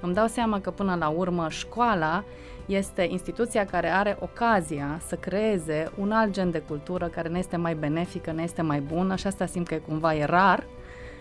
îmi 0.00 0.14
dau 0.14 0.26
seama 0.26 0.60
că 0.60 0.70
până 0.70 0.94
la 0.94 1.08
urmă 1.08 1.48
școala 1.48 2.24
este 2.66 3.06
instituția 3.10 3.64
care 3.64 3.88
are 3.88 4.16
ocazia 4.20 5.00
să 5.06 5.14
creeze 5.14 5.90
un 5.98 6.12
alt 6.12 6.32
gen 6.32 6.50
de 6.50 6.58
cultură 6.58 7.06
care 7.06 7.28
ne 7.28 7.38
este 7.38 7.56
mai 7.56 7.74
benefică, 7.74 8.32
ne 8.32 8.42
este 8.42 8.62
mai 8.62 8.80
bună 8.80 9.16
și 9.16 9.26
asta 9.26 9.46
simt 9.46 9.66
că 9.66 9.74
cumva 9.74 10.14
e 10.14 10.24
rar 10.24 10.66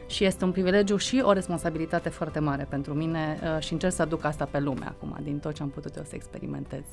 și 0.08 0.26
este 0.26 0.44
un 0.44 0.52
privilegiu 0.52 0.98
și 0.98 1.22
o 1.24 1.32
responsabilitate 1.32 2.10
foarte 2.10 2.40
mare 2.40 2.66
pentru 2.70 2.94
mine 2.94 3.40
uh, 3.44 3.64
și 3.64 3.74
încerc 3.74 3.94
să 3.94 4.02
aduc 4.02 4.24
asta 4.24 4.46
pe 4.46 4.60
lume 4.60 4.86
acum, 4.86 5.18
din 5.24 5.40
tot 5.40 5.54
ce 5.54 5.62
am 5.62 5.70
putut 5.70 5.96
eu 5.96 6.04
să 6.04 6.16
experimentez. 6.16 6.84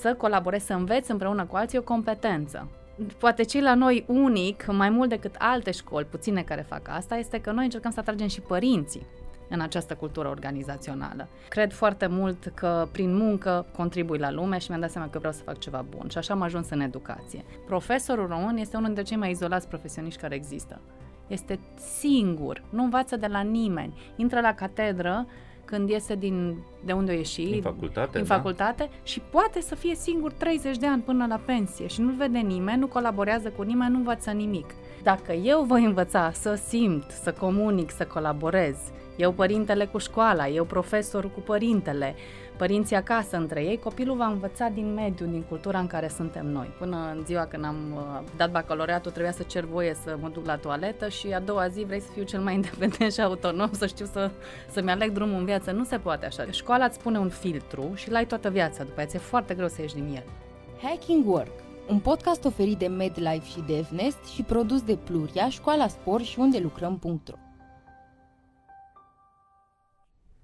Să 0.00 0.14
colaborez, 0.14 0.64
să 0.64 0.72
înveț 0.72 1.08
împreună 1.08 1.44
cu 1.44 1.56
alții 1.56 1.78
o 1.78 1.82
competență. 1.82 2.68
Poate 3.18 3.42
ce 3.42 3.60
la 3.60 3.74
noi 3.74 4.04
unic, 4.08 4.66
mai 4.66 4.90
mult 4.90 5.08
decât 5.08 5.34
alte 5.38 5.70
școli, 5.70 6.06
puține 6.10 6.42
care 6.42 6.66
fac 6.68 6.88
asta, 6.88 7.16
este 7.16 7.40
că 7.40 7.50
noi 7.50 7.64
încercăm 7.64 7.90
să 7.90 8.00
atragem 8.00 8.28
și 8.28 8.40
părinții 8.40 9.06
în 9.50 9.60
această 9.60 9.94
cultură 9.94 10.28
organizațională. 10.28 11.28
Cred 11.48 11.72
foarte 11.72 12.06
mult 12.06 12.52
că 12.54 12.88
prin 12.92 13.16
muncă 13.16 13.66
contribui 13.76 14.18
la 14.18 14.30
lume 14.30 14.58
și 14.58 14.66
mi-am 14.68 14.80
dat 14.80 14.90
seama 14.90 15.08
că 15.08 15.18
vreau 15.18 15.32
să 15.32 15.42
fac 15.42 15.58
ceva 15.58 15.84
bun 15.96 16.08
și 16.08 16.18
așa 16.18 16.34
am 16.34 16.42
ajuns 16.42 16.70
în 16.70 16.80
educație. 16.80 17.44
Profesorul 17.66 18.26
român 18.26 18.56
este 18.56 18.76
unul 18.76 18.86
dintre 18.86 19.04
cei 19.04 19.16
mai 19.16 19.30
izolați 19.30 19.68
profesioniști 19.68 20.20
care 20.20 20.34
există. 20.34 20.80
Este 21.26 21.58
singur, 21.98 22.62
nu 22.70 22.82
învață 22.82 23.16
de 23.16 23.26
la 23.26 23.40
nimeni. 23.40 24.12
Intră 24.16 24.40
la 24.40 24.54
catedră 24.54 25.26
când 25.64 25.88
iese 25.88 26.14
din 26.14 26.56
de 26.84 26.92
unde 26.92 27.10
a 27.10 27.14
ieșit, 27.14 27.50
din 27.50 27.62
facultate, 27.62 28.18
din 28.18 28.26
da? 28.26 28.34
facultate 28.34 28.90
și 29.02 29.20
poate 29.20 29.60
să 29.60 29.74
fie 29.74 29.94
singur 29.94 30.32
30 30.32 30.76
de 30.76 30.86
ani 30.86 31.02
până 31.02 31.26
la 31.26 31.40
pensie 31.44 31.86
și 31.86 32.00
nu-l 32.00 32.14
vede 32.14 32.38
nimeni, 32.38 32.78
nu 32.78 32.86
colaborează 32.86 33.48
cu 33.48 33.62
nimeni, 33.62 33.90
nu 33.90 33.96
învață 33.96 34.30
nimic. 34.30 34.74
Dacă 35.02 35.32
eu 35.32 35.62
voi 35.62 35.84
învăța 35.84 36.30
să 36.32 36.54
simt, 36.54 37.10
să 37.22 37.32
comunic, 37.32 37.90
să 37.90 38.04
colaborez, 38.04 38.76
eu 39.20 39.32
părintele 39.32 39.84
cu 39.84 39.98
școala, 39.98 40.48
eu 40.48 40.64
profesorul 40.64 41.30
cu 41.30 41.40
părintele, 41.40 42.14
părinții 42.56 42.96
acasă 42.96 43.36
între 43.36 43.64
ei, 43.64 43.78
copilul 43.78 44.16
va 44.16 44.26
învăța 44.26 44.68
din 44.68 44.94
mediu, 44.94 45.26
din 45.26 45.42
cultura 45.42 45.78
în 45.78 45.86
care 45.86 46.08
suntem 46.08 46.46
noi. 46.46 46.70
Până 46.78 47.12
în 47.16 47.24
ziua 47.24 47.44
când 47.44 47.64
am 47.64 47.76
uh, 47.94 48.28
dat 48.36 48.50
bacalaureatul, 48.50 49.10
trebuia 49.10 49.32
să 49.32 49.42
cer 49.42 49.64
voie 49.64 49.94
să 50.04 50.16
mă 50.20 50.28
duc 50.28 50.46
la 50.46 50.56
toaletă 50.56 51.08
și 51.08 51.26
a 51.32 51.40
doua 51.40 51.68
zi 51.68 51.84
vrei 51.84 52.00
să 52.00 52.10
fiu 52.12 52.22
cel 52.22 52.40
mai 52.40 52.54
independent 52.60 53.12
și 53.12 53.20
autonom, 53.20 53.70
să 53.72 53.86
știu 53.86 54.04
să, 54.04 54.30
să-mi 54.70 54.90
aleg 54.90 55.10
drumul 55.12 55.38
în 55.38 55.44
viață. 55.44 55.70
Nu 55.70 55.84
se 55.84 55.98
poate 55.98 56.26
așa. 56.26 56.44
Școala 56.50 56.84
îți 56.84 57.00
pune 57.00 57.18
un 57.18 57.28
filtru 57.28 57.92
și 57.94 58.10
l-ai 58.10 58.26
toată 58.26 58.50
viața, 58.50 58.84
după 58.84 59.00
aceea 59.00 59.22
e 59.22 59.28
foarte 59.28 59.54
greu 59.54 59.68
să 59.68 59.80
ieși 59.80 59.94
din 59.94 60.12
el. 60.14 60.24
Hacking 60.82 61.28
Work, 61.28 61.52
un 61.88 61.98
podcast 61.98 62.44
oferit 62.44 62.78
de 62.78 62.86
MedLife 62.86 63.46
și 63.46 63.64
DevNest 63.66 64.24
și 64.34 64.42
produs 64.42 64.82
de 64.82 64.96
Pluria, 65.04 65.48
Școala 65.48 65.88
Spor 65.88 66.22
și 66.22 66.38
unde 66.38 66.58
lucrăm.ro. 66.58 67.49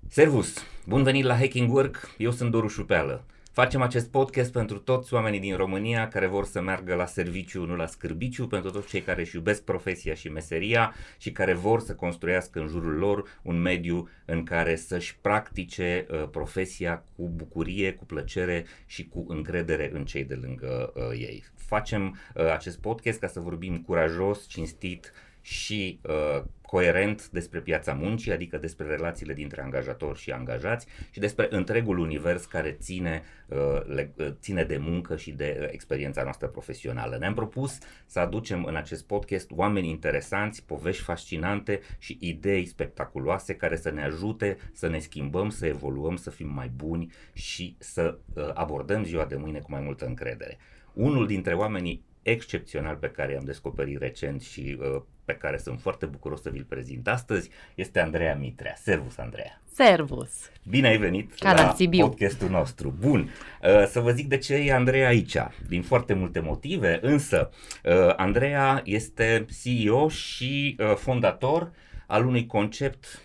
Servus! 0.09 0.55
Bun 0.85 1.03
venit 1.03 1.25
la 1.25 1.37
Hacking 1.37 1.73
Work, 1.73 2.15
eu 2.19 2.31
sunt 2.31 2.51
Doru 2.51 2.69
Șupeală. 2.69 3.25
Facem 3.53 3.83
acest 3.83 4.11
podcast 4.11 4.53
pentru 4.53 4.79
toți 4.79 5.15
oamenii 5.15 5.41
din 5.41 5.57
România 5.57 6.09
care 6.09 6.27
vor 6.27 6.45
să 6.45 6.61
meargă 6.61 6.95
la 6.95 7.07
serviciu, 7.07 7.65
nu 7.65 7.77
la 7.77 7.87
scârbiciu, 7.87 8.47
pentru 8.47 8.71
toți 8.71 8.89
cei 8.89 9.01
care 9.01 9.21
își 9.21 9.35
iubesc 9.35 9.65
profesia 9.65 10.15
și 10.15 10.29
meseria 10.29 10.95
și 11.19 11.33
care 11.33 11.55
vor 11.55 11.81
să 11.81 11.95
construiască 11.95 12.61
în 12.61 12.69
jurul 12.69 12.95
lor 12.95 13.41
un 13.43 13.61
mediu 13.61 14.09
în 14.25 14.45
care 14.45 14.77
să-și 14.77 15.19
practice 15.21 16.07
uh, 16.11 16.29
profesia 16.31 17.05
cu 17.17 17.29
bucurie, 17.29 17.93
cu 17.93 18.05
plăcere 18.05 18.67
și 18.87 19.09
cu 19.09 19.25
încredere 19.29 19.91
în 19.93 20.05
cei 20.05 20.25
de 20.25 20.35
lângă 20.35 20.93
uh, 20.95 21.03
ei. 21.13 21.45
Facem 21.55 22.19
uh, 22.35 22.51
acest 22.53 22.81
podcast 22.81 23.19
ca 23.19 23.27
să 23.27 23.41
vorbim 23.41 23.81
curajos, 23.81 24.47
cinstit 24.49 25.13
și 25.47 26.01
uh, 26.03 26.45
coerent 26.67 27.29
despre 27.29 27.61
piața 27.61 27.93
muncii, 27.93 28.33
adică 28.33 28.57
despre 28.57 28.87
relațiile 28.87 29.35
dintre 29.35 29.63
angajatori 29.63 30.19
și 30.19 30.31
angajați 30.31 30.87
și 31.11 31.21
despre 31.21 31.47
întregul 31.51 31.99
univers 31.99 32.45
care 32.45 32.71
ține, 32.81 33.23
uh, 33.47 33.85
le, 33.87 34.13
uh, 34.17 34.29
ține 34.41 34.65
de 34.65 34.77
muncă 34.77 35.17
și 35.17 35.31
de 35.33 35.59
uh, 35.61 35.69
experiența 35.71 36.23
noastră 36.23 36.49
profesională. 36.49 37.17
Ne-am 37.19 37.35
propus 37.35 37.79
să 38.07 38.21
aducem 38.21 38.65
în 38.65 38.77
acest 38.77 39.07
podcast 39.07 39.51
oameni 39.51 39.89
interesanți, 39.89 40.65
povești 40.65 41.03
fascinante 41.03 41.81
și 41.99 42.17
idei 42.21 42.67
spectaculoase 42.67 43.55
care 43.55 43.77
să 43.77 43.91
ne 43.91 44.03
ajute 44.03 44.57
să 44.73 44.89
ne 44.89 44.99
schimbăm, 44.99 45.49
să 45.49 45.67
evoluăm, 45.67 46.17
să 46.17 46.31
fim 46.31 46.53
mai 46.55 46.71
buni 46.77 47.13
și 47.33 47.77
să 47.79 48.19
abordăm 48.55 49.05
ziua 49.05 49.25
de 49.25 49.37
mâine 49.37 49.59
cu 49.59 49.71
mai 49.71 49.81
multă 49.81 50.07
încredere. 50.07 50.59
Unul 50.93 51.27
dintre 51.27 51.55
oamenii 51.55 52.05
excepțional 52.31 52.97
pe 52.97 53.11
care 53.11 53.33
i-am 53.33 53.45
descoperit 53.45 53.99
recent 53.99 54.43
și 54.43 54.79
uh, 54.81 55.03
pe 55.25 55.35
care 55.35 55.59
sunt 55.59 55.81
foarte 55.81 56.07
bucuros 56.07 56.43
să 56.43 56.51
vi-l 56.51 56.67
prezint 56.69 57.09
astăzi 57.09 57.51
este 57.75 58.01
Andreea 58.01 58.35
Mitrea. 58.35 58.75
Servus, 58.77 59.19
Andreea! 59.19 59.61
Servus! 59.73 60.31
Bine 60.69 60.89
ai 60.89 60.97
venit 60.97 61.35
Ca 61.39 61.53
la, 61.53 61.63
la 61.63 61.75
Sibiu. 61.75 62.07
podcastul 62.07 62.49
nostru. 62.49 62.95
Bun, 63.01 63.21
uh, 63.21 63.87
să 63.87 64.01
vă 64.01 64.11
zic 64.11 64.29
de 64.29 64.39
ce 64.39 64.55
e 64.55 64.73
Andreea 64.73 65.09
aici. 65.09 65.37
Din 65.69 65.83
foarte 65.83 66.15
multe 66.15 66.41
motive, 66.41 66.99
însă 67.03 67.51
uh, 67.85 68.13
Andreea 68.17 68.81
este 68.85 69.47
CEO 69.63 70.09
și 70.09 70.77
uh, 70.79 70.95
fondator 70.95 71.73
al 72.07 72.27
unui 72.27 72.47
concept 72.47 73.21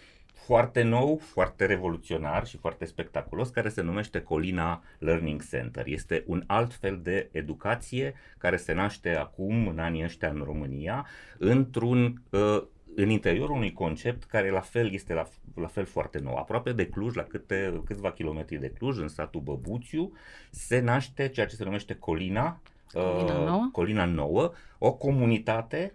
foarte 0.46 0.82
nou, 0.82 1.18
foarte 1.18 1.66
revoluționar 1.66 2.48
și 2.48 2.58
foarte 2.58 2.86
spectaculos, 2.86 3.50
care 3.50 3.70
se 3.70 3.82
numește 3.82 4.22
Colina 4.22 4.84
Learning 5.00 5.44
Center. 5.50 5.84
Este 5.88 6.24
un 6.28 6.44
alt 6.48 6.74
fel 6.74 7.00
de 7.04 7.30
educație 7.32 8.14
care 8.38 8.58
se 8.58 8.74
naște 8.74 9.16
acum, 9.16 9.68
în 9.68 9.80
anii 9.80 10.04
ăștia, 10.04 10.30
în 10.30 10.42
România, 10.46 11.08
într-un 11.38 12.22
uh, 12.30 12.64
în 12.96 13.10
interiorul 13.10 13.56
unui 13.56 13.74
concept 13.74 14.24
care 14.24 14.50
la 14.50 14.60
fel 14.60 14.94
este 14.94 15.14
la, 15.14 15.28
la 15.56 15.68
fel 15.68 15.86
foarte 15.86 16.20
nou. 16.20 16.36
Aproape 16.36 16.72
de 16.72 16.88
Cluj, 16.88 17.16
la 17.16 17.24
câte, 17.24 17.82
câțiva 17.86 18.12
kilometri 18.12 18.58
de 18.58 18.70
Cluj, 18.70 18.98
în 18.98 19.08
satul 19.08 19.42
Băbuțiu, 19.42 20.12
se 20.50 20.80
naște 20.80 21.28
ceea 21.28 21.46
ce 21.46 21.56
se 21.56 21.64
numește 21.64 21.94
Colina, 21.96 22.62
Colina 22.94 23.40
uh, 23.40 23.46
Nouă, 23.46 23.70
Colina 23.72 24.06
Nouă 24.06 24.52
o 24.78 24.94
comunitate 24.94 25.94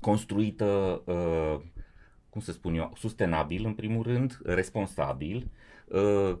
construită 0.00 1.02
uh, 1.04 1.60
cum 2.34 2.42
să 2.42 2.52
spun 2.52 2.74
eu, 2.74 2.92
sustenabil 2.96 3.64
în 3.64 3.74
primul 3.74 4.02
rând, 4.02 4.38
responsabil, 4.44 5.50
uh, 5.84 6.36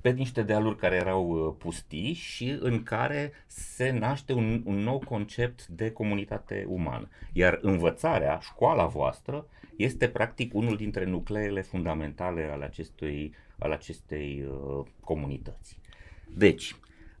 pe 0.00 0.10
niște 0.10 0.42
dealuri 0.42 0.76
care 0.76 0.96
erau 0.96 1.28
uh, 1.30 1.54
pustii 1.58 2.12
și 2.12 2.56
în 2.60 2.82
care 2.82 3.32
se 3.46 3.90
naște 3.90 4.32
un, 4.32 4.62
un 4.64 4.74
nou 4.74 4.98
concept 4.98 5.66
de 5.66 5.90
comunitate 5.90 6.64
umană. 6.68 7.08
Iar 7.32 7.58
învățarea, 7.62 8.38
școala 8.38 8.86
voastră, 8.86 9.46
este 9.76 10.08
practic 10.08 10.54
unul 10.54 10.76
dintre 10.76 11.04
nucleele 11.04 11.60
fundamentale 11.60 12.50
ale 12.52 12.64
acestui, 12.64 13.34
al 13.58 13.72
acestei 13.72 14.44
uh, 14.48 14.86
comunități. 15.00 15.78
Deci, 16.34 16.76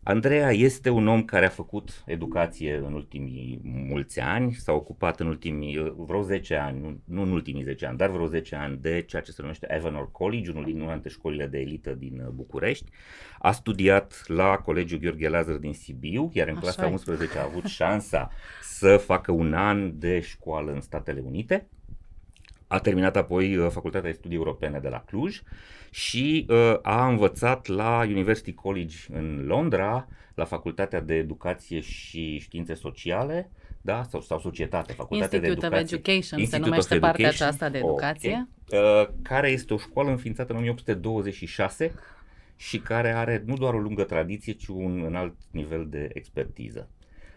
Andreea 0.08 0.50
este 0.50 0.90
un 0.90 1.06
om 1.06 1.24
care 1.24 1.46
a 1.46 1.48
făcut 1.48 2.02
educație 2.04 2.76
în 2.76 2.92
ultimii 2.92 3.60
mulți 3.62 4.20
ani, 4.20 4.52
s-a 4.52 4.72
ocupat 4.72 5.20
în 5.20 5.26
ultimii 5.26 5.94
vreo 5.96 6.22
10 6.22 6.54
ani, 6.54 6.80
nu, 6.80 7.00
nu 7.04 7.22
în 7.22 7.30
ultimii 7.30 7.62
10 7.62 7.86
ani, 7.86 7.96
dar 7.96 8.10
vreo 8.10 8.26
10 8.26 8.56
ani 8.56 8.76
de 8.76 9.02
ceea 9.02 9.22
ce 9.22 9.30
se 9.30 9.42
numește 9.42 9.74
Avanor 9.74 10.10
College, 10.10 10.50
unul 10.50 10.64
din 10.64 10.80
una 10.80 10.92
dintre 10.92 11.10
școlile 11.10 11.46
de 11.46 11.58
elită 11.58 11.90
din 11.90 12.20
uh, 12.20 12.28
București. 12.28 12.90
A 13.38 13.52
studiat 13.52 14.24
la 14.26 14.56
Colegiul 14.56 15.00
Gheorghe 15.00 15.28
Lazar 15.28 15.56
din 15.56 15.72
Sibiu, 15.72 16.30
iar 16.32 16.48
în 16.48 16.56
Așa 16.56 16.62
clasa 16.62 16.86
e. 16.86 16.90
11 16.90 17.38
a 17.38 17.44
avut 17.44 17.64
șansa 17.64 18.30
să 18.62 18.96
facă 18.96 19.32
un 19.32 19.54
an 19.54 19.98
de 19.98 20.20
școală 20.20 20.72
în 20.72 20.80
Statele 20.80 21.20
Unite. 21.24 21.66
A 22.66 22.78
terminat 22.78 23.16
apoi 23.16 23.56
uh, 23.56 23.70
Facultatea 23.70 24.10
de 24.10 24.16
Studii 24.16 24.36
Europene 24.36 24.78
de 24.78 24.88
la 24.88 25.04
Cluj 25.06 25.42
și 25.90 26.46
uh, 26.48 26.74
a 26.82 27.08
învățat 27.08 27.66
la 27.66 28.04
University 28.08 28.52
College 28.52 28.96
în 29.12 29.44
Londra, 29.46 30.08
la 30.34 30.44
Facultatea 30.44 31.00
de 31.00 31.14
Educație 31.14 31.80
și 31.80 32.38
Științe 32.38 32.74
Sociale, 32.74 33.50
da, 33.80 34.02
sau, 34.02 34.20
sau 34.20 34.38
Societate, 34.38 34.92
Facultatea 34.92 35.38
de 35.38 35.46
Institute 35.46 35.66
of 35.66 35.72
Educație. 35.72 35.96
Education 35.96 36.38
se 36.38 36.40
Institute 36.40 36.68
numește 36.68 36.94
of 36.94 37.00
partea 37.00 37.26
Education. 37.26 37.46
aceasta 37.46 37.68
de 37.68 37.78
educație. 37.78 38.48
Ok. 38.68 38.80
Uh, 38.80 39.14
care 39.22 39.50
este 39.50 39.74
o 39.74 39.78
școală 39.78 40.10
înființată 40.10 40.52
în 40.52 40.58
1826 40.58 41.94
și 42.56 42.78
care 42.78 43.12
are 43.12 43.42
nu 43.46 43.56
doar 43.56 43.74
o 43.74 43.78
lungă 43.78 44.02
tradiție, 44.04 44.52
ci 44.52 44.66
un 44.66 45.02
înalt 45.06 45.34
nivel 45.50 45.86
de 45.88 46.10
expertiză. 46.12 46.88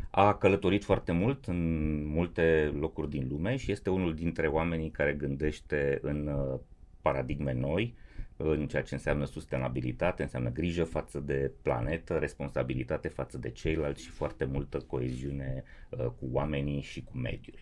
A 0.10 0.34
călătorit 0.34 0.84
foarte 0.84 1.12
mult 1.12 1.46
în 1.46 2.04
multe 2.06 2.74
locuri 2.80 3.10
din 3.10 3.28
lume 3.30 3.56
și 3.56 3.72
este 3.72 3.90
unul 3.90 4.16
dintre 4.16 4.48
oamenii 4.48 4.90
care 4.90 5.14
gândește 5.14 6.00
în 6.02 6.28
uh, 6.28 6.60
paradigme 7.02 7.54
noi, 7.54 7.96
în 8.38 8.68
ceea 8.68 8.82
ce 8.82 8.94
înseamnă 8.94 9.26
sustenabilitate, 9.26 10.22
înseamnă 10.22 10.52
grijă 10.52 10.84
față 10.84 11.20
de 11.20 11.52
planetă, 11.62 12.18
responsabilitate 12.18 13.08
față 13.08 13.38
de 13.38 13.50
ceilalți 13.50 14.04
și 14.04 14.10
foarte 14.10 14.46
multă 14.46 14.80
coeziune 14.80 15.64
uh, 15.90 16.00
cu 16.00 16.30
oamenii 16.32 16.82
și 16.82 17.04
cu 17.04 17.18
mediul. 17.18 17.60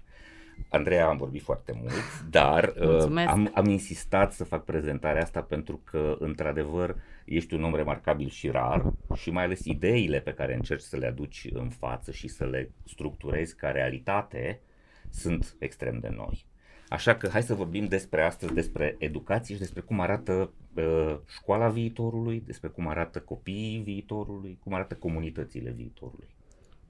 Andreea, 0.69 1.07
am 1.07 1.18
vorbit 1.18 1.42
foarte 1.42 1.71
mult, 1.81 2.24
dar 2.30 2.63
uh, 2.63 2.88
Mulțumesc. 2.88 3.30
am, 3.30 3.51
am 3.54 3.65
insistat 3.65 4.33
să 4.33 4.44
fac 4.44 4.63
prezentarea 4.63 5.21
asta 5.21 5.42
pentru 5.42 5.81
că, 5.83 6.15
într-adevăr, 6.19 6.95
ești 7.25 7.54
un 7.54 7.63
om 7.63 7.75
remarcabil 7.75 8.30
și 8.30 8.50
rar 8.50 8.94
și 9.15 9.30
mai 9.30 9.44
ales 9.44 9.65
ideile 9.65 10.19
pe 10.19 10.33
care 10.33 10.56
încerci 10.56 10.81
să 10.81 10.98
le 10.98 11.07
aduci 11.07 11.48
în 11.54 11.69
față 11.69 12.12
și 12.12 12.27
să 12.27 12.45
le 12.45 12.71
structurezi 12.86 13.56
ca 13.56 13.71
realitate 13.71 14.62
sunt 15.09 15.56
extrem 15.59 16.00
de 16.00 16.09
noi. 16.15 16.45
Așa 16.89 17.15
că 17.15 17.27
hai 17.27 17.44
să 17.44 17.54
vorbim 17.54 17.86
despre 17.86 18.24
astăzi, 18.24 18.54
despre 18.54 18.95
educație 19.00 19.54
și 19.56 19.62
despre 19.62 19.81
cum 19.81 20.00
arată 20.00 20.51
uh, 20.74 21.18
școala 21.27 21.69
viitorului, 21.69 22.44
despre 22.45 22.69
cum 22.69 22.88
arată 22.88 23.19
copiii 23.19 23.81
viitorului, 23.83 24.57
cum 24.63 24.74
arată 24.74 24.95
comunitățile 24.95 25.69
viitorului. 25.69 26.27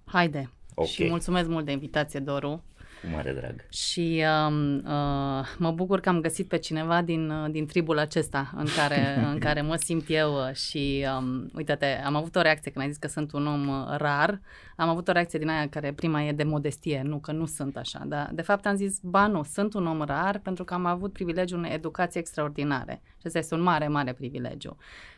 Haide! 0.05 0.49
Okay. 0.73 0.91
Și 0.91 1.09
mulțumesc 1.09 1.49
mult 1.49 1.65
de 1.65 1.71
invitație, 1.71 2.19
Doru. 2.19 2.63
Cu 3.01 3.07
mare 3.13 3.31
drag. 3.31 3.65
Și 3.69 4.23
um, 4.47 4.75
uh, 4.75 5.45
mă 5.57 5.71
bucur 5.71 5.99
că 5.99 6.09
am 6.09 6.21
găsit 6.21 6.47
pe 6.47 6.57
cineva 6.57 7.01
din, 7.01 7.29
uh, 7.29 7.51
din 7.51 7.65
tribul 7.65 7.99
acesta 7.99 8.51
în 8.55 8.65
care, 8.75 9.15
în 9.33 9.39
care 9.39 9.61
mă 9.61 9.75
simt 9.75 10.05
eu 10.07 10.51
și 10.53 11.05
um, 11.17 11.51
uite-te, 11.55 12.01
am 12.05 12.15
avut 12.15 12.35
o 12.35 12.41
reacție 12.41 12.71
când 12.71 12.85
ai 12.85 12.91
zis 12.91 12.99
că 12.99 13.07
sunt 13.07 13.31
un 13.31 13.47
om 13.47 13.67
uh, 13.67 13.95
rar, 13.97 14.41
am 14.75 14.89
avut 14.89 15.07
o 15.07 15.11
reacție 15.11 15.39
din 15.39 15.49
aia 15.49 15.67
care 15.69 15.93
prima 15.93 16.23
e 16.23 16.31
de 16.31 16.43
modestie, 16.43 17.01
nu 17.03 17.17
că 17.17 17.31
nu 17.31 17.45
sunt 17.45 17.77
așa, 17.77 18.03
dar 18.05 18.29
de 18.33 18.41
fapt 18.41 18.65
am 18.65 18.75
zis, 18.75 18.99
ba 19.01 19.27
nu, 19.27 19.43
sunt 19.43 19.73
un 19.73 19.87
om 19.87 20.01
rar 20.01 20.39
pentru 20.39 20.63
că 20.63 20.73
am 20.73 20.85
avut 20.85 21.13
privilegiul 21.13 21.59
unei 21.59 21.73
educații 21.73 22.19
extraordinare 22.19 23.01
și 23.03 23.27
asta 23.27 23.37
este 23.37 23.55
un 23.55 23.61
mare, 23.61 23.87
mare 23.87 24.13
privilegiu. 24.13 24.77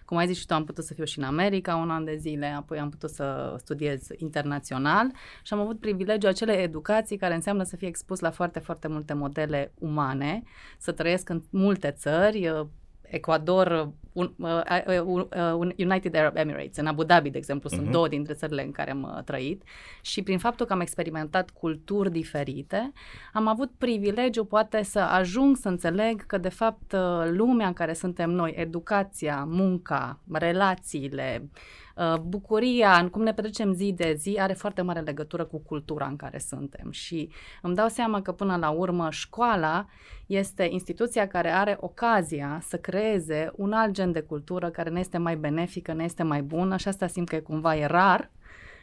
Cum 0.09 0.17
ai 0.17 0.27
zis 0.27 0.37
și 0.37 0.45
tu, 0.45 0.53
am 0.53 0.63
putut 0.65 0.83
să 0.83 0.93
fiu 0.93 1.03
și 1.03 1.17
în 1.19 1.23
America 1.23 1.75
un 1.75 1.89
an 1.89 2.05
de 2.05 2.15
zile, 2.15 2.45
apoi 2.45 2.79
am 2.79 2.89
putut 2.89 3.09
să 3.09 3.55
studiez 3.57 4.07
internațional 4.17 5.11
și 5.43 5.53
am 5.53 5.59
avut 5.59 5.79
privilegiul 5.79 6.29
acele 6.29 6.53
educații 6.53 7.17
care 7.17 7.33
înseamnă 7.33 7.63
să 7.63 7.75
fie 7.75 7.87
expus 7.87 8.19
la 8.19 8.31
foarte, 8.31 8.59
foarte 8.59 8.87
multe 8.87 9.13
modele 9.13 9.71
umane, 9.79 10.43
să 10.77 10.91
trăiesc 10.91 11.29
în 11.29 11.43
multe 11.49 11.91
țări, 11.91 12.67
Ecuador, 13.09 13.91
un, 14.13 14.33
uh, 14.37 14.61
uh, 14.87 15.25
uh, 15.59 15.71
United 15.77 16.15
Arab 16.15 16.35
Emirates, 16.35 16.77
în 16.77 16.85
Abu 16.85 17.03
Dhabi, 17.03 17.29
de 17.29 17.37
exemplu, 17.37 17.69
uh-huh. 17.69 17.73
sunt 17.73 17.83
mhm. 17.83 17.91
două 17.91 18.07
dintre 18.07 18.33
țările 18.33 18.63
în 18.63 18.71
care 18.71 18.91
am 18.91 19.13
uh, 19.17 19.23
trăit 19.23 19.63
și 20.01 20.21
prin 20.21 20.37
faptul 20.37 20.65
că 20.65 20.73
am 20.73 20.79
experimentat 20.81 21.49
culturi 21.49 22.11
diferite, 22.11 22.91
am 23.33 23.47
avut 23.47 23.71
privilegiu 23.77 24.43
poate 24.43 24.83
să 24.83 24.99
ajung 24.99 25.57
să 25.57 25.67
înțeleg 25.67 26.25
că 26.25 26.37
de 26.37 26.49
fapt 26.49 26.91
uh, 26.91 27.29
lumea 27.29 27.67
în 27.67 27.73
care 27.73 27.93
suntem 27.93 28.29
noi, 28.29 28.53
educația, 28.55 29.43
munca, 29.47 30.19
relațiile, 30.31 31.41
uh, 31.43 31.49
Uh, 31.88 31.88
bucuria 32.21 32.97
în 32.97 33.09
cum 33.09 33.21
ne 33.21 33.33
petrecem 33.33 33.73
zi 33.73 33.93
de 33.95 34.13
zi 34.17 34.37
are 34.39 34.53
foarte 34.53 34.81
mare 34.81 34.99
legătură 34.99 35.45
cu 35.45 35.59
cultura 35.59 36.05
în 36.05 36.15
care 36.15 36.37
suntem 36.37 36.91
și 36.91 37.29
îmi 37.61 37.75
dau 37.75 37.87
seama 37.87 38.21
că 38.21 38.31
până 38.31 38.55
la 38.55 38.69
urmă 38.69 39.07
școala 39.09 39.87
este 40.25 40.67
instituția 40.71 41.27
care 41.27 41.49
are 41.49 41.77
ocazia 41.79 42.59
să 42.67 42.77
creeze 42.77 43.51
un 43.55 43.73
alt 43.73 43.93
gen 43.93 44.11
de 44.11 44.21
cultură 44.21 44.69
care 44.69 44.89
ne 44.89 44.99
este 44.99 45.17
mai 45.17 45.35
benefică, 45.35 45.93
ne 45.93 46.03
este 46.03 46.23
mai 46.23 46.41
bună 46.41 46.77
și 46.77 46.87
asta 46.87 47.07
simt 47.07 47.29
că 47.29 47.37
cumva 47.37 47.75
e 47.75 47.85
rar 47.85 48.31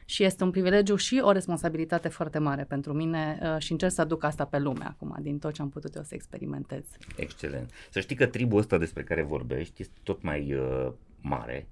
și 0.09 0.25
este 0.25 0.45
un 0.45 0.51
privilegiu 0.51 0.97
și 0.97 1.21
o 1.23 1.33
responsabilitate 1.33 2.09
foarte 2.09 2.39
mare 2.39 2.65
pentru 2.65 2.93
mine 2.93 3.39
uh, 3.43 3.57
și 3.59 3.73
încerc 3.73 3.93
să 3.93 4.01
aduc 4.01 4.25
asta 4.25 4.45
pe 4.45 4.59
lume 4.59 4.85
acum, 4.85 5.17
din 5.21 5.39
tot 5.39 5.53
ce 5.53 5.63
am 5.63 5.69
putut 5.69 5.95
eu 5.95 6.03
să 6.03 6.15
experimentez. 6.15 6.85
Excelent. 7.17 7.71
Să 7.91 8.01
știi 8.01 8.17
că 8.17 8.27
tribul 8.27 8.59
ăsta 8.59 8.79
despre 8.79 9.03
care 9.03 9.23
vorbești 9.23 9.83
este 9.83 9.95
tot 10.03 10.23
mai 10.23 10.55
uh, 10.55 10.93
mare 11.21 11.69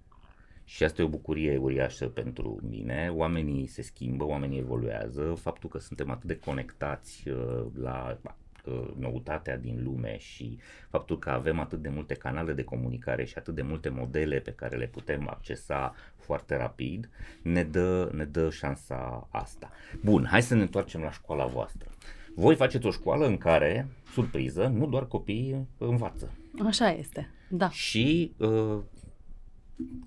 și 0.65 0.85
asta 0.85 1.03
e 1.03 1.05
o 1.05 1.09
bucurie 1.09 1.57
uriașă 1.57 2.07
pentru 2.07 2.59
mine. 2.69 3.13
Oamenii 3.15 3.67
se 3.67 3.83
schimbă, 3.83 4.25
oamenii 4.25 4.59
evoluează. 4.59 5.35
Faptul 5.41 5.69
că 5.69 5.79
suntem 5.79 6.11
atât 6.11 6.29
de 6.29 6.39
conectați 6.39 7.29
uh, 7.29 7.65
la 7.81 8.19
uh, 8.65 8.91
noutatea 8.99 9.59
din 9.59 9.81
lume 9.85 10.19
și 10.19 10.59
faptul 10.89 11.19
că 11.19 11.31
avem 11.31 11.61
atât 11.61 11.83
de 11.83 11.89
multe 11.89 12.15
canale 12.15 12.53
de 12.53 12.65
comunicare 12.65 13.25
și 13.25 13.35
atât 13.39 13.55
de 13.55 13.63
multe 13.63 13.89
modele 13.89 14.39
pe 14.39 14.51
care 14.51 14.77
le 14.77 14.87
putem 14.87 15.29
accesa 15.29 15.95
foarte 16.17 16.57
rapid, 16.57 17.11
ne 17.43 17.63
dă, 17.63 18.11
ne 18.13 18.25
dă 18.25 18.51
șansa 18.51 19.29
asta. 19.31 19.71
Bun, 20.03 20.27
hai 20.31 20.43
să 20.43 20.55
ne 20.55 20.63
întoarcem 20.63 21.01
la 21.01 21.11
școala 21.11 21.47
voastră. 21.47 21.89
Voi 22.35 22.55
faceți 22.55 22.87
o 22.87 22.91
școală 22.91 23.27
în 23.27 23.37
care, 23.37 23.89
surpriză, 24.13 24.67
nu 24.67 24.87
doar 24.87 25.07
copiii 25.07 25.69
învață. 25.79 26.31
Așa 26.67 26.91
este, 26.91 27.31
da. 27.49 27.71
Și 27.71 28.35
uh, 28.39 28.79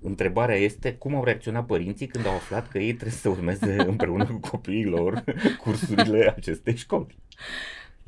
Întrebarea 0.02 0.56
este 0.56 0.94
cum 0.94 1.16
au 1.16 1.24
reacționat 1.24 1.66
părinții 1.66 2.08
când 2.08 2.26
au 2.26 2.34
aflat 2.34 2.68
că 2.68 2.78
ei 2.78 2.94
trebuie 2.94 3.12
să 3.12 3.30
urmeze 3.30 3.76
împreună 3.88 4.26
cu 4.26 4.40
copiii 4.50 4.86
lor 4.86 5.24
cursurile 5.62 6.34
acestei 6.38 6.76
școli. 6.76 7.18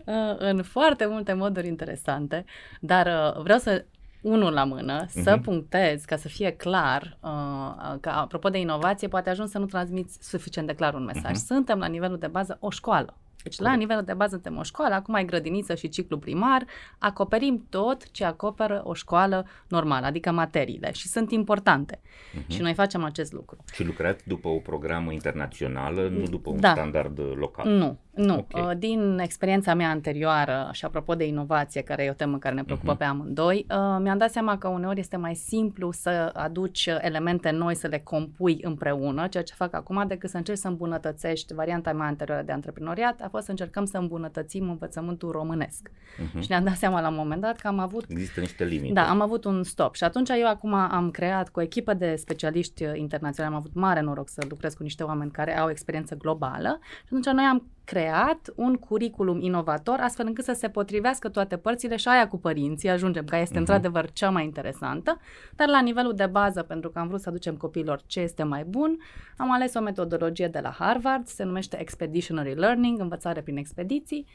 Uh, 0.06 0.35
în 0.38 0.63
foarte 0.63 1.06
multe 1.06 1.33
moduri 1.33 1.67
interesante, 1.67 2.45
dar 2.79 3.06
uh, 3.06 3.41
vreau 3.41 3.59
să 3.59 3.85
unul 4.21 4.53
la 4.53 4.63
mână, 4.63 5.06
uh-huh. 5.06 5.23
să 5.23 5.39
punctez 5.44 6.03
ca 6.03 6.15
să 6.15 6.27
fie 6.27 6.51
clar 6.51 7.17
uh, 7.21 7.95
că 8.01 8.09
apropo 8.09 8.50
de 8.50 8.59
inovație 8.59 9.07
poate 9.07 9.29
ajungi 9.29 9.51
să 9.51 9.57
nu 9.57 9.65
transmiți 9.65 10.17
suficient 10.21 10.67
de 10.67 10.73
clar 10.73 10.94
un 10.94 11.03
mesaj. 11.03 11.31
Uh-huh. 11.31 11.45
Suntem 11.45 11.79
la 11.79 11.88
nivelul 11.88 12.17
de 12.17 12.27
bază 12.27 12.57
o 12.59 12.69
școală. 12.69 13.17
Deci 13.44 13.59
la 13.59 13.74
nivelul 13.74 14.03
de 14.03 14.13
bază 14.13 14.33
suntem 14.33 14.57
o 14.57 14.63
școală, 14.63 14.94
acum 14.95 15.13
ai 15.13 15.25
grădiniță 15.25 15.75
și 15.75 15.89
ciclu 15.89 16.18
primar, 16.18 16.65
acoperim 16.97 17.65
tot 17.69 18.12
ce 18.12 18.25
acoperă 18.25 18.81
o 18.83 18.94
școală 18.94 19.45
normală, 19.68 20.06
adică 20.06 20.31
materiile 20.31 20.91
și 20.91 21.07
sunt 21.07 21.31
importante. 21.31 22.00
Uh-huh. 22.00 22.47
Și 22.47 22.62
noi 22.62 22.74
facem 22.74 23.03
acest 23.03 23.31
lucru. 23.31 23.57
Și 23.74 23.83
lucrați 23.83 24.27
după 24.27 24.47
o 24.47 24.57
programă 24.57 25.12
internațională, 25.12 26.07
nu 26.07 26.24
după 26.24 26.50
un 26.50 26.59
da. 26.59 26.71
standard 26.71 27.19
local? 27.36 27.68
Nu, 27.68 27.97
nu. 28.19 28.38
Okay. 28.38 28.62
Uh, 28.62 28.77
din 28.77 29.19
experiența 29.21 29.74
mea 29.74 29.89
anterioară 29.89 30.69
și 30.71 30.86
apropo 30.86 31.16
de 31.16 31.27
inovație, 31.27 31.81
care 31.81 32.04
e 32.04 32.10
o 32.10 32.13
temă 32.13 32.38
care 32.38 32.56
ne 32.56 32.63
preocupă 32.63 32.95
uh-huh. 32.95 32.98
pe 32.98 33.04
amândoi, 33.04 33.66
uh, 33.69 33.98
mi-am 34.01 34.18
dat 34.18 34.31
seama 34.31 34.57
că 34.57 34.68
uneori 34.68 35.00
este 35.00 35.18
mai 35.18 35.36
simplu 35.36 35.92
să 35.92 36.31
aduci 36.33 36.89
elemente 37.01 37.50
noi, 37.50 37.75
să 37.75 37.88
le 37.88 38.00
compui 38.00 38.60
împreună, 38.62 39.27
ceea 39.27 39.44
ce 39.44 39.54
fac 39.54 39.74
acum, 39.74 40.04
decât 40.07 40.30
să 40.30 40.38
încerci 40.38 40.57
să 40.57 40.68
îmbunătățești 40.68 41.54
varianta 41.54 41.94
mea 41.94 42.07
anterioară 42.07 42.44
de 42.44 42.51
antreprenoriat, 42.51 43.21
a 43.21 43.27
fost 43.30 43.45
să 43.45 43.51
încercăm 43.51 43.86
să 43.86 43.98
îmbunătățim 43.98 44.69
învățământul 44.69 45.31
românesc. 45.31 45.89
Uh-huh. 45.89 46.39
Și 46.39 46.45
ne-am 46.50 46.63
dat 46.63 46.75
seama 46.75 47.01
la 47.01 47.07
un 47.07 47.15
moment 47.15 47.42
dat 47.42 47.60
că 47.60 47.68
am 47.68 47.80
avut... 47.80 48.06
Există 48.07 48.39
niște 48.39 48.65
limite. 48.65 48.94
Da, 48.94 49.10
am 49.10 49.22
avut 49.22 49.45
un 49.45 49.63
stop. 49.63 49.95
Și 49.95 50.04
atunci 50.04 50.30
eu 50.30 50.48
acum 50.48 50.74
am 50.74 51.12
creat 51.12 51.50
cu 51.50 51.60
o 51.60 51.63
echipă 51.63 51.94
de 51.94 52.15
specialiști 52.15 52.83
internaționali, 52.94 53.54
am 53.54 53.60
avut 53.60 53.74
mare 53.74 54.01
noroc 54.01 54.30
să 54.30 54.45
lucrez 54.50 54.74
cu 54.74 54.83
niște 54.83 55.04
oameni 55.04 55.31
care 55.31 55.57
au 55.57 55.69
experiență 55.69 56.15
globală 56.15 56.80
și 56.81 57.04
atunci 57.06 57.25
noi 57.25 57.44
am 57.44 57.68
creat 57.89 58.53
un 58.56 58.75
curriculum 58.75 59.41
inovator 59.41 60.00
astfel 60.00 60.25
încât 60.25 60.44
să 60.44 60.53
se 60.53 60.69
potrivească 60.69 61.30
toate 61.30 61.57
părțile 61.57 61.95
și 61.95 62.07
aia 62.07 62.27
cu 62.27 62.38
părinții, 62.38 62.89
ajungem, 62.89 63.25
că 63.25 63.36
este 63.36 63.56
uh-huh. 63.56 63.57
într-adevăr 63.57 64.12
cea 64.12 64.30
mai 64.30 64.44
interesantă, 64.44 65.19
dar 65.56 65.68
la 65.68 65.81
nivelul 65.81 66.13
de 66.13 66.25
bază, 66.25 66.63
pentru 66.63 66.89
că 66.89 67.00
am 67.00 67.07
vrut 67.07 67.21
să 67.21 67.30
aducem 67.30 67.56
copiilor 67.56 68.01
ce 68.06 68.19
este 68.19 68.44
mai 68.44 68.63
bun, 68.63 68.97
am 69.38 69.51
ales 69.51 69.74
o 69.74 69.80
metodologie 69.80 70.47
de 70.47 70.59
la 70.59 70.69
Harvard, 70.69 71.27
se 71.27 71.44
numește 71.44 71.80
Expeditionary 71.80 72.53
Learning, 72.53 73.00
învățare 73.00 73.41
prin 73.41 73.57
expediții, 73.57 74.25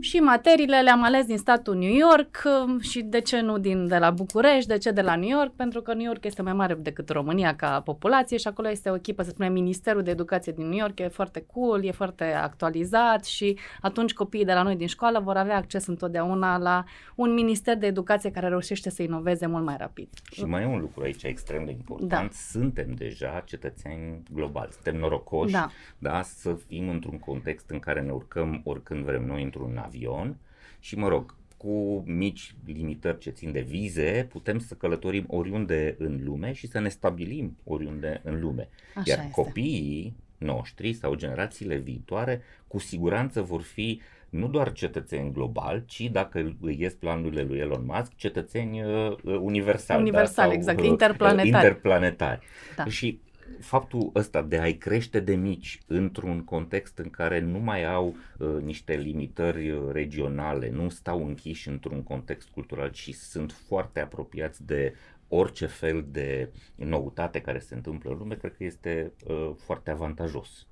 și 0.00 0.16
materiile 0.16 0.82
le-am 0.82 1.02
ales 1.02 1.26
din 1.26 1.38
statul 1.38 1.74
New 1.74 1.94
York 1.94 2.42
um, 2.44 2.80
și 2.80 3.02
de 3.02 3.20
ce 3.20 3.40
nu 3.40 3.58
din 3.58 3.86
de 3.86 3.98
la 3.98 4.10
București, 4.10 4.68
de 4.68 4.78
ce 4.78 4.90
de 4.90 5.00
la 5.00 5.16
New 5.16 5.28
York, 5.28 5.52
pentru 5.52 5.82
că 5.82 5.94
New 5.94 6.04
York 6.04 6.24
este 6.24 6.42
mai 6.42 6.52
mare 6.52 6.74
decât 6.74 7.08
România 7.08 7.56
ca 7.56 7.80
populație 7.80 8.36
și 8.36 8.46
acolo 8.46 8.70
este 8.70 8.90
o 8.90 8.94
echipă, 8.94 9.22
să 9.22 9.30
spunem, 9.30 9.52
Ministerul 9.52 10.02
de 10.02 10.10
Educație 10.10 10.52
din 10.52 10.68
New 10.68 10.78
York, 10.78 10.98
e 10.98 11.08
foarte 11.08 11.44
cool, 11.52 11.84
e 11.84 11.90
foarte 11.90 12.24
actualizat 12.24 13.24
și 13.24 13.58
atunci 13.80 14.12
copiii 14.12 14.44
de 14.44 14.52
la 14.52 14.62
noi 14.62 14.76
din 14.76 14.86
școală 14.86 15.20
vor 15.20 15.36
avea 15.36 15.56
acces 15.56 15.86
întotdeauna 15.86 16.58
la 16.58 16.84
un 17.14 17.34
minister 17.34 17.76
de 17.76 17.86
educație 17.86 18.30
care 18.30 18.48
reușește 18.48 18.90
să 18.90 19.02
inoveze 19.02 19.46
mult 19.46 19.64
mai 19.64 19.76
rapid. 19.78 20.08
Și 20.32 20.44
mai 20.44 20.62
e 20.62 20.66
un 20.66 20.80
lucru 20.80 21.02
aici 21.02 21.22
extrem 21.22 21.64
de 21.64 21.70
important, 21.70 22.30
da. 22.30 22.36
suntem 22.50 22.94
deja 22.94 23.42
cetățeni 23.46 24.22
globali, 24.32 24.72
suntem 24.72 25.00
norocoși 25.00 25.52
da. 25.52 25.68
Da, 25.98 26.22
să 26.22 26.56
fim 26.66 26.88
într-un 26.88 27.18
context 27.18 27.70
în 27.70 27.78
care 27.78 28.00
ne 28.00 28.12
urcăm 28.12 28.60
oricând 28.64 29.04
vrem 29.04 29.24
noi 29.26 29.42
într-un 29.42 29.75
în 29.76 29.82
avion 29.82 30.36
și, 30.80 30.96
mă 30.96 31.08
rog, 31.08 31.34
cu 31.56 32.02
mici 32.06 32.54
limitări 32.66 33.18
ce 33.18 33.30
țin 33.30 33.52
de 33.52 33.60
vize, 33.60 34.26
putem 34.30 34.58
să 34.58 34.74
călătorim 34.74 35.24
oriunde 35.28 35.94
în 35.98 36.20
lume 36.24 36.52
și 36.52 36.66
să 36.66 36.78
ne 36.78 36.88
stabilim 36.88 37.56
oriunde 37.64 38.20
în 38.24 38.40
lume. 38.40 38.68
Așa 38.94 39.10
Iar 39.10 39.18
este. 39.18 39.30
copiii 39.30 40.16
noștri 40.38 40.92
sau 40.92 41.14
generațiile 41.14 41.76
viitoare 41.76 42.42
cu 42.68 42.78
siguranță 42.78 43.42
vor 43.42 43.62
fi 43.62 44.00
nu 44.28 44.48
doar 44.48 44.72
cetățeni 44.72 45.32
globali, 45.32 45.84
ci 45.86 46.00
dacă 46.00 46.56
îi 46.60 46.76
ies 46.80 46.94
planurile 46.94 47.42
lui 47.42 47.58
Elon 47.58 47.84
Musk, 47.84 48.14
cetățeni 48.16 48.82
uh, 48.82 49.16
universali. 49.40 50.00
Universal, 50.00 50.44
da? 50.44 50.50
sau, 50.50 50.52
exact, 50.52 50.80
uh, 50.80 50.86
interplanetari. 50.86 51.48
interplanetari. 51.48 52.40
Da. 52.76 52.84
Și 52.84 53.20
faptul 53.60 54.10
ăsta 54.14 54.42
de 54.42 54.58
a-i 54.58 54.76
crește 54.76 55.20
de 55.20 55.34
mici 55.34 55.80
într-un 55.86 56.44
context 56.44 56.98
în 56.98 57.10
care 57.10 57.40
nu 57.40 57.58
mai 57.58 57.84
au 57.84 58.16
uh, 58.38 58.56
niște 58.62 58.94
limitări 58.94 59.70
uh, 59.70 59.92
regionale, 59.92 60.70
nu 60.70 60.88
stau 60.88 61.26
închiși 61.26 61.68
într-un 61.68 62.02
context 62.02 62.48
cultural, 62.48 62.90
ci 62.90 63.14
sunt 63.14 63.52
foarte 63.52 64.00
apropiați 64.00 64.66
de 64.66 64.94
orice 65.28 65.66
fel 65.66 66.06
de 66.10 66.52
noutate 66.74 67.40
care 67.40 67.58
se 67.58 67.74
întâmplă 67.74 68.10
în 68.10 68.18
lume, 68.18 68.34
cred 68.34 68.56
că 68.56 68.64
este 68.64 69.12
uh, 69.26 69.50
foarte 69.56 69.90
avantajos. 69.90 70.66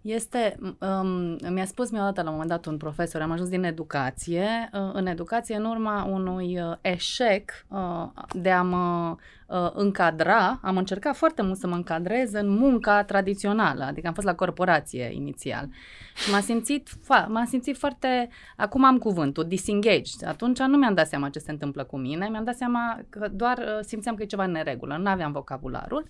Este, 0.00 0.58
um, 0.78 1.36
mi-a 1.52 1.64
spus 1.64 1.90
mi-a 1.90 2.02
dat 2.02 2.16
la 2.16 2.22
un 2.22 2.30
moment 2.30 2.48
dat 2.48 2.66
un 2.66 2.76
profesor, 2.76 3.20
am 3.20 3.30
ajuns 3.30 3.48
din 3.48 3.64
educație, 3.64 4.70
uh, 4.72 4.90
în 4.92 5.06
educație 5.06 5.56
în 5.56 5.64
urma 5.64 6.04
unui 6.04 6.60
uh, 6.60 6.76
eșec 6.80 7.50
uh, 7.68 8.06
de 8.32 8.50
a 8.50 8.62
mă 8.62 9.16
uh, 9.46 9.70
încadra, 9.72 10.58
am 10.62 10.76
încercat 10.76 11.16
foarte 11.16 11.42
mult 11.42 11.58
să 11.58 11.66
mă 11.66 11.74
încadrez 11.74 12.32
în 12.32 12.48
munca 12.48 13.04
tradițională, 13.04 13.84
adică 13.84 14.06
am 14.06 14.14
fost 14.14 14.26
la 14.26 14.34
corporație 14.34 15.10
inițial 15.12 15.68
și 16.14 16.30
m-am 16.30 16.40
simțit, 16.40 16.88
fa- 16.88 17.26
m-am 17.28 17.46
simțit 17.46 17.76
foarte, 17.76 18.28
acum 18.56 18.84
am 18.84 18.98
cuvântul, 18.98 19.44
disengaged. 19.44 20.26
Atunci 20.26 20.58
nu 20.58 20.76
mi-am 20.76 20.94
dat 20.94 21.06
seama 21.06 21.28
ce 21.28 21.38
se 21.38 21.50
întâmplă 21.50 21.84
cu 21.84 21.96
mine, 21.96 22.28
mi-am 22.28 22.44
dat 22.44 22.56
seama 22.56 23.00
că 23.08 23.28
doar 23.32 23.58
uh, 23.58 23.78
simțeam 23.80 24.14
că 24.14 24.22
e 24.22 24.26
ceva 24.26 24.44
în 24.44 24.50
neregulă, 24.50 24.96
nu 24.96 25.08
aveam 25.08 25.32
vocabularul. 25.32 26.06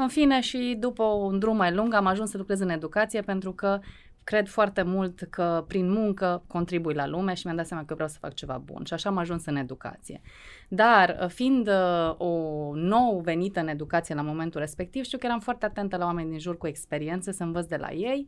În 0.00 0.08
fine, 0.08 0.40
și 0.40 0.76
după 0.78 1.02
un 1.02 1.38
drum 1.38 1.56
mai 1.56 1.74
lung 1.74 1.94
am 1.94 2.06
ajuns 2.06 2.30
să 2.30 2.36
lucrez 2.36 2.60
în 2.60 2.68
educație 2.68 3.20
pentru 3.20 3.52
că 3.52 3.80
cred 4.24 4.48
foarte 4.48 4.82
mult 4.82 5.20
că 5.30 5.64
prin 5.68 5.90
muncă 5.90 6.42
contribui 6.46 6.94
la 6.94 7.06
lume 7.06 7.34
și 7.34 7.42
mi-am 7.44 7.56
dat 7.56 7.66
seama 7.66 7.84
că 7.84 7.94
vreau 7.94 8.08
să 8.08 8.18
fac 8.20 8.34
ceva 8.34 8.58
bun 8.64 8.84
și 8.84 8.92
așa 8.92 9.08
am 9.08 9.16
ajuns 9.16 9.46
în 9.46 9.56
educație. 9.56 10.20
Dar 10.68 11.26
fiind 11.28 11.68
uh, 11.68 12.14
o 12.16 12.30
nou 12.74 13.20
venită 13.20 13.60
în 13.60 13.68
educație 13.68 14.14
la 14.14 14.22
momentul 14.22 14.60
respectiv, 14.60 15.04
știu 15.04 15.18
că 15.18 15.26
eram 15.26 15.40
foarte 15.40 15.66
atentă 15.66 15.96
la 15.96 16.04
oameni 16.04 16.30
din 16.30 16.38
jur 16.38 16.56
cu 16.58 16.66
experiență, 16.66 17.30
să 17.30 17.42
învăț 17.42 17.66
de 17.66 17.76
la 17.76 17.90
ei 17.92 18.26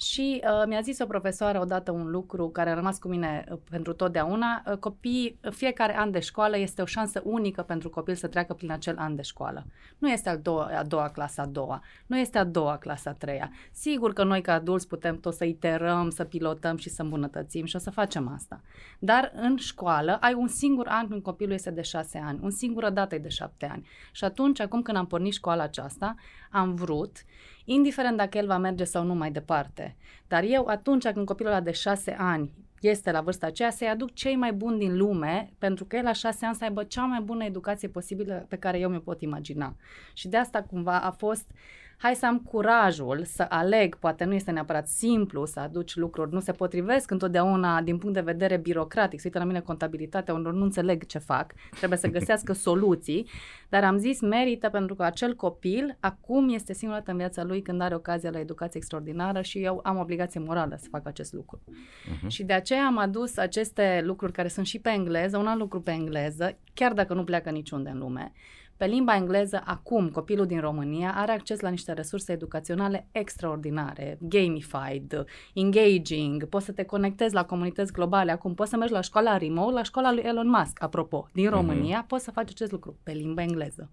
și 0.00 0.42
uh, 0.44 0.66
mi-a 0.66 0.80
zis 0.80 0.98
o 0.98 1.06
profesoară 1.06 1.60
odată 1.60 1.90
un 1.90 2.10
lucru 2.10 2.48
care 2.48 2.70
a 2.70 2.74
rămas 2.74 2.98
cu 2.98 3.08
mine 3.08 3.44
uh, 3.50 3.58
pentru 3.70 3.92
totdeauna. 3.92 4.62
Uh, 4.66 4.76
copii, 4.76 5.38
fiecare 5.50 5.98
an 5.98 6.10
de 6.10 6.20
școală 6.20 6.58
este 6.58 6.82
o 6.82 6.84
șansă 6.84 7.22
unică 7.24 7.62
pentru 7.62 7.90
copil 7.90 8.14
să 8.14 8.26
treacă 8.26 8.54
prin 8.54 8.70
acel 8.70 8.96
an 8.98 9.14
de 9.14 9.22
școală. 9.22 9.66
Nu 9.98 10.10
este 10.10 10.28
a 10.28 10.36
doua, 10.36 10.70
a 10.78 10.82
doua 10.82 11.08
clasa 11.08 11.42
a 11.42 11.46
doua, 11.46 11.82
nu 12.06 12.18
este 12.18 12.38
a 12.38 12.44
doua 12.44 12.76
clasa 12.76 13.10
a 13.10 13.12
treia. 13.12 13.50
Sigur 13.72 14.12
că 14.12 14.24
noi 14.24 14.40
ca 14.40 14.52
adulți 14.52 14.88
putem 14.88 15.20
tot 15.20 15.34
să 15.34 15.44
iterăm, 15.44 16.10
să 16.10 16.24
pilotăm 16.24 16.76
și 16.76 16.88
să 16.88 17.02
îmbunătățim 17.02 17.64
și 17.64 17.76
o 17.76 17.78
să 17.78 17.90
facem 17.90 18.28
asta. 18.34 18.60
Dar 18.98 19.32
în 19.34 19.56
școală 19.56 20.18
ai 20.20 20.34
un 20.34 20.48
singur 20.48 20.86
an 20.88 21.08
când 21.08 21.22
copilul 21.22 21.54
este 21.54 21.70
de 21.70 21.82
șase 21.82 22.18
ani, 22.18 22.38
un 22.42 22.50
singură 22.50 22.90
dată 22.90 23.14
e 23.14 23.18
de 23.18 23.28
șapte 23.28 23.66
ani. 23.66 23.86
Și 24.12 24.24
atunci, 24.24 24.60
acum 24.60 24.82
când 24.82 24.96
am 24.96 25.06
pornit 25.06 25.32
școala 25.32 25.62
aceasta, 25.62 26.14
am 26.50 26.74
vrut 26.74 27.24
indiferent 27.70 28.16
dacă 28.16 28.38
el 28.38 28.46
va 28.46 28.58
merge 28.58 28.84
sau 28.84 29.04
nu 29.04 29.14
mai 29.14 29.30
departe. 29.30 29.96
Dar 30.26 30.44
eu, 30.46 30.66
atunci 30.66 31.08
când 31.08 31.26
copilul 31.26 31.52
ăla 31.52 31.60
de 31.60 31.70
șase 31.70 32.16
ani 32.18 32.52
este 32.80 33.10
la 33.10 33.20
vârsta 33.20 33.46
aceea, 33.46 33.70
să-i 33.70 33.88
aduc 33.88 34.14
cei 34.14 34.36
mai 34.36 34.52
buni 34.52 34.78
din 34.78 34.96
lume, 34.96 35.52
pentru 35.58 35.84
că 35.84 35.96
el 35.96 36.04
la 36.04 36.12
șase 36.12 36.46
ani 36.46 36.54
să 36.54 36.64
aibă 36.64 36.84
cea 36.84 37.04
mai 37.04 37.20
bună 37.20 37.44
educație 37.44 37.88
posibilă 37.88 38.46
pe 38.48 38.56
care 38.56 38.78
eu 38.78 38.88
mi-o 38.88 38.98
pot 38.98 39.20
imagina. 39.20 39.76
Și 40.12 40.28
de 40.28 40.36
asta 40.36 40.62
cumva 40.62 41.00
a 41.00 41.10
fost 41.10 41.50
hai 42.00 42.14
să 42.14 42.26
am 42.26 42.38
curajul 42.38 43.24
să 43.24 43.46
aleg, 43.48 43.94
poate 43.96 44.24
nu 44.24 44.34
este 44.34 44.50
neapărat 44.50 44.88
simplu 44.88 45.44
să 45.44 45.60
aduci 45.60 45.96
lucruri, 45.96 46.32
nu 46.32 46.40
se 46.40 46.52
potrivesc 46.52 47.10
întotdeauna 47.10 47.82
din 47.82 47.98
punct 47.98 48.14
de 48.14 48.20
vedere 48.20 48.56
birocratic, 48.56 49.18
să 49.18 49.26
uită 49.26 49.38
la 49.38 49.44
mine 49.44 49.60
contabilitatea, 49.60 50.34
unor 50.34 50.52
nu 50.52 50.64
înțeleg 50.64 51.06
ce 51.06 51.18
fac, 51.18 51.52
trebuie 51.70 51.98
să 51.98 52.08
găsească 52.08 52.52
soluții, 52.68 53.28
dar 53.68 53.84
am 53.84 53.96
zis 53.96 54.20
merită 54.20 54.68
pentru 54.68 54.94
că 54.94 55.02
acel 55.02 55.34
copil 55.34 55.96
acum 56.00 56.48
este 56.48 56.72
singura 56.72 56.98
dată 56.98 57.10
în 57.10 57.16
viața 57.16 57.44
lui 57.44 57.62
când 57.62 57.80
are 57.80 57.94
ocazia 57.94 58.30
la 58.30 58.38
educație 58.38 58.78
extraordinară 58.78 59.42
și 59.42 59.58
eu 59.58 59.80
am 59.82 59.98
obligație 59.98 60.40
morală 60.40 60.76
să 60.78 60.86
fac 60.90 61.06
acest 61.06 61.32
lucru. 61.32 61.60
Uh-huh. 61.68 62.26
Și 62.26 62.44
de 62.44 62.52
aceea 62.52 62.86
am 62.86 62.98
adus 62.98 63.36
aceste 63.36 64.00
lucruri 64.04 64.32
care 64.32 64.48
sunt 64.48 64.66
și 64.66 64.78
pe 64.78 64.90
engleză, 64.90 65.38
un 65.38 65.46
alt 65.46 65.58
lucru 65.58 65.80
pe 65.80 65.90
engleză, 65.90 66.58
chiar 66.74 66.92
dacă 66.92 67.14
nu 67.14 67.24
pleacă 67.24 67.50
niciunde 67.50 67.90
în 67.90 67.98
lume. 67.98 68.32
Pe 68.78 68.86
limba 68.86 69.16
engleză, 69.16 69.62
acum, 69.64 70.08
copilul 70.08 70.46
din 70.46 70.60
România 70.60 71.12
are 71.16 71.32
acces 71.32 71.60
la 71.60 71.68
niște 71.68 71.92
resurse 71.92 72.32
educaționale 72.32 73.08
extraordinare, 73.12 74.18
gamified, 74.20 75.24
engaging, 75.54 76.44
poți 76.44 76.64
să 76.64 76.72
te 76.72 76.84
conectezi 76.84 77.34
la 77.34 77.44
comunități 77.44 77.92
globale. 77.92 78.32
Acum 78.32 78.54
poți 78.54 78.70
să 78.70 78.76
mergi 78.76 78.92
la 78.92 79.00
școala 79.00 79.36
remote, 79.36 79.72
la 79.72 79.82
școala 79.82 80.12
lui 80.12 80.22
Elon 80.22 80.48
Musk, 80.48 80.82
apropo, 80.82 81.28
din 81.32 81.44
mhm. 81.44 81.54
România, 81.54 82.04
uh-huh. 82.04 82.08
poți 82.08 82.24
să 82.24 82.30
faci 82.30 82.50
acest 82.50 82.72
lucru 82.72 82.98
pe 83.02 83.12
limba 83.12 83.42
engleză. 83.42 83.90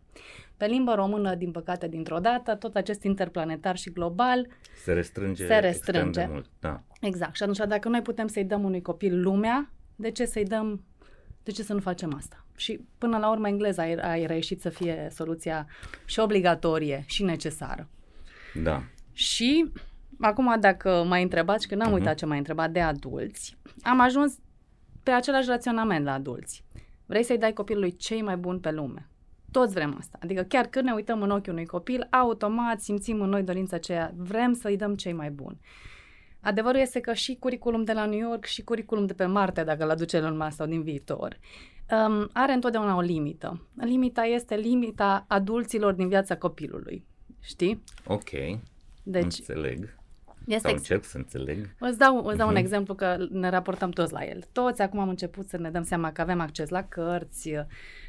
Pe 0.57 0.65
limba 0.65 0.95
română, 0.95 1.35
din 1.35 1.51
păcate, 1.51 1.87
dintr-o 1.87 2.19
dată, 2.19 2.55
tot 2.55 2.75
acest 2.75 3.03
interplanetar 3.03 3.77
și 3.77 3.89
global 3.89 4.47
se 4.83 4.93
restrânge, 4.93 5.45
se 5.45 5.55
restrânge. 5.55 6.27
mult. 6.31 6.49
Da. 6.59 6.83
Exact. 7.01 7.35
Și 7.35 7.43
atunci, 7.43 7.57
dacă 7.67 7.89
noi 7.89 8.01
putem 8.01 8.27
să-i 8.27 8.43
dăm 8.43 8.63
unui 8.63 8.81
copil 8.81 9.21
lumea, 9.21 9.69
de 9.95 10.11
ce 10.11 10.25
să-i 10.25 10.45
dăm 10.45 10.83
de 11.45 11.51
ce 11.51 11.63
să 11.63 11.73
nu 11.73 11.79
facem 11.79 12.13
asta? 12.13 12.45
Și 12.55 12.79
până 12.97 13.17
la 13.17 13.31
urmă 13.31 13.47
engleza 13.47 13.83
a, 13.83 14.07
a 14.07 14.25
reieșit 14.25 14.61
să 14.61 14.69
fie 14.69 15.07
soluția 15.11 15.67
și 16.05 16.19
obligatorie 16.19 17.03
și 17.07 17.23
necesară. 17.23 17.89
Da. 18.63 18.83
Și 19.11 19.71
acum 20.19 20.59
dacă 20.59 21.03
m-ai 21.07 21.23
întrebat 21.23 21.61
și 21.61 21.67
că 21.67 21.75
n-am 21.75 21.89
uh-huh. 21.89 21.93
uitat 21.93 22.15
ce 22.15 22.25
m-ai 22.25 22.37
întrebat 22.37 22.71
de 22.71 22.81
adulți, 22.81 23.57
am 23.81 23.99
ajuns 23.99 24.37
pe 25.03 25.11
același 25.11 25.47
raționament 25.49 26.05
la 26.05 26.13
adulți. 26.13 26.63
Vrei 27.05 27.23
să-i 27.23 27.37
dai 27.37 27.53
copilului 27.53 27.95
cei 27.95 28.21
mai 28.21 28.37
buni 28.37 28.59
pe 28.59 28.71
lume. 28.71 29.09
Toți 29.51 29.73
vrem 29.73 29.95
asta. 29.99 30.17
Adică 30.21 30.41
chiar 30.41 30.65
când 30.65 30.85
ne 30.85 30.93
uităm 30.93 31.21
în 31.21 31.29
ochiul 31.29 31.53
unui 31.53 31.65
copil, 31.65 32.07
automat 32.11 32.81
simțim 32.81 33.21
în 33.21 33.29
noi 33.29 33.43
dorința 33.43 33.75
aceea, 33.75 34.13
vrem 34.15 34.53
să-i 34.53 34.77
dăm 34.77 34.95
cei 34.95 35.13
mai 35.13 35.31
buni. 35.31 35.59
Adevărul 36.45 36.79
este 36.79 36.99
că 36.99 37.13
și 37.13 37.35
curriculum 37.35 37.83
de 37.83 37.93
la 37.93 38.05
New 38.05 38.29
York 38.29 38.45
și 38.45 38.63
curriculum 38.63 39.05
de 39.05 39.13
pe 39.13 39.25
Marte, 39.25 39.63
dacă 39.63 39.83
îl 39.83 39.89
aduce 39.89 40.17
în 40.17 40.37
Musk 40.37 40.55
sau 40.55 40.67
din 40.67 40.83
viitor, 40.83 41.39
um, 41.91 42.29
are 42.33 42.53
întotdeauna 42.53 42.95
o 42.95 43.01
limită. 43.01 43.67
Limita 43.75 44.23
este 44.23 44.55
limita 44.55 45.25
adulților 45.27 45.93
din 45.93 46.07
viața 46.07 46.37
copilului. 46.37 47.05
Știi? 47.41 47.83
Ok. 48.07 48.29
Deci, 49.03 49.23
înțeleg. 49.23 49.95
Este 50.47 50.67
Sau 50.67 50.77
încerc 50.77 51.03
să 51.03 51.17
înțeleg. 51.17 51.75
Îți 51.79 51.97
dau, 51.97 52.25
îți 52.25 52.37
dau 52.37 52.47
uh-huh. 52.47 52.49
un 52.49 52.55
mhm. 52.55 52.63
exemplu 52.63 52.95
că 52.95 53.27
ne 53.29 53.49
raportăm 53.49 53.89
toți 53.89 54.13
la 54.13 54.25
el. 54.25 54.43
Toți 54.51 54.81
acum 54.81 54.99
am 54.99 55.09
început 55.09 55.47
să 55.47 55.57
ne 55.57 55.69
dăm 55.69 55.83
seama 55.83 56.11
că 56.11 56.21
avem 56.21 56.39
acces 56.39 56.69
la 56.69 56.83
cărți, 56.83 57.51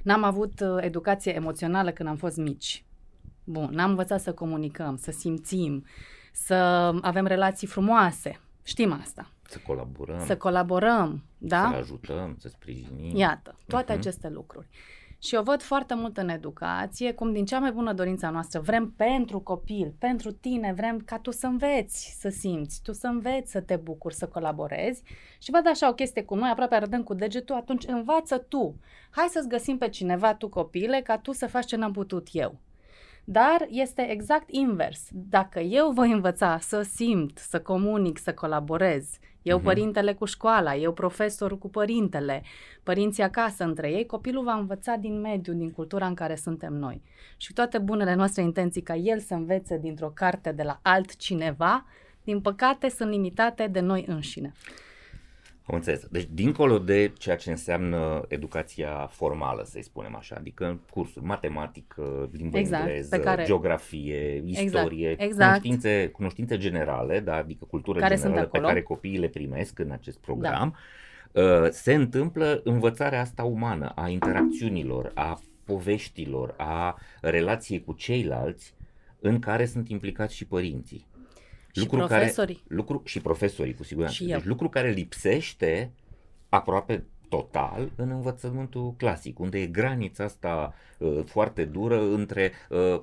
n-am 0.02 0.22
avut 0.22 0.60
uh, 0.60 0.76
educație 0.80 1.34
emoțională 1.34 1.90
când 1.90 2.08
am 2.08 2.16
fost 2.16 2.36
mici. 2.36 2.84
Bun, 3.44 3.68
n-am 3.72 3.90
învățat 3.90 4.20
să 4.20 4.32
comunicăm, 4.32 4.96
să 4.96 5.10
simțim, 5.10 5.84
să 6.36 6.54
avem 7.00 7.26
relații 7.26 7.66
frumoase. 7.66 8.40
Știm 8.62 8.92
asta. 8.92 9.30
Să 9.48 9.58
colaborăm. 9.66 10.24
Să 10.24 10.36
colaborăm, 10.36 11.24
da? 11.38 11.68
Să 11.70 11.76
ajutăm, 11.76 12.36
să 12.38 12.48
sprijinim. 12.48 13.16
Iată, 13.16 13.58
toate 13.66 13.92
uh-huh. 13.92 13.96
aceste 13.96 14.28
lucruri. 14.28 14.68
Și 15.18 15.34
eu 15.34 15.42
văd 15.42 15.62
foarte 15.62 15.94
mult 15.94 16.16
în 16.16 16.28
educație 16.28 17.12
cum 17.12 17.32
din 17.32 17.44
cea 17.44 17.58
mai 17.58 17.72
bună 17.72 17.92
dorință 17.92 18.26
noastră 18.26 18.60
vrem 18.60 18.90
pentru 18.96 19.40
copil, 19.40 19.94
pentru 19.98 20.32
tine, 20.32 20.72
vrem 20.72 20.98
ca 20.98 21.18
tu 21.18 21.30
să 21.30 21.46
înveți 21.46 22.16
să 22.20 22.28
simți, 22.28 22.80
tu 22.82 22.92
să 22.92 23.06
înveți 23.06 23.50
să 23.50 23.60
te 23.60 23.76
bucuri, 23.76 24.14
să 24.14 24.26
colaborezi 24.26 25.02
și 25.38 25.50
văd 25.50 25.66
așa 25.66 25.88
o 25.88 25.94
chestie 25.94 26.24
cu 26.24 26.34
noi, 26.34 26.50
aproape 26.50 26.74
arătând 26.74 27.04
cu 27.04 27.14
degetul, 27.14 27.54
atunci 27.54 27.84
învață 27.86 28.38
tu. 28.38 28.80
Hai 29.10 29.26
să-ți 29.30 29.48
găsim 29.48 29.78
pe 29.78 29.88
cineva, 29.88 30.34
tu 30.34 30.48
copile, 30.48 31.00
ca 31.00 31.18
tu 31.18 31.32
să 31.32 31.46
faci 31.46 31.66
ce 31.66 31.76
n-am 31.76 31.92
putut 31.92 32.28
eu. 32.32 32.58
Dar 33.28 33.66
este 33.70 34.10
exact 34.10 34.50
invers. 34.50 35.08
Dacă 35.12 35.60
eu 35.60 35.90
voi 35.90 36.12
învăța 36.12 36.58
să 36.58 36.82
simt, 36.82 37.38
să 37.38 37.60
comunic, 37.60 38.18
să 38.18 38.34
colaborez, 38.34 39.18
eu 39.42 39.60
uh-huh. 39.60 39.62
părintele 39.62 40.14
cu 40.14 40.24
școala, 40.24 40.74
eu 40.76 40.92
profesorul 40.92 41.58
cu 41.58 41.68
părintele, 41.68 42.42
părinții 42.82 43.22
acasă 43.22 43.64
între 43.64 43.90
ei, 43.90 44.06
copilul 44.06 44.44
va 44.44 44.54
învăța 44.54 44.96
din 44.96 45.20
mediu, 45.20 45.52
din 45.52 45.70
cultura 45.70 46.06
în 46.06 46.14
care 46.14 46.34
suntem 46.34 46.72
noi. 46.72 47.02
Și 47.36 47.52
toate 47.52 47.78
bunele 47.78 48.14
noastre 48.14 48.42
intenții 48.42 48.82
ca 48.82 48.94
el 48.94 49.18
să 49.18 49.34
învețe 49.34 49.78
dintr-o 49.78 50.10
carte 50.14 50.52
de 50.52 50.62
la 50.62 50.78
altcineva, 50.82 51.86
din 52.24 52.40
păcate 52.40 52.88
sunt 52.88 53.10
limitate 53.10 53.66
de 53.66 53.80
noi 53.80 54.04
înșine. 54.08 54.52
Am 55.68 55.74
înțeles. 55.74 56.06
Deci, 56.10 56.28
dincolo 56.32 56.78
de 56.78 57.12
ceea 57.18 57.36
ce 57.36 57.50
înseamnă 57.50 58.24
educația 58.28 59.06
formală, 59.10 59.62
să-i 59.64 59.82
spunem 59.82 60.16
așa, 60.16 60.36
adică 60.38 60.80
cursuri, 60.90 61.24
matematică, 61.24 62.28
limba 62.32 62.58
exact, 62.58 62.86
engleză, 62.86 63.18
care... 63.18 63.44
geografie, 63.44 64.42
istorie, 64.44 65.08
exact, 65.08 65.30
exact. 65.30 65.60
Cunoștințe, 65.60 66.08
cunoștințe 66.08 66.56
generale, 66.56 67.20
da, 67.20 67.34
adică 67.34 67.64
cultură 67.64 67.98
care 67.98 68.14
generală 68.14 68.46
pe 68.46 68.58
care 68.58 68.82
copiii 68.82 69.18
le 69.18 69.28
primesc 69.28 69.78
în 69.78 69.90
acest 69.90 70.18
program, 70.18 70.76
da. 71.32 71.42
Uh, 71.42 71.70
se 71.70 71.94
întâmplă 71.94 72.60
învățarea 72.64 73.20
asta 73.20 73.44
umană, 73.44 73.92
a 73.94 74.08
interacțiunilor, 74.08 75.10
a 75.14 75.40
poveștilor, 75.64 76.54
a 76.56 76.98
relației 77.20 77.84
cu 77.84 77.92
ceilalți, 77.92 78.74
în 79.20 79.38
care 79.38 79.66
sunt 79.66 79.88
implicați 79.88 80.34
și 80.34 80.46
părinții. 80.46 81.06
Și 81.80 81.82
lucru 81.82 82.06
profesorii. 82.06 82.54
Care, 82.54 82.74
lucru, 82.76 83.02
și 83.04 83.20
profesorii, 83.20 83.74
cu 83.74 83.82
siguranță. 83.82 84.14
Și 84.14 84.24
deci 84.24 84.44
lucru 84.44 84.68
care 84.68 84.90
lipsește 84.90 85.92
aproape 86.48 87.04
total 87.28 87.90
în 87.96 88.10
învățământul 88.10 88.94
clasic, 88.96 89.38
unde 89.38 89.58
e 89.58 89.66
granița 89.66 90.24
asta 90.24 90.74
uh, 90.74 90.95
foarte 91.24 91.64
dură 91.64 92.00
între 92.02 92.52
uh, 92.70 93.00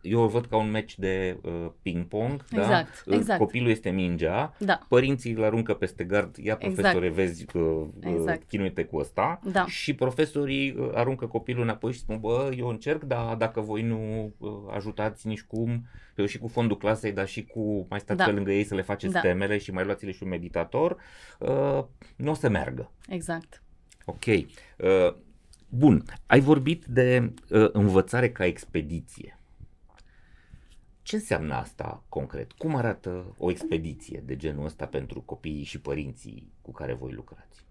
eu 0.00 0.20
o 0.20 0.26
văd 0.28 0.46
ca 0.46 0.56
un 0.56 0.70
meci 0.70 0.98
de 0.98 1.38
uh, 1.42 1.66
ping-pong. 1.82 2.44
Exact, 2.50 3.04
da? 3.04 3.14
exact. 3.14 3.38
Copilul 3.38 3.70
este 3.70 3.90
mingea, 3.90 4.54
Da. 4.58 4.80
părinții 4.88 5.32
îl 5.32 5.44
aruncă 5.44 5.74
peste 5.74 6.04
gard, 6.04 6.36
ia 6.36 6.56
Exact. 6.58 6.74
profesore, 6.74 7.08
vezi, 7.08 7.46
uh, 7.54 7.86
Exact. 7.96 8.16
exact. 8.18 8.48
chinuite 8.48 8.84
cu 8.84 8.96
ăsta 8.96 9.40
Da. 9.52 9.66
și 9.66 9.94
profesorii 9.94 10.70
uh, 10.78 10.90
aruncă 10.94 11.26
copilul 11.26 11.62
înapoi 11.62 11.92
și 11.92 11.98
spun, 11.98 12.18
bă, 12.20 12.50
eu 12.56 12.68
încerc, 12.68 13.02
dar 13.02 13.34
dacă 13.34 13.60
voi 13.60 13.82
nu 13.82 14.32
uh, 14.38 14.50
ajutați 14.74 15.26
nici 15.26 15.42
cum, 15.42 15.86
uh, 16.16 16.26
și 16.26 16.38
cu 16.38 16.48
fondul 16.48 16.76
clasei, 16.76 17.12
dar 17.12 17.26
și 17.26 17.44
cu 17.44 17.86
mai 17.90 18.00
stați 18.00 18.18
Da. 18.18 18.24
pe 18.24 18.30
lângă 18.32 18.52
ei 18.52 18.64
să 18.64 18.74
le 18.74 18.82
faceți 18.82 19.12
Da. 19.12 19.20
temele 19.20 19.58
și 19.58 19.70
mai 19.72 19.84
luați-le 19.84 20.10
și 20.12 20.22
un 20.22 20.28
meditator, 20.28 20.96
uh, 21.38 21.84
nu 22.16 22.30
o 22.30 22.34
să 22.34 22.48
meargă. 22.48 22.90
Exact. 23.08 23.62
Ok. 24.04 24.24
Uh, 24.26 25.14
bun. 25.76 26.04
Ai 26.26 26.40
vorbit 26.40 26.84
de 26.84 27.32
uh, 27.50 27.68
învățare 27.72 28.30
ca 28.30 28.44
expediție. 28.44 29.38
Ce 31.02 31.16
înseamnă 31.16 31.54
asta 31.54 32.04
concret? 32.08 32.52
Cum 32.52 32.76
arată 32.76 33.34
o 33.38 33.50
expediție 33.50 34.22
de 34.26 34.36
genul 34.36 34.64
ăsta 34.64 34.86
pentru 34.86 35.20
copiii 35.20 35.64
și 35.64 35.80
părinții 35.80 36.52
cu 36.62 36.72
care 36.72 36.94
voi 36.94 37.12
lucrați? 37.12 37.64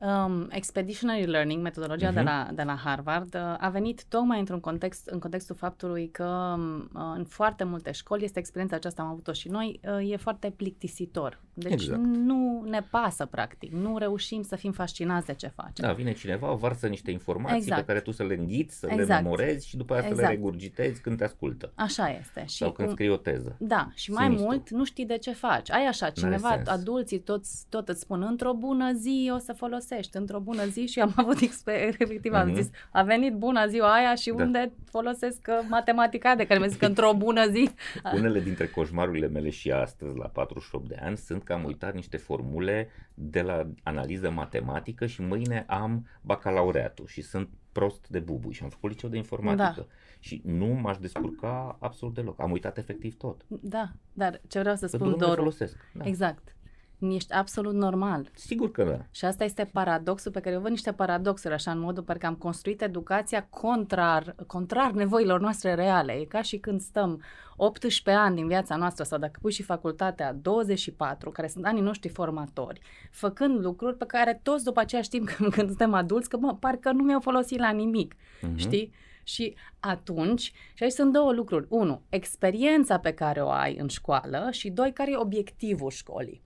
Um, 0.00 0.46
expeditionary 0.50 1.24
learning, 1.26 1.62
metodologia 1.62 2.10
de, 2.12 2.20
Mhm. 2.20 2.28
la, 2.28 2.48
de 2.54 2.62
la 2.62 2.74
Harvard, 2.84 3.34
uh, 3.34 3.40
a 3.58 3.68
venit 3.72 4.04
tocmai 4.08 4.38
într-un 4.38 4.60
context, 4.60 5.06
în 5.06 5.18
contextul 5.18 5.54
faptului 5.56 6.08
că 6.10 6.54
um, 6.56 6.76
uh, 6.94 7.14
în 7.16 7.24
foarte 7.24 7.64
multe 7.64 7.90
școli, 7.92 8.24
este 8.24 8.38
experiența 8.38 8.76
aceasta, 8.76 9.02
am 9.02 9.08
avut-o 9.08 9.32
și 9.32 9.48
noi, 9.48 9.80
uh, 9.98 10.10
e 10.10 10.16
foarte 10.16 10.50
plictisitor. 10.56 11.40
Deci 11.54 11.72
Exact. 11.72 12.00
nu 12.00 12.62
ne 12.68 12.80
pasă, 12.90 13.26
practic. 13.26 13.72
Nu 13.72 13.98
reușim 13.98 14.42
să 14.42 14.56
fim 14.56 14.72
fascinați 14.72 15.26
de 15.26 15.34
ce 15.34 15.46
facem. 15.48 15.86
Da, 15.86 15.92
vine 15.92 16.12
cineva, 16.12 16.52
varsă 16.52 16.86
niște 16.86 17.10
informații 17.10 17.56
Exact. 17.58 17.80
pe 17.80 17.86
care 17.86 18.00
tu 18.00 18.10
să 18.10 18.22
le 18.22 18.34
înghiți, 18.34 18.78
să 18.78 18.86
le 18.86 18.92
Exact. 18.92 19.22
memorezi 19.22 19.68
și 19.68 19.76
după 19.76 19.92
aia 19.92 20.02
să 20.02 20.08
le 20.08 20.14
Exact. 20.14 20.30
regurgitezi 20.32 21.00
când 21.00 21.16
te 21.18 21.24
ascultă. 21.24 21.72
Așa 21.74 22.08
este. 22.10 22.44
Și 22.48 22.56
Sau 22.56 22.72
când 22.72 22.86
cum- 22.88 22.96
scrii 22.96 23.10
o 23.12 23.16
teză. 23.16 23.56
Da, 23.58 23.88
și 23.94 24.10
mai 24.12 24.24
Sinistru. 24.24 24.48
mult 24.48 24.70
nu 24.70 24.84
știi 24.84 25.06
de 25.06 25.18
ce 25.18 25.32
faci. 25.32 25.70
Ai 25.70 25.86
așa, 25.86 26.10
cineva, 26.10 26.50
sens. 26.54 26.68
adulții 26.68 27.18
toți, 27.18 27.66
tot 27.68 27.88
îți 27.88 28.00
spun, 28.00 28.22
într-o 28.22 28.52
bună 28.52 28.92
zi 28.92 29.30
o 29.34 29.38
să 29.38 29.52
folosești, 29.52 29.84
într-o 30.12 30.38
bună 30.40 30.64
zi 30.66 30.86
și 30.86 31.00
am 31.00 31.12
avut 31.22 31.36
exper- 31.36 31.98
efectiv, 32.00 32.32
am 32.32 32.46
Mhm. 32.46 32.56
zis, 32.56 32.70
a 32.92 33.02
venit 33.02 33.34
bună 33.34 33.66
ziua 33.66 33.92
aia 33.94 34.14
și 34.14 34.30
Da. 34.30 34.42
unde 34.44 34.72
folosesc 34.84 35.46
uh, 35.48 35.66
matematica 35.68 36.34
de 36.34 36.46
care 36.46 36.58
mi-a 36.58 36.68
zis 36.68 36.78
că 36.78 36.86
într-o 36.86 37.12
bună 37.16 37.48
zi. 37.50 37.70
Unele 38.14 38.40
dintre 38.40 38.66
coșmarurile 38.66 39.26
mele 39.28 39.50
și 39.50 39.70
astăzi, 39.70 40.16
la 40.18 40.26
48 40.26 40.88
de 40.88 40.98
ani, 41.02 41.16
sunt 41.16 41.42
că 41.42 41.52
am 41.52 41.64
uitat 41.64 41.94
niște 41.94 42.16
formule 42.16 42.88
de 43.14 43.42
la 43.42 43.66
analiză 43.82 44.30
matematică 44.30 45.06
și 45.06 45.22
mâine 45.22 45.64
am 45.68 46.06
bacalaureatul 46.20 47.06
și 47.06 47.22
sunt 47.22 47.48
prost 47.72 48.08
de 48.08 48.18
bubu 48.18 48.50
și 48.50 48.62
am 48.62 48.68
făcut 48.68 48.90
liceu 48.90 49.08
de 49.08 49.16
informatică. 49.16 49.74
Da. 49.76 49.86
Și 50.20 50.42
nu 50.44 50.66
m-aș 50.66 50.96
descurca 50.98 51.76
absolut 51.80 52.14
deloc. 52.14 52.40
Am 52.40 52.50
uitat 52.50 52.78
efectiv 52.78 53.16
tot. 53.16 53.44
Da, 53.48 53.88
dar 54.12 54.40
ce 54.48 54.58
vreau 54.60 54.74
să 54.76 54.86
Pentru 54.86 55.08
spun, 55.08 55.10
că 55.10 55.16
nu 55.18 55.20
le 55.20 55.26
Doru, 55.26 55.40
folosesc. 55.40 55.76
Da. 55.94 56.04
exact, 56.06 56.55
ești 56.98 57.32
absolut 57.32 57.74
normal. 57.74 58.30
Sigur 58.34 58.70
că 58.70 58.84
da. 58.84 58.98
Și 59.10 59.24
asta 59.24 59.44
este 59.44 59.70
paradoxul 59.72 60.30
pe 60.30 60.40
care 60.40 60.54
eu 60.54 60.60
văd 60.60 60.70
niște 60.70 60.92
paradoxuri 60.92 61.54
așa 61.54 61.70
în 61.70 61.78
modul 61.78 62.02
pe 62.02 62.12
care 62.12 62.26
am 62.26 62.34
construit 62.34 62.82
educația 62.82 63.46
contrar, 63.50 64.34
contrar 64.46 64.90
nevoilor 64.90 65.40
noastre 65.40 65.74
reale. 65.74 66.12
E 66.12 66.24
ca 66.24 66.42
și 66.42 66.58
când 66.58 66.80
stăm 66.80 67.22
18 67.56 68.10
ani 68.10 68.34
din 68.34 68.46
viața 68.46 68.76
noastră 68.76 69.04
sau 69.04 69.18
dacă 69.18 69.38
pui 69.40 69.52
și 69.52 69.62
facultatea 69.62 70.32
24, 70.32 71.30
care 71.30 71.48
sunt 71.48 71.64
anii 71.64 71.82
noștri 71.82 72.08
formatori, 72.08 72.80
făcând 73.10 73.60
lucruri 73.60 73.96
pe 73.96 74.04
care 74.06 74.40
toți 74.42 74.64
după 74.64 74.80
aceea 74.80 75.02
știm 75.02 75.24
când, 75.36 75.52
când 75.52 75.68
suntem 75.68 75.94
adulți 75.94 76.28
că 76.28 76.36
mă, 76.36 76.54
parcă 76.54 76.92
nu 76.92 77.02
mi-au 77.02 77.20
folosit 77.20 77.58
la 77.58 77.70
nimic. 77.70 78.14
Mhm. 78.40 78.56
Știi? 78.56 78.92
Și 79.22 79.54
atunci, 79.80 80.52
și 80.74 80.82
aici 80.82 80.92
sunt 80.92 81.12
două 81.12 81.32
lucruri. 81.32 81.66
Unu, 81.68 82.02
experiența 82.08 82.98
pe 82.98 83.12
care 83.12 83.40
o 83.40 83.48
ai 83.48 83.76
în 83.76 83.88
școală 83.88 84.48
și 84.50 84.70
doi, 84.70 84.92
care 84.92 85.10
e 85.10 85.16
obiectivul 85.16 85.90
școlii. 85.90 86.42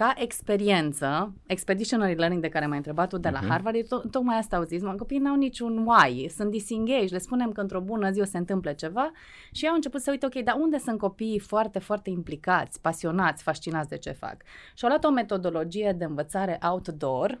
Ca 0.00 0.12
experiență, 0.16 1.32
expeditionary 1.46 2.14
learning 2.14 2.42
de 2.42 2.48
care 2.48 2.66
m-ai 2.66 2.76
întrebat 2.76 3.08
tu 3.08 3.18
de 3.18 3.28
la 3.28 3.38
Mhm. 3.40 3.48
Harvard, 3.50 3.76
e 3.76 3.82
to- 3.82 4.10
tocmai 4.10 4.36
asta 4.38 4.56
au 4.56 4.62
zis, 4.62 4.82
mă, 4.82 4.94
copiii 4.94 5.20
n-au 5.20 5.34
niciun 5.36 5.86
why, 5.86 6.28
sunt 6.28 6.50
disengaged, 6.50 7.12
le 7.12 7.18
spunem 7.18 7.52
că 7.52 7.60
într-o 7.60 7.80
bună 7.80 8.10
zi 8.10 8.20
o 8.20 8.24
se 8.24 8.38
întâmple 8.38 8.74
ceva 8.74 9.10
și 9.52 9.66
au 9.66 9.74
început 9.74 10.00
să 10.00 10.10
uite, 10.10 10.26
ok, 10.26 10.34
dar 10.44 10.56
unde 10.58 10.78
sunt 10.78 10.98
copiii 10.98 11.38
foarte, 11.38 11.78
foarte 11.78 12.10
implicați, 12.10 12.80
pasionați, 12.80 13.42
fascinați 13.42 13.88
de 13.88 13.96
ce 13.96 14.10
fac? 14.10 14.36
Și 14.74 14.84
au 14.84 14.88
luat 14.90 15.04
o 15.04 15.10
metodologie 15.10 15.94
de 15.98 16.04
învățare 16.04 16.58
outdoor, 16.70 17.40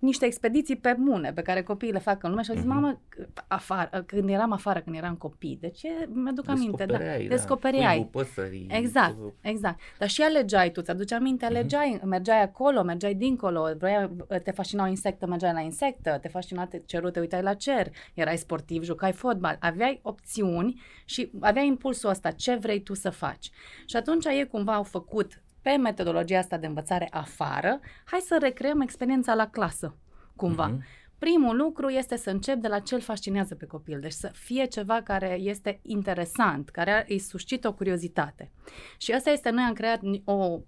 niște 0.00 0.26
expediții 0.26 0.76
pe 0.76 0.94
mune 0.98 1.32
pe 1.32 1.42
care 1.42 1.62
copiii 1.62 1.92
le 1.92 1.98
fac 1.98 2.22
în 2.22 2.30
lume 2.30 2.42
și 2.42 2.50
au 2.50 2.56
zis, 2.56 2.64
Mhm. 2.64 2.74
mamă, 2.74 3.00
afară, 3.46 4.02
când 4.06 4.28
eram 4.28 4.52
afară, 4.52 4.80
când 4.80 4.96
eram 4.96 5.14
copii, 5.14 5.58
de 5.60 5.68
ce 5.68 5.88
mi-aduc 6.12 6.48
aminte? 6.48 6.84
Da, 6.84 6.86
Descopereai, 6.86 7.22
da. 7.26 7.34
descopereai. 7.34 7.94
Cuibul 7.96 8.10
păsării. 8.22 8.66
Exact, 8.70 9.16
uh, 9.20 9.32
exact. 9.40 9.78
Dar 9.98 10.08
și 10.08 10.22
alegeai 10.22 10.70
tu, 10.70 10.80
ți-aduce 10.82 11.14
aminte, 11.14 11.44
Mhm. 11.46 11.54
alegeai, 11.54 12.00
mergeai 12.04 12.42
acolo, 12.42 12.82
mergeai 12.82 13.14
dincolo, 13.14 13.68
vreai, 13.78 14.10
te 14.44 14.50
fascinau 14.50 14.86
insectă, 14.86 15.26
mergeai 15.26 15.52
la 15.52 15.60
insectă, 15.60 16.18
te 16.22 16.28
fascina 16.28 16.66
te- 16.66 16.82
cerul, 16.86 17.10
te 17.10 17.20
uitai 17.20 17.42
la 17.42 17.54
cer, 17.54 17.88
erai 18.14 18.36
sportiv, 18.38 18.82
jucai 18.82 19.12
fotbal, 19.12 19.56
aveai 19.60 20.00
opțiuni 20.02 20.80
și 21.04 21.30
aveai 21.40 21.66
impulsul 21.66 22.08
ăsta, 22.10 22.30
ce 22.30 22.54
vrei 22.54 22.82
tu 22.82 22.94
să 22.94 23.10
faci. 23.10 23.50
Și 23.86 23.96
atunci 23.96 24.24
ei 24.24 24.46
cumva 24.46 24.74
au 24.74 24.82
făcut 24.82 25.42
pe 25.62 25.70
metodologia 25.70 26.38
asta 26.38 26.56
de 26.56 26.66
învățare 26.66 27.08
afară, 27.10 27.80
hai 28.04 28.20
să 28.20 28.38
recreăm 28.40 28.80
experiența 28.80 29.34
la 29.34 29.48
clasă, 29.48 29.96
cumva. 30.36 30.66
mhm. 30.66 30.84
Primul 31.18 31.56
lucru 31.56 31.88
este 31.88 32.16
să 32.16 32.30
încep 32.30 32.56
de 32.56 32.68
la 32.68 32.78
ce 32.78 32.94
îl 32.94 33.00
fascinează 33.00 33.54
pe 33.54 33.66
copil, 33.66 34.00
deci 34.00 34.12
să 34.12 34.30
fie 34.34 34.64
ceva 34.64 35.02
care 35.02 35.36
este 35.40 35.80
interesant, 35.82 36.68
care 36.68 37.04
îi 37.08 37.18
suscită 37.18 37.68
o 37.68 37.72
curiozitate. 37.72 38.50
Și 38.98 39.12
asta 39.12 39.30
este, 39.30 39.50
noi 39.50 39.64
am 39.64 39.72
creat 39.72 40.00
ni- 40.00 40.22
o, 40.24 40.58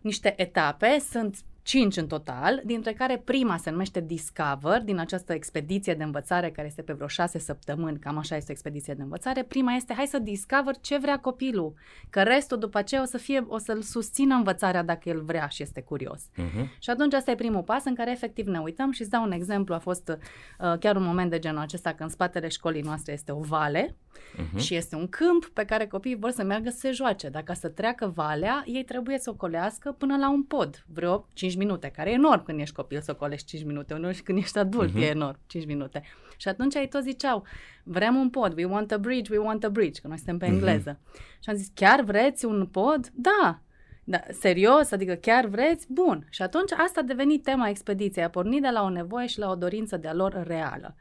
niște 0.00 0.34
etape, 0.36 0.98
sunt 0.98 1.36
cinci 1.62 1.96
în 1.96 2.06
total, 2.06 2.60
dintre 2.64 2.92
care 2.92 3.22
prima 3.24 3.56
se 3.56 3.70
numește 3.70 4.00
Discover, 4.00 4.82
din 4.84 4.98
această 4.98 5.32
expediție 5.32 5.94
de 5.94 6.02
învățare 6.02 6.50
care 6.50 6.66
este 6.66 6.82
pe 6.82 6.92
vreo 6.92 7.06
șase 7.06 7.38
săptămâni, 7.38 7.98
cam 7.98 8.18
așa 8.18 8.36
este 8.36 8.50
o 8.50 8.52
expediție 8.54 8.94
de 8.94 9.02
învățare. 9.02 9.42
Prima 9.42 9.72
este, 9.72 9.94
hai 9.94 10.06
să 10.06 10.18
discover 10.18 10.76
ce 10.80 10.98
vrea 10.98 11.18
copilul, 11.18 11.74
că 12.10 12.22
restul 12.22 12.58
după 12.58 12.78
aceea 12.78 13.02
o, 13.02 13.04
să 13.04 13.18
fie, 13.18 13.44
o 13.48 13.58
să-l 13.58 13.82
susțină 13.82 14.34
învățarea 14.34 14.82
dacă 14.82 15.08
el 15.08 15.22
vrea 15.22 15.46
și 15.46 15.62
este 15.62 15.80
curios. 15.80 16.22
Mhm. 16.36 16.70
Și 16.78 16.90
atunci 16.90 17.14
asta 17.14 17.30
e 17.30 17.34
primul 17.34 17.62
pas 17.62 17.84
în 17.84 17.94
care 17.94 18.10
efectiv 18.10 18.46
ne 18.46 18.58
uităm 18.58 18.90
și 18.90 19.00
îți 19.00 19.10
dau 19.10 19.22
un 19.22 19.32
exemplu. 19.32 19.74
A 19.74 19.78
fost 19.78 20.08
uh, 20.08 20.78
chiar 20.78 20.96
un 20.96 21.04
moment 21.04 21.30
de 21.30 21.38
genul 21.38 21.60
acesta 21.60 21.88
când 21.88 22.00
în 22.02 22.08
spatele 22.08 22.48
școlii 22.48 22.82
noastre 22.82 23.12
este 23.12 23.32
o 23.32 23.40
vale 23.40 23.96
Mhm. 24.36 24.58
și 24.58 24.74
este 24.74 24.96
un 24.96 25.08
câmp 25.08 25.50
pe 25.52 25.64
care 25.64 25.86
copiii 25.86 26.16
vor 26.16 26.30
să 26.30 26.42
meargă 26.44 26.70
să 26.70 26.78
se 26.78 26.90
joace. 26.90 27.28
Dacă 27.28 27.52
să 27.52 27.68
treacă 27.68 28.12
valea, 28.14 28.62
ei 28.66 28.84
trebuie 28.84 29.18
să 29.18 29.30
o 29.30 29.34
colească 29.34 29.94
până 29.98 30.16
la 30.16 30.30
un 30.30 30.42
pod, 30.42 30.84
vreo 30.86 31.26
5 31.32 31.51
minute, 31.56 31.88
care 31.88 32.10
e 32.10 32.12
enorm 32.12 32.44
când 32.44 32.60
ești 32.60 32.74
copil 32.74 33.00
să 33.00 33.10
o 33.10 33.14
colești 33.16 33.46
5 33.46 33.64
minute, 33.64 33.94
uneori 33.94 34.16
și 34.16 34.22
când 34.22 34.38
ești 34.38 34.58
adult 34.58 34.88
Mhm. 34.92 34.98
e 35.02 35.04
enorm, 35.06 35.38
5 35.46 35.66
minute. 35.66 36.02
Și 36.36 36.48
atunci 36.48 36.74
ei 36.74 36.88
toți 36.88 37.04
ziceau, 37.04 37.44
vrem 37.84 38.14
un 38.16 38.30
pod, 38.30 38.56
we 38.56 38.64
want 38.64 38.92
a 38.92 38.98
bridge, 38.98 39.32
we 39.32 39.38
want 39.38 39.64
a 39.64 39.68
bridge, 39.70 40.00
că 40.00 40.08
noi 40.08 40.16
suntem 40.16 40.38
pe 40.38 40.46
Mhm. 40.46 40.54
engleză. 40.54 40.98
Și 41.42 41.50
am 41.50 41.54
zis, 41.56 41.70
chiar 41.74 42.00
vreți 42.02 42.44
un 42.44 42.66
pod? 42.66 43.08
Da! 43.14 43.60
Da, 44.04 44.20
serios? 44.30 44.90
Adică 44.90 45.14
chiar 45.14 45.46
vreți? 45.46 45.86
Bun. 45.92 46.26
Și 46.30 46.42
atunci 46.42 46.70
asta 46.72 47.00
a 47.00 47.02
devenit 47.02 47.42
tema 47.42 47.68
expediției. 47.68 48.24
A 48.24 48.28
pornit 48.30 48.62
de 48.62 48.68
la 48.72 48.82
o 48.82 48.88
nevoie 48.88 49.26
și 49.26 49.38
la 49.38 49.50
o 49.50 49.54
dorință 49.54 49.96
de-a 49.96 50.14
lor 50.14 50.42
reală. 50.46 50.94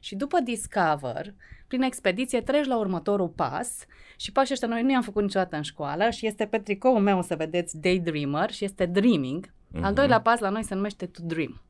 Și 0.00 0.14
după 0.16 0.40
Discover, 0.40 1.34
prin 1.66 1.82
expediție 1.82 2.40
treci 2.40 2.66
la 2.66 2.76
următorul 2.78 3.28
pas 3.28 3.84
și 4.16 4.32
pașii 4.32 4.52
ăștia 4.52 4.68
noi 4.68 4.82
nu 4.82 4.90
i-am 4.90 5.02
făcut 5.02 5.22
niciodată 5.22 5.56
în 5.56 5.62
școală 5.62 6.10
și 6.10 6.26
este 6.26 6.46
pe 6.46 6.58
tricoul 6.58 7.00
meu, 7.00 7.18
o 7.18 7.22
să 7.22 7.36
vedeți, 7.36 7.80
Daydreamer 7.80 8.50
și 8.50 8.64
este 8.64 8.86
Dreaming. 8.86 9.52
Al 9.74 9.80
Mhm. 9.82 9.94
doilea 9.94 10.20
pas 10.20 10.38
la 10.40 10.48
noi 10.48 10.62
se 10.64 10.74
numește 10.74 11.06
To 11.06 11.20
Dream. 11.24 11.60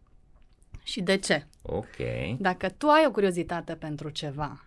Și 0.83 1.01
de 1.03 1.17
ce? 1.17 1.47
Ok. 1.63 1.97
Dacă 2.39 2.69
tu 2.69 2.89
ai 2.89 3.05
o 3.07 3.11
curiozitate 3.11 3.75
pentru 3.75 4.09
ceva, 4.09 4.65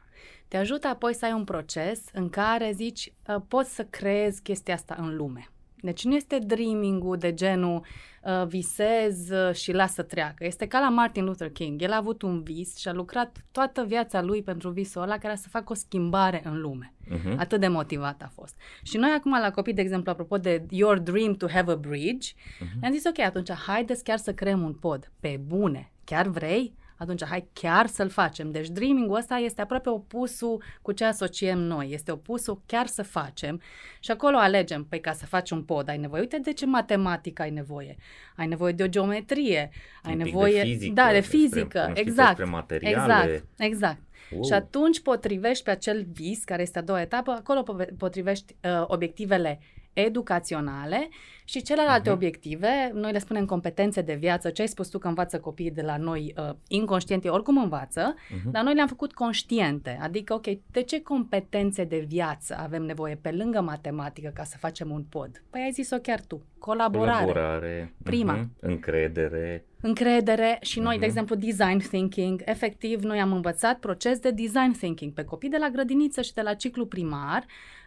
te 0.47 0.57
ajută 0.57 0.87
apoi 0.87 1.13
să 1.13 1.25
ai 1.25 1.31
un 1.33 1.43
proces 1.43 2.01
în 2.13 2.29
care 2.29 2.71
zici, 2.71 3.13
uh, 3.27 3.35
poți 3.47 3.75
să 3.75 3.83
creezi 3.83 4.41
chestia 4.41 4.73
asta 4.73 4.95
în 4.99 5.15
lume. 5.15 5.47
Deci 5.81 6.03
nu 6.03 6.15
este 6.15 6.39
dreaming-ul 6.39 7.17
de 7.17 7.33
genul 7.33 7.85
uh, 8.23 8.47
visez 8.47 9.29
uh, 9.29 9.53
și 9.53 9.71
lasă 9.71 10.03
treacă. 10.03 10.45
Este 10.45 10.67
ca 10.67 10.79
la 10.79 10.89
Martin 10.89 11.23
Luther 11.25 11.49
King. 11.51 11.81
El 11.81 11.91
a 11.91 11.95
avut 11.95 12.21
un 12.21 12.43
vis 12.43 12.77
și 12.77 12.87
a 12.87 12.93
lucrat 12.93 13.45
toată 13.51 13.83
viața 13.87 14.21
lui 14.21 14.41
pentru 14.43 14.69
visul 14.69 15.01
ăla 15.01 15.13
care 15.13 15.25
era 15.27 15.35
să 15.35 15.49
facă 15.49 15.65
o 15.71 15.75
schimbare 15.75 16.41
în 16.45 16.61
lume. 16.61 16.93
Mhm. 17.09 17.39
Atât 17.39 17.59
de 17.59 17.67
motivat 17.67 18.21
a 18.21 18.31
fost. 18.33 18.55
Și 18.83 18.97
noi 18.97 19.09
acum 19.17 19.31
la 19.31 19.51
copii, 19.51 19.73
de 19.73 19.81
exemplu, 19.81 20.11
apropo 20.11 20.37
de 20.37 20.65
Your 20.69 20.97
Dream 20.99 21.33
to 21.33 21.47
Have 21.49 21.71
a 21.71 21.75
Bridge, 21.75 22.31
Mhm. 22.59 22.79
ne-am 22.79 22.93
zis, 22.93 23.05
ok, 23.05 23.19
atunci 23.19 23.51
haideți 23.51 24.03
chiar 24.03 24.17
să 24.17 24.33
creăm 24.33 24.61
un 24.61 24.73
pod. 24.73 25.11
Pe 25.19 25.39
bune. 25.45 25.91
Chiar 26.03 26.27
vrei? 26.27 26.73
Atunci 26.97 27.25
hai 27.25 27.47
chiar 27.53 27.87
să-l 27.87 28.09
facem. 28.09 28.51
Deci 28.51 28.67
dreaming-ul 28.67 29.15
ăsta 29.15 29.35
este 29.35 29.61
aproape 29.61 29.89
opusul 29.89 30.63
cu 30.81 30.91
ce 30.91 31.05
asociem 31.05 31.59
noi. 31.59 31.89
Este 31.91 32.11
opusul 32.11 32.61
chiar 32.65 32.87
să 32.87 33.03
facem 33.03 33.61
și 33.99 34.11
acolo 34.11 34.37
alegem, 34.37 34.83
păi 34.83 34.99
ca 34.99 35.11
să 35.11 35.25
faci 35.25 35.51
un 35.51 35.63
pod 35.63 35.89
ai 35.89 35.97
nevoie. 35.97 36.21
Uite 36.21 36.37
de 36.37 36.53
ce 36.53 36.65
matematică 36.65 37.41
ai 37.41 37.51
nevoie. 37.51 37.95
Ai 38.35 38.47
nevoie 38.47 38.73
de 38.73 38.83
o 38.83 38.87
geometrie, 38.87 39.69
ai 40.03 40.11
Un 40.13 40.17
pic 40.17 40.25
nevoie 40.25 40.63
de 40.63 40.69
fizică, 40.69 40.93
da, 40.93 41.07
de 41.07 41.13
despre 41.13 41.37
fizică, 41.37 41.79
cunoștințe 41.79 41.99
exact. 42.09 42.37
despre 42.37 42.55
materiale. 42.55 43.33
Exact, 43.33 43.45
exact. 43.57 44.01
Wow. 44.31 44.43
Și 44.43 44.53
atunci 44.53 45.01
potrivești 45.01 45.63
pe 45.63 45.71
acel 45.71 46.05
vis, 46.11 46.43
care 46.43 46.61
este 46.61 46.79
a 46.79 46.81
doua 46.81 47.01
etapă, 47.01 47.31
acolo 47.31 47.63
potrivești 47.97 48.55
uh, 48.63 48.83
obiectivele 48.87 49.59
educaționale 50.05 51.09
și 51.43 51.61
celelalte 51.61 52.09
uh-huh. 52.09 52.13
obiective, 52.13 52.91
noi 52.93 53.11
le 53.11 53.19
spunem 53.19 53.45
competențe 53.45 54.01
de 54.01 54.13
viață, 54.13 54.49
ce 54.49 54.61
ai 54.61 54.67
spus 54.67 54.87
tu 54.87 54.97
că 54.97 55.07
învață 55.07 55.39
copiii 55.39 55.71
de 55.71 55.81
la 55.81 55.97
noi 55.97 56.33
uh, 56.37 56.49
inconștiente, 56.67 57.29
oricum 57.29 57.57
învață, 57.57 58.13
uh-huh. 58.13 58.51
dar 58.51 58.63
noi 58.63 58.73
le-am 58.73 58.87
făcut 58.87 59.13
conștiente, 59.13 59.99
adică, 60.01 60.33
ok, 60.33 60.45
de 60.71 60.81
ce 60.81 61.01
competențe 61.01 61.83
de 61.83 62.05
viață 62.07 62.57
avem 62.59 62.83
nevoie 62.83 63.15
pe 63.21 63.31
lângă 63.31 63.61
matematică 63.61 64.31
ca 64.33 64.43
să 64.43 64.57
facem 64.57 64.91
un 64.91 65.03
pod? 65.03 65.43
Păi 65.49 65.61
ai 65.61 65.71
zis-o 65.71 65.97
chiar 65.97 66.21
tu, 66.21 66.45
colaborare. 66.59 67.25
Colaborare, 67.25 67.93
prima. 68.03 68.39
Uh-huh. 68.39 68.59
încredere. 68.59 69.65
Încredere 69.81 70.57
și 70.61 70.79
noi, 70.79 70.95
uh-huh. 70.95 70.99
de 70.99 71.05
exemplu, 71.05 71.35
design 71.35 71.77
thinking, 71.77 72.41
efectiv, 72.45 73.01
noi 73.01 73.19
am 73.19 73.31
învățat 73.31 73.79
proces 73.79 74.19
de 74.19 74.31
design 74.31 74.71
thinking 74.71 75.13
pe 75.13 75.23
copii 75.23 75.49
de 75.49 75.57
la 75.57 75.69
grădiniță 75.69 76.21
și 76.21 76.33
de 76.33 76.41
la 76.41 76.53
ciclu 76.53 76.85
primar, 76.85 77.45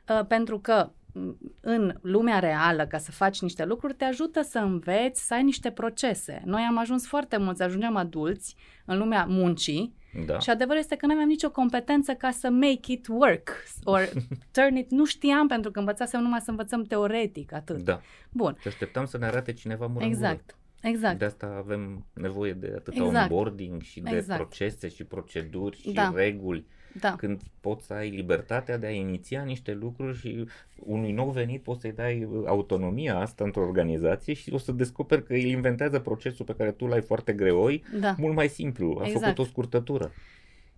uh, 0.09 0.27
pentru 0.27 0.59
că 0.59 0.90
în 1.61 1.99
lumea 2.03 2.38
reală, 2.38 2.87
ca 2.87 2.99
să 2.99 3.11
faci 3.11 3.40
niște 3.40 3.64
lucruri, 3.64 3.94
te 3.94 4.05
ajută 4.05 4.42
să 4.42 4.59
înveți, 4.59 5.27
să 5.27 5.35
ai 5.35 5.42
niște 5.42 5.70
procese. 5.70 6.42
Noi 6.44 6.62
am 6.62 6.79
ajuns 6.79 7.07
foarte 7.07 7.37
mulți, 7.37 7.62
ajungem 7.62 7.96
adulți 7.96 8.57
în 8.85 8.99
lumea 8.99 9.25
muncii 9.25 9.94
da. 10.27 10.38
și 10.38 10.51
adevărul 10.51 10.81
este 10.81 10.96
că 10.96 11.07
nu 11.07 11.12
aveam 11.12 11.29
nicio 11.29 11.51
competență 11.51 12.12
ca 12.12 12.31
să 12.31 12.51
make 12.51 12.92
it 12.92 13.07
work 13.09 13.51
or 13.85 14.09
turn 14.57 14.77
it. 14.77 14.90
Nu 14.90 15.05
știam 15.05 15.46
pentru 15.46 15.70
că 15.70 15.79
învățasem 15.79 16.20
numai 16.20 16.40
să 16.40 16.51
învățăm 16.51 16.83
teoretic, 16.83 17.53
atât. 17.53 17.81
Da. 17.81 18.01
Bun. 18.31 18.57
Și 18.61 18.68
așteptam 18.68 19.05
să 19.05 19.18
ne 19.18 19.27
arate 19.27 19.53
cineva 19.53 19.87
mură 19.87 20.05
Exact. 20.05 20.55
Exact. 20.83 21.18
De 21.18 21.25
asta 21.25 21.55
avem 21.59 22.07
nevoie 22.12 22.53
de 22.53 22.73
atâta 22.77 23.05
exact. 23.05 23.31
onboarding 23.31 23.83
și 23.83 24.01
de 24.01 24.16
exact. 24.16 24.40
procese 24.40 24.88
și 24.88 25.05
proceduri 25.05 25.81
și 25.81 25.92
da. 25.92 26.12
reguli 26.14 26.66
da. 26.92 27.14
când 27.16 27.40
poți 27.61 27.87
să 27.87 27.92
ai 27.92 28.11
libertatea 28.11 28.79
de 28.79 28.87
a 28.87 28.90
iniția 28.90 29.42
niște 29.42 29.72
lucruri 29.72 30.18
și 30.18 30.46
unui 30.76 31.12
nou 31.12 31.31
venit 31.31 31.62
poți 31.62 31.81
să-i 31.81 31.92
dai 31.92 32.29
autonomia 32.46 33.18
asta 33.18 33.44
într-o 33.44 33.62
organizație 33.62 34.35
și 34.35 34.53
o 34.53 34.59
să 34.59 34.72
descoperi 34.72 35.24
că 35.24 35.35
el 35.35 35.48
inventează 35.48 35.98
procesul 35.98 36.44
pe 36.44 36.55
care 36.55 36.70
tu 36.70 36.87
l-ai 36.87 37.03
foarte 37.03 37.33
greoi 37.33 37.83
da. 38.00 38.14
mult 38.18 38.35
mai 38.35 38.48
simplu. 38.48 38.98
A 39.00 39.05
exact. 39.07 39.24
făcut 39.24 39.38
o 39.38 39.44
scurtătură. 39.44 40.12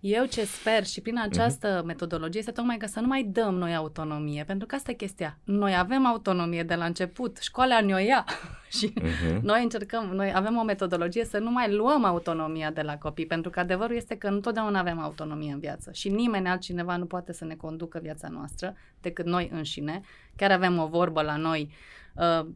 Eu 0.05 0.25
ce 0.25 0.45
sper 0.45 0.85
și 0.85 1.01
prin 1.01 1.19
această 1.19 1.81
uh-huh. 1.81 1.85
metodologie 1.85 2.39
este 2.39 2.51
tocmai 2.51 2.77
ca 2.77 2.87
să 2.87 2.99
nu 2.99 3.07
mai 3.07 3.23
dăm 3.23 3.55
noi 3.55 3.75
autonomie, 3.75 4.43
pentru 4.43 4.67
că 4.67 4.75
asta 4.75 4.91
e 4.91 4.93
chestia. 4.93 5.37
Noi 5.43 5.75
avem 5.77 6.05
autonomie 6.05 6.63
de 6.63 6.75
la 6.75 6.85
început, 6.85 7.37
școala 7.37 7.81
ne-o 7.81 7.97
ia 7.97 8.25
și 8.77 8.93
uh-huh. 9.01 9.39
noi 9.41 9.63
încercăm, 9.63 10.05
noi 10.05 10.31
avem 10.35 10.57
o 10.57 10.63
metodologie 10.63 11.25
să 11.25 11.37
nu 11.37 11.51
mai 11.51 11.73
luăm 11.73 12.03
autonomia 12.03 12.71
de 12.71 12.81
la 12.81 12.97
copii, 12.97 13.25
pentru 13.25 13.49
că 13.49 13.59
adevărul 13.59 13.95
este 13.95 14.15
că 14.15 14.27
întotdeauna 14.27 14.79
avem 14.79 14.99
autonomie 14.99 15.53
în 15.53 15.59
viață 15.59 15.91
și 15.91 16.09
nimeni 16.09 16.47
altcineva 16.47 16.97
nu 16.97 17.05
poate 17.05 17.33
să 17.33 17.45
ne 17.45 17.55
conducă 17.55 17.99
viața 18.01 18.27
noastră 18.27 18.75
decât 19.01 19.25
noi 19.25 19.49
înșine. 19.53 20.01
Chiar 20.35 20.51
avem 20.51 20.79
o 20.79 20.87
vorbă 20.87 21.21
la 21.21 21.35
noi, 21.35 21.71
uh, 22.15 22.47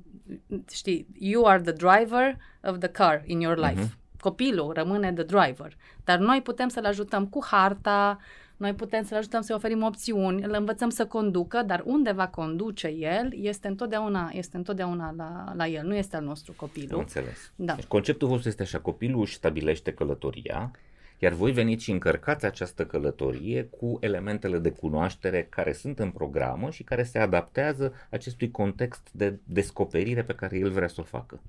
știi, 0.72 1.08
you 1.20 1.46
are 1.46 1.62
the 1.62 1.72
driver 1.72 2.38
of 2.64 2.78
the 2.78 2.90
car 2.90 3.24
in 3.26 3.40
your 3.40 3.58
life. 3.58 3.82
Uh-huh 3.82 4.06
copilul 4.28 4.74
rămâne 4.74 5.14
the 5.14 5.24
driver, 5.24 5.78
dar 6.04 6.20
noi 6.20 6.42
putem 6.42 6.68
să-l 6.68 6.86
ajutăm 6.86 7.28
cu 7.28 7.46
harta, 7.46 8.20
noi 8.58 8.74
putem 8.74 9.04
să-l 9.04 9.18
ajutăm 9.18 9.42
să-i 9.42 9.56
oferim 9.56 9.84
opțiuni, 9.84 10.44
îl 10.44 10.56
învățăm 10.58 10.90
să 10.90 11.06
conducă, 11.06 11.64
dar 11.66 11.84
unde 11.86 12.12
va 12.12 12.28
conduce 12.28 12.88
el 12.88 13.34
este 13.36 13.68
întotdeauna, 13.68 14.30
este 14.34 14.58
întotdeauna 14.58 15.14
la, 15.18 15.54
la 15.56 15.68
el, 15.68 15.86
nu 15.86 15.96
este 15.96 16.16
al 16.16 16.24
nostru 16.24 16.54
copilul. 16.56 17.00
Înțeles. 17.00 17.52
Da. 17.56 17.74
Deci 17.74 17.86
conceptul 17.86 18.28
vostru 18.28 18.50
este 18.50 18.62
așa, 18.62 18.80
copilul 18.80 19.22
își 19.22 19.36
stabilește 19.36 19.94
călătoria, 19.94 20.72
iar 21.20 21.34
voi 21.34 21.52
veniți 21.52 21.84
și 21.84 21.92
încărcați 21.92 22.46
această 22.46 22.86
călătorie 22.86 23.64
cu 23.64 23.98
elementele 24.02 24.58
de 24.58 24.70
cunoaștere 24.70 25.48
care 25.50 25.74
sunt 25.74 26.00
în 26.00 26.12
programă 26.12 26.70
și 26.70 26.84
care 26.84 27.04
se 27.04 27.20
adaptează 27.20 27.94
acestui 28.10 28.52
context 28.52 29.10
de 29.12 29.40
descoperire 29.44 30.24
pe 30.24 30.34
care 30.34 30.58
el 30.58 30.70
vrea 30.70 30.88
să 30.88 31.02
o 31.02 31.04
facă. 31.04 31.40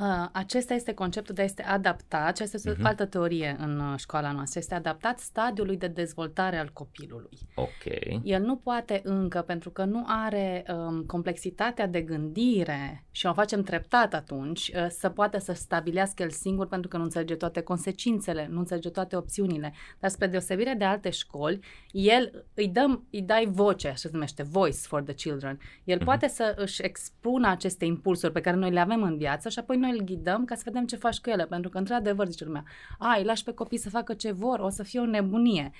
Uh, 0.00 0.28
acesta 0.32 0.74
este 0.74 0.94
conceptul 0.94 1.34
de 1.34 1.40
a 1.40 1.44
este 1.44 1.62
adaptat, 1.62 2.26
aceasta 2.26 2.56
este 2.56 2.72
uh-huh. 2.72 2.84
o 2.84 2.86
altă 2.86 3.04
teorie 3.06 3.56
în 3.58 3.80
uh, 3.80 3.98
școala 3.98 4.32
noastră, 4.32 4.58
este 4.58 4.74
adaptat 4.74 5.18
stadiului 5.18 5.76
de 5.76 5.86
dezvoltare 5.86 6.58
al 6.58 6.70
copilului. 6.72 7.38
Ok. 7.54 7.94
El 8.22 8.42
nu 8.42 8.56
poate 8.56 9.00
încă, 9.04 9.42
pentru 9.42 9.70
că 9.70 9.84
nu 9.84 10.04
are 10.06 10.64
um, 10.68 11.02
complexitatea 11.02 11.86
de 11.86 12.00
gândire 12.00 13.04
și 13.10 13.26
o 13.26 13.32
facem 13.32 13.62
treptat 13.62 14.14
atunci, 14.14 14.72
uh, 14.74 14.86
să 14.88 15.08
poată 15.08 15.38
să 15.38 15.52
stabilească 15.52 16.22
el 16.22 16.30
singur 16.30 16.66
pentru 16.66 16.88
că 16.88 16.96
nu 16.96 17.02
înțelege 17.02 17.34
toate 17.34 17.60
consecințele, 17.60 18.48
nu 18.50 18.58
înțelege 18.58 18.90
toate 18.90 19.16
opțiunile. 19.16 19.72
Dar 20.00 20.10
spre 20.10 20.26
deosebire 20.26 20.74
de 20.78 20.84
alte 20.84 21.10
școli, 21.10 21.60
el 21.90 22.44
îi 22.54 22.68
dăm, 22.68 23.06
îi 23.10 23.22
dai 23.22 23.46
voce, 23.50 23.86
așa 23.86 23.96
se 23.96 24.08
numește, 24.12 24.42
voice 24.42 24.78
for 24.80 25.02
the 25.02 25.14
children. 25.14 25.58
El 25.84 25.98
uh-huh. 25.98 26.04
poate 26.04 26.28
să 26.28 26.54
își 26.56 26.82
expună 26.82 27.48
aceste 27.48 27.84
impulsuri 27.84 28.32
pe 28.32 28.40
care 28.40 28.56
noi 28.56 28.70
le 28.70 28.80
avem 28.80 29.02
în 29.02 29.16
viață 29.16 29.48
și 29.48 29.58
apoi 29.58 29.82
noi 29.84 29.98
îl 29.98 30.04
ghidăm 30.04 30.44
ca 30.44 30.54
să 30.54 30.62
vedem 30.64 30.86
ce 30.86 30.96
faci 30.96 31.20
cu 31.20 31.30
ele, 31.30 31.46
pentru 31.46 31.70
că, 31.70 31.78
într-adevăr, 31.78 32.26
zice 32.26 32.44
lumea, 32.44 32.64
ai, 32.98 33.18
îi 33.18 33.24
lași 33.24 33.44
pe 33.44 33.52
copii 33.52 33.78
să 33.78 33.90
facă 33.90 34.14
ce 34.14 34.32
vor, 34.32 34.58
o 34.58 34.68
să 34.68 34.82
fie 34.82 35.00
o 35.00 35.06
nebunie. 35.06 35.70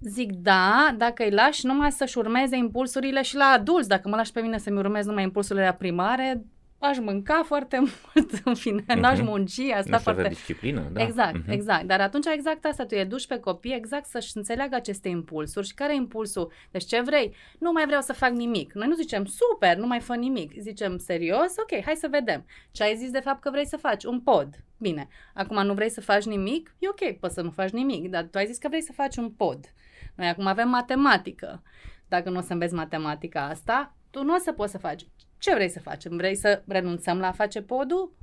Zic, 0.00 0.32
da, 0.32 0.94
dacă 0.96 1.22
îi 1.22 1.30
lași 1.30 1.66
numai 1.66 1.92
să-și 1.92 2.18
urmeze 2.18 2.56
impulsurile 2.56 3.22
și 3.22 3.36
la 3.36 3.44
adulți, 3.44 3.88
dacă 3.88 4.08
mă 4.08 4.16
lași 4.16 4.32
pe 4.32 4.40
mine 4.40 4.58
să-mi 4.58 4.78
urmez 4.78 5.06
numai 5.06 5.22
impulsurile 5.22 5.64
la 5.64 5.72
primare, 5.72 6.44
aș 6.78 6.98
mânca 6.98 7.42
foarte 7.44 7.78
mult, 8.14 8.40
în 8.44 8.54
fine, 8.54 8.82
uh-huh. 8.82 8.98
n-aș 8.98 9.20
munci, 9.20 9.58
asta 9.58 9.90
nu 9.90 9.98
foarte... 9.98 10.28
disciplină, 10.28 10.88
da. 10.92 11.02
Exact, 11.02 11.42
uh-huh. 11.42 11.52
exact. 11.52 11.84
Dar 11.84 12.00
atunci 12.00 12.26
exact 12.26 12.64
asta, 12.64 12.86
tu 12.86 12.94
educi 12.94 13.26
pe 13.26 13.38
copii 13.38 13.74
exact 13.74 14.06
să-și 14.06 14.36
înțeleagă 14.36 14.74
aceste 14.74 15.08
impulsuri 15.08 15.66
și 15.66 15.74
care 15.74 15.92
e 15.92 15.96
impulsul, 15.96 16.52
deci 16.70 16.84
ce 16.84 17.00
vrei? 17.00 17.34
Nu 17.58 17.72
mai 17.72 17.86
vreau 17.86 18.00
să 18.00 18.12
fac 18.12 18.30
nimic. 18.30 18.72
Noi 18.72 18.88
nu 18.88 18.94
zicem 18.94 19.24
super, 19.24 19.76
nu 19.76 19.86
mai 19.86 20.00
fă 20.00 20.14
nimic. 20.14 20.52
Zicem 20.60 20.98
serios, 20.98 21.54
ok, 21.62 21.84
hai 21.84 21.94
să 21.96 22.08
vedem. 22.10 22.46
Ce 22.70 22.82
ai 22.82 22.96
zis 22.96 23.10
de 23.10 23.20
fapt 23.20 23.40
că 23.40 23.50
vrei 23.50 23.66
să 23.66 23.76
faci? 23.76 24.04
Un 24.04 24.20
pod. 24.20 24.48
Bine, 24.78 25.08
acum 25.34 25.64
nu 25.66 25.74
vrei 25.74 25.90
să 25.90 26.00
faci 26.00 26.24
nimic? 26.24 26.74
E 26.78 26.88
ok, 26.88 27.18
poți 27.18 27.34
să 27.34 27.40
nu 27.40 27.50
faci 27.50 27.70
nimic, 27.70 28.10
dar 28.10 28.22
tu 28.22 28.38
ai 28.38 28.46
zis 28.46 28.58
că 28.58 28.68
vrei 28.68 28.82
să 28.82 28.92
faci 28.92 29.16
un 29.16 29.30
pod. 29.30 29.72
Noi 30.14 30.28
acum 30.28 30.46
avem 30.46 30.68
matematică. 30.68 31.62
Dacă 32.08 32.30
nu 32.30 32.38
o 32.38 32.40
să 32.40 32.52
înveți 32.52 32.74
matematica 32.74 33.44
asta, 33.44 33.96
tu 34.10 34.24
nu 34.24 34.34
o 34.34 34.38
să 34.38 34.52
poți 34.52 34.70
să 34.70 34.78
faci 34.78 35.06
ce 35.38 35.54
vrei 35.54 35.68
să 35.68 35.80
facem? 35.80 36.16
Vrei 36.16 36.34
să 36.34 36.62
renunțăm 36.66 37.18
la 37.18 37.26
a 37.26 37.32
face 37.32 37.62
podul? 37.62 38.16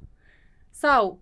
Sau 0.69 1.21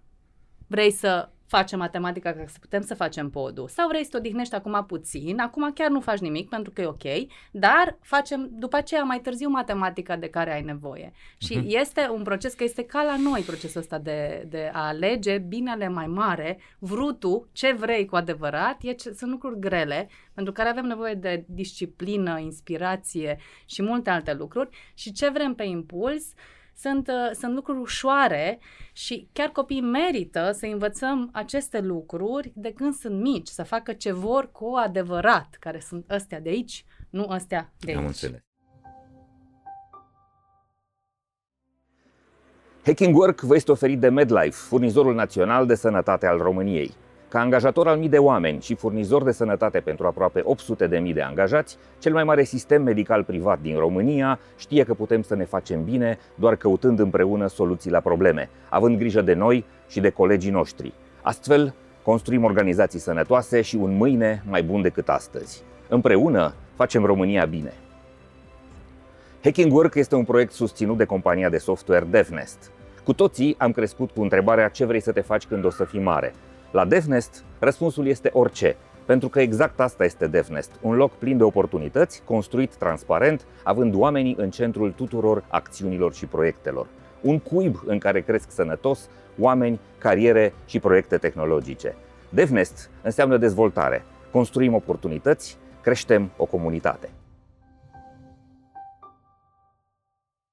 vrei 0.67 0.91
să 0.91 1.29
facem 1.55 1.79
matematica 1.79 2.31
ca 2.31 2.43
să 2.47 2.57
putem 2.59 2.81
să 2.81 2.95
facem 2.95 3.29
podul. 3.29 3.67
Sau 3.67 3.87
vrei 3.87 4.03
să 4.03 4.09
te 4.09 4.17
odihnești 4.17 4.55
acum 4.55 4.85
puțin, 4.87 5.39
acum 5.39 5.71
chiar 5.73 5.89
nu 5.89 5.99
faci 5.99 6.19
nimic 6.19 6.49
pentru 6.49 6.71
că 6.71 6.81
e 6.81 6.85
ok, 6.85 7.03
dar 7.51 7.97
facem 8.01 8.49
după 8.51 8.75
aceea 8.75 9.03
mai 9.03 9.19
târziu 9.19 9.49
matematica 9.49 10.15
de 10.15 10.29
care 10.29 10.53
ai 10.53 10.61
nevoie. 10.61 11.11
Și 11.37 11.57
uh-huh. 11.57 11.67
este 11.67 12.09
un 12.13 12.23
proces, 12.23 12.53
că 12.53 12.63
este 12.63 12.83
ca 12.83 13.03
la 13.03 13.17
noi 13.17 13.41
procesul 13.41 13.81
ăsta 13.81 13.97
de, 13.97 14.45
de 14.49 14.69
a 14.73 14.87
alege 14.87 15.37
binele 15.37 15.87
mai 15.87 16.07
mare, 16.07 16.59
vrutul, 16.79 17.49
ce 17.51 17.71
vrei 17.73 18.05
cu 18.05 18.15
adevărat, 18.15 18.77
e, 18.81 18.95
sunt 19.13 19.31
lucruri 19.31 19.59
grele, 19.59 20.09
pentru 20.33 20.53
care 20.53 20.69
avem 20.69 20.85
nevoie 20.85 21.13
de 21.13 21.43
disciplină, 21.47 22.39
inspirație 22.39 23.37
și 23.65 23.81
multe 23.81 24.09
alte 24.09 24.33
lucruri 24.33 24.69
și 24.93 25.11
ce 25.11 25.29
vrem 25.29 25.53
pe 25.53 25.63
impuls, 25.63 26.23
sunt, 26.23 26.33
uh, 26.35 26.61
sunt 27.33 27.53
lucruri 27.53 27.79
ușoare 27.79 28.59
și 28.93 29.29
chiar 29.33 29.49
copiii 29.49 29.81
merită 29.81 30.51
să 30.51 30.65
învățăm 30.65 31.29
aceste 31.33 31.79
lucruri 31.79 32.51
de 32.55 32.73
când 32.73 32.93
sunt 32.93 33.21
mici, 33.21 33.47
să 33.47 33.63
facă 33.63 33.93
ce 33.93 34.11
vor 34.11 34.51
cu 34.51 34.73
adevărat, 34.75 35.57
care 35.59 35.79
sunt 35.79 36.11
ăstea 36.11 36.39
de 36.39 36.49
aici, 36.49 36.85
nu 37.09 37.27
ăstea 37.29 37.73
de 37.79 37.91
aici. 37.91 37.99
Am 37.99 38.05
înțeles. 38.05 38.41
Hacking 42.85 43.15
Work 43.15 43.41
vă 43.41 43.55
este 43.55 43.71
oferit 43.71 43.99
de 43.99 44.09
MedLife, 44.09 44.49
furnizorul 44.49 45.15
național 45.15 45.65
de 45.65 45.75
sănătate 45.75 46.27
al 46.27 46.37
României. 46.37 46.91
Ca 47.33 47.39
angajator 47.39 47.87
al 47.87 47.97
mii 47.97 48.09
de 48.09 48.17
oameni 48.17 48.61
și 48.61 48.75
furnizor 48.75 49.23
de 49.23 49.31
sănătate 49.31 49.79
pentru 49.79 50.07
aproape 50.07 50.41
800 50.43 50.87
de 50.87 50.97
mii 50.97 51.13
de 51.13 51.21
angajați, 51.21 51.77
cel 51.99 52.13
mai 52.13 52.23
mare 52.23 52.43
sistem 52.43 52.83
medical 52.83 53.23
privat 53.23 53.59
din 53.61 53.77
România 53.77 54.39
știe 54.57 54.83
că 54.83 54.93
putem 54.93 55.21
să 55.21 55.35
ne 55.35 55.43
facem 55.43 55.83
bine 55.83 56.17
doar 56.35 56.55
căutând 56.55 56.99
împreună 56.99 57.47
soluții 57.47 57.91
la 57.91 57.99
probleme, 57.99 58.49
având 58.69 58.97
grijă 58.97 59.21
de 59.21 59.33
noi 59.33 59.65
și 59.87 59.99
de 59.99 60.09
colegii 60.09 60.51
noștri. 60.51 60.93
Astfel, 61.21 61.73
construim 62.03 62.43
organizații 62.43 62.99
sănătoase 62.99 63.61
și 63.61 63.75
un 63.75 63.95
mâine 63.95 64.43
mai 64.49 64.63
bun 64.63 64.81
decât 64.81 65.09
astăzi. 65.09 65.63
Împreună 65.89 66.53
facem 66.75 67.05
România 67.05 67.45
bine. 67.45 67.73
Hacking 69.43 69.73
Work 69.73 69.95
este 69.95 70.15
un 70.15 70.23
proiect 70.23 70.51
susținut 70.51 70.97
de 70.97 71.05
compania 71.05 71.49
de 71.49 71.57
software 71.57 72.05
DevNest. 72.09 72.71
Cu 73.03 73.13
toții 73.13 73.55
am 73.57 73.71
crescut 73.71 74.11
cu 74.11 74.21
întrebarea 74.21 74.69
ce 74.69 74.85
vrei 74.85 75.01
să 75.01 75.11
te 75.11 75.21
faci 75.21 75.45
când 75.45 75.65
o 75.65 75.69
să 75.69 75.83
fii 75.83 75.99
mare– 75.99 76.33
la 76.73 76.85
DevNest, 76.85 77.43
răspunsul 77.59 78.07
este 78.07 78.29
orice, 78.33 78.75
pentru 79.05 79.29
că 79.29 79.39
exact 79.39 79.79
asta 79.79 80.03
este 80.03 80.27
DevNest, 80.27 80.71
un 80.81 80.95
loc 80.95 81.11
plin 81.11 81.37
de 81.37 81.43
oportunități, 81.43 82.21
construit 82.25 82.75
transparent, 82.75 83.45
având 83.63 83.95
oamenii 83.95 84.35
în 84.37 84.49
centrul 84.49 84.91
tuturor 84.91 85.43
acțiunilor 85.47 86.13
și 86.13 86.25
proiectelor. 86.25 86.87
Un 87.21 87.39
cuib 87.39 87.81
în 87.85 87.97
care 87.97 88.21
cresc 88.21 88.51
sănătos 88.51 89.09
oameni, 89.39 89.79
cariere 89.97 90.53
și 90.65 90.79
proiecte 90.79 91.17
tehnologice. 91.17 91.95
DevNest 92.29 92.89
înseamnă 93.01 93.37
dezvoltare, 93.37 94.03
construim 94.31 94.73
oportunități, 94.73 95.57
creștem 95.81 96.29
o 96.37 96.45
comunitate. 96.45 97.09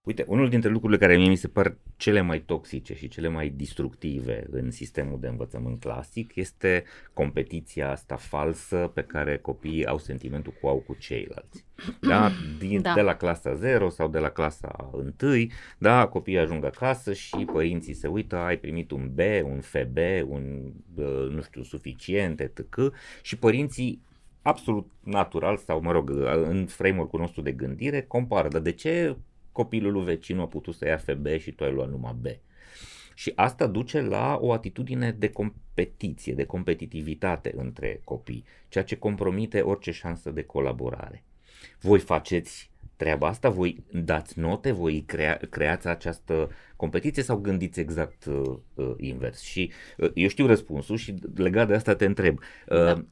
Uite, 0.02 0.24
unul 0.28 0.48
dintre 0.48 0.70
lucrurile 0.70 0.98
care 0.98 1.16
mie 1.16 1.28
mi 1.28 1.36
se 1.36 1.48
par 1.48 1.76
cele 1.96 2.20
mai 2.20 2.40
toxice 2.40 2.94
și 2.94 3.08
cele 3.08 3.28
mai 3.28 3.48
destructive 3.48 4.46
în 4.50 4.70
sistemul 4.70 5.20
de 5.20 5.26
învățământ 5.26 5.80
clasic 5.80 6.36
este 6.36 6.84
competiția 7.12 7.90
asta 7.90 8.16
falsă 8.16 8.90
pe 8.94 9.02
care 9.02 9.38
copiii 9.38 9.86
au 9.86 9.98
sentimentul 9.98 10.54
cu 10.60 10.66
au 10.66 10.78
cu 10.86 10.94
ceilalți. 10.94 11.64
Da? 12.00 12.30
Din, 12.58 12.82
da. 12.82 12.94
De 12.94 13.00
la 13.00 13.14
clasa 13.14 13.54
0 13.54 13.88
sau 13.88 14.08
de 14.08 14.18
la 14.18 14.28
clasa 14.28 14.90
1, 14.92 15.46
da, 15.78 16.06
copiii 16.06 16.38
ajung 16.38 16.64
acasă 16.64 17.12
și 17.12 17.48
părinții 17.52 17.94
se 17.94 18.06
uită, 18.06 18.36
ai 18.36 18.58
primit 18.58 18.90
un 18.90 19.10
B, 19.14 19.18
un 19.44 19.60
FB, 19.60 19.98
un, 20.28 20.72
nu 21.30 21.42
știu, 21.42 21.62
suficient, 21.62 22.40
etc. 22.40 22.76
Și 23.22 23.38
părinții 23.38 24.02
absolut 24.42 24.90
natural 25.00 25.56
sau, 25.56 25.80
mă 25.80 25.92
rog, 25.92 26.10
în 26.48 26.66
framework-ul 26.66 27.20
nostru 27.20 27.42
de 27.42 27.52
gândire, 27.52 28.02
compară. 28.02 28.48
Dar 28.48 28.60
de 28.60 28.72
ce 28.72 29.16
copilul 29.52 29.92
lui 29.92 30.04
vecinul 30.04 30.42
a 30.42 30.46
putut 30.46 30.74
să 30.74 30.86
ia 30.86 30.96
FB 30.96 31.26
și 31.38 31.52
tu 31.52 31.64
ai 31.64 31.72
luat 31.72 31.90
numai 31.90 32.16
B. 32.20 32.26
Și 33.14 33.32
asta 33.34 33.66
duce 33.66 34.00
la 34.00 34.38
o 34.40 34.52
atitudine 34.52 35.10
de 35.10 35.28
competiție, 35.28 36.34
de 36.34 36.44
competitivitate 36.44 37.52
între 37.56 38.00
copii, 38.04 38.44
ceea 38.68 38.84
ce 38.84 38.96
compromite 38.96 39.60
orice 39.60 39.90
șansă 39.90 40.30
de 40.30 40.42
colaborare. 40.42 41.24
Voi 41.80 41.98
faceți 41.98 42.70
treaba 42.96 43.26
asta, 43.28 43.48
voi 43.48 43.84
dați 43.92 44.38
note, 44.38 44.72
voi 44.72 45.02
crea, 45.06 45.40
creați 45.50 45.86
această 45.86 46.50
competiție 46.76 47.22
sau 47.22 47.36
gândiți 47.36 47.80
exact 47.80 48.24
uh, 48.24 48.56
uh, 48.74 48.94
invers? 48.96 49.40
Și 49.40 49.72
uh, 49.96 50.10
eu 50.14 50.28
știu 50.28 50.46
răspunsul 50.46 50.96
și 50.96 51.14
legat 51.34 51.66
de 51.66 51.74
asta 51.74 51.94
te 51.94 52.04
întreb. 52.04 52.38
Uh, 52.38 52.84
da. 52.84 53.04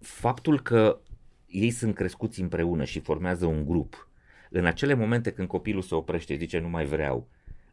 Faptul 0.00 0.60
că 0.60 0.98
ei 1.46 1.70
sunt 1.70 1.94
crescuți 1.94 2.40
împreună 2.40 2.84
și 2.84 3.00
formează 3.00 3.46
un 3.46 3.64
grup, 3.66 4.08
în 4.58 4.66
acele 4.66 4.94
momente 4.94 5.32
când 5.32 5.48
copilul 5.48 5.82
se 5.82 5.94
oprește, 5.94 6.34
zice 6.34 6.58
nu 6.58 6.68
mai 6.68 6.84
vreau, 6.84 7.28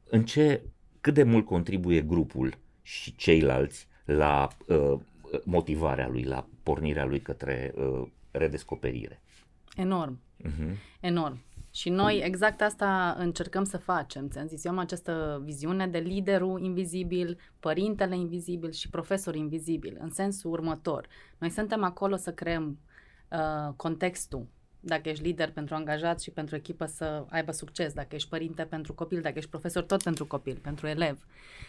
în 0.10 0.24
ce, 0.24 0.62
cât 1.02 1.14
de 1.14 1.24
mult 1.24 1.46
contribuie 1.46 2.02
grupul 2.02 2.58
și 2.82 3.16
ceilalți 3.16 3.88
la 4.06 4.48
uh, 4.68 5.00
motivarea 5.44 6.08
lui, 6.08 6.24
la 6.24 6.48
pornirea 6.64 7.06
lui 7.06 7.20
către 7.20 7.74
uh, 7.76 8.08
redescoperire? 8.32 9.22
Enorm. 9.76 10.20
Uh-huh. 10.46 10.76
Enorm. 11.00 11.40
Și 11.74 11.90
noi 11.90 12.22
exact 12.24 12.62
asta 12.62 13.16
încercăm 13.18 13.64
să 13.64 13.78
facem. 13.78 14.28
Ți-am 14.28 14.48
zis, 14.48 14.64
eu 14.64 14.72
am 14.72 14.78
această 14.78 15.42
viziune 15.44 15.88
de 15.88 15.98
liderul 15.98 16.62
invizibil, 16.62 17.38
părintele 17.60 18.16
invizibil 18.16 18.72
și 18.72 18.90
profesor 18.90 19.36
invizibil, 19.36 19.98
în 20.00 20.10
sensul 20.10 20.52
următor. 20.52 21.08
Noi 21.38 21.50
suntem 21.50 21.84
acolo 21.84 22.16
să 22.16 22.32
creăm 22.32 22.80
uh, 23.30 23.74
contextul 23.76 24.48
dacă 24.84 25.10
ești 25.10 25.24
lider 25.24 25.52
pentru 25.52 25.76
angajat 25.76 26.22
și 26.22 26.32
pentru 26.32 26.56
echipă 26.56 26.86
să 26.86 27.26
aibă 27.30 27.52
succes, 27.52 27.94
dacă 27.94 28.16
ești 28.16 28.30
părinte 28.30 28.64
pentru 28.64 28.94
copil, 28.94 29.22
dacă 29.22 29.38
ești 29.38 29.50
profesor 29.50 29.84
tot 29.84 30.04
pentru 30.04 30.26
copil, 30.26 30.60
pentru 30.62 30.88
elev. 30.88 31.26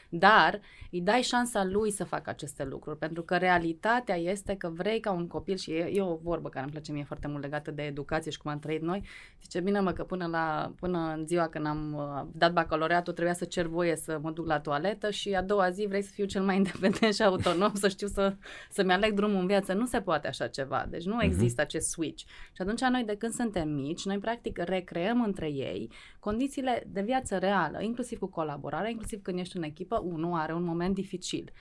Dar 0.09 0.61
îi 0.90 1.01
dai 1.01 1.22
șansa 1.22 1.64
lui 1.64 1.90
să 1.90 2.05
facă 2.05 2.31
aceste 2.31 2.64
lucruri, 2.64 2.98
pentru 2.98 3.22
că 3.22 3.37
realitatea 3.37 4.16
este 4.16 4.55
că 4.57 4.68
vrei 4.68 5.01
ca 5.01 5.11
un 5.11 5.27
copil, 5.27 5.57
și 5.57 5.70
e, 5.70 5.90
e 5.92 6.03
o 6.03 6.18
vorbă 6.22 6.48
care 6.48 6.62
îmi 6.62 6.72
place 6.72 6.92
mie 6.92 7.05
foarte 7.05 7.29
mult 7.29 7.42
legată 7.42 7.70
de 7.70 7.83
educație 7.83 8.31
și 8.31 8.38
cum 8.38 8.51
am 8.51 8.59
trăit 8.59 8.83
noi, 8.83 9.05
zice, 9.42 9.61
bine 9.61 9.81
mă, 9.81 9.92
că 9.92 10.05
până, 10.05 10.27
la, 10.27 10.72
până 10.81 11.14
în 11.16 11.27
ziua 11.27 11.48
când 11.48 11.66
am 11.66 11.94
uh, 11.94 12.29
dat 12.33 12.53
bacalaureatul 12.53 13.12
trebuia 13.12 13.35
să 13.35 13.44
cer 13.44 13.66
voie 13.66 13.96
să 13.96 14.18
mă 14.22 14.31
duc 14.31 14.46
la 14.46 14.61
toaletă 14.61 15.11
și 15.11 15.35
a 15.35 15.42
doua 15.42 15.70
zi 15.70 15.87
vrei 15.87 16.03
să 16.03 16.11
fiu 16.12 16.25
cel 16.25 16.42
mai 16.42 16.57
independent 16.62 17.14
și 17.14 17.22
autonom, 17.22 17.75
să 17.75 17.88
știu 17.88 18.07
să, 18.07 18.35
să-mi 18.70 18.92
aleg 18.92 19.12
drumul 19.12 19.40
în 19.40 19.46
viață. 19.46 19.72
Nu 19.72 19.87
se 19.87 20.01
poate 20.01 20.29
așa 20.29 20.46
ceva, 20.46 20.87
deci 20.88 21.05
nu 21.05 21.18
uh-huh. 21.18 21.25
există 21.25 21.61
acest 21.61 21.88
switch. 21.88 22.25
Și 22.53 22.62
atunci 22.62 22.81
noi 22.81 23.02
de 23.03 23.17
când 23.17 23.33
suntem 23.33 23.69
mici, 23.69 24.05
noi 24.05 24.19
practic 24.19 24.59
recreăm 24.59 25.23
între 25.23 25.51
ei 25.51 25.91
condițiile 26.21 26.87
de 26.87 27.03
viață 27.03 27.38
reală, 27.38 27.83
inclusiv 27.83 28.19
cu 28.19 28.27
colaborare, 28.27 28.91
inclusiv 28.91 29.23
când 29.23 29.38
ești 29.38 29.57
în 29.57 29.62
echipă, 29.62 29.99
unul 30.05 30.38
are 30.38 30.55
un 30.55 30.65
moment 30.65 30.95
dificil 30.95 31.53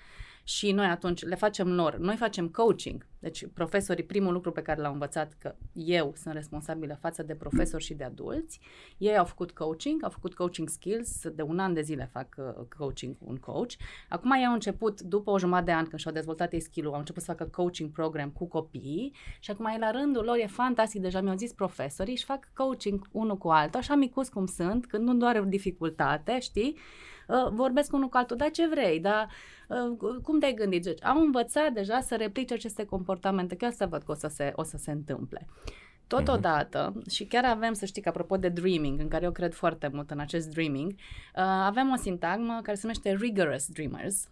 și 0.43 0.71
noi 0.71 0.85
atunci 0.85 1.23
le 1.23 1.35
facem 1.35 1.73
lor. 1.73 1.97
Noi 1.97 2.15
facem 2.15 2.47
coaching. 2.49 3.05
Deci 3.21 3.47
profesorii, 3.53 4.03
primul 4.03 4.33
lucru 4.33 4.51
pe 4.51 4.61
care 4.61 4.81
l-au 4.81 4.93
învățat 4.93 5.33
că 5.39 5.55
eu 5.73 6.13
sunt 6.15 6.33
responsabilă 6.33 6.97
față 7.01 7.23
de 7.23 7.35
profesori 7.35 7.83
și 7.83 7.93
de 7.93 8.03
adulți, 8.03 8.59
ei 8.97 9.17
au 9.17 9.25
făcut 9.25 9.51
coaching, 9.51 10.03
au 10.03 10.09
făcut 10.09 10.33
coaching 10.33 10.69
skills, 10.69 11.29
de 11.29 11.41
un 11.41 11.59
an 11.59 11.73
de 11.73 11.81
zile 11.81 12.09
fac 12.11 12.27
uh, 12.37 12.65
coaching 12.77 13.17
cu 13.17 13.25
un 13.27 13.35
coach. 13.35 13.71
Acum 14.09 14.31
ei 14.31 14.45
au 14.45 14.53
început, 14.53 15.01
după 15.01 15.31
o 15.31 15.39
jumătate 15.39 15.65
de 15.65 15.71
an 15.71 15.85
când 15.85 16.01
și-au 16.01 16.13
dezvoltat 16.13 16.53
ei 16.53 16.59
skill 16.59 16.87
au 16.87 16.97
început 16.97 17.21
să 17.21 17.31
facă 17.31 17.49
coaching 17.51 17.91
program 17.91 18.29
cu 18.29 18.47
copiii 18.47 19.15
și 19.39 19.51
acum 19.51 19.65
e 19.65 19.77
la 19.79 19.91
rândul 19.91 20.23
lor, 20.23 20.37
e 20.37 20.47
fantastic, 20.47 21.01
deja 21.01 21.21
mi-au 21.21 21.35
zis 21.35 21.53
profesorii 21.53 22.15
și 22.15 22.25
fac 22.25 22.47
coaching 22.53 23.07
unul 23.11 23.37
cu 23.37 23.47
altul, 23.49 23.79
așa 23.79 23.95
micus 23.95 24.29
cum 24.29 24.45
sunt, 24.45 24.85
când 24.87 25.07
nu 25.07 25.13
doar 25.13 25.39
o 25.39 25.43
dificultate, 25.43 26.39
știi? 26.39 26.77
Uh, 27.27 27.51
vorbesc 27.51 27.93
unul 27.93 28.09
cu 28.09 28.17
altul, 28.17 28.37
dar 28.37 28.51
ce 28.51 28.67
vrei, 28.67 28.99
dar 28.99 29.29
uh, 29.67 30.17
cum 30.23 30.39
te-ai 30.39 30.53
gândit? 30.53 30.83
Deci, 30.83 31.03
am 31.03 31.17
învățat 31.17 31.71
deja 31.71 31.99
să 31.99 32.15
replice 32.15 32.53
aceste 32.53 32.85
comportamente, 32.85 33.10
că 33.57 33.65
asta 33.65 33.85
văd 33.85 34.03
că 34.03 34.11
o 34.11 34.15
să 34.15 34.27
se, 34.27 34.51
o 34.55 34.63
să 34.63 34.77
se 34.77 34.91
întâmple. 34.91 35.47
Totodată, 36.07 36.93
uh-huh. 36.93 37.11
și 37.11 37.25
chiar 37.25 37.45
avem, 37.45 37.73
să 37.73 37.85
știi 37.85 38.01
că 38.01 38.09
apropo 38.09 38.37
de 38.37 38.49
dreaming, 38.49 38.99
în 38.99 39.07
care 39.07 39.25
eu 39.25 39.31
cred 39.31 39.53
foarte 39.53 39.89
mult 39.93 40.11
în 40.11 40.19
acest 40.19 40.49
dreaming, 40.49 40.91
uh, 40.91 40.97
avem 41.43 41.91
o 41.91 41.95
sintagmă 41.95 42.59
care 42.63 42.75
se 42.75 42.81
numește 42.83 43.15
rigorous 43.15 43.67
dreamers. 43.67 44.27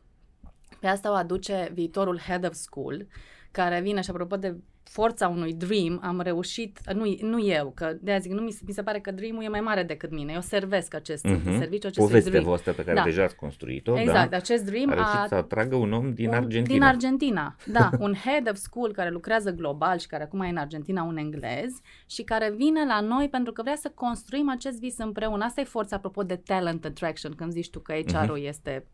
Pe 0.80 0.88
asta 0.88 1.12
o 1.12 1.14
aduce 1.14 1.70
viitorul 1.74 2.20
head 2.20 2.46
of 2.46 2.54
school, 2.54 3.08
care 3.52 3.82
vine 3.82 4.02
și 4.02 4.10
apropo 4.10 4.36
de 4.36 4.56
forța 4.90 5.28
unui 5.28 5.54
dream 5.54 6.00
am 6.04 6.22
reușit, 6.22 6.80
nu, 6.94 7.16
nu 7.22 7.46
eu, 7.46 7.72
că 7.76 7.98
de 8.02 8.18
zic, 8.22 8.32
nu 8.32 8.42
mi, 8.42 8.58
mi 8.68 8.74
se 8.74 8.84
pare 8.84 9.00
că 9.00 9.12
dream 9.12 9.42
e 9.42 9.48
mai 9.48 9.60
mare 9.60 9.84
decât 9.84 10.12
mine. 10.12 10.34
Eu 10.34 10.42
servesc 10.42 10.94
acest 10.94 11.28
uh-huh. 11.28 11.58
serviciu, 11.58 11.88
acest 11.88 12.06
Povestea 12.06 12.32
dream. 12.32 12.46
voastră 12.46 12.72
pe 12.72 12.84
care 12.84 12.96
da. 12.96 13.04
deja 13.04 13.24
ați 13.24 13.36
construit-o, 13.36 14.00
exact, 14.00 14.30
da? 14.30 14.38
acest 14.38 14.66
dream 14.66 14.92
a, 14.92 15.22
a 15.22 15.28
să 15.28 15.36
atragă 15.36 15.76
un 15.76 15.94
om 15.94 16.14
din 16.14 16.28
un, 16.28 16.34
Argentina. 16.34 16.74
Din 16.74 16.84
Argentina, 16.84 17.56
da, 17.66 17.90
un 18.06 18.14
head 18.14 18.50
of 18.50 18.56
school 18.56 18.92
care 18.92 19.10
lucrează 19.10 19.52
global 19.52 19.98
și 19.98 20.08
care 20.08 20.24
acum 20.24 20.42
e 20.42 20.48
în 20.48 20.58
Argentina 20.58 21.04
un 21.04 21.18
englez 21.18 21.82
și 22.06 22.24
care 22.24 22.54
vine 22.58 22.86
la 22.86 23.00
noi 23.00 23.30
pentru 23.30 23.54
că 23.54 23.62
vrea 23.62 23.76
să 23.76 23.92
construim 23.96 24.50
acest 24.50 24.80
vis 24.80 24.98
împreună. 24.98 25.44
Asta 25.44 25.62
e 25.62 25.64
forța 25.64 25.96
apropo 25.96 26.24
de 26.24 26.36
talent 26.36 26.86
attraction, 26.86 27.34
când 27.36 27.52
zici 27.52 27.70
tu 27.70 27.80
că 27.80 27.94
HR-ul 27.94 28.40
uh-huh. 28.40 28.48
este 28.48 28.86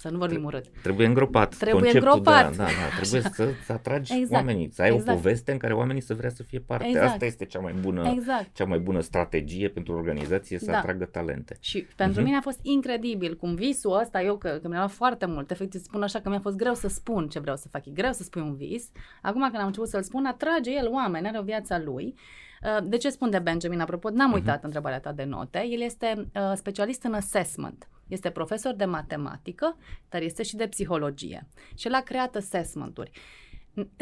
să 0.00 0.08
nu 0.08 0.18
vorbim 0.18 0.44
urât. 0.44 0.64
Trebuie 0.82 1.06
îngropat. 1.06 1.54
Trebuie 1.54 1.90
îngropat. 1.92 2.50
De, 2.50 2.56
da, 2.56 2.64
da, 2.64 2.70
trebuie 2.96 3.22
să, 3.22 3.48
să 3.66 3.72
atragi 3.72 4.12
exact. 4.12 4.32
oamenii, 4.32 4.70
să 4.72 4.82
ai 4.82 4.90
exact. 4.90 5.08
o 5.08 5.12
poveste 5.12 5.52
în 5.52 5.58
care 5.58 5.72
oamenii 5.72 6.02
să 6.02 6.14
vrea 6.14 6.30
să 6.30 6.42
fie 6.42 6.58
parte. 6.58 6.86
Exact. 6.86 7.06
Asta 7.06 7.24
este 7.24 7.44
cea 7.44 7.58
mai 7.58 7.72
bună, 7.80 8.12
exact. 8.16 8.54
cea 8.54 8.64
mai 8.64 8.78
bună 8.78 9.00
strategie 9.00 9.68
pentru 9.68 9.92
organizație 9.92 10.58
să 10.58 10.70
da. 10.70 10.78
atragă 10.78 11.04
talente. 11.04 11.56
Și 11.60 11.86
pentru 11.96 12.20
uh-huh. 12.20 12.24
mine 12.24 12.36
a 12.36 12.40
fost 12.40 12.58
incredibil 12.62 13.36
cum 13.36 13.54
visul 13.54 13.98
ăsta, 14.00 14.22
eu 14.22 14.36
că, 14.36 14.58
că 14.62 14.68
mi-a 14.68 14.78
luat 14.78 14.90
foarte 14.90 15.26
mult, 15.26 15.50
efectiv 15.50 15.80
spun 15.80 16.02
așa 16.02 16.20
că 16.20 16.28
mi-a 16.28 16.40
fost 16.40 16.56
greu 16.56 16.74
să 16.74 16.88
spun 16.88 17.28
ce 17.28 17.38
vreau 17.38 17.56
să 17.56 17.68
fac, 17.70 17.86
e 17.86 17.90
greu 17.90 18.12
să 18.12 18.22
spui 18.22 18.42
un 18.42 18.54
vis. 18.54 18.90
Acum 19.22 19.40
când 19.40 19.60
am 19.60 19.66
început 19.66 19.88
să-l 19.88 20.02
spun, 20.02 20.24
atrage 20.24 20.70
el 20.70 20.88
oameni, 20.92 21.26
are 21.26 21.38
o 21.38 21.42
viața 21.42 21.78
lui. 21.78 22.14
Uh, 22.62 22.84
de 22.84 22.96
ce 22.96 23.08
spun 23.08 23.30
de 23.30 23.38
Benjamin? 23.38 23.80
Apropo, 23.80 24.10
n-am 24.10 24.30
uh-huh. 24.30 24.34
uitat 24.34 24.64
întrebarea 24.64 25.00
ta 25.00 25.12
de 25.12 25.24
note. 25.24 25.66
El 25.70 25.80
este 25.80 26.14
uh, 26.16 26.52
specialist 26.54 27.02
în 27.02 27.14
assessment. 27.14 27.88
Este 28.08 28.30
profesor 28.30 28.74
de 28.74 28.84
matematică, 28.84 29.76
dar 30.08 30.22
este 30.22 30.42
și 30.42 30.56
de 30.56 30.68
psihologie. 30.68 31.48
Și 31.76 31.86
el 31.86 31.94
a 31.94 32.00
creat 32.00 32.34
assessment-uri. 32.34 33.10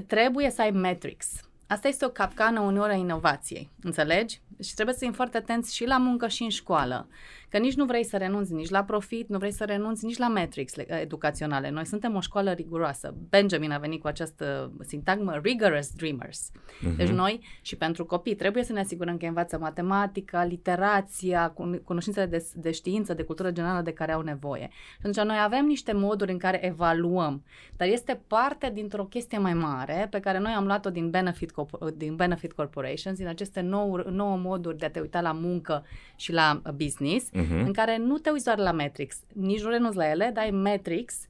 Trebuie 0.07 0.51
să 0.51 0.63
ai 0.63 0.71
metrics. 0.71 1.27
Asta 1.67 1.89
este 1.89 2.05
o 2.05 2.09
capcană 2.09 2.61
uneori 2.61 2.93
a 2.93 2.97
inovației, 2.97 3.71
înțelegi? 3.83 4.41
Și 4.63 4.75
trebuie 4.75 4.95
să 4.95 5.05
fim 5.05 5.13
foarte 5.13 5.37
atenți 5.37 5.75
și 5.75 5.87
la 5.87 5.99
muncă 5.99 6.29
și 6.29 6.43
în 6.43 6.49
școală. 6.49 7.09
Că 7.49 7.59
nici 7.59 7.75
nu 7.75 7.85
vrei 7.85 8.05
să 8.05 8.17
renunți 8.17 8.53
nici 8.53 8.69
la 8.69 8.85
profit, 8.85 9.29
nu 9.29 9.39
vrei 9.39 9.51
să 9.51 9.65
renunți 9.65 10.05
nici 10.05 10.17
la 10.17 10.29
metrics 10.29 10.73
educaționale. 10.87 11.71
Noi 11.71 11.87
suntem 11.87 12.15
o 12.15 12.21
școală 12.21 12.53
riguroasă. 12.53 13.15
Benjamin 13.29 13.71
a 13.71 13.79
venit 13.79 14.01
cu 14.01 14.07
această 14.07 14.73
sintagmă 14.81 15.41
rigorous 15.43 15.91
dreamers. 15.91 16.51
Uh-huh. 16.51 16.97
Deci 16.97 17.09
noi 17.09 17.41
și 17.61 17.77
pentru 17.77 18.05
copii 18.05 18.35
trebuie 18.35 18.65
să 18.65 18.73
ne 18.73 18.81
asigurăm 18.81 19.17
că 19.17 19.27
învață 19.27 19.59
matematica, 19.59 20.45
literația, 20.45 21.55
cunoștințele 21.85 22.27
de, 22.27 22.47
de 22.55 22.71
știință, 22.71 23.15
de 23.15 23.23
cultură 23.23 23.51
generală 23.51 23.83
de 23.83 23.93
care 23.93 24.13
au 24.13 24.21
nevoie. 24.21 24.69
Și 24.73 24.99
atunci 24.99 25.27
noi 25.27 25.37
avem 25.43 25.67
niște 25.67 25.93
moduri 25.93 26.33
în 26.33 26.39
care 26.39 26.67
evaluăm, 26.67 27.45
dar 27.77 27.89
este 27.89 28.21
parte 28.27 28.71
dintr-o 28.75 29.05
chestie 29.05 29.39
mai 29.39 29.55
mare 29.55 30.07
pe 30.11 30.21
care 30.21 30.39
noi 30.39 30.53
am 30.53 30.65
luat-o 30.65 30.91
din 30.91 31.11
Benefit, 31.11 31.53
din 31.95 32.17
Benefit 32.17 32.53
Corporations, 32.53 33.19
din 33.19 33.29
aceste 33.29 33.61
nouă, 33.61 34.03
nouă 34.11 34.37
moduri 34.47 34.79
de 34.79 34.85
a 34.85 34.91
te 34.91 35.01
uita 35.01 35.21
la 35.21 35.33
muncă 35.33 35.85
și 36.17 36.33
la 36.33 36.63
business, 36.75 37.29
uh-huh. 37.29 37.65
în 37.65 37.73
care 37.73 37.97
nu 37.97 38.19
te 38.19 38.31
uiți 38.31 38.45
doar 38.45 38.59
la 38.59 38.73
metrics, 38.73 39.21
nici 39.33 39.63
nu 39.63 39.69
renunți 39.69 39.97
la 39.97 40.11
ele, 40.11 40.31
dar 40.35 40.45
ai 40.45 40.51
metrics 40.51 41.27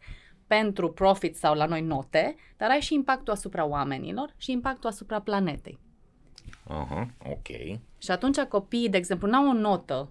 pentru 0.46 0.92
profit 0.92 1.36
sau 1.36 1.54
la 1.54 1.66
noi 1.66 1.80
note, 1.80 2.36
dar 2.56 2.70
ai 2.70 2.80
și 2.80 2.94
impactul 2.94 3.32
asupra 3.32 3.64
oamenilor 3.64 4.34
și 4.36 4.52
impactul 4.52 4.90
asupra 4.90 5.20
planetei. 5.20 5.78
Aha, 6.68 7.06
uh-huh, 7.06 7.30
ok. 7.30 7.78
Și 7.98 8.10
atunci 8.10 8.38
copiii, 8.38 8.88
de 8.88 8.96
exemplu, 8.96 9.28
n-au 9.28 9.48
o 9.48 9.52
notă 9.52 10.08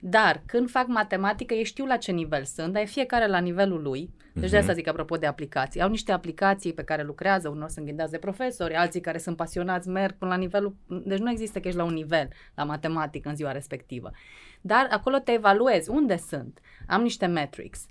Dar 0.00 0.42
când 0.46 0.70
fac 0.70 0.86
matematică, 0.86 1.54
ei 1.54 1.64
știu 1.64 1.86
la 1.86 1.96
ce 1.96 2.12
nivel 2.12 2.44
sunt, 2.44 2.72
dar 2.72 2.82
e 2.82 2.86
fiecare 2.86 3.26
la 3.26 3.38
nivelul 3.38 3.82
lui. 3.82 4.10
Deci 4.32 4.48
uh-huh. 4.48 4.50
de 4.50 4.56
asta 4.56 4.72
zic 4.72 4.86
apropo 4.86 5.16
de 5.16 5.26
aplicații. 5.26 5.80
Au 5.82 5.88
niște 5.88 6.12
aplicații 6.12 6.72
pe 6.72 6.82
care 6.82 7.02
lucrează, 7.02 7.48
unor 7.48 7.68
sunt 7.68 7.84
ghindați 7.84 8.10
de 8.10 8.18
profesori, 8.18 8.74
alții 8.74 9.00
care 9.00 9.18
sunt 9.18 9.36
pasionați 9.36 9.88
merg 9.88 10.14
până 10.18 10.30
la 10.30 10.36
nivelul... 10.36 10.76
Deci 10.86 11.18
nu 11.18 11.30
există 11.30 11.60
că 11.60 11.68
ești 11.68 11.78
la 11.78 11.84
un 11.84 11.92
nivel 11.92 12.28
la 12.54 12.64
matematică 12.64 13.28
în 13.28 13.36
ziua 13.36 13.52
respectivă. 13.52 14.10
Dar 14.60 14.86
acolo 14.90 15.18
te 15.18 15.32
evaluezi. 15.32 15.90
Unde 15.90 16.16
sunt? 16.16 16.60
Am 16.86 17.02
niște 17.02 17.26
metrics. 17.26 17.86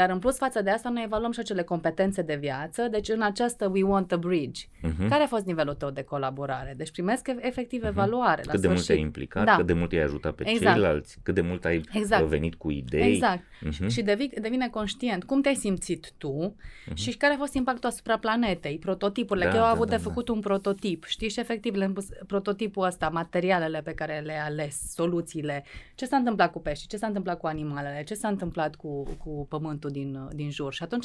Dar 0.00 0.10
în 0.10 0.18
plus 0.18 0.36
față 0.36 0.62
de 0.62 0.70
asta 0.70 0.88
noi 0.88 1.02
evaluăm 1.04 1.32
și 1.32 1.40
acele 1.40 1.62
competențe 1.62 2.22
de 2.22 2.34
viață, 2.34 2.88
deci 2.90 3.08
în 3.08 3.22
această 3.22 3.68
We 3.68 3.82
Want 3.82 4.12
a 4.12 4.16
Bridge. 4.16 4.64
Uh-huh. 4.66 5.08
Care 5.08 5.22
a 5.22 5.26
fost 5.26 5.44
nivelul 5.44 5.74
tău 5.74 5.90
de 5.90 6.02
colaborare? 6.02 6.74
Deci 6.76 6.90
primesc 6.90 7.28
efectiv 7.38 7.82
uh-huh. 7.82 7.88
evaluare. 7.88 8.42
Cât 8.48 8.60
de 8.60 8.68
mult 8.68 8.86
te-ai 8.86 9.00
implicat, 9.00 9.44
da. 9.44 9.56
cât 9.56 9.66
de 9.66 9.72
mult 9.72 9.92
ai 9.92 9.98
ajutat 9.98 10.34
pe 10.34 10.48
exact. 10.48 10.76
ceilalți, 10.76 11.18
cât 11.22 11.34
de 11.34 11.40
mult 11.40 11.64
ai 11.64 11.80
exact. 11.92 12.24
venit 12.24 12.54
cu 12.54 12.70
idei. 12.70 13.12
Exact. 13.12 13.42
Uh-huh. 13.42 13.86
Și 13.88 14.02
devii, 14.02 14.32
devine 14.40 14.68
conștient 14.68 15.24
cum 15.24 15.40
te-ai 15.40 15.54
simțit 15.54 16.12
tu 16.18 16.54
uh-huh. 16.56 16.94
și 16.94 17.16
care 17.16 17.34
a 17.34 17.36
fost 17.36 17.54
impactul 17.54 17.88
asupra 17.88 18.18
planetei, 18.18 18.78
prototipurile. 18.78 19.44
Da, 19.44 19.50
că 19.50 19.56
eu 19.56 19.62
am 19.62 19.68
da, 19.68 19.74
avut 19.74 19.88
da, 19.88 19.96
de 19.96 20.02
făcut 20.02 20.26
da. 20.26 20.32
un 20.32 20.40
prototip, 20.40 21.04
știi, 21.04 21.28
și 21.28 21.40
efectiv 21.40 21.74
le 21.74 21.88
pus 21.88 22.08
prototipul 22.26 22.84
ăsta, 22.84 23.08
materialele 23.08 23.80
pe 23.80 23.92
care 23.92 24.22
le-ai 24.24 24.40
ales, 24.46 24.92
soluțiile, 24.92 25.64
ce 25.94 26.06
s-a 26.06 26.16
întâmplat 26.16 26.52
cu 26.52 26.60
pești, 26.60 26.86
ce 26.86 26.96
s-a 26.96 27.06
întâmplat 27.06 27.38
cu 27.38 27.46
animalele, 27.46 28.02
ce 28.06 28.14
s-a 28.14 28.28
întâmplat 28.28 28.74
cu, 28.74 29.02
cu 29.02 29.46
pământul 29.48 29.89
din, 29.90 30.28
din 30.32 30.50
jur. 30.50 30.72
Și 30.72 30.82
atunci, 30.82 31.04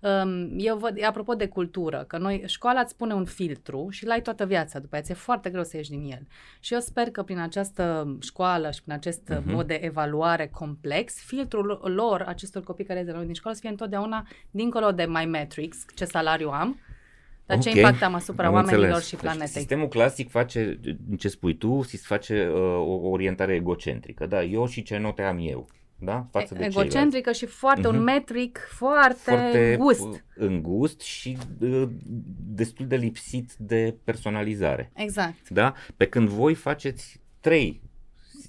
um, 0.00 0.58
eu 0.58 0.76
văd, 0.76 1.04
apropo 1.04 1.34
de 1.34 1.46
cultură, 1.46 2.04
că 2.06 2.18
noi, 2.18 2.42
școala 2.46 2.80
îți 2.80 2.96
pune 2.96 3.14
un 3.14 3.24
filtru 3.24 3.88
și 3.90 4.06
l-ai 4.06 4.22
toată 4.22 4.46
viața 4.46 4.78
după 4.78 4.96
aceea, 4.96 5.02
ți-e 5.02 5.24
foarte 5.24 5.50
greu 5.50 5.64
să 5.64 5.76
ieși 5.76 5.90
din 5.90 6.10
el. 6.10 6.26
Și 6.60 6.74
eu 6.74 6.80
sper 6.80 7.10
că 7.10 7.22
prin 7.22 7.38
această 7.38 8.16
școală 8.20 8.70
și 8.70 8.82
prin 8.82 8.94
acest 8.94 9.32
uh-huh. 9.32 9.44
mod 9.44 9.66
de 9.66 9.78
evaluare 9.82 10.48
complex, 10.48 11.14
filtrul 11.24 11.80
lor, 11.94 12.20
acestor 12.20 12.62
copii 12.62 12.84
care 12.84 13.02
de 13.02 13.12
la 13.12 13.22
din 13.22 13.34
școală, 13.34 13.56
să 13.56 13.62
fie 13.62 13.70
întotdeauna 13.70 14.26
dincolo 14.50 14.92
de 14.92 15.06
my 15.08 15.24
metrics, 15.24 15.84
ce 15.94 16.04
salariu 16.04 16.48
am, 16.48 16.78
dar 17.46 17.58
okay. 17.58 17.72
ce 17.72 17.78
impact 17.78 18.02
am 18.02 18.14
asupra 18.14 18.46
am 18.46 18.52
oamenilor 18.52 18.84
înțeles. 18.84 19.06
și 19.06 19.16
planetei? 19.16 19.46
Deci, 19.46 19.56
sistemul 19.56 19.88
clasic 19.88 20.30
face, 20.30 20.80
ce 21.18 21.28
spui 21.28 21.56
tu, 21.56 21.80
face 22.02 22.48
uh, 22.48 22.60
o 22.86 23.08
orientare 23.08 23.54
egocentrică. 23.54 24.26
Da, 24.26 24.42
eu 24.42 24.66
și 24.66 24.82
ce 24.82 24.98
note 24.98 25.22
am 25.22 25.38
eu 25.40 25.68
da? 26.00 26.26
Față 26.30 26.54
de 26.54 26.64
Egocentrică 26.64 27.10
ceilalți. 27.10 27.38
și 27.38 27.46
foarte 27.46 27.82
uh-huh. 27.82 27.90
un 27.90 27.94
mhm. 27.94 28.04
metric 28.04 28.58
foarte, 28.70 29.16
foarte 29.24 29.76
gust. 29.78 30.24
îngust 30.34 31.00
și 31.00 31.38
uh, 31.60 31.88
destul 32.44 32.86
de 32.86 32.96
lipsit 32.96 33.52
de 33.58 33.96
personalizare. 34.04 34.90
Exact. 34.94 35.48
Da? 35.48 35.74
Pe 35.96 36.06
când 36.06 36.28
voi 36.28 36.54
faceți 36.54 37.20
trei 37.40 37.89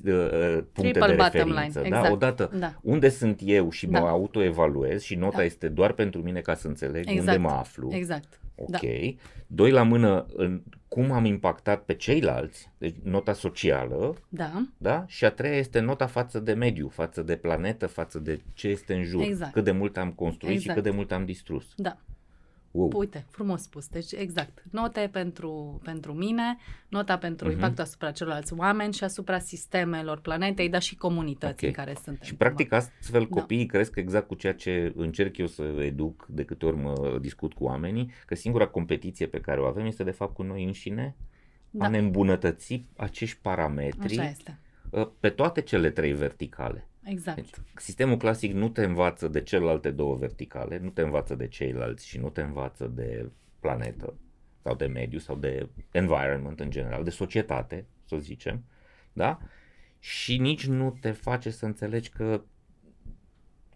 uh, 0.05 0.63
puncte 0.73 0.99
Triple 0.99 1.15
de 1.15 1.21
referință. 1.23 1.79
Line. 1.79 1.89
Da? 1.89 1.97
Exact. 1.97 2.11
Odată, 2.13 2.51
da. 2.59 2.73
unde 2.81 3.09
sunt 3.09 3.41
eu 3.43 3.69
și 3.69 3.85
mă 3.85 3.99
da. 3.99 4.09
autoevaluez 4.09 5.01
și 5.01 5.15
nota 5.15 5.37
da. 5.37 5.43
este 5.43 5.67
doar 5.67 5.91
pentru 5.91 6.21
mine 6.21 6.39
ca 6.39 6.53
să 6.53 6.67
înțeleg 6.67 7.09
exact. 7.09 7.27
unde 7.27 7.37
mă 7.37 7.49
aflu. 7.49 7.89
Exact. 7.93 8.39
Ok. 8.55 8.69
Da. 8.69 8.79
Doi 9.47 9.71
la 9.71 9.83
mână, 9.83 10.25
în 10.33 10.61
cum 10.87 11.11
am 11.11 11.25
impactat 11.25 11.83
pe 11.83 11.93
ceilalți, 11.93 12.71
deci 12.77 12.95
nota 13.03 13.33
socială. 13.33 14.15
Da. 14.29 14.67
Da? 14.77 15.05
Și 15.07 15.25
a 15.25 15.29
treia 15.31 15.55
este 15.55 15.79
nota 15.79 16.05
față 16.05 16.39
de 16.39 16.53
mediu, 16.53 16.87
față 16.87 17.21
de 17.21 17.35
planetă, 17.35 17.87
față 17.87 18.19
de 18.19 18.41
ce 18.53 18.67
este 18.67 18.93
în 18.93 19.03
jur. 19.03 19.21
Exact. 19.21 19.53
Cât 19.53 19.63
de 19.63 19.71
mult 19.71 19.97
am 19.97 20.11
construit 20.11 20.55
exact. 20.55 20.69
și 20.69 20.81
cât 20.81 20.91
de 20.91 20.97
mult 20.97 21.11
am 21.11 21.25
distrus. 21.25 21.73
Da. 21.75 21.97
Wow. 22.71 22.91
Uite, 22.93 23.25
frumos 23.29 23.61
spus. 23.61 23.87
Deci, 23.87 24.11
exact. 24.11 24.63
Note 24.71 25.09
pentru, 25.11 25.79
pentru 25.83 26.13
mine, 26.13 26.57
nota 26.89 27.17
pentru 27.17 27.49
uh-huh. 27.49 27.51
impactul 27.51 27.83
asupra 27.83 28.11
celorlalți 28.11 28.53
oameni 28.53 28.93
și 28.93 29.03
asupra 29.03 29.39
sistemelor 29.39 30.19
planetei, 30.19 30.69
dar 30.69 30.81
și 30.81 30.95
comunității 30.95 31.67
okay. 31.67 31.69
în 31.69 31.75
care 31.75 31.97
sunt. 32.03 32.21
Și, 32.21 32.35
practic, 32.35 32.71
astfel 32.71 33.27
da. 33.29 33.39
copiii 33.39 33.65
cresc 33.65 33.95
exact 33.95 34.27
cu 34.27 34.35
ceea 34.35 34.53
ce 34.53 34.93
încerc 34.95 35.37
eu 35.37 35.47
să 35.47 35.63
educ 35.63 36.25
de 36.29 36.43
câte 36.43 36.65
ori 36.65 36.77
mă 36.77 37.17
discut 37.21 37.53
cu 37.53 37.63
oamenii, 37.63 38.11
că 38.25 38.35
singura 38.35 38.67
competiție 38.67 39.25
pe 39.25 39.41
care 39.41 39.61
o 39.61 39.65
avem 39.65 39.85
este, 39.85 40.03
de 40.03 40.11
fapt, 40.11 40.33
cu 40.33 40.43
noi 40.43 40.63
înșine, 40.63 41.15
da. 41.69 41.85
a 41.85 41.87
ne 41.87 41.97
îmbunătăți 41.97 42.85
acești 42.95 43.37
parametri 43.41 44.17
Așa 44.17 44.29
este. 44.29 44.59
Uh, 44.89 45.07
pe 45.19 45.29
toate 45.29 45.61
cele 45.61 45.89
trei 45.89 46.13
verticale. 46.13 46.85
Exact. 47.03 47.35
Deci, 47.35 47.53
sistemul 47.75 48.17
clasic 48.17 48.53
nu 48.53 48.69
te 48.69 48.83
învață 48.83 49.27
de 49.27 49.41
celelalte 49.41 49.91
două 49.91 50.15
verticale, 50.15 50.77
nu 50.77 50.89
te 50.89 51.01
învață 51.01 51.35
de 51.35 51.47
ceilalți 51.47 52.07
și 52.07 52.17
nu 52.17 52.29
te 52.29 52.41
învață 52.41 52.87
de 52.87 53.29
planetă 53.59 54.13
sau 54.61 54.75
de 54.75 54.85
mediu 54.85 55.19
sau 55.19 55.35
de 55.35 55.69
environment 55.91 56.59
în 56.59 56.69
general, 56.69 57.03
de 57.03 57.09
societate, 57.09 57.85
să 58.05 58.17
zicem, 58.17 58.63
da? 59.13 59.39
Și 59.99 60.37
nici 60.37 60.67
nu 60.67 60.97
te 61.01 61.11
face 61.11 61.49
să 61.49 61.65
înțelegi 61.65 62.09
că 62.09 62.43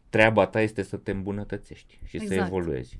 treaba 0.10 0.46
ta 0.48 0.62
este 0.62 0.82
să 0.82 0.98
te 0.98 1.12
îmbunătățești 1.12 2.00
și 2.06 2.16
exact. 2.16 2.34
să 2.34 2.46
evoluezi. 2.46 3.00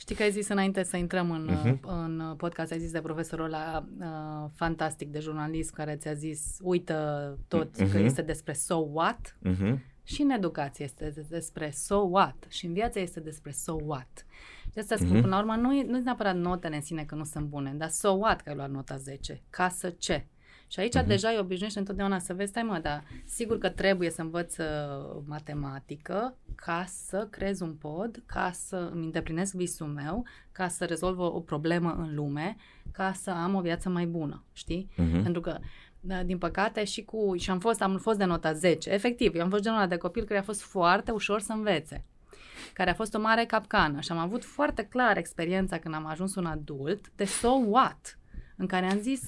Știi 0.00 0.14
că 0.14 0.22
ai 0.22 0.30
zis 0.30 0.48
înainte 0.48 0.82
să 0.82 0.96
intrăm 0.96 1.30
în, 1.30 1.50
uh-huh. 1.50 1.80
în 1.80 2.34
podcast, 2.36 2.72
ai 2.72 2.78
zis 2.78 2.90
de 2.90 3.00
profesorul 3.00 3.44
ăla 3.44 3.86
uh, 3.98 4.50
fantastic 4.54 5.08
de 5.08 5.18
jurnalist 5.18 5.70
care 5.70 5.96
ți-a 5.96 6.12
zis 6.12 6.56
uită 6.62 7.38
tot 7.48 7.82
uh-huh. 7.82 7.90
că 7.90 7.98
este 7.98 8.22
despre 8.22 8.52
so 8.52 8.76
what 8.76 9.38
uh-huh. 9.48 9.78
și 10.02 10.22
în 10.22 10.30
educație 10.30 10.84
este 10.84 11.14
despre 11.28 11.70
so 11.70 11.96
what 11.96 12.46
și 12.48 12.66
în 12.66 12.72
viață 12.72 12.98
este 12.98 13.20
despre 13.20 13.50
so 13.50 13.76
what. 13.84 14.26
De 14.72 14.80
asta 14.80 14.96
spun, 14.96 15.16
uh-huh. 15.16 15.20
până 15.20 15.34
la 15.34 15.38
urmă, 15.38 15.54
nu 15.54 15.74
e, 15.74 15.84
nu 15.84 15.96
e 15.96 16.00
neapărat 16.00 16.36
notele 16.36 16.74
în 16.74 16.82
sine 16.82 17.04
că 17.04 17.14
nu 17.14 17.24
sunt 17.24 17.46
bune, 17.46 17.74
dar 17.76 17.88
so 17.88 18.10
what 18.10 18.40
că 18.40 18.48
ai 18.48 18.56
luat 18.56 18.70
nota 18.70 18.96
10, 18.96 19.42
ca 19.50 19.68
să 19.68 19.90
ce? 19.90 20.26
Și 20.66 20.80
aici 20.80 20.96
uh-huh. 20.98 21.06
deja 21.06 21.28
îi 21.28 21.38
obișnuiește 21.38 21.78
întotdeauna 21.78 22.18
să 22.18 22.34
vezi, 22.34 22.50
stai 22.50 22.62
mă, 22.62 22.78
dar 22.78 23.04
sigur 23.24 23.58
că 23.58 23.68
trebuie 23.68 24.10
să 24.10 24.22
învăț 24.22 24.56
uh, 24.56 24.66
matematică 25.24 26.36
ca 26.64 26.84
să 26.88 27.26
creez 27.30 27.60
un 27.60 27.74
pod, 27.74 28.22
ca 28.26 28.50
să 28.52 28.90
îmi 28.92 29.04
îndeplinesc 29.04 29.54
visul 29.54 29.86
meu, 29.86 30.26
ca 30.52 30.68
să 30.68 30.84
rezolv 30.84 31.18
o, 31.18 31.24
o 31.24 31.40
problemă 31.40 31.92
în 31.92 32.14
lume, 32.14 32.56
ca 32.92 33.12
să 33.12 33.30
am 33.30 33.54
o 33.54 33.60
viață 33.60 33.88
mai 33.88 34.06
bună, 34.06 34.44
știi? 34.52 34.90
Uh-huh. 34.92 35.22
Pentru 35.22 35.40
că 35.40 35.58
da, 36.00 36.22
din 36.22 36.38
păcate 36.38 36.84
și 36.84 37.04
cu 37.04 37.34
și 37.36 37.50
am 37.50 37.58
fost 37.58 37.82
am 37.82 37.98
fost 37.98 38.18
de 38.18 38.24
nota 38.24 38.52
10. 38.52 38.90
Efectiv, 38.90 39.34
eu 39.34 39.42
am 39.42 39.50
fost 39.50 39.62
genul 39.62 39.88
de 39.88 39.96
copil 39.96 40.24
care 40.24 40.38
a 40.38 40.42
fost 40.42 40.62
foarte 40.62 41.10
ușor 41.10 41.40
să 41.40 41.52
învețe 41.52 42.04
care 42.72 42.90
a 42.90 42.94
fost 42.94 43.14
o 43.14 43.20
mare 43.20 43.44
capcană 43.44 44.00
și 44.00 44.12
am 44.12 44.18
avut 44.18 44.44
foarte 44.44 44.82
clar 44.84 45.16
experiența 45.16 45.78
când 45.78 45.94
am 45.94 46.06
ajuns 46.06 46.34
un 46.34 46.46
adult 46.46 47.12
de 47.16 47.24
so 47.24 47.50
what, 47.50 48.18
în 48.56 48.66
care 48.66 48.86
am 48.86 48.98
zis 48.98 49.22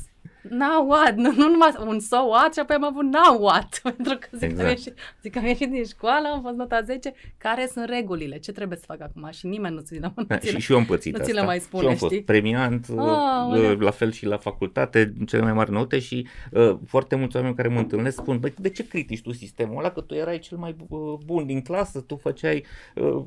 now 0.48 0.86
what, 0.88 1.14
nu, 1.14 1.32
nu 1.36 1.48
numai 1.48 1.74
un 1.86 2.00
so 2.00 2.16
what 2.16 2.52
și 2.52 2.58
apoi 2.58 2.76
am 2.76 2.84
avut 2.84 3.02
now 3.02 3.42
what, 3.44 3.80
pentru 3.82 4.16
că 4.18 4.26
zic, 4.32 4.42
exact. 4.42 4.56
că 4.56 4.62
am 4.62 4.68
ieșit, 4.68 4.94
zic 5.22 5.32
că 5.32 5.38
am 5.38 5.44
ieșit 5.44 5.70
din 5.70 5.84
școală, 5.84 6.28
am 6.32 6.42
fost 6.42 6.56
nota 6.56 6.80
10, 6.80 7.12
care 7.38 7.68
sunt 7.72 7.88
regulile, 7.88 8.38
ce 8.38 8.52
trebuie 8.52 8.78
să 8.78 8.84
fac 8.86 9.00
acum? 9.00 9.28
Și 9.30 9.46
nimeni 9.46 9.74
nu 9.74 9.80
ți 9.80 9.94
le, 9.94 10.12
nu 10.16 10.36
ți 10.38 10.52
le, 10.52 10.58
și, 10.58 10.60
și 10.60 10.72
eu 10.72 10.78
am 10.78 10.84
pățit 10.84 11.18
nu 11.18 11.24
ți 11.24 11.32
le 11.32 11.44
mai 11.44 11.60
spune, 11.60 11.82
și 11.82 11.86
eu 11.86 11.90
am 11.90 11.98
fost 11.98 12.12
știi? 12.12 12.24
premiant, 12.24 12.86
oh, 12.96 13.76
la 13.78 13.90
fel 13.90 14.12
și 14.12 14.26
la 14.26 14.36
facultate, 14.36 15.14
cele 15.26 15.42
mai 15.42 15.52
mari 15.52 15.70
note 15.70 15.98
și 15.98 16.26
uh, 16.50 16.76
foarte 16.86 17.16
mulți 17.16 17.36
oameni 17.36 17.54
care 17.54 17.68
mă 17.68 17.78
întâlnesc 17.78 18.16
spun, 18.16 18.38
băi, 18.38 18.54
de 18.58 18.68
ce 18.68 18.86
critici 18.86 19.22
tu 19.22 19.32
sistemul 19.32 19.78
ăla, 19.78 19.90
că 19.90 20.00
tu 20.00 20.14
erai 20.14 20.38
cel 20.38 20.56
mai 20.56 20.76
bun 21.24 21.46
din 21.46 21.60
clasă, 21.62 22.00
tu 22.00 22.16
făceai, 22.16 22.64
uh, 22.94 23.22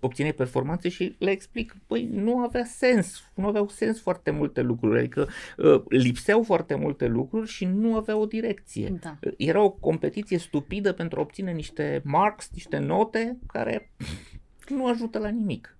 obțineai 0.00 0.32
performanțe 0.32 0.88
și 0.88 1.14
le 1.18 1.30
explic, 1.30 1.76
băi, 1.88 2.08
nu 2.12 2.38
avea 2.38 2.64
sens, 2.64 3.24
nu 3.34 3.46
aveau 3.46 3.68
sens 3.68 4.00
foarte 4.00 4.30
multe 4.30 4.60
lucruri, 4.60 4.98
adică 4.98 5.28
uh, 5.56 5.82
lipseau 5.88 6.42
foarte 6.46 6.74
multe 6.74 7.06
lucruri 7.06 7.48
și 7.48 7.64
nu 7.64 7.96
avea 7.96 8.16
o 8.16 8.26
direcție. 8.26 8.96
Da. 9.00 9.18
Era 9.36 9.62
o 9.62 9.70
competiție 9.70 10.38
stupidă 10.38 10.92
pentru 10.92 11.18
a 11.18 11.22
obține 11.22 11.52
niște 11.52 12.00
marks, 12.04 12.50
niște 12.52 12.78
note 12.78 13.38
care 13.46 13.90
nu 14.68 14.86
ajută 14.86 15.18
la 15.18 15.28
nimic. 15.28 15.75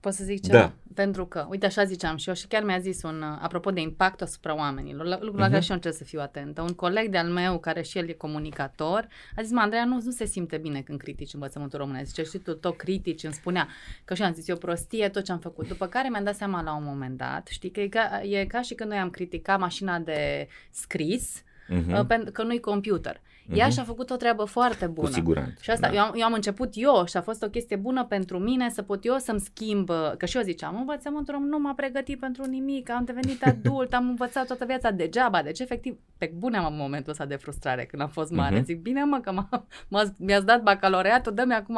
Pot 0.00 0.12
să 0.12 0.24
zic 0.24 0.42
ceva? 0.42 0.58
Da. 0.58 0.72
Pentru 0.94 1.26
că, 1.26 1.46
uite, 1.50 1.66
așa 1.66 1.84
ziceam 1.84 2.16
și 2.16 2.28
eu 2.28 2.34
și 2.34 2.46
chiar 2.46 2.64
mi-a 2.64 2.78
zis 2.78 3.02
un, 3.02 3.22
apropo 3.22 3.70
de 3.70 3.80
impact 3.80 4.22
asupra 4.22 4.56
oamenilor, 4.56 5.06
lucrul 5.06 5.38
la 5.38 5.46
uh-huh. 5.46 5.50
care 5.50 5.60
și 5.60 5.70
eu 5.70 5.76
încerc 5.76 5.94
să 5.94 6.04
fiu 6.04 6.20
atentă. 6.20 6.62
Un 6.62 6.74
coleg 6.74 7.10
de-al 7.10 7.28
meu, 7.28 7.58
care 7.58 7.82
și 7.82 7.98
el 7.98 8.08
e 8.08 8.12
comunicator, 8.12 9.08
a 9.36 9.42
zis, 9.42 9.52
mă, 9.52 9.60
Andreea, 9.60 9.84
nu, 9.84 10.00
nu 10.04 10.10
se 10.10 10.24
simte 10.24 10.56
bine 10.56 10.80
când 10.80 10.98
critici 10.98 11.34
învățământul 11.34 11.78
românesc. 11.78 12.08
Zice, 12.08 12.22
știi, 12.22 12.38
tu 12.38 12.54
tot 12.54 12.76
critici, 12.76 13.24
îmi 13.24 13.32
spunea 13.32 13.68
că 14.04 14.14
și 14.14 14.22
am 14.22 14.32
zis, 14.32 14.48
eu 14.48 14.56
prostie, 14.56 15.08
tot 15.08 15.24
ce 15.24 15.32
am 15.32 15.38
făcut. 15.38 15.68
După 15.68 15.86
care 15.86 16.08
mi-am 16.08 16.24
dat 16.24 16.36
seama 16.36 16.62
la 16.62 16.76
un 16.76 16.84
moment 16.84 17.16
dat, 17.16 17.46
știi, 17.46 17.70
că 17.70 17.80
e 17.80 17.88
ca, 17.88 18.20
e 18.22 18.44
ca 18.44 18.62
și 18.62 18.74
când 18.74 18.90
noi 18.90 18.98
am 18.98 19.10
criticat 19.10 19.58
mașina 19.58 19.98
de 19.98 20.48
scris, 20.70 21.42
uh-huh. 21.68 22.32
că 22.32 22.42
nu-i 22.42 22.60
computer. 22.60 23.20
Ea 23.54 23.66
uh-huh. 23.66 23.72
și-a 23.72 23.82
făcut 23.82 24.10
o 24.10 24.16
treabă 24.16 24.44
foarte 24.44 24.86
bună. 24.86 25.08
Cu 25.08 25.14
siguranță. 25.14 25.58
Și 25.60 25.70
asta, 25.70 25.88
da. 25.88 25.94
eu, 25.94 26.02
am, 26.02 26.12
eu 26.16 26.24
am 26.24 26.32
început 26.32 26.70
eu 26.74 27.04
și 27.06 27.16
a 27.16 27.22
fost 27.22 27.42
o 27.42 27.48
chestie 27.48 27.76
bună 27.76 28.04
pentru 28.04 28.38
mine 28.38 28.70
să 28.70 28.82
pot 28.82 29.04
eu 29.04 29.16
să-mi 29.18 29.40
schimb, 29.40 29.90
că 30.16 30.26
și 30.26 30.36
eu 30.36 30.42
ziceam, 30.42 30.76
învățământul 30.76 31.38
nu 31.48 31.58
m-a 31.58 31.74
pregătit 31.74 32.18
pentru 32.18 32.44
nimic, 32.44 32.90
am 32.90 33.04
devenit 33.04 33.42
adult, 33.52 33.94
am 33.94 34.08
învățat 34.08 34.46
toată 34.46 34.64
viața 34.64 34.90
degeaba, 34.90 35.42
deci 35.42 35.58
efectiv, 35.58 35.98
pe 36.18 36.32
bune 36.36 36.56
am 36.56 36.74
momentul 36.74 37.10
ăsta 37.10 37.24
de 37.24 37.36
frustrare 37.36 37.84
când 37.84 38.02
am 38.02 38.08
fost 38.08 38.30
mare. 38.30 38.60
Uh-huh. 38.60 38.64
Zic, 38.64 38.80
bine 38.80 39.04
mă, 39.04 39.20
că 39.20 39.32
m-a, 39.32 39.66
m-a, 39.88 40.12
mi-ați 40.18 40.46
dat 40.46 40.62
bacaloreatul, 40.62 41.34
dă-mi 41.34 41.54
acum, 41.54 41.76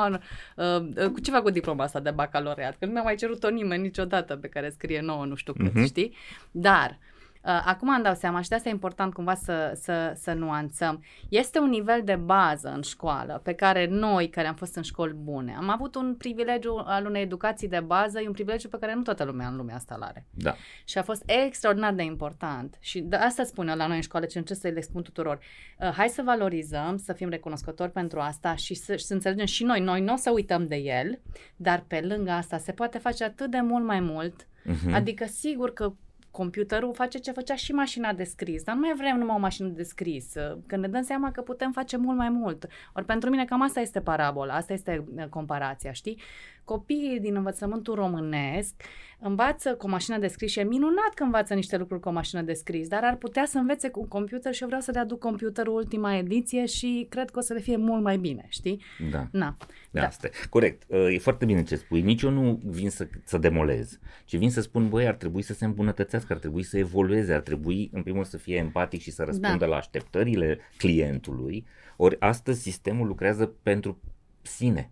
uh, 0.57 0.81
uh, 0.96 1.07
cu 1.07 1.20
ce 1.20 1.31
fac 1.31 1.42
cu 1.42 1.50
diploma 1.50 1.85
asta 1.85 2.00
de 2.00 2.11
bacaloreat? 2.11 2.77
Că 2.79 2.87
nu 2.87 2.92
mi-a 2.92 3.03
mai 3.03 3.14
cerut-o 3.14 3.48
nimeni 3.48 3.83
niciodată 3.83 4.37
pe 4.37 4.48
care 4.48 4.68
scrie 4.68 5.00
nouă, 5.00 5.24
nu 5.24 5.35
știu 5.35 5.53
cât, 5.53 5.70
uh-huh. 5.70 5.85
știi? 5.85 6.16
Dar, 6.50 6.90
Uh, 6.90 7.12
acum 7.45 7.89
îmi 7.89 8.03
dau 8.03 8.15
seama 8.15 8.41
și 8.41 8.49
de 8.49 8.55
asta 8.55 8.69
e 8.69 8.73
important 8.73 9.13
cumva 9.13 9.35
să, 9.35 9.73
să, 9.81 10.13
să 10.17 10.33
nuanțăm. 10.33 11.05
Este 11.29 11.59
un 11.59 11.69
nivel 11.69 12.03
de 12.05 12.17
bază 12.17 12.69
în 12.69 12.83
școală 12.83 13.40
pe 13.45 13.53
care 13.53 13.87
noi, 13.87 14.29
care 14.29 14.47
am 14.47 14.55
fost 14.55 14.77
în 14.77 14.83
școli 14.83 15.13
bune, 15.13 15.55
am 15.57 15.71
avut 15.71 15.95
un 15.95 16.15
privilegiu 16.15 16.83
al 16.85 17.07
unei 17.07 17.23
educații 17.23 17.69
de 17.69 17.81
bază, 17.81 18.21
e 18.21 18.27
un 18.27 18.33
privilegiu 18.33 18.69
pe 18.69 18.79
care 18.81 18.95
nu 18.95 19.03
toată 19.03 19.25
lumea 19.25 19.49
în 19.49 19.57
lumea 19.57 19.75
asta 19.75 19.97
are. 20.01 20.27
Da. 20.31 20.55
Și 20.85 20.99
a 20.99 21.03
fost 21.03 21.23
extraordinar 21.27 21.92
de 21.92 22.03
important. 22.03 22.77
Și 22.81 23.01
de 23.01 23.17
asta 23.17 23.45
spune 23.45 23.75
la 23.75 23.87
noi 23.87 23.97
în 23.97 24.03
școală, 24.03 24.27
ce 24.27 24.38
încerc 24.38 24.61
să 24.61 24.69
le 24.69 24.81
spun 24.81 25.03
tuturor. 25.03 25.38
Uh, 25.79 25.90
hai 25.90 26.09
să 26.09 26.23
valorizăm, 26.25 26.97
să 26.97 27.13
fim 27.13 27.29
recunoscători 27.29 27.90
pentru 27.90 28.21
asta 28.21 28.55
și 28.55 28.75
să, 28.75 28.97
și 28.97 29.05
să 29.05 29.15
înțelegem 29.15 29.47
și 29.47 29.65
noi. 29.65 29.81
Noi 29.81 30.01
nu 30.01 30.13
o 30.13 30.17
să 30.17 30.31
uităm 30.31 30.67
de 30.67 30.77
el, 30.77 31.21
dar 31.57 31.85
pe 31.87 32.01
lângă 32.01 32.31
asta 32.31 32.59
se 32.59 32.73
poate 32.73 32.99
face 32.99 33.25
atât 33.25 33.51
de 33.51 33.61
mult 33.61 33.85
mai 33.85 34.01
mult. 34.01 34.47
Mhm. 34.65 34.95
Adică 34.95 35.25
sigur 35.27 35.73
că 35.73 35.95
computerul 36.35 36.95
face 36.95 37.19
ce 37.19 37.33
făcea 37.33 37.55
și 37.55 37.73
mașina 37.73 38.13
de 38.13 38.25
scris, 38.25 38.63
dar 38.63 38.75
nu 38.75 38.81
mai 38.81 38.95
vrem 38.97 39.19
numai 39.19 39.37
o 39.37 39.39
mașină 39.39 39.69
de 39.69 39.83
scris, 39.83 40.33
că 40.67 40.77
ne 40.77 40.89
dăm 40.89 41.03
seama 41.03 41.31
că 41.31 41.41
putem 41.43 41.73
face 41.73 41.97
mult 41.97 42.17
mai 42.17 42.29
mult. 42.29 42.67
Ori 42.95 43.05
pentru 43.05 43.31
mine 43.31 43.45
cam 43.45 43.63
asta 43.63 43.81
este 43.81 44.01
parabola, 44.01 44.55
asta 44.55 44.73
este 44.73 45.05
uh, 45.17 45.25
comparația, 45.25 45.93
știi? 45.93 46.21
Copiii 46.65 47.21
din 47.21 47.35
învățământul 47.37 47.94
românesc 47.94 48.75
învață 49.21 49.75
cu 49.75 49.87
o 49.87 49.88
mașină 49.88 50.19
de 50.19 50.27
scris 50.27 50.50
și 50.50 50.58
e 50.58 50.65
minunat 50.65 51.10
că 51.15 51.23
învață 51.23 51.54
niște 51.54 51.77
lucruri 51.77 52.00
cu 52.00 52.08
o 52.08 52.12
mașină 52.12 52.42
de 52.42 52.52
scris, 52.52 52.88
dar 52.88 53.04
ar 53.04 53.17
putea 53.17 53.44
să 53.46 53.58
învețe 53.58 53.88
cu 53.88 54.00
un 54.00 54.08
computer 54.08 54.52
și 54.54 54.60
eu 54.62 54.67
vreau 54.69 54.83
să 54.83 54.90
le 54.90 54.98
aduc 54.98 55.19
computerul 55.19 55.75
ultima 55.75 56.17
ediție 56.17 56.67
și 56.67 57.06
cred 57.08 57.31
că 57.31 57.38
o 57.38 57.42
să 57.42 57.52
le 57.52 57.60
fie 57.60 57.77
mult 57.77 58.02
mai 58.02 58.19
bine, 58.19 58.46
știi? 58.48 58.83
Da. 59.10 59.29
Na. 59.33 59.56
Da, 59.90 60.00
Da. 60.00 60.06
asta 60.06 60.27
e. 60.27 60.31
Corect. 60.50 60.83
Uh, 60.88 61.06
E 61.12 61.19
foarte 61.19 61.44
bine 61.44 61.62
ce 61.62 61.77
spui. 61.77 62.00
Nici 62.02 62.23
eu 62.23 62.31
nu 62.31 62.60
vin 62.65 62.90
să, 62.90 63.08
să 63.25 63.38
demolez, 63.38 63.98
ci 64.25 64.37
vin 64.37 64.50
să 64.50 64.60
spun, 64.60 64.88
băi, 64.88 65.06
ar 65.06 65.15
trebui 65.15 65.42
să 65.42 65.52
se 65.54 65.65
îmbunătățească, 65.65 66.33
ar 66.33 66.38
trebui 66.38 66.62
să 66.62 66.79
evolueze, 66.79 67.33
ar 67.35 67.40
trebui, 67.40 67.90
în 67.92 68.00
primul 68.02 68.21
rând, 68.21 68.31
să 68.33 68.37
fie 68.38 68.56
empatic 68.56 69.00
și 69.00 69.10
să 69.10 69.23
răspundă 69.23 69.56
Da. 69.56 69.67
la 69.67 69.77
așteptările 69.77 70.58
clientului. 70.77 71.67
Ori 71.96 72.17
astăzi 72.21 72.62
sistemul 72.62 73.06
lucrează 73.06 73.46
pentru 73.62 74.00
sine, 74.42 74.90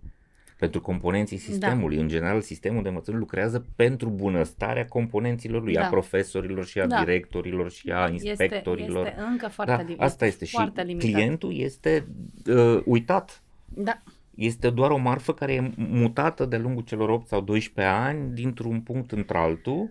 pentru 0.63 0.81
componenții 0.81 1.37
sistemului. 1.37 1.97
În 1.97 2.09
general, 2.09 2.41
sistemul 2.41 2.83
de 2.83 2.89
învățământ 2.89 3.23
lucrează 3.23 3.67
pentru 3.77 4.09
bunăstarea 4.09 4.87
componenților 4.87 5.63
lui, 5.63 5.73
Da. 5.73 5.85
a 5.87 5.89
profesorilor 5.89 6.65
și 6.67 6.81
a 6.81 6.87
Da. 6.87 6.99
directorilor 7.05 7.71
și 7.71 7.91
a 7.91 8.09
inspectorilor. 8.09 9.07
Este, 9.07 9.19
este 9.19 9.29
încă 9.31 9.49
foarte, 9.49 9.73
da, 9.73 9.93
lim- 9.93 9.97
asta 9.97 10.27
este 10.27 10.45
și 10.45 10.53
foarte 10.55 10.83
limitat. 10.83 11.11
clientul 11.11 11.57
este 11.57 12.07
uh, 12.47 12.83
uitat 12.85 13.43
Da, 13.69 14.03
este 14.35 14.71
doar 14.71 14.91
o 14.91 14.97
marfă 14.97 15.35
care 15.35 15.53
e 15.53 15.71
mutată 15.77 16.45
de 16.45 16.57
lungul 16.57 16.83
celor 16.83 17.09
8 17.09 17.27
sau 17.27 17.41
12 17.41 17.95
ani 17.95 18.35
dintr-un 18.35 18.81
punct 18.81 19.13
într-altul 19.13 19.91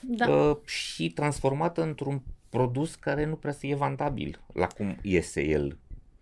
da. 0.00 0.28
uh, 0.28 0.56
și 0.66 1.10
transformată 1.10 1.82
într-un 1.82 2.22
produs 2.48 2.94
care 2.94 3.26
nu 3.26 3.34
prea 3.34 3.52
să 3.52 3.66
e 3.66 3.74
vantabil 3.74 4.40
la 4.52 4.66
cum 4.66 4.96
iese 5.02 5.42
el. 5.48 5.76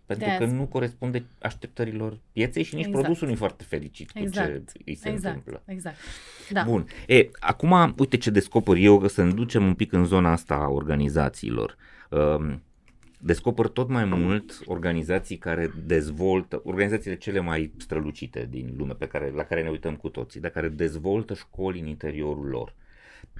Pentru 0.09 0.27
De 0.27 0.35
că 0.37 0.43
azi. 0.43 0.53
nu 0.53 0.65
corespunde 0.65 1.25
așteptărilor 1.41 2.17
pieței 2.31 2.63
și 2.63 2.75
nici 2.75 2.85
Exact. 2.85 3.01
produsul 3.03 3.27
nu 3.27 3.33
e 3.33 3.37
foarte 3.37 3.63
fericit 3.63 4.11
cu 4.11 4.19
Exact. 4.19 4.47
ce 4.47 4.79
îi 4.85 4.95
se 4.95 5.09
exact, 5.09 5.35
întâmplă. 5.35 5.63
exact. 5.65 5.95
Da. 6.49 6.63
Bun. 6.63 6.85
E, 7.07 7.29
acum, 7.39 7.93
uite 7.97 8.17
ce 8.17 8.29
descoper 8.29 8.75
eu, 8.75 8.99
că 8.99 9.07
să 9.07 9.23
ne 9.23 9.31
ducem 9.31 9.65
un 9.65 9.73
pic 9.73 9.91
în 9.91 10.05
zona 10.05 10.31
asta 10.31 10.55
a 10.55 10.67
organizațiilor. 10.67 11.75
Um, 12.09 12.63
descoper 13.19 13.67
tot 13.67 13.89
mai 13.89 14.05
mult 14.05 14.59
organizații 14.65 15.37
care 15.37 15.71
dezvoltă, 15.85 16.61
organizațiile 16.63 17.17
cele 17.17 17.39
mai 17.39 17.71
strălucite 17.77 18.47
din 18.49 18.73
lume 18.77 18.93
pe 18.93 19.07
care, 19.07 19.31
la 19.35 19.43
care 19.43 19.63
ne 19.63 19.69
uităm 19.69 19.95
cu 19.95 20.09
toții, 20.09 20.39
dar 20.39 20.51
care 20.51 20.67
dezvoltă 20.69 21.33
școli 21.33 21.79
în 21.79 21.87
interiorul 21.87 22.45
lor. 22.47 22.73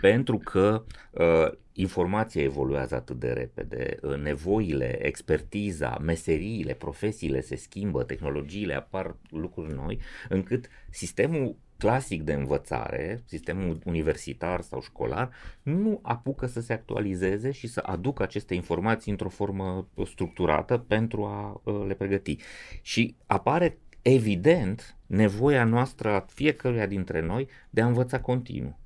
Pentru 0.02 0.38
că 0.38 0.84
uh, 1.12 1.58
informația 1.74 2.42
evoluează 2.44 2.96
atât 2.96 3.20
de 3.20 3.32
repede, 3.32 3.98
uh, 4.02 4.18
nevoile, 4.18 5.06
expertiza, 5.06 5.98
meseriile, 6.02 6.74
profesiile 6.74 7.42
se 7.42 7.56
schimbă, 7.56 8.04
tehnologiile 8.04 8.74
apar 8.74 9.16
lucruri 9.30 9.74
noi, 9.74 10.00
încât 10.30 10.70
sistemul 10.90 11.56
clasic 11.80 12.24
de 12.24 12.34
învățare, 12.34 13.24
sistemul 13.26 13.80
universitar 13.86 14.62
sau 14.62 14.82
școlar, 14.82 15.30
nu 15.62 16.00
apucă 16.02 16.46
să 16.46 16.62
se 16.62 16.74
actualizeze 16.74 17.52
și 17.52 17.68
să 17.68 17.80
aducă 17.86 18.24
aceste 18.24 18.54
informații 18.54 19.12
într-o 19.12 19.30
formă 19.30 19.88
structurată 20.06 20.78
pentru 20.78 21.24
a 21.24 21.62
uh, 21.64 21.84
le 21.88 21.94
pregăti. 21.94 22.38
Și 22.82 23.16
apare 23.26 23.78
evident 24.02 24.98
nevoia 25.06 25.64
noastră 25.64 26.10
a 26.10 26.26
fiecăruia 26.28 26.86
dintre 26.86 27.22
noi 27.22 27.48
de 27.70 27.82
a 27.82 27.88
învăța 27.88 28.20
continuu. 28.20 28.79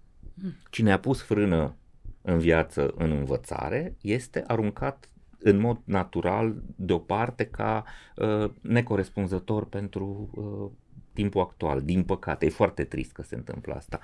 Cine 0.70 0.92
a 0.92 1.00
pus 1.00 1.22
frână 1.22 1.76
în 2.22 2.40
viață 2.40 2.94
în 2.98 3.12
învățare 3.12 3.96
este 4.02 4.44
aruncat 4.48 5.10
în 5.40 5.58
mod 5.58 5.80
natural 5.84 6.62
deoparte 6.76 7.46
ca 7.46 7.84
uh, 8.16 8.52
necorespunzător 8.62 9.66
pentru 9.66 10.30
uh, 10.34 10.72
timpul 11.14 11.42
actual. 11.42 11.82
Din 11.82 12.04
păcate, 12.04 12.46
e 12.46 12.50
foarte 12.50 12.84
trist 12.84 13.12
că 13.12 13.22
se 13.22 13.36
întâmplă 13.36 13.74
asta. 13.74 14.00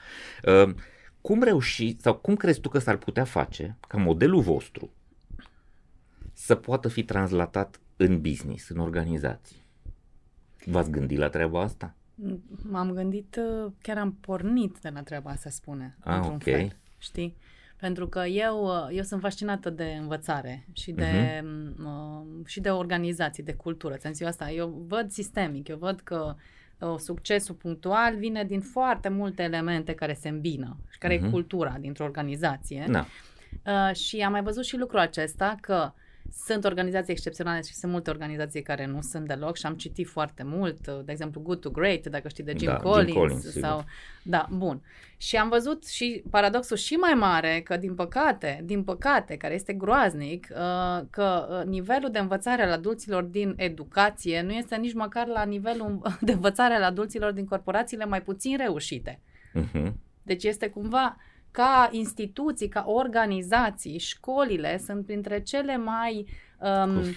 Uh, 0.45 0.73
cum 1.21 1.43
reuși 1.43 1.99
sau 1.99 2.15
cum 2.15 2.35
crezi 2.35 2.59
tu 2.59 2.69
că 2.69 2.79
s-ar 2.79 2.97
putea 2.97 3.23
face 3.23 3.77
ca 3.87 3.97
modelul 3.97 4.41
vostru 4.41 4.89
să 6.33 6.55
poată 6.55 6.87
fi 6.87 7.03
translatat 7.03 7.79
în 7.97 8.21
business, 8.21 8.69
în 8.69 8.77
organizații? 8.77 9.65
V-ați 10.65 10.91
gândit 10.91 11.17
la 11.17 11.29
treaba 11.29 11.61
asta? 11.61 11.95
M-am 12.69 12.91
gândit, 12.91 13.39
uh, 13.65 13.71
chiar 13.81 13.97
am 13.97 14.17
pornit 14.21 14.77
de 14.81 14.89
la 14.93 15.01
treaba 15.03 15.29
asta, 15.29 15.49
spune, 15.49 15.97
Ah, 15.99 16.15
într-un 16.15 16.33
ok. 16.33 16.43
fel, 16.43 16.75
știi? 16.97 17.37
Pentru 17.77 18.07
că 18.07 18.19
eu, 18.25 18.63
uh, 18.65 18.87
eu 18.91 19.03
sunt 19.03 19.21
fascinată 19.21 19.69
de 19.69 19.97
învățare 19.99 20.67
și 20.73 20.91
de, 20.91 21.41
Mhm. 21.43 21.85
uh, 21.85 22.45
și 22.45 22.59
de 22.59 22.69
organizații, 22.69 23.43
de 23.43 23.53
cultură. 23.53 23.95
Ți-am 23.95 24.11
zis 24.11 24.21
eu 24.21 24.27
asta. 24.27 24.51
Eu 24.51 24.83
văd 24.87 25.11
sistemic, 25.11 25.67
eu 25.67 25.77
văd 25.77 25.99
că 25.99 26.35
uh, 26.79 26.95
succesul 26.97 27.55
punctual 27.55 28.15
vine 28.15 28.43
din 28.43 28.59
foarte 28.61 29.09
multe 29.09 29.43
elemente 29.43 29.93
care 29.93 30.13
se 30.13 30.29
îmbină 30.29 30.77
și 30.89 30.97
care 30.97 31.15
Mhm. 31.17 31.25
e 31.25 31.29
cultura 31.29 31.77
dintr-o 31.79 32.03
organizație. 32.03 32.85
Da. 32.89 33.05
Uh, 33.65 33.95
și 33.95 34.19
am 34.21 34.31
mai 34.31 34.43
văzut 34.43 34.63
și 34.65 34.77
lucrul 34.77 34.99
acesta 34.99 35.55
că 35.61 35.91
sunt 36.33 36.65
organizații 36.65 37.13
excepționale 37.13 37.61
și 37.61 37.73
sunt 37.73 37.91
multe 37.91 38.09
organizații 38.09 38.61
care 38.61 38.85
nu 38.85 39.01
sunt 39.01 39.27
deloc 39.27 39.57
și 39.57 39.65
am 39.65 39.73
citit 39.73 40.07
foarte 40.07 40.43
mult, 40.43 40.87
uh, 40.87 40.99
de 41.05 41.11
exemplu 41.11 41.41
Good 41.41 41.59
to 41.59 41.69
Great, 41.69 42.07
dacă 42.07 42.27
știi 42.27 42.43
de 42.43 42.53
Jim 42.57 42.67
Da, 42.67 42.73
Jim 42.73 42.91
Collins, 42.91 43.17
Collins, 43.17 43.45
sigur. 43.45 43.61
sau 43.61 43.85
da, 44.23 44.47
bun. 44.51 44.81
Și 45.17 45.35
am 45.35 45.49
văzut 45.49 45.87
și 45.87 46.23
paradoxul 46.29 46.77
și 46.77 46.93
mai 46.93 47.13
mare 47.13 47.61
că 47.63 47.77
din 47.77 47.95
păcate, 47.95 48.61
din 48.63 48.83
păcate, 48.83 49.37
care 49.37 49.53
este 49.53 49.73
groaznic, 49.73 50.47
uh, 50.51 51.05
că 51.09 51.47
uh, 51.49 51.69
nivelul 51.69 52.11
de 52.11 52.19
învățare 52.19 52.63
al 52.63 52.71
adulților 52.71 53.23
din 53.23 53.53
educație 53.57 54.41
nu 54.41 54.51
este 54.51 54.75
nici 54.75 54.93
măcar 54.93 55.27
la 55.27 55.43
nivelul 55.43 56.01
de 56.21 56.31
învățare 56.31 56.73
al 56.73 56.83
adulților 56.83 57.31
din 57.31 57.45
corporațiile 57.45 58.05
mai 58.05 58.21
puțin 58.21 58.57
reușite. 58.57 59.19
Uh-huh. 59.55 59.91
Deci 60.23 60.43
este 60.43 60.69
cumva 60.69 61.17
ca 61.51 61.89
instituții, 61.91 62.67
ca 62.67 62.83
organizații, 62.87 63.97
școlile 63.97 64.77
sunt 64.77 65.05
printre 65.05 65.41
cele 65.41 65.77
mai 65.77 66.25
um, 66.59 66.95
Cos- 66.95 67.07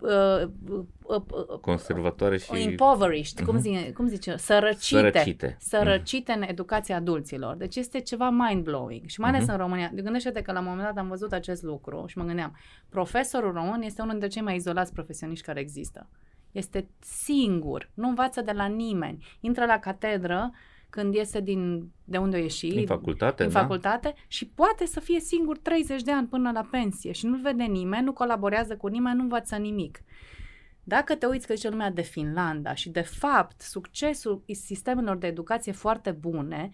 uh, 0.00 0.42
uh, 0.64 0.82
uh, 1.02 1.22
uh, 1.50 1.58
Conservatoare 1.60 2.38
și... 2.38 2.62
impoverished, 2.62 3.44
cum, 3.44 3.54
Mhm. 3.54 3.62
zice, 3.62 3.92
cum 3.92 4.06
zice, 4.06 4.36
sărăcite, 4.36 4.96
Sărăcite. 5.00 5.56
sărăcite 5.60 6.32
în 6.32 6.42
educația 6.42 6.96
adulților. 6.96 7.56
Deci 7.56 7.76
este 7.76 8.00
ceva 8.00 8.30
mind-blowing 8.30 9.06
și 9.06 9.20
mai 9.20 9.28
ales 9.28 9.42
Mhm. 9.42 9.50
în 9.50 9.56
România. 9.56 9.90
Gândește-te 9.94 10.42
că 10.42 10.52
la 10.52 10.58
un 10.58 10.64
moment 10.64 10.86
dat 10.86 10.96
am 10.96 11.08
văzut 11.08 11.32
acest 11.32 11.62
lucru 11.62 12.04
și 12.06 12.18
mă 12.18 12.24
gândeam, 12.24 12.56
profesorul 12.88 13.52
român 13.52 13.82
este 13.82 14.00
unul 14.00 14.12
dintre 14.12 14.28
cei 14.30 14.42
mai 14.42 14.56
izolați 14.56 14.92
profesioniști 14.92 15.44
care 15.46 15.60
există. 15.60 16.08
Este 16.52 16.88
singur, 17.00 17.90
nu 17.94 18.08
învață 18.08 18.40
de 18.40 18.52
la 18.52 18.66
nimeni. 18.66 19.26
Intră 19.40 19.64
la 19.64 19.78
catedră 19.78 20.50
când 20.94 21.14
iese 21.14 21.40
din 21.40 21.90
de 22.04 22.18
unde 22.18 22.36
a 22.36 22.40
ieșit, 22.40 22.74
Din 22.74 22.86
facultate, 22.86 23.44
în 23.44 23.50
da? 23.50 23.60
facultate 23.60 24.14
și 24.28 24.46
poate 24.46 24.86
să 24.86 25.00
fie 25.00 25.20
singur 25.20 25.58
30 25.58 26.02
de 26.02 26.12
ani 26.12 26.26
până 26.26 26.50
la 26.50 26.66
pensie 26.70 27.12
și 27.12 27.26
nu-l 27.26 27.40
vede 27.42 27.62
nimeni, 27.62 28.04
nu 28.04 28.12
colaborează 28.12 28.76
cu 28.76 28.86
nimeni, 28.86 29.16
nu 29.16 29.22
învață 29.22 29.56
nimic. 29.56 30.02
Dacă 30.84 31.14
te 31.14 31.26
uiți 31.26 31.46
că 31.46 31.54
zice 31.54 31.68
lumea 31.68 31.90
de 31.90 32.02
Finlanda 32.02 32.74
și 32.74 32.90
de 32.90 33.00
fapt 33.00 33.60
succesul 33.60 34.44
sistemelor 34.46 35.16
de 35.16 35.26
educație 35.26 35.72
foarte 35.72 36.10
bune 36.10 36.70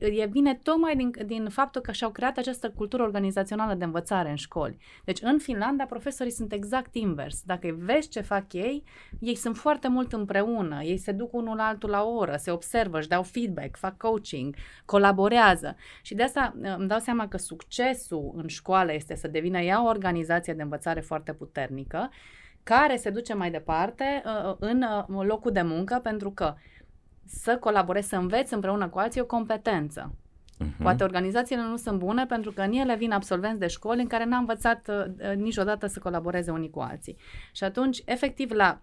e 0.00 0.26
vine 0.26 0.54
tocmai 0.54 0.96
din, 0.96 1.10
din 1.26 1.48
faptul 1.48 1.80
că 1.80 1.92
și-au 1.92 2.10
creat 2.10 2.38
această 2.38 2.70
cultură 2.70 3.02
organizațională 3.02 3.74
de 3.74 3.84
învățare 3.84 4.30
în 4.30 4.36
școli. 4.36 4.78
Deci 5.04 5.18
în 5.22 5.38
Finlanda 5.38 5.84
profesorii 5.84 6.32
sunt 6.32 6.52
exact 6.52 6.94
invers. 6.94 7.42
Dacă 7.42 7.76
vezi 7.78 8.08
ce 8.08 8.20
fac 8.20 8.52
ei, 8.52 8.84
ei 9.20 9.34
sunt 9.34 9.56
foarte 9.56 9.88
mult 9.88 10.12
împreună, 10.12 10.82
ei 10.82 10.98
se 10.98 11.12
duc 11.12 11.34
unul 11.34 11.56
la 11.56 11.66
altul 11.66 11.90
la 11.90 12.02
o 12.02 12.14
oră, 12.14 12.36
se 12.36 12.50
observă, 12.50 12.98
își 12.98 13.08
dau 13.08 13.22
feedback, 13.22 13.76
fac 13.76 13.96
coaching, 13.96 14.54
colaborează. 14.84 15.76
Și 16.02 16.14
de 16.14 16.22
asta 16.22 16.54
îmi 16.78 16.88
dau 16.88 16.98
seama 16.98 17.28
că 17.28 17.36
succesul 17.36 18.32
în 18.36 18.46
școală 18.46 18.92
este 18.92 19.14
să 19.14 19.28
devină 19.28 19.60
ea 19.60 19.84
o 19.84 19.88
organizație 19.88 20.54
de 20.54 20.62
învățare 20.62 21.00
foarte 21.00 21.32
puternică, 21.32 22.10
care 22.68 22.96
se 22.96 23.10
duce 23.10 23.34
mai 23.34 23.50
departe 23.50 24.22
uh, 24.24 24.54
în 24.58 24.84
uh, 25.08 25.24
locul 25.26 25.52
de 25.52 25.62
muncă, 25.62 26.00
pentru 26.02 26.30
că 26.30 26.54
să 27.24 27.56
colaborezi, 27.56 28.08
să 28.08 28.16
înveți 28.16 28.54
împreună 28.54 28.88
cu 28.88 28.98
alții 28.98 29.20
e 29.20 29.22
o 29.22 29.26
competență. 29.26 30.14
Uh-huh. 30.14 30.82
Poate 30.82 31.04
organizațiile 31.04 31.62
nu 31.62 31.76
sunt 31.76 31.98
bune 31.98 32.26
pentru 32.26 32.52
că 32.52 32.60
în 32.60 32.72
ele 32.72 32.96
vin 32.96 33.12
absolvenți 33.12 33.58
de 33.58 33.66
școli 33.66 34.00
în 34.00 34.06
care 34.06 34.24
n-am 34.24 34.40
învățat 34.40 34.88
uh, 34.88 35.34
niciodată 35.34 35.86
să 35.86 35.98
colaboreze 35.98 36.50
unii 36.50 36.70
cu 36.70 36.80
alții. 36.80 37.16
Și 37.52 37.64
atunci, 37.64 38.02
efectiv, 38.04 38.50
la 38.50 38.80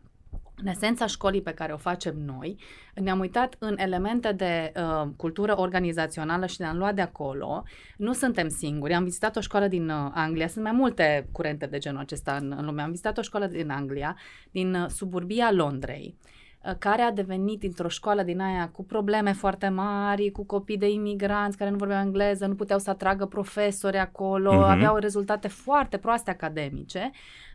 în 0.55 0.67
esența 0.67 1.05
școlii 1.05 1.41
pe 1.41 1.53
care 1.53 1.73
o 1.73 1.77
facem 1.77 2.15
noi, 2.25 2.57
ne-am 2.93 3.19
uitat 3.19 3.55
în 3.59 3.75
elemente 3.77 4.31
de 4.31 4.71
uh, 4.75 5.09
cultură 5.17 5.59
organizațională 5.59 6.45
și 6.45 6.61
ne-am 6.61 6.77
luat 6.77 6.95
de 6.95 7.01
acolo. 7.01 7.63
Nu 7.97 8.13
suntem 8.13 8.47
singuri. 8.47 8.93
Am 8.93 9.03
vizitat 9.03 9.35
o 9.35 9.39
școală 9.39 9.67
din 9.67 9.89
uh, 9.89 10.11
Anglia. 10.13 10.47
Sunt 10.47 10.63
mai 10.63 10.73
multe 10.73 11.27
curente 11.31 11.65
de 11.65 11.77
genul 11.77 11.99
acesta 11.99 12.35
în, 12.35 12.53
în 12.57 12.65
lume. 12.65 12.81
Am 12.81 12.89
vizitat 12.89 13.17
o 13.17 13.21
școală 13.21 13.45
din 13.45 13.69
Anglia, 13.69 14.17
din 14.51 14.73
uh, 14.73 14.89
suburbia 14.89 15.51
Londrei 15.51 16.15
uh, 16.19 16.34
care 16.80 17.01
a 17.01 17.11
devenit 17.11 17.63
într-o 17.63 17.88
școală 17.88 18.24
din 18.24 18.39
aia 18.39 18.70
cu 18.70 18.84
probleme 18.84 19.34
foarte 19.34 19.68
mari, 19.68 20.32
cu 20.32 20.43
copii 20.45 20.78
de 20.78 20.89
imigranți 20.89 21.57
care 21.57 21.70
nu 21.70 21.78
vorbeau 21.78 22.01
engleză, 22.01 22.45
nu 22.45 22.55
puteau 22.55 22.80
să 22.80 22.89
atragă 22.89 23.26
profesori 23.26 23.97
acolo, 23.97 24.51
uh-huh. 24.51 24.72
aveau 24.72 24.95
rezultate 24.95 25.47
foarte 25.47 25.97
proaste 25.97 26.30
academice 26.30 27.11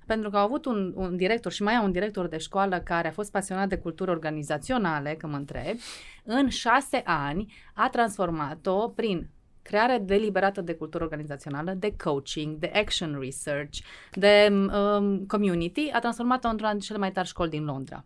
pentru 0.06 0.30
că 0.30 0.36
au 0.36 0.44
avut 0.44 0.64
un, 0.64 0.92
un 0.96 1.16
director 1.16 1.52
și 1.52 1.62
mai 1.62 1.74
au 1.74 1.84
un 1.84 1.92
director 1.92 2.26
de 2.26 2.38
școală 2.38 2.78
care 2.78 3.08
a 3.08 3.12
fost 3.12 3.30
pasionat 3.30 3.68
de 3.68 3.76
cultură 3.76 4.10
organizaționale, 4.10 5.14
că 5.14 5.26
mă 5.26 5.36
întreb, 5.36 5.76
în 6.24 6.48
șase 6.48 7.02
ani 7.04 7.52
a 7.74 7.88
transformat-o 7.88 8.88
prin 8.88 9.28
creare 9.62 9.98
deliberată 9.98 10.60
de 10.60 10.74
cultură 10.74 11.04
organizațională, 11.04 11.72
de 11.72 11.94
coaching, 12.04 12.56
de 12.56 12.72
action 12.74 13.18
research, 13.20 13.78
de 14.12 14.48
um, 14.50 15.18
community, 15.26 15.90
a 15.92 15.98
transformat-o 15.98 16.48
într-una 16.48 16.70
dintre 16.70 16.86
cele 16.86 16.98
mai 16.98 17.12
tari 17.12 17.28
școli 17.28 17.50
din 17.50 17.64
Londra. 17.64 18.04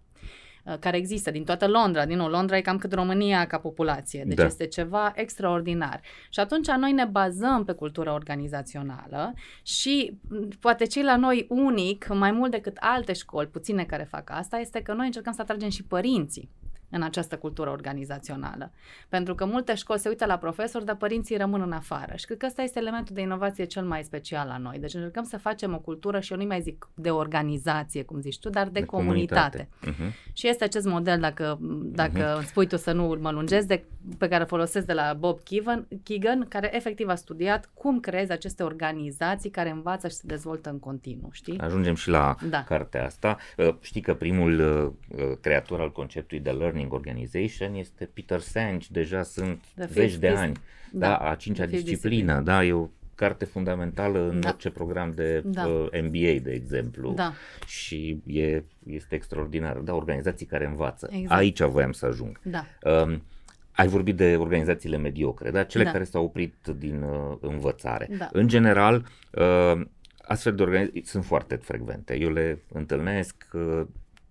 Uh, 0.65 0.79
care 0.79 0.97
există 0.97 1.31
din 1.31 1.45
toată 1.45 1.69
Londra. 1.69 2.07
Din 2.07 2.17
nou, 2.17 2.29
Londra 2.29 2.57
e 2.57 2.61
cam 2.61 2.79
cât 2.79 2.93
România 2.93 3.47
ca 3.47 3.59
populație, 3.59 4.25
deci 4.27 4.37
da. 4.37 4.45
este 4.45 4.67
ceva 4.67 5.13
extraordinar. 5.15 6.01
Și 6.31 6.41
atunci 6.41 6.67
noi 6.67 6.93
ne 6.93 7.05
bazăm 7.05 7.65
pe 7.65 7.73
cultura 7.73 8.13
organizațională 8.13 9.35
și 9.63 10.19
mm, 10.29 10.49
poate 10.61 10.85
cei 10.85 11.03
la 11.03 11.17
noi 11.17 11.47
unic, 11.49 12.09
mai 12.09 12.33
mult 12.33 12.51
decât 12.51 12.77
alte 12.81 13.13
școli, 13.13 13.47
puține 13.47 13.85
care 13.85 14.07
fac 14.11 14.31
asta, 14.31 14.59
este 14.59 14.83
că 14.83 14.93
noi 14.93 15.07
încercăm 15.07 15.33
să 15.33 15.41
atragem 15.41 15.69
și 15.69 15.85
părinții 15.85 16.51
în 16.95 17.03
această 17.03 17.37
cultură 17.37 17.71
organizațională. 17.71 18.73
Pentru 19.09 19.35
că 19.35 19.45
multe 19.45 19.75
școli 19.75 19.99
se 19.99 20.09
uită 20.09 20.27
la 20.27 20.37
profesori, 20.37 20.85
dar 20.85 20.97
părinții 20.97 21.37
rămân 21.37 21.61
în 21.61 21.73
afară. 21.73 22.13
Și 22.17 22.25
cred 22.25 22.39
că 22.39 22.47
ăsta 22.47 22.63
este 22.63 22.79
elementul 22.79 23.15
de 23.15 23.21
inovație 23.21 23.65
cel 23.65 23.85
mai 23.85 24.03
special 24.03 24.47
la 24.47 24.57
noi. 24.57 24.79
Deci 24.79 24.95
încercăm 24.95 25.25
să 25.25 25.39
facem 25.39 25.75
o 25.75 25.79
cultură 25.79 26.21
și 26.21 26.33
eu 26.33 26.39
nu 26.39 26.45
mai 26.45 26.61
zic 26.61 26.89
de 26.95 27.11
organizație, 27.11 28.03
cum 28.03 28.21
zici 28.21 28.39
tu, 28.39 28.49
dar 28.49 28.69
de, 28.69 28.81
de 28.81 28.87
comunitate. 28.87 29.69
comunitate. 29.81 30.13
Uh-huh. 30.13 30.33
Și 30.33 30.49
este 30.49 30.65
acest 30.65 30.87
model, 30.87 31.21
dacă, 31.21 31.59
dacă 31.83 32.33
uh-huh. 32.33 32.37
îmi 32.37 32.45
spui 32.45 32.67
tu 32.67 32.77
să 32.77 32.93
nu 32.93 33.19
mă 33.21 33.31
lungesc, 33.31 33.67
de, 33.67 33.85
pe 34.19 34.29
care 34.29 34.45
folosesc 34.45 34.87
de 34.87 34.93
la 34.93 35.17
Bob 35.19 35.41
Keegan, 35.43 35.87
Keegan, 36.03 36.47
care 36.49 36.77
efectiv 36.77 37.09
a 37.09 37.15
studiat 37.15 37.71
cum 37.75 38.01
creezi 38.01 38.33
aceste 38.33 38.63
organizații 38.63 39.51
care 39.51 39.71
învață 39.71 40.09
și 40.09 40.15
se 40.15 40.27
dezvoltă 40.27 40.71
în 40.71 40.79
continuu, 40.79 41.29
știi? 41.33 41.59
Ajungem 41.59 41.95
și 41.95 42.09
la 42.09 42.37
da. 42.49 42.63
cartea 42.63 43.05
asta. 43.05 43.37
Uh, 43.57 43.75
știi 43.81 44.01
că 44.01 44.15
primul 44.15 44.61
uh, 44.61 45.19
uh, 45.19 45.37
creator 45.41 45.81
al 45.81 45.93
conceptului 45.93 46.43
de 46.43 46.51
learning 46.51 46.84
Learning 46.85 46.93
Organization 46.93 47.75
este 47.75 48.11
Peter 48.15 48.41
Senge, 48.41 48.87
deja 48.91 49.23
sunt 49.23 49.65
The 49.75 49.87
zeci 49.87 50.15
de 50.15 50.29
ani, 50.29 50.57
da, 50.93 51.07
da 51.07 51.17
a 51.17 51.35
cincea 51.35 51.67
disciplină, 51.67 52.41
da, 52.41 52.65
e 52.65 52.73
o 52.73 52.89
carte 53.15 53.45
fundamentală 53.45 54.29
în 54.29 54.41
da. 54.41 54.49
orice 54.49 54.71
program 54.71 55.13
de 55.15 55.43
da. 55.45 55.67
uh, 55.67 55.89
MBA, 56.03 56.43
de 56.43 56.53
exemplu. 56.53 57.13
Da. 57.13 57.33
Și 57.67 58.23
e, 58.27 58.63
este 58.87 59.15
extraordinar. 59.15 59.77
Da, 59.77 59.95
organizații 59.95 60.47
care 60.47 60.67
învață. 60.67 61.09
Exact. 61.13 61.41
Aici 61.41 61.63
voiam 61.63 61.93
să 61.93 62.07
ajung. 62.07 62.41
Da. 62.43 62.67
Um, 62.91 63.23
ai 63.73 63.87
vorbit 63.87 64.17
de 64.17 64.37
organizațiile 64.37 64.97
mediocre, 64.97 65.51
da? 65.51 65.63
cele 65.63 65.85
da. 65.85 65.91
care 65.91 66.05
s-au 66.05 66.25
oprit 66.25 66.55
din 66.79 67.03
uh, 67.03 67.37
învățare. 67.41 68.09
Da. 68.19 68.29
În 68.33 68.49
general, 68.49 69.07
uh, 69.31 69.81
astfel 70.23 70.55
de 70.55 70.63
organizații 70.63 71.05
sunt 71.05 71.25
foarte 71.25 71.55
frecvente. 71.57 72.19
Eu 72.19 72.33
le 72.33 72.63
întâlnesc 72.73 73.47
uh, 73.53 73.83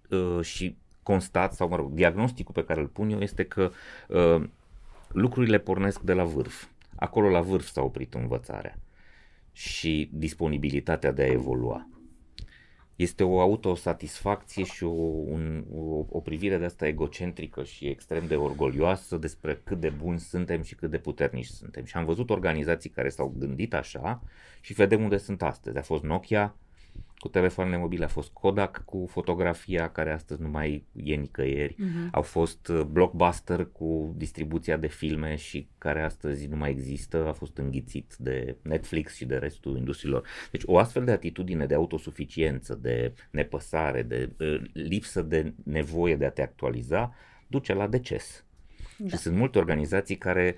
uh, 0.10 0.44
și 0.46 0.78
constat, 1.04 1.54
sau 1.54 1.68
mă 1.68 1.76
rog, 1.76 1.92
diagnosticul 1.92 2.54
pe 2.54 2.64
care 2.64 2.80
îl 2.80 2.88
pun 2.88 3.10
eu 3.10 3.20
este 3.20 3.44
că 3.44 3.72
uh, 4.08 4.44
lucrurile 5.08 5.58
pornesc 5.58 6.02
de 6.02 6.14
la 6.14 6.24
vârf. 6.24 6.68
Acolo 6.96 7.30
la 7.30 7.42
vârf 7.42 7.68
s-a 7.68 7.82
oprit 7.82 8.14
învățarea 8.14 8.78
și 9.52 10.10
disponibilitatea 10.14 11.12
de 11.12 11.24
a 11.24 11.32
evolua. 11.32 11.88
Este 12.96 13.24
o 13.24 13.40
autosatisfacție 13.40 14.64
și 14.64 14.84
o, 14.84 14.90
un, 14.90 15.66
o, 15.74 16.06
o 16.10 16.20
privire 16.20 16.58
de 16.58 16.66
asta 16.66 16.88
egocentrică 16.88 17.64
și 17.64 17.88
extrem 17.88 18.28
de 18.28 18.36
orgolioasă 18.36 19.18
despre 19.18 19.62
cât 19.64 19.80
de 19.80 19.90
buni 19.90 20.20
suntem 20.20 20.62
și 20.62 20.76
cât 20.76 20.90
de 20.90 20.98
puternici 20.98 21.46
suntem. 21.46 21.86
Și 21.86 21.98
am 21.98 22.06
văzut 22.06 22.30
organizații 22.30 22.90
care 22.90 23.10
s-au 23.10 23.36
gândit 23.38 23.74
așa 23.74 24.24
și 24.62 24.74
vedem 24.74 25.04
unde 25.04 25.18
sunt 25.18 25.42
astăzi. 25.42 25.78
A 25.78 25.82
fost 25.82 26.04
Nokia, 26.04 26.56
cu 27.24 27.30
telefoanele 27.30 27.78
mobile, 27.78 28.06
a 28.06 28.08
fost 28.08 28.32
Kodak 28.32 28.82
cu 28.86 29.06
fotografia 29.10 29.90
care 29.90 30.12
astăzi 30.12 30.42
nu 30.42 30.50
mai 30.50 30.86
e 30.94 31.16
nicăieri, 31.16 31.74
uh-huh. 31.74 32.10
au 32.12 32.22
fost 32.22 32.68
uh, 32.68 32.82
Blockbuster 32.82 33.66
cu 33.66 34.14
distribuția 34.18 34.78
de 34.78 34.88
filme 34.88 35.36
și 35.36 35.70
care 35.78 36.02
astăzi 36.02 36.48
nu 36.48 36.56
mai 36.56 36.70
există, 36.70 37.28
a 37.28 37.32
fost 37.32 37.58
înghițit 37.58 38.16
de 38.20 38.58
Netflix 38.62 39.16
și 39.16 39.26
de 39.26 39.36
restul 39.36 39.78
industriilor. 39.78 40.28
Deci 40.52 40.62
o 40.66 40.78
astfel 40.78 41.06
de 41.06 41.12
atitudine 41.12 41.66
de 41.66 41.74
autosuficiență, 41.74 42.76
de 42.82 43.14
nepăsare, 43.32 44.02
de 44.02 44.32
uh, 44.40 44.62
lipsă 44.74 45.22
de 45.22 45.54
nevoie 45.64 46.16
de 46.16 46.26
a 46.26 46.32
te 46.32 46.42
actualiza, 46.42 47.14
duce 47.48 47.74
la 47.74 47.88
deces. 47.88 48.46
Da. 49.06 49.10
Și 49.10 49.22
sunt 49.22 49.36
multe 49.36 49.58
organizații 49.58 50.18
care, 50.18 50.56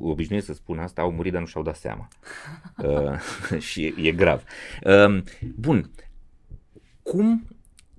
obișnuiesc 0.00 0.46
să 0.46 0.54
spun 0.54 0.78
asta, 0.78 1.02
au 1.02 1.12
murit, 1.12 1.32
dar 1.32 1.40
nu 1.40 1.46
și-au 1.46 1.62
dat 1.62 1.76
seama. 1.76 2.08
uh, 2.84 3.18
și 3.68 3.84
e, 3.84 4.08
e 4.08 4.12
grav. 4.12 4.44
Uh, 4.84 5.22
bun. 5.56 5.90
Cum 7.02 7.46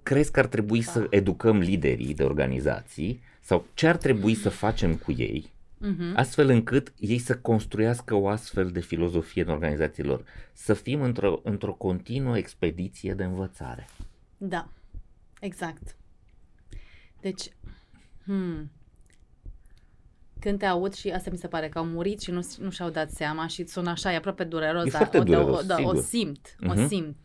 crezi 0.03 0.31
că 0.31 0.39
ar 0.39 0.45
trebui 0.45 0.83
da. 0.83 0.91
să 0.91 1.07
educăm 1.09 1.57
liderii 1.57 2.13
de 2.13 2.23
organizații 2.23 3.21
sau 3.39 3.65
ce 3.73 3.87
ar 3.87 3.97
trebui 3.97 4.33
să 4.33 4.49
facem 4.49 4.95
cu 4.95 5.11
ei 5.11 5.53
uh-huh. 5.81 6.13
astfel 6.15 6.49
încât 6.49 6.93
ei 6.99 7.17
să 7.17 7.37
construiască 7.37 8.15
o 8.15 8.27
astfel 8.27 8.71
de 8.71 8.79
filozofie 8.79 9.41
în 9.41 9.49
organizațiilor, 9.49 10.25
să 10.53 10.73
fim 10.73 11.01
într-o, 11.01 11.39
într-o 11.43 11.73
continuă 11.73 12.37
expediție 12.37 13.13
de 13.13 13.23
învățare. 13.23 13.87
Da, 14.37 14.69
exact. 15.39 15.95
Deci, 17.21 17.49
hmm, 18.23 18.71
când 20.45 20.59
te 20.59 20.65
aud 20.65 20.93
și 20.93 21.09
asta 21.09 21.29
mi 21.31 21.37
se 21.37 21.47
pare 21.47 21.69
că 21.69 21.77
au 21.77 21.85
murit 21.85 22.21
și 22.21 22.31
nu, 22.31 22.47
nu 22.57 22.69
și-au 22.69 22.89
dat 22.89 23.09
seama 23.09 23.47
și 23.47 23.67
sună 23.67 23.89
așa, 23.89 24.13
e 24.13 24.15
aproape 24.15 24.43
dureros, 24.43 24.85
e 24.85 24.89
dar 24.89 25.09
o, 25.13 25.23
dureros, 25.23 25.61
o, 25.61 25.65
da, 25.65 25.75
o 25.81 25.95
simt, 25.95 26.47
uh-huh. 26.47 26.69
o 26.69 26.73
mhm. 26.73 26.87
simt. 26.87 27.17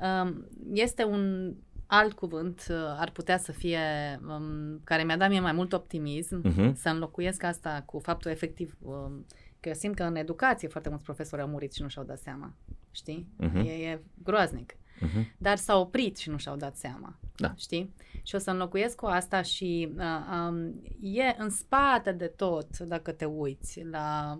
Um, 0.00 0.46
este 0.72 1.04
un 1.04 1.54
alt 1.86 2.12
cuvânt, 2.12 2.66
uh, 2.70 2.76
ar 2.76 3.10
putea 3.10 3.38
să 3.38 3.52
fie, 3.52 3.80
um, 4.28 4.80
care 4.84 5.02
mi-a 5.02 5.16
dat 5.16 5.28
mie 5.28 5.40
mai 5.40 5.52
mult 5.52 5.72
optimism, 5.72 6.42
uh-huh. 6.42 6.72
să 6.72 6.88
înlocuiesc 6.88 7.42
asta 7.42 7.82
cu 7.86 7.98
faptul 7.98 8.30
efectiv 8.30 8.76
um, 8.82 9.26
că 9.60 9.68
eu 9.68 9.74
simt 9.74 9.94
că 9.94 10.02
în 10.02 10.16
educație 10.16 10.68
foarte 10.68 10.88
mulți 10.88 11.04
profesori 11.04 11.42
au 11.42 11.48
murit 11.48 11.72
și 11.72 11.82
nu 11.82 11.88
și-au 11.88 12.04
dat 12.04 12.18
seama, 12.18 12.54
știi? 12.90 13.28
Uh-huh. 13.40 13.66
E, 13.66 13.70
e 13.70 14.02
groaznic. 14.22 14.76
Uh-huh. 15.00 15.24
Dar 15.38 15.56
s-au 15.56 15.80
oprit 15.80 16.16
și 16.16 16.30
nu 16.30 16.38
și-au 16.38 16.56
dat 16.56 16.76
seama. 16.76 17.18
Da. 17.36 17.54
Știi? 17.56 17.94
Și 18.22 18.34
o 18.34 18.38
să 18.38 18.50
înlocuiesc 18.50 18.96
cu 18.96 19.06
asta 19.06 19.42
și 19.42 19.92
uh, 19.96 20.04
um, 20.48 20.80
e 21.00 21.34
în 21.38 21.50
spate 21.50 22.12
de 22.12 22.26
tot, 22.26 22.78
dacă 22.78 23.12
te 23.12 23.24
uiți 23.24 23.84
la 23.90 24.38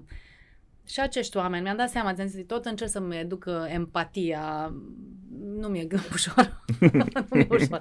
și 0.86 1.00
acești 1.00 1.36
oameni, 1.36 1.62
mi-am 1.62 1.76
dat 1.76 1.90
seama, 1.90 2.14
ți 2.14 2.26
zis, 2.26 2.46
tot 2.46 2.64
încerc 2.64 2.90
să-mi 2.90 3.18
educ 3.18 3.44
empatia, 3.66 4.74
nu 5.56 5.68
mi-e 5.68 5.86
ușor, 6.12 6.64
nu 6.92 7.04
mi-e 7.30 7.46
ușor, 7.50 7.80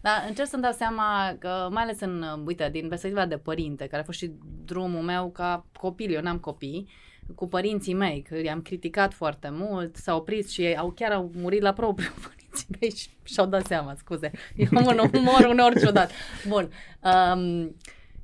dar 0.00 0.24
încerc 0.28 0.48
să-mi 0.48 0.62
dau 0.62 0.72
seama 0.72 1.36
că, 1.38 1.68
mai 1.70 1.82
ales 1.82 2.00
în, 2.00 2.24
uite, 2.46 2.68
din 2.72 2.88
perspectiva 2.88 3.26
de 3.26 3.38
părinte, 3.38 3.86
care 3.86 4.02
a 4.02 4.04
fost 4.04 4.18
și 4.18 4.32
drumul 4.64 5.02
meu 5.02 5.30
ca 5.30 5.66
copil, 5.78 6.12
eu 6.12 6.22
n-am 6.22 6.38
copii, 6.38 6.88
cu 7.34 7.48
părinții 7.48 7.94
mei, 7.94 8.22
că 8.22 8.38
i-am 8.40 8.62
criticat 8.62 9.14
foarte 9.14 9.48
mult, 9.50 9.96
s-au 9.96 10.16
oprit 10.18 10.50
și 10.50 10.62
ei 10.62 10.76
au 10.76 10.90
chiar 10.90 11.12
au 11.12 11.30
murit 11.34 11.62
la 11.62 11.72
propriu 11.72 12.10
părinții 12.28 12.66
mei 12.80 12.90
și 12.90 13.08
și-au 13.22 13.46
dat 13.46 13.66
seama, 13.66 13.94
scuze. 13.94 14.30
Eu 14.56 14.66
mă 14.70 15.10
umor 15.12 15.46
uneori 15.48 15.80
ciudat. 15.80 16.10
Bun. 16.48 16.70
Um, 17.02 17.76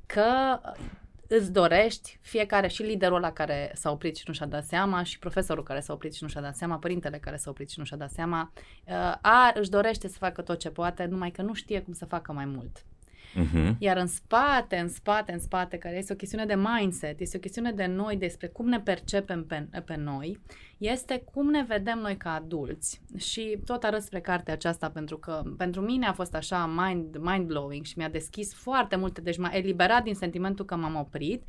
că 0.05 0.59
îți 1.27 1.51
dorești, 1.51 2.19
fiecare 2.21 2.67
și 2.67 2.81
liderul 2.81 3.19
la 3.19 3.31
care 3.31 3.71
s-a 3.73 3.91
oprit 3.91 4.15
și 4.15 4.23
nu 4.27 4.33
și-a 4.33 4.45
dat 4.45 4.65
seama 4.65 5.03
și 5.03 5.19
profesorul 5.19 5.63
care 5.63 5.79
s-a 5.79 5.93
oprit 5.93 6.13
și 6.13 6.23
nu 6.23 6.29
și-a 6.29 6.41
dat 6.41 6.55
seama, 6.55 6.77
părintele 6.77 7.17
care 7.17 7.37
s-a 7.37 7.49
oprit 7.49 7.69
și 7.69 7.79
nu 7.79 7.85
și-a 7.85 7.97
dat 7.97 8.11
seama, 8.11 8.51
uh, 8.87 8.93
a, 9.21 9.51
își 9.53 9.69
dorește 9.69 10.07
să 10.07 10.17
facă 10.17 10.41
tot 10.41 10.59
ce 10.59 10.69
poate, 10.69 11.05
numai 11.05 11.31
că 11.31 11.41
nu 11.41 11.53
știe 11.53 11.81
cum 11.81 11.93
să 11.93 12.05
facă 12.05 12.31
mai 12.31 12.45
mult. 12.45 12.85
Uh-huh. 13.33 13.75
Iar 13.77 13.97
în 13.97 14.07
spate, 14.07 14.77
în 14.77 14.89
spate, 14.89 15.31
în 15.31 15.39
spate, 15.39 15.77
care 15.77 15.97
este 15.97 16.13
o 16.13 16.15
chestiune 16.15 16.45
de 16.45 16.55
mindset, 16.55 17.19
este 17.19 17.37
o 17.37 17.39
chestiune 17.39 17.71
de 17.71 17.85
noi, 17.85 18.17
despre 18.17 18.47
cum 18.47 18.67
ne 18.67 18.79
percepem 18.79 19.45
pe, 19.45 19.67
pe 19.85 19.95
noi, 19.95 20.39
este 20.77 21.23
cum 21.33 21.49
ne 21.49 21.63
vedem 21.67 21.99
noi 21.99 22.17
ca 22.17 22.33
adulți. 22.33 23.01
Și 23.17 23.57
tot 23.65 23.83
arăt 23.83 24.01
spre 24.01 24.19
cartea 24.19 24.53
aceasta 24.53 24.89
pentru 24.89 25.17
că 25.17 25.43
pentru 25.57 25.81
mine 25.81 26.05
a 26.05 26.13
fost 26.13 26.35
așa 26.35 26.65
mind, 26.65 27.17
mind-blowing 27.17 27.83
și 27.83 27.97
mi-a 27.97 28.09
deschis 28.09 28.53
foarte 28.53 28.95
multe, 28.95 29.21
deci 29.21 29.37
m-a 29.37 29.49
eliberat 29.53 30.03
din 30.03 30.15
sentimentul 30.15 30.65
că 30.65 30.75
m-am 30.75 30.95
oprit 30.95 31.43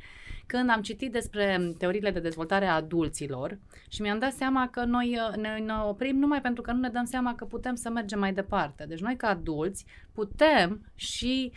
când 0.45 0.69
am 0.69 0.81
citit 0.81 1.11
despre 1.11 1.73
teoriile 1.77 2.11
de 2.11 2.19
dezvoltare 2.19 2.65
a 2.65 2.75
adulților 2.75 3.57
și 3.87 4.01
mi-am 4.01 4.19
dat 4.19 4.31
seama 4.31 4.69
că 4.69 4.83
noi 4.83 5.17
ne, 5.35 5.57
ne 5.57 5.73
oprim 5.87 6.17
numai 6.17 6.41
pentru 6.41 6.61
că 6.61 6.71
nu 6.71 6.79
ne 6.79 6.89
dăm 6.89 7.05
seama 7.05 7.35
că 7.35 7.45
putem 7.45 7.75
să 7.75 7.89
mergem 7.89 8.19
mai 8.19 8.33
departe. 8.33 8.85
Deci 8.85 8.99
noi 8.99 9.15
ca 9.15 9.27
adulți 9.27 9.85
putem 10.13 10.91
și 10.95 11.51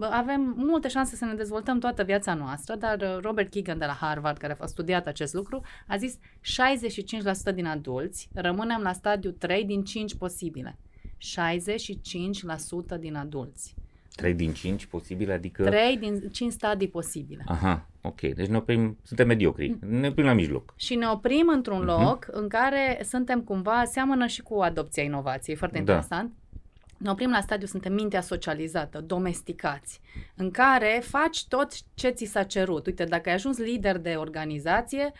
avem 0.00 0.54
multe 0.56 0.88
șanse 0.88 1.16
să 1.16 1.24
ne 1.24 1.34
dezvoltăm 1.34 1.78
toată 1.78 2.02
viața 2.02 2.34
noastră, 2.34 2.74
dar 2.74 3.00
uh, 3.00 3.18
Robert 3.20 3.50
Keegan 3.50 3.78
de 3.78 3.84
la 3.84 3.92
Harvard, 3.92 4.36
care 4.36 4.56
a 4.60 4.66
studiat 4.66 5.06
acest 5.06 5.34
lucru, 5.34 5.62
a 5.86 5.96
zis 5.96 6.18
65% 7.50 7.54
din 7.54 7.66
adulți 7.66 8.28
rămânem 8.34 8.80
la 8.80 8.92
stadiu 8.92 9.30
3 9.30 9.64
din 9.64 9.84
5 9.84 10.14
posibile. 10.14 10.78
65% 12.96 12.98
din 12.98 13.14
adulți. 13.14 13.74
3 14.14 14.34
din 14.34 14.52
5 14.52 14.86
posibile, 14.86 15.32
adică... 15.32 15.64
3 15.64 15.96
din 15.96 16.28
5 16.32 16.52
stadii 16.52 16.88
posibile. 16.88 17.44
Aha, 17.46 17.88
ok. 18.00 18.20
Deci 18.20 18.46
ne 18.46 18.56
oprim, 18.56 18.98
suntem 19.02 19.26
mediocri, 19.26 19.76
ne 19.80 20.08
oprim 20.08 20.24
la 20.24 20.32
mijloc. 20.32 20.74
Și 20.76 20.94
ne 20.94 21.08
oprim 21.08 21.48
într-un 21.54 21.82
uh-huh. 21.82 22.02
loc 22.02 22.28
în 22.30 22.48
care 22.48 23.00
suntem 23.04 23.40
cumva, 23.40 23.84
seamănă 23.84 24.26
și 24.26 24.42
cu 24.42 24.54
adopția 24.54 25.02
inovației, 25.02 25.56
foarte 25.56 25.80
da. 25.80 25.80
interesant 25.80 26.32
ne 26.96 27.10
oprim 27.10 27.30
la 27.30 27.40
stadiu, 27.40 27.66
suntem 27.66 27.92
mintea 27.92 28.20
socializată, 28.20 29.00
domesticați, 29.00 30.00
în 30.34 30.50
care 30.50 31.02
faci 31.04 31.46
tot 31.46 31.72
ce 31.94 32.08
ți 32.08 32.24
s-a 32.24 32.42
cerut. 32.42 32.86
Uite, 32.86 33.04
dacă 33.04 33.28
ai 33.28 33.34
ajuns 33.34 33.58
lider 33.58 33.98
de 33.98 34.14
organizație, 34.14 35.12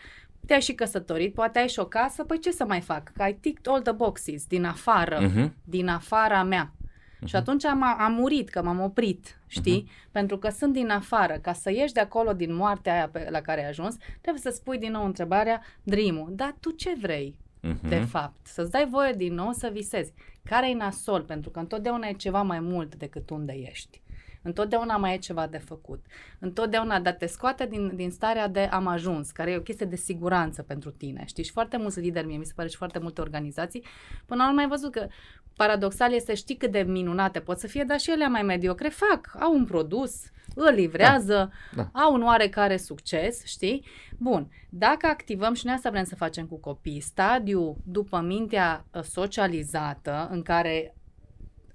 te-ai 0.45 0.61
și 0.61 0.73
căsătorit, 0.73 1.33
poate 1.33 1.59
ai 1.59 1.67
și 1.67 1.79
o 1.79 1.85
casă, 1.85 2.23
păi 2.23 2.39
ce 2.39 2.51
să 2.51 2.65
mai 2.65 2.81
fac? 2.81 3.11
Că 3.13 3.21
ai 3.21 3.33
ticked 3.33 3.67
all 3.67 3.81
the 3.81 3.91
boxes 3.91 4.45
din 4.45 4.65
afară, 4.65 5.29
uh-huh. 5.29 5.49
din 5.63 5.87
afara 5.87 6.43
mea. 6.43 6.71
Uh-huh. 6.71 7.25
Și 7.25 7.35
atunci 7.35 7.65
am, 7.65 7.83
am 7.83 8.13
murit, 8.13 8.49
că 8.49 8.63
m-am 8.63 8.79
oprit, 8.79 9.39
știi? 9.47 9.83
Uh-huh. 9.83 10.11
Pentru 10.11 10.37
că 10.37 10.49
sunt 10.49 10.73
din 10.73 10.89
afară. 10.89 11.33
Ca 11.41 11.53
să 11.53 11.71
ieși 11.71 11.93
de 11.93 11.99
acolo 11.99 12.33
din 12.33 12.55
moartea 12.55 12.93
aia 12.93 13.09
pe, 13.09 13.27
la 13.29 13.41
care 13.41 13.63
ai 13.63 13.69
ajuns, 13.69 13.95
trebuie 14.21 14.41
să 14.41 14.49
spui 14.49 14.77
din 14.77 14.91
nou 14.91 15.05
întrebarea, 15.05 15.61
dream 15.83 16.27
dar 16.29 16.55
tu 16.59 16.71
ce 16.71 16.95
vrei? 17.01 17.37
uh-huh. 17.63 17.89
de 17.89 17.99
fapt. 17.99 18.47
Să-ți 18.47 18.71
dai 18.71 18.87
voie 18.89 19.13
din 19.13 19.33
nou 19.33 19.51
să 19.51 19.69
visezi. 19.73 20.13
Care 20.49 20.69
e 20.69 20.73
nasol? 20.73 21.21
Pentru 21.21 21.49
că 21.49 21.59
întotdeauna 21.59 22.07
e 22.07 22.13
ceva 22.13 22.41
mai 22.41 22.59
mult 22.59 22.95
decât 22.95 23.29
unde 23.29 23.53
ești. 23.53 24.01
Întotdeauna 24.47 24.97
mai 24.97 25.13
e 25.13 25.17
ceva 25.17 25.47
de 25.47 25.57
făcut. 25.57 26.05
Întotdeauna, 26.39 26.99
dar 26.99 27.13
te 27.13 27.25
scoate 27.25 27.65
din, 27.65 27.95
din 27.95 28.11
starea 28.11 28.47
de 28.47 28.59
am 28.59 28.87
ajuns, 28.87 29.31
care 29.31 29.51
e 29.51 29.57
o 29.57 29.61
chestie 29.61 29.85
de 29.85 29.95
siguranță 29.95 30.63
pentru 30.63 30.91
tine. 30.91 31.23
Știți? 31.25 31.47
Și 31.47 31.53
foarte 31.53 31.77
mulți 31.77 31.99
lideri, 31.99 32.25
mie 32.25 32.37
mi 32.37 32.45
se 32.45 32.53
pare 32.55 32.67
și 32.67 32.75
foarte 32.75 32.99
multe 32.99 33.21
organizații, 33.21 33.85
până 34.25 34.41
la 34.41 34.49
urmă 34.49 34.61
ai 34.61 34.67
văzut 34.67 34.91
că 34.91 35.07
paradoxal 35.55 36.13
este 36.13 36.33
știi 36.33 36.55
cât 36.55 36.71
de 36.71 36.79
minunate 36.79 37.39
pot 37.39 37.59
să 37.59 37.67
fie, 37.67 37.83
dar 37.83 37.99
și 37.99 38.11
ele 38.11 38.27
mai 38.27 38.41
mediocre 38.43 38.89
fac, 38.89 39.35
au 39.39 39.53
un 39.53 39.65
produs, 39.65 40.31
îl 40.55 40.73
livrează, 40.73 41.51
da, 41.75 41.89
da. 41.91 41.99
au 42.01 42.13
un 42.13 42.23
oarecare 42.23 42.77
succes, 42.77 43.45
știi? 43.45 43.85
Bun, 44.17 44.51
dacă 44.69 45.07
activăm 45.07 45.53
și 45.53 45.65
noi 45.65 45.75
asta 45.75 45.89
vrem 45.89 46.03
să 46.03 46.15
facem 46.15 46.45
cu 46.45 46.57
copii, 46.57 46.99
stadiu 46.99 47.77
după 47.83 48.19
mintea 48.19 48.85
uh, 48.91 49.01
socializată 49.01 50.27
în 50.31 50.41
care 50.41 50.96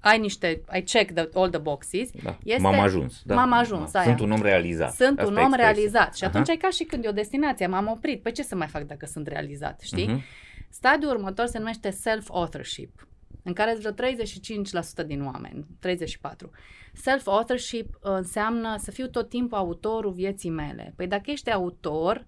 ai 0.02 0.18
niște, 0.18 0.62
ai 0.66 0.82
check 0.82 1.12
the, 1.12 1.28
all 1.34 1.50
the 1.50 1.60
boxes. 1.60 2.10
Da. 2.22 2.38
Este, 2.44 2.62
m-am 2.62 2.78
ajuns. 2.80 3.22
Da. 3.24 3.34
M-am 3.34 3.52
ajuns, 3.52 3.90
da. 3.90 3.98
aia. 3.98 4.08
Sunt 4.08 4.20
un 4.20 4.30
om 4.30 4.42
realizat. 4.42 4.94
Sunt 4.94 5.18
Asta 5.18 5.30
un 5.30 5.36
om 5.36 5.52
realizat. 5.54 6.16
Și 6.16 6.24
atunci 6.24 6.48
uh-huh. 6.48 6.54
e 6.54 6.56
ca 6.56 6.70
și 6.70 6.84
când 6.84 7.04
e 7.04 7.08
o 7.08 7.12
destinație, 7.12 7.66
m-am 7.66 7.88
oprit. 7.88 8.22
Păi 8.22 8.32
ce 8.32 8.42
să 8.42 8.54
mai 8.54 8.66
fac 8.66 8.82
dacă 8.82 9.06
sunt 9.06 9.26
realizat, 9.26 9.80
știi? 9.80 10.08
Uh-huh. 10.08 10.68
Stadiul 10.68 11.10
următor 11.10 11.46
se 11.46 11.58
numește 11.58 11.90
self-authorship, 11.90 13.08
în 13.42 13.52
care 13.52 13.76
vreo 13.78 13.92
35% 13.92 15.06
din 15.06 15.24
oameni, 15.24 15.66
34. 15.78 16.50
Self-authorship 16.92 17.94
uh, 17.94 18.00
înseamnă 18.02 18.76
să 18.78 18.90
fiu 18.90 19.06
tot 19.06 19.28
timpul 19.28 19.58
autorul 19.58 20.12
vieții 20.12 20.50
mele. 20.50 20.92
Păi 20.96 21.06
dacă 21.06 21.30
ești 21.30 21.50
autor, 21.50 22.26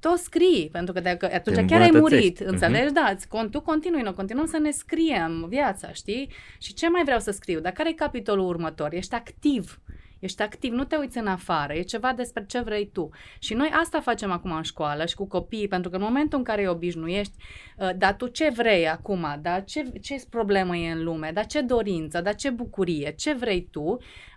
tot 0.00 0.18
scrii, 0.18 0.68
pentru 0.72 0.92
că 0.92 1.00
dacă 1.00 1.30
atunci 1.32 1.70
chiar 1.70 1.80
ai 1.80 1.90
murit, 1.90 2.40
mhm. 2.40 2.48
înțelegi? 2.48 2.90
Uh-huh. 2.90 2.92
Da, 3.28 3.44
tu 3.50 3.60
continui, 3.60 4.02
noi 4.02 4.14
continuăm 4.14 4.46
să 4.46 4.58
ne 4.58 4.70
scriem 4.70 5.46
viața, 5.48 5.92
știi? 5.92 6.30
Și 6.58 6.74
ce 6.74 6.88
mai 6.88 7.02
vreau 7.04 7.18
să 7.18 7.30
scriu? 7.30 7.60
Dar 7.60 7.72
care 7.72 7.88
e 7.88 7.92
capitolul 7.92 8.46
următor? 8.46 8.92
Ești 8.92 9.14
activ 9.14 9.80
ești 10.18 10.42
activ, 10.42 10.72
nu 10.72 10.84
te 10.84 10.96
uiți 10.96 11.18
în 11.18 11.26
afară, 11.26 11.72
e 11.72 11.82
ceva 11.82 12.12
despre 12.12 12.44
ce 12.46 12.60
vrei 12.60 12.90
tu. 12.92 13.10
Și 13.38 13.54
noi 13.54 13.70
asta 13.72 14.00
facem 14.00 14.30
acum 14.30 14.52
în 14.52 14.62
școală 14.62 15.04
și 15.04 15.14
cu 15.14 15.26
copiii, 15.26 15.68
pentru 15.68 15.90
că 15.90 15.96
în 15.96 16.02
momentul 16.02 16.38
în 16.38 16.44
care 16.44 16.60
îi 16.60 16.68
obișnuiești, 16.68 17.36
uh, 17.76 17.90
dar 17.96 18.14
tu 18.14 18.26
ce 18.26 18.50
vrei 18.56 18.88
acum, 18.88 19.38
dar 19.42 19.64
ce, 19.64 19.82
ce 20.00 20.22
problemă 20.30 20.76
e 20.76 20.92
în 20.92 21.04
lume, 21.04 21.30
dar 21.34 21.46
ce 21.46 21.60
dorință, 21.60 22.20
dar 22.20 22.34
ce 22.34 22.50
bucurie, 22.50 23.14
ce 23.16 23.34
vrei 23.34 23.68
tu, 23.70 23.96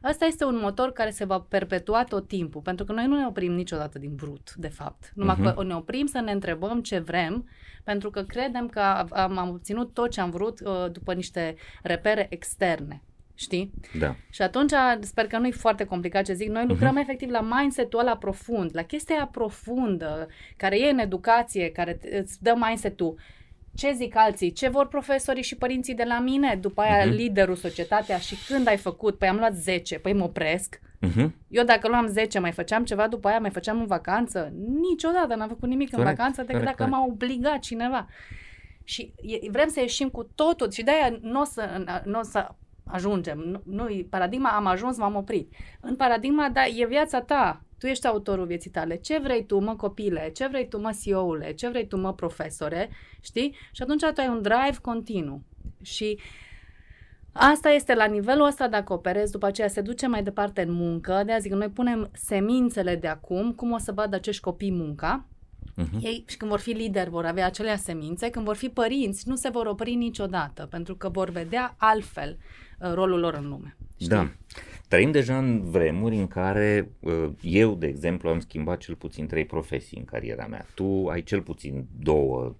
ăsta 0.09 0.25
este 0.25 0.45
un 0.45 0.59
motor 0.61 0.91
care 0.91 1.09
se 1.09 1.25
va 1.25 1.39
perpetua 1.39 2.03
tot 2.03 2.27
timpul, 2.27 2.61
pentru 2.61 2.85
că 2.85 2.91
noi 2.91 3.05
nu 3.05 3.15
ne 3.15 3.25
oprim 3.27 3.53
niciodată 3.53 3.99
din 3.99 4.15
brut, 4.15 4.53
de 4.55 4.67
fapt. 4.67 5.11
Numai 5.15 5.35
uh-huh. 5.35 5.55
că 5.55 5.63
ne 5.63 5.75
oprim 5.75 6.05
să 6.05 6.19
ne 6.19 6.31
întrebăm 6.31 6.81
ce 6.81 6.99
vrem, 6.99 7.49
pentru 7.83 8.09
că 8.09 8.23
credem 8.23 8.67
că 8.67 8.79
am, 8.79 9.37
am 9.37 9.49
obținut 9.49 9.93
tot 9.93 10.09
ce 10.09 10.21
am 10.21 10.29
vrut 10.29 10.59
uh, 10.59 10.91
după 10.91 11.13
niște 11.13 11.55
repere 11.83 12.27
externe 12.29 13.01
știi? 13.41 13.71
Da. 13.99 14.15
Și 14.29 14.41
atunci 14.41 14.71
sper 14.99 15.27
că 15.27 15.37
nu 15.37 15.47
e 15.47 15.51
foarte 15.51 15.83
complicat 15.83 16.25
ce 16.25 16.33
zic. 16.33 16.49
Noi 16.49 16.65
lucrăm 16.67 16.95
uh-huh. 16.97 17.01
efectiv 17.01 17.29
la 17.29 17.41
mindset-ul 17.41 17.99
ăla 17.99 18.17
profund, 18.17 18.69
la 18.73 18.81
chestia 18.81 19.15
aia 19.15 19.29
profundă, 19.31 20.27
care 20.57 20.79
e 20.79 20.89
în 20.89 20.99
educație, 20.99 21.71
care 21.71 21.99
îți 22.21 22.43
dă 22.43 22.53
mindset-ul. 22.57 23.19
Ce 23.75 23.91
zic 23.91 24.15
alții? 24.15 24.51
Ce 24.51 24.69
vor 24.69 24.87
profesorii 24.87 25.43
și 25.43 25.55
părinții 25.55 25.95
de 25.95 26.03
la 26.03 26.19
mine? 26.19 26.57
După 26.61 26.81
aia 26.81 27.05
uh-huh. 27.05 27.15
liderul, 27.15 27.55
societatea 27.55 28.17
și 28.17 28.35
când 28.47 28.67
ai 28.67 28.77
făcut? 28.77 29.17
Păi 29.17 29.27
am 29.27 29.37
luat 29.37 29.53
10, 29.53 29.99
păi 29.99 30.13
mă 30.13 30.23
opresc. 30.23 30.81
Uh-huh. 31.07 31.29
Eu 31.47 31.63
dacă 31.63 31.87
luam 31.87 32.07
10, 32.07 32.39
mai 32.39 32.51
făceam 32.51 32.83
ceva 32.83 33.07
după 33.07 33.27
aia, 33.27 33.39
mai 33.39 33.49
făceam 33.49 33.79
în 33.79 33.85
vacanță? 33.85 34.53
Niciodată 34.89 35.35
n-am 35.35 35.47
făcut 35.47 35.69
nimic 35.69 35.89
corect, 35.89 36.09
în 36.09 36.15
vacanță 36.15 36.41
decât 36.41 36.59
corect, 36.59 36.77
dacă 36.77 36.89
corect. 36.89 37.07
m-a 37.07 37.13
obligat 37.13 37.59
cineva. 37.59 38.07
Și 38.83 39.13
vrem 39.51 39.67
să 39.67 39.79
ieșim 39.79 40.09
cu 40.09 40.23
totul 40.35 40.71
și 40.71 40.83
de-aia 40.83 41.17
nu 41.21 41.39
o 41.39 41.43
să, 41.43 41.83
n-o 42.05 42.23
să 42.23 42.49
ajungem. 42.91 43.39
Nu, 43.39 43.61
nu 43.65 44.05
paradigma 44.09 44.49
am 44.49 44.65
ajuns, 44.65 44.97
m-am 44.97 45.15
oprit. 45.15 45.53
În 45.79 45.95
paradigma, 45.95 46.49
da, 46.49 46.65
e 46.65 46.85
viața 46.85 47.21
ta. 47.21 47.61
Tu 47.77 47.87
ești 47.87 48.07
autorul 48.07 48.45
vieții 48.45 48.69
tale. 48.69 48.95
Ce 48.95 49.19
vrei 49.19 49.45
tu, 49.45 49.59
mă 49.59 49.75
copile? 49.75 50.31
Ce 50.35 50.47
vrei 50.47 50.67
tu, 50.67 50.79
mă 50.79 50.91
CEO-ule? 51.03 51.53
Ce 51.53 51.69
vrei 51.69 51.87
tu, 51.87 51.97
mă 51.97 52.13
profesore? 52.13 52.89
Știi? 53.21 53.55
Și 53.71 53.81
atunci 53.81 54.01
tu 54.01 54.21
ai 54.21 54.27
un 54.27 54.41
drive 54.41 54.77
continuu. 54.81 55.43
Și 55.81 56.19
Asta 57.33 57.69
este 57.69 57.93
la 57.93 58.05
nivelul 58.05 58.45
ăsta 58.45 58.67
dacă 58.67 58.93
operezi, 58.93 59.31
după 59.31 59.45
aceea 59.45 59.67
se 59.67 59.81
duce 59.81 60.07
mai 60.07 60.23
departe 60.23 60.61
în 60.61 60.71
muncă, 60.71 61.21
de 61.25 61.31
azi 61.31 61.41
zic, 61.41 61.51
noi 61.51 61.69
punem 61.69 62.09
semințele 62.13 62.95
de 62.95 63.07
acum, 63.07 63.51
cum 63.51 63.71
o 63.71 63.77
să 63.77 63.91
vadă 63.91 64.15
acești 64.15 64.41
copii 64.41 64.71
munca, 64.71 65.25
Uh-huh. 65.77 66.01
Ei, 66.01 66.25
și 66.27 66.37
când 66.37 66.51
vor 66.51 66.59
fi 66.59 66.71
lideri, 66.71 67.09
vor 67.09 67.25
avea 67.25 67.45
acelea 67.45 67.75
semințe, 67.75 68.29
când 68.29 68.45
vor 68.45 68.55
fi 68.55 68.69
părinți, 68.69 69.27
nu 69.27 69.35
se 69.35 69.49
vor 69.49 69.65
opri 69.65 69.93
niciodată, 69.93 70.67
pentru 70.69 70.95
că 70.95 71.09
vor 71.09 71.29
vedea 71.29 71.75
altfel 71.77 72.37
uh, 72.39 72.70
rolul 72.93 73.19
lor 73.19 73.33
în 73.33 73.49
lume. 73.49 73.75
Știi? 73.95 74.07
Da. 74.07 74.31
Trăim 74.87 75.11
deja 75.11 75.37
în 75.37 75.61
vremuri 75.61 76.15
în 76.15 76.27
care 76.27 76.91
uh, 76.99 77.29
eu, 77.41 77.75
de 77.75 77.87
exemplu, 77.87 78.29
am 78.29 78.39
schimbat 78.39 78.77
cel 78.77 78.95
puțin 78.95 79.27
trei 79.27 79.45
profesii 79.45 79.97
în 79.97 80.05
cariera 80.05 80.47
mea. 80.47 80.65
Tu 80.75 81.07
ai 81.07 81.23
cel 81.23 81.41
puțin 81.41 81.85
două, 81.99 82.55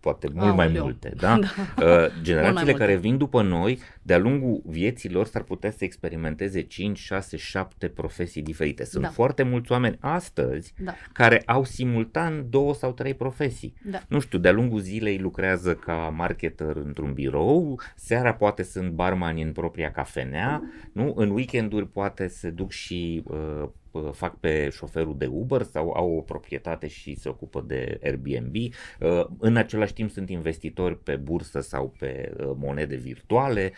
poate 0.00 0.28
mult 0.28 0.40
Aoleu. 0.40 0.54
mai 0.54 0.68
multe. 0.68 1.12
Da? 1.20 1.38
da. 1.38 1.84
Uh, 1.84 2.22
generațiile 2.22 2.72
care 2.72 2.92
multe. 2.92 3.08
vin 3.08 3.16
după 3.16 3.42
noi, 3.42 3.78
de-a 4.02 4.18
lungul 4.18 4.62
vieții 4.66 5.10
lor, 5.10 5.26
s-ar 5.26 5.42
putea 5.42 5.70
să 5.70 5.84
experimenteze 5.84 6.60
5, 6.60 6.98
6, 6.98 7.36
7 7.36 7.88
profesii 7.88 8.42
diferite. 8.42 8.84
Sunt 8.84 9.02
da. 9.02 9.08
foarte 9.08 9.42
mulți 9.42 9.72
oameni 9.72 9.96
astăzi 10.00 10.74
da. 10.78 10.94
care 11.12 11.42
au 11.46 11.64
simultan 11.64 12.46
două 12.50 12.74
sau 12.74 12.92
trei 12.92 13.14
profesii. 13.14 13.74
Da. 13.90 14.02
Nu 14.08 14.20
știu, 14.20 14.38
de-a 14.38 14.52
lungul 14.52 14.80
zilei 14.80 15.18
lucrează 15.18 15.74
ca 15.74 15.92
marketer 16.16 16.76
într-un 16.76 17.12
birou, 17.12 17.80
seara 17.96 18.34
poate 18.34 18.62
sunt 18.62 18.90
barmani 18.90 19.42
în 19.42 19.52
propria 19.52 19.90
cafenea, 19.90 20.62
nu? 20.92 21.12
în 21.16 21.30
weekenduri 21.30 21.88
poate 21.88 22.26
se 22.28 22.50
duc 22.50 22.70
și 22.70 23.22
uh, 23.26 23.36
Uh, 23.36 23.68
fac 24.12 24.40
pe 24.40 24.68
șoferul 24.68 25.16
de 25.18 25.26
Uber 25.26 25.62
sau 25.62 25.90
au 25.90 26.16
o 26.16 26.20
proprietate 26.20 26.86
și 26.88 27.14
se 27.14 27.28
ocupă 27.28 27.64
de 27.66 28.00
Airbnb. 28.02 28.54
Uh, 28.54 29.26
în 29.38 29.56
același 29.56 29.92
timp 29.92 30.10
sunt 30.10 30.30
investitori 30.30 31.02
pe 31.02 31.16
bursă 31.16 31.60
sau 31.60 31.94
pe 31.98 32.32
uh, 32.38 32.52
monede 32.56 32.96
virtuale. 32.96 33.72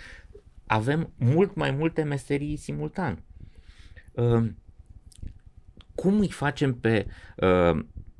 Avem 0.66 1.12
mult 1.16 1.54
mai 1.54 1.70
multe 1.70 2.02
meserii 2.02 2.56
simultan. 2.56 3.22
Cum 5.94 6.18
îi 6.18 6.30
facem 6.30 6.74
pe, 6.74 7.06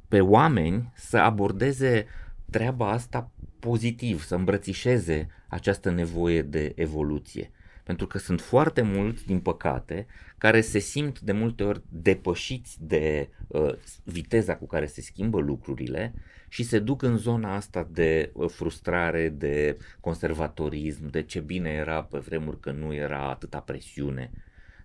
pe 0.09 0.21
oameni 0.21 0.93
să 0.95 1.17
abordeze 1.17 2.07
treaba 2.51 2.91
asta 2.91 3.31
pozitiv, 3.59 4.23
să 4.23 4.35
îmbrățișeze 4.35 5.29
această 5.49 5.91
nevoie 5.91 6.43
de 6.43 6.73
evoluție? 6.77 7.51
Pentru 7.89 8.07
că 8.07 8.19
sunt 8.19 8.41
foarte 8.41 8.83
mulți, 8.83 9.27
din 9.27 9.41
păcate, 9.41 10.07
care 10.39 10.61
se 10.61 10.79
simt 10.79 11.21
de 11.21 11.33
multe 11.33 11.63
ori 11.65 11.83
depășiți 11.89 12.77
de 12.81 13.29
uh, 13.47 13.73
viteza 14.05 14.57
cu 14.57 14.67
care 14.67 14.87
se 14.87 15.01
schimbă 15.01 15.41
lucrurile 15.41 16.15
și 16.49 16.63
se 16.63 16.79
duc 16.79 17.03
în 17.03 17.17
zona 17.17 17.55
asta 17.55 17.89
de 17.93 18.31
uh, 18.33 18.51
frustrare, 18.51 19.29
de 19.29 19.79
conservatorism, 20.01 21.11
de 21.11 21.23
ce 21.23 21.41
bine 21.41 21.71
era 21.71 22.03
pe 22.03 22.19
vremuri 22.19 22.61
că 22.61 22.73
nu 22.73 22.95
era 22.95 23.31
atâta 23.31 23.61
presiune. 23.61 24.31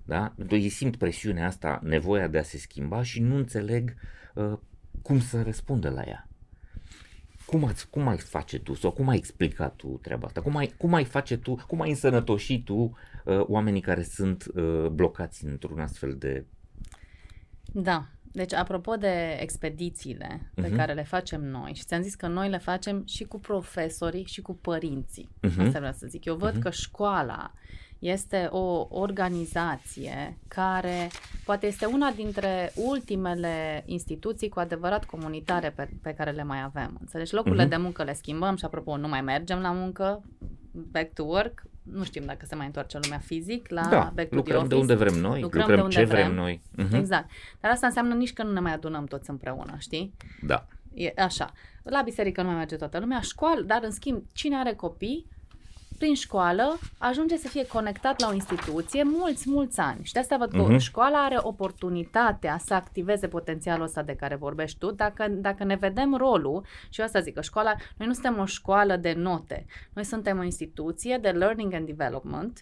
Da? 0.03 0.33
Ei 0.49 0.69
simt 0.69 0.95
presiunea 0.95 1.47
asta, 1.47 1.79
nevoia 1.83 2.27
de 2.27 2.37
a 2.37 2.43
se 2.43 2.57
schimba 2.57 3.03
și 3.03 3.21
nu 3.21 3.35
înțeleg 3.35 3.93
uh, 4.33 4.57
cum 5.01 5.19
să 5.19 5.41
răspundă 5.41 5.89
la 5.89 6.01
ea. 6.01 6.27
Cum, 7.53 7.65
ați, 7.65 7.89
cum 7.89 8.07
ai 8.07 8.17
face 8.17 8.59
tu 8.59 8.73
sau 8.73 8.91
cum 8.91 9.07
ai 9.07 9.17
explicat 9.17 9.75
tu 9.75 9.99
treaba 10.01 10.25
asta? 10.25 10.41
Cum 10.41 10.55
ai, 10.55 10.73
cum 10.77 10.93
ai 10.93 11.03
face 11.03 11.37
tu, 11.37 11.63
cum 11.67 11.81
ai 11.81 11.89
însănătoși 11.89 12.63
tu 12.63 12.73
uh, 12.73 13.43
oamenii 13.47 13.81
care 13.81 14.03
sunt 14.03 14.45
uh, 14.55 14.87
blocați 14.87 15.45
într-un 15.45 15.79
astfel 15.79 16.15
de... 16.15 16.45
Da, 17.73 18.07
deci 18.31 18.53
apropo 18.53 18.95
de 18.95 19.37
expedițiile 19.39 20.51
pe 20.53 20.69
uh-huh. 20.69 20.75
care 20.75 20.93
le 20.93 21.03
facem 21.03 21.43
noi 21.43 21.73
și 21.73 21.83
ți-am 21.83 22.01
zis 22.01 22.15
că 22.15 22.27
noi 22.27 22.49
le 22.49 22.57
facem 22.57 23.03
și 23.05 23.23
cu 23.23 23.39
profesorii 23.39 24.25
și 24.25 24.41
cu 24.41 24.55
părinții. 24.55 25.29
Uh-huh. 25.37 25.65
Asta 25.65 25.79
vreau 25.79 25.93
să 25.93 26.07
zic. 26.07 26.25
Eu 26.25 26.35
văd 26.35 26.57
uh-huh. 26.57 26.61
că 26.61 26.69
școala 26.69 27.53
este 28.03 28.47
o 28.51 28.87
organizație 28.89 30.37
care 30.47 31.09
poate 31.45 31.67
este 31.67 31.85
una 31.85 32.11
dintre 32.11 32.71
ultimele 32.75 33.83
instituții 33.85 34.49
cu 34.49 34.59
adevărat 34.59 35.05
comunitare 35.05 35.69
pe, 35.69 35.89
pe 36.01 36.13
care 36.13 36.31
le 36.31 36.43
mai 36.43 36.61
avem. 36.63 36.97
Înțelegi? 36.99 37.33
Locurile 37.33 37.65
uh-huh. 37.65 37.69
de 37.69 37.75
muncă 37.75 38.03
le 38.03 38.13
schimbăm 38.13 38.55
și 38.55 38.65
apropo, 38.65 38.97
nu 38.97 39.07
mai 39.07 39.21
mergem 39.21 39.59
la 39.59 39.71
muncă, 39.71 40.23
back 40.71 41.13
to 41.13 41.23
work, 41.23 41.63
nu 41.83 42.03
știm 42.03 42.23
dacă 42.25 42.45
se 42.45 42.55
mai 42.55 42.65
întoarce 42.65 42.99
lumea 43.01 43.17
fizic 43.17 43.69
la 43.69 43.87
da, 43.89 44.11
back 44.15 44.29
to 44.29 44.35
lucrăm 44.35 44.59
the 44.59 44.67
de 44.67 44.75
unde 44.75 44.95
vrem 44.95 45.13
noi, 45.13 45.41
lucrăm, 45.41 45.59
lucrăm 45.61 45.75
de 45.75 45.81
unde 45.81 45.95
ce 45.95 46.03
vrem, 46.03 46.23
vrem 46.23 46.35
noi. 46.35 46.61
Uh-huh. 46.77 46.97
Exact. 46.97 47.29
Dar 47.59 47.71
asta 47.71 47.87
înseamnă 47.87 48.13
nici 48.13 48.33
că 48.33 48.43
nu 48.43 48.51
ne 48.51 48.59
mai 48.59 48.73
adunăm 48.73 49.05
toți 49.05 49.29
împreună, 49.29 49.75
știi? 49.77 50.13
Da. 50.41 50.67
E 50.93 51.13
așa. 51.17 51.51
La 51.83 52.01
biserică 52.01 52.41
nu 52.41 52.47
mai 52.47 52.57
merge 52.57 52.75
toată 52.75 52.99
lumea, 52.99 53.19
școală, 53.19 53.61
dar 53.61 53.79
în 53.83 53.91
schimb, 53.91 54.23
cine 54.33 54.57
are 54.57 54.73
copii, 54.73 55.27
prin 56.03 56.15
școală 56.15 56.79
ajunge 56.97 57.37
să 57.37 57.47
fie 57.47 57.67
conectat 57.67 58.19
la 58.19 58.27
o 58.27 58.33
instituție 58.33 59.03
mulți, 59.03 59.49
mulți 59.49 59.79
ani. 59.79 59.99
Și 60.03 60.13
de 60.13 60.19
asta 60.19 60.37
văd 60.37 60.51
că 60.51 60.65
uh-huh. 60.67 60.77
școala 60.77 61.23
are 61.23 61.37
oportunitatea 61.41 62.57
să 62.65 62.73
activeze 62.73 63.27
potențialul 63.27 63.85
ăsta 63.85 64.01
de 64.01 64.15
care 64.15 64.35
vorbești 64.35 64.77
tu, 64.77 64.91
dacă, 64.91 65.27
dacă 65.29 65.63
ne 65.63 65.75
vedem 65.75 66.15
rolul, 66.15 66.65
și 66.89 66.99
eu 66.99 67.05
asta 67.05 67.19
zic 67.19 67.33
că 67.33 67.41
școala, 67.41 67.75
noi 67.97 68.07
nu 68.07 68.13
suntem 68.13 68.39
o 68.39 68.45
școală 68.45 68.95
de 68.95 69.13
note, 69.17 69.65
noi 69.93 70.03
suntem 70.03 70.37
o 70.39 70.43
instituție 70.43 71.17
de 71.21 71.29
learning 71.29 71.73
and 71.73 71.85
development, 71.85 72.61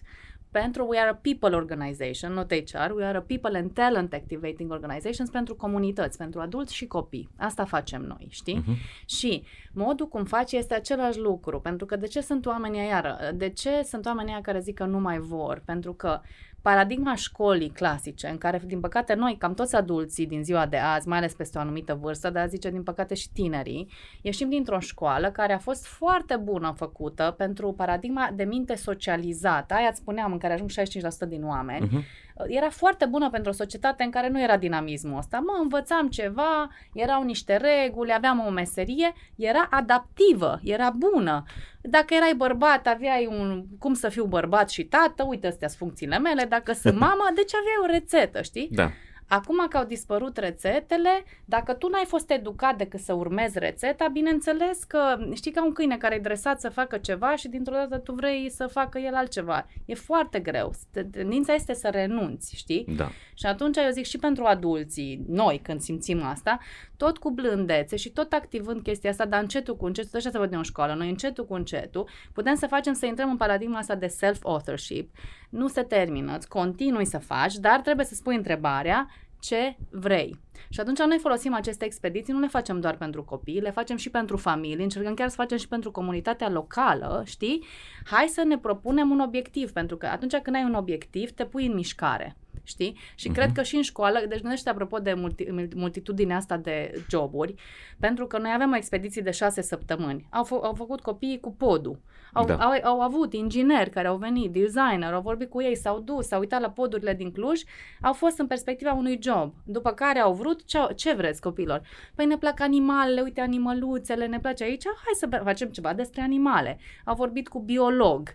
pentru 0.52 0.86
we 0.86 0.98
are 0.98 1.08
a 1.08 1.14
people 1.14 1.56
organization, 1.56 2.32
not 2.32 2.52
HR, 2.52 2.90
we 2.94 3.04
are 3.04 3.18
a 3.18 3.20
people 3.20 3.58
and 3.58 3.70
talent 3.72 4.12
activating 4.12 4.70
organizations 4.70 5.30
pentru 5.30 5.54
comunități, 5.54 6.18
pentru 6.18 6.40
adulți 6.40 6.74
și 6.74 6.86
copii. 6.86 7.28
Asta 7.36 7.64
facem 7.64 8.02
noi, 8.02 8.26
știi? 8.30 8.62
Uh-huh. 8.62 9.06
Și 9.06 9.44
modul 9.72 10.08
cum 10.08 10.24
faci 10.24 10.52
este 10.52 10.74
același 10.74 11.18
lucru, 11.18 11.60
pentru 11.60 11.86
că 11.86 11.96
de 11.96 12.06
ce 12.06 12.20
sunt 12.20 12.46
oamenii 12.46 12.86
iară? 12.86 13.18
De 13.34 13.48
ce 13.48 13.82
sunt 13.82 14.06
oamenii 14.06 14.40
care 14.42 14.60
zic 14.60 14.74
că 14.74 14.84
nu 14.84 15.00
mai 15.00 15.18
vor? 15.18 15.62
Pentru 15.64 15.92
că 15.92 16.20
paradigma 16.62 17.14
școlii 17.14 17.70
clasice, 17.70 18.28
în 18.28 18.38
care, 18.38 18.62
din 18.64 18.80
păcate, 18.80 19.14
noi, 19.14 19.36
cam 19.38 19.54
toți 19.54 19.76
adulții 19.76 20.26
din 20.26 20.44
ziua 20.44 20.66
de 20.66 20.76
azi, 20.76 21.08
mai 21.08 21.18
ales 21.18 21.34
peste 21.34 21.58
o 21.58 21.60
anumită 21.60 21.94
vârstă, 21.94 22.30
dar 22.30 22.48
zice, 22.48 22.70
din 22.70 22.82
păcate, 22.82 23.14
și 23.14 23.32
tinerii, 23.32 23.88
ieșim 24.22 24.48
dintr-o 24.48 24.78
școală 24.78 25.30
care 25.30 25.52
a 25.52 25.58
fost 25.58 25.86
foarte 25.86 26.36
bună 26.36 26.72
făcută 26.76 27.34
pentru 27.36 27.72
paradigma 27.72 28.30
de 28.34 28.44
minte 28.44 28.74
socializată, 28.74 29.74
aia 29.74 29.88
îți 29.88 29.98
spuneam, 29.98 30.32
în 30.32 30.38
care 30.38 30.52
ajung 30.52 30.70
65% 30.70 31.28
din 31.28 31.44
oameni, 31.44 31.88
uh-huh 31.88 32.30
era 32.46 32.70
foarte 32.70 33.06
bună 33.06 33.30
pentru 33.30 33.50
o 33.50 33.54
societate 33.54 34.02
în 34.02 34.10
care 34.10 34.28
nu 34.28 34.42
era 34.42 34.56
dinamismul 34.56 35.18
ăsta. 35.18 35.38
Mă, 35.38 35.58
învățam 35.62 36.08
ceva, 36.08 36.68
erau 36.94 37.22
niște 37.22 37.56
reguli, 37.56 38.12
aveam 38.12 38.44
o 38.46 38.50
meserie, 38.50 39.12
era 39.36 39.66
adaptivă, 39.70 40.60
era 40.62 40.90
bună. 40.90 41.42
Dacă 41.80 42.14
erai 42.14 42.34
bărbat, 42.36 42.86
aveai 42.86 43.26
un 43.26 43.64
cum 43.78 43.94
să 43.94 44.08
fiu 44.08 44.24
bărbat 44.24 44.70
și 44.70 44.84
tată, 44.84 45.24
uite, 45.28 45.46
astea 45.46 45.68
sunt 45.68 45.80
funcțiile 45.80 46.18
mele, 46.18 46.44
dacă 46.44 46.72
sunt 46.72 46.98
mamă, 47.06 47.30
deci 47.34 47.54
aveai 47.54 47.82
o 47.82 47.92
rețetă, 47.92 48.42
știi? 48.42 48.68
Da. 48.72 48.90
Acum 49.32 49.66
că 49.68 49.76
au 49.76 49.84
dispărut 49.84 50.36
rețetele, 50.36 51.24
dacă 51.44 51.72
tu 51.72 51.88
n-ai 51.88 52.04
fost 52.06 52.30
educat 52.30 52.76
decât 52.76 53.00
să 53.00 53.12
urmezi 53.12 53.58
rețeta, 53.58 54.08
bineînțeles 54.08 54.84
că 54.84 55.16
știi 55.34 55.50
ca 55.50 55.64
un 55.64 55.72
câine 55.72 55.96
care 55.96 56.14
e 56.14 56.18
dresat 56.18 56.60
să 56.60 56.68
facă 56.68 56.98
ceva 56.98 57.36
și 57.36 57.48
dintr-o 57.48 57.74
dată 57.74 57.98
tu 57.98 58.12
vrei 58.12 58.50
să 58.50 58.66
facă 58.66 58.98
el 58.98 59.14
altceva. 59.14 59.66
E 59.84 59.94
foarte 59.94 60.40
greu. 60.40 60.72
Tendința 61.10 61.54
este 61.54 61.74
să 61.74 61.88
renunți, 61.88 62.56
știi? 62.56 62.84
Da. 62.96 63.08
Și 63.34 63.46
atunci 63.46 63.76
eu 63.76 63.90
zic 63.90 64.04
și 64.04 64.18
pentru 64.18 64.44
adulții, 64.44 65.24
noi 65.28 65.60
când 65.62 65.80
simțim 65.80 66.22
asta, 66.22 66.58
tot 66.96 67.18
cu 67.18 67.30
blândețe 67.30 67.96
și 67.96 68.10
tot 68.10 68.32
activând 68.32 68.82
chestia 68.82 69.10
asta, 69.10 69.24
dar 69.24 69.42
încetul 69.42 69.76
cu 69.76 69.86
încetul, 69.86 70.18
așa 70.18 70.30
să 70.30 70.38
vedem 70.38 70.58
în 70.58 70.64
școală, 70.64 70.94
noi 70.94 71.08
încetul 71.08 71.46
cu 71.46 71.54
încetul, 71.54 72.08
putem 72.32 72.54
să 72.54 72.66
facem 72.66 72.92
să 72.92 73.06
intrăm 73.06 73.30
în 73.30 73.36
paradigma 73.36 73.78
asta 73.78 73.94
de 73.94 74.06
self-authorship. 74.06 75.10
Nu 75.52 75.68
se 75.68 75.82
termină, 75.82 76.36
îți 76.36 76.48
continui 76.48 77.04
să 77.04 77.18
faci, 77.18 77.54
dar 77.54 77.80
trebuie 77.80 78.06
să 78.06 78.14
spui 78.14 78.36
întrebarea 78.36 79.08
ce 79.40 79.76
vrei. 79.90 80.40
Și 80.68 80.80
atunci 80.80 80.98
noi 80.98 81.18
folosim 81.18 81.54
aceste 81.54 81.84
expediții, 81.84 82.32
nu 82.32 82.40
le 82.40 82.46
facem 82.46 82.80
doar 82.80 82.96
pentru 82.96 83.24
copii, 83.24 83.60
le 83.60 83.70
facem 83.70 83.96
și 83.96 84.10
pentru 84.10 84.36
familii, 84.36 84.82
încercăm 84.82 85.14
chiar 85.14 85.28
să 85.28 85.34
facem 85.34 85.58
și 85.58 85.68
pentru 85.68 85.90
comunitatea 85.90 86.50
locală, 86.50 87.22
știi? 87.26 87.64
Hai 88.04 88.26
să 88.28 88.42
ne 88.44 88.58
propunem 88.58 89.10
un 89.10 89.20
obiectiv, 89.20 89.72
pentru 89.72 89.96
că 89.96 90.06
atunci 90.06 90.36
când 90.36 90.56
ai 90.56 90.64
un 90.64 90.74
obiectiv, 90.74 91.30
te 91.30 91.44
pui 91.44 91.66
în 91.66 91.74
mișcare 91.74 92.36
știi? 92.64 92.98
Și 93.14 93.30
uh-huh. 93.30 93.34
cred 93.34 93.52
că 93.52 93.62
și 93.62 93.76
în 93.76 93.82
școală, 93.82 94.18
deci 94.28 94.40
gândește 94.40 94.68
apropo 94.68 94.98
de 94.98 95.12
multi, 95.14 95.46
multitudinea 95.74 96.36
asta 96.36 96.56
de 96.56 97.04
joburi, 97.10 97.54
pentru 97.98 98.26
că 98.26 98.38
noi 98.38 98.50
avem 98.54 98.72
o 98.72 98.76
expediție 98.76 99.22
de 99.22 99.30
șase 99.30 99.60
săptămâni. 99.60 100.26
Au, 100.30 100.44
fă, 100.44 100.54
au 100.62 100.74
făcut 100.74 101.00
copiii 101.00 101.40
cu 101.40 101.52
podul. 101.52 102.00
Au, 102.32 102.44
da. 102.44 102.54
au, 102.54 102.72
au 102.82 103.00
avut 103.00 103.32
ingineri 103.32 103.90
care 103.90 104.08
au 104.08 104.16
venit, 104.16 104.52
designer, 104.52 105.12
au 105.12 105.20
vorbit 105.20 105.50
cu 105.50 105.62
ei, 105.62 105.76
s-au 105.76 106.00
dus, 106.00 106.26
s-au 106.26 106.40
uitat 106.40 106.60
la 106.60 106.70
podurile 106.70 107.14
din 107.14 107.32
Cluj, 107.32 107.62
au 108.00 108.12
fost 108.12 108.38
în 108.38 108.46
perspectiva 108.46 108.92
unui 108.92 109.18
job. 109.22 109.54
După 109.64 109.90
care 109.90 110.18
au 110.18 110.32
vrut, 110.32 110.64
ce, 110.64 110.78
ce 110.96 111.12
vreți 111.12 111.40
copilor? 111.40 111.82
Păi 112.14 112.26
ne 112.26 112.36
plac 112.36 112.60
animalele, 112.60 113.20
uite 113.20 113.40
animăluțele, 113.40 114.26
ne 114.26 114.38
place 114.38 114.64
aici, 114.64 114.84
hai 114.84 115.14
să 115.14 115.40
facem 115.44 115.68
ceva 115.68 115.92
despre 115.94 116.20
animale. 116.20 116.78
Au 117.04 117.14
vorbit 117.14 117.48
cu 117.48 117.60
biolog 117.60 118.28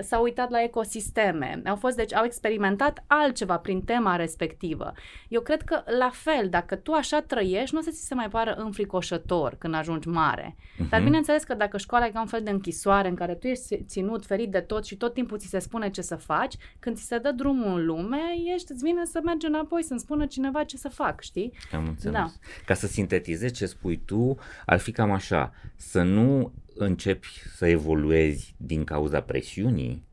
s-au 0.00 0.22
uitat 0.22 0.50
la 0.50 0.62
ecosisteme, 0.62 1.62
au 1.66 1.76
fost, 1.76 1.96
deci 1.96 2.14
au 2.14 2.24
experimentat 2.24 3.04
altceva 3.06 3.56
prin 3.58 3.82
tema 3.82 4.16
respectivă. 4.16 4.92
Eu 5.28 5.40
cred 5.40 5.62
că 5.62 5.82
la 5.98 6.10
fel, 6.12 6.48
dacă 6.48 6.76
tu 6.76 6.92
așa 6.92 7.20
trăiești, 7.20 7.74
nu 7.74 7.80
o 7.80 7.82
să 7.82 7.90
ți 7.90 8.06
se 8.06 8.14
mai 8.14 8.28
pară 8.28 8.54
înfricoșător 8.54 9.54
când 9.58 9.74
ajungi 9.74 10.08
mare. 10.08 10.56
Uh-huh. 10.56 10.88
Dar 10.88 11.02
bineînțeles 11.02 11.44
că 11.44 11.54
dacă 11.54 11.78
școala 11.78 12.06
e 12.06 12.10
ca 12.10 12.20
un 12.20 12.26
fel 12.26 12.42
de 12.42 12.50
închisoare 12.50 13.08
în 13.08 13.14
care 13.14 13.34
tu 13.34 13.46
ești 13.46 13.84
ținut, 13.84 14.26
ferit 14.26 14.50
de 14.50 14.60
tot 14.60 14.84
și 14.84 14.96
tot 14.96 15.14
timpul 15.14 15.38
ți 15.38 15.46
se 15.46 15.58
spune 15.58 15.90
ce 15.90 16.02
să 16.02 16.16
faci, 16.16 16.54
când 16.78 16.96
ți 16.96 17.06
se 17.06 17.18
dă 17.18 17.32
drumul 17.32 17.78
în 17.78 17.86
lume, 17.86 18.20
ești, 18.54 18.72
îți 18.72 18.84
vine 18.84 19.04
să 19.04 19.20
mergi 19.24 19.46
înapoi, 19.46 19.82
să-mi 19.82 20.00
spună 20.00 20.26
cineva 20.26 20.64
ce 20.64 20.76
să 20.76 20.88
fac, 20.88 21.20
știi? 21.20 21.52
Am 21.72 21.86
înțeles. 21.86 22.14
Da. 22.14 22.30
Ca 22.66 22.74
să 22.74 22.86
sintetizezi 22.86 23.52
ce 23.52 23.66
spui 23.66 24.02
tu, 24.04 24.36
ar 24.66 24.78
fi 24.78 24.92
cam 24.92 25.10
așa, 25.10 25.52
să 25.76 26.02
nu 26.02 26.52
începi 26.74 27.28
să 27.56 27.66
evoluezi 27.66 28.54
din 28.56 28.84
cauza 28.84 29.20
presiunii, 29.20 30.04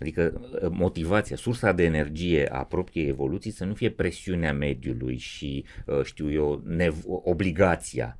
adică 0.00 0.40
uh, 0.40 0.68
motivația, 0.70 1.36
sursa 1.36 1.72
de 1.72 1.84
energie 1.84 2.48
a 2.48 2.64
propriei 2.64 3.08
evoluții 3.08 3.50
să 3.50 3.64
nu 3.64 3.74
fie 3.74 3.90
presiunea 3.90 4.52
mediului 4.52 5.16
și, 5.16 5.64
uh, 5.86 6.04
știu 6.04 6.32
eu, 6.32 6.62
nev- 6.64 7.04
obligația, 7.06 8.18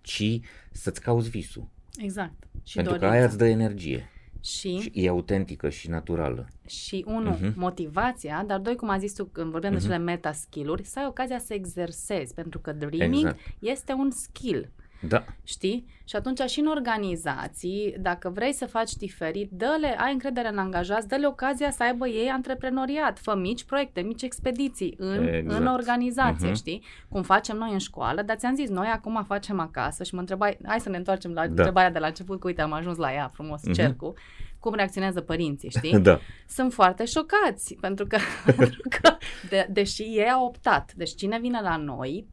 ci 0.00 0.40
să-ți 0.70 1.00
cauți 1.00 1.30
visul. 1.30 1.68
Exact. 1.96 2.34
Și 2.64 2.74
Pentru 2.74 2.92
dorința. 2.92 3.08
că 3.08 3.12
aia 3.14 3.24
îți 3.24 3.38
dă 3.38 3.46
energie. 3.46 4.10
Și, 4.44 4.78
și 4.78 4.90
e 4.94 5.08
autentică 5.08 5.68
și 5.68 5.88
naturală. 5.88 6.48
Și 6.66 7.04
unu, 7.06 7.36
uh-huh. 7.36 7.54
motivația, 7.54 8.44
dar 8.46 8.60
doi, 8.60 8.76
cum 8.76 8.88
a 8.88 8.98
zis 8.98 9.14
tu 9.14 9.24
când 9.24 9.50
vorbim 9.50 9.70
uh-huh. 9.70 9.72
de 9.72 9.78
mhm. 9.78 9.86
cele 9.86 10.04
meta 10.04 10.32
skill-uri, 10.32 10.84
să 10.84 10.98
ai 10.98 11.06
ocazia 11.06 11.38
să 11.38 11.54
exersezi, 11.54 12.34
pentru 12.34 12.58
că 12.58 12.72
dreaming 12.72 13.14
exact. 13.14 13.38
este 13.58 13.92
un 13.92 14.10
skill. 14.10 14.70
Da. 15.08 15.24
Știi? 15.44 15.86
Și 16.04 16.16
atunci 16.16 16.40
și 16.40 16.60
în 16.60 16.66
organizații, 16.66 17.94
dacă 18.00 18.28
vrei 18.28 18.52
să 18.52 18.66
faci 18.66 18.94
diferit, 18.94 19.50
dă-le, 19.50 19.96
ai 19.98 20.12
încredere 20.12 20.48
în 20.48 20.58
angajați, 20.58 21.08
dă-le 21.08 21.26
ocazia 21.26 21.70
să 21.70 21.82
aibă 21.82 22.08
ei 22.08 22.28
antreprenoriat, 22.28 23.18
fă 23.18 23.34
mici 23.36 23.64
proiecte, 23.64 24.00
mici 24.00 24.22
expediții 24.22 24.94
în, 24.98 25.26
exact. 25.26 25.60
în 25.60 25.66
organizație, 25.66 26.50
uh-huh. 26.50 26.54
știi? 26.54 26.82
Cum 27.08 27.22
facem 27.22 27.56
noi 27.56 27.72
în 27.72 27.78
școală, 27.78 28.22
dar 28.22 28.36
ți-am 28.36 28.54
zis, 28.54 28.68
noi 28.68 28.86
acum 28.86 29.24
facem 29.26 29.60
acasă 29.60 30.04
și 30.04 30.14
mă 30.14 30.20
întrebai, 30.20 30.58
hai 30.64 30.80
să 30.80 30.88
ne 30.88 30.96
întoarcem 30.96 31.32
la 31.32 31.42
da. 31.42 31.48
întrebarea 31.48 31.90
de 31.90 31.98
la 31.98 32.06
început, 32.06 32.40
că 32.40 32.46
uite, 32.46 32.62
am 32.62 32.72
ajuns 32.72 32.96
la 32.96 33.12
ea 33.12 33.30
frumos, 33.34 33.60
uh-huh. 33.60 33.72
cercul 33.74 34.14
cum 34.58 34.74
reacționează 34.74 35.20
părinții, 35.20 35.70
știi? 35.70 35.98
Da. 36.08 36.20
Sunt 36.48 36.72
foarte 36.72 37.04
șocați, 37.04 37.76
pentru 37.80 38.06
că, 38.06 38.18
pentru 38.56 38.80
că 38.88 39.16
de, 39.48 39.66
deși 39.70 40.02
ei 40.02 40.30
au 40.30 40.44
optat, 40.44 40.92
deci 40.94 41.14
cine 41.14 41.38
vine 41.38 41.60
la 41.62 41.76
noi, 41.76 42.26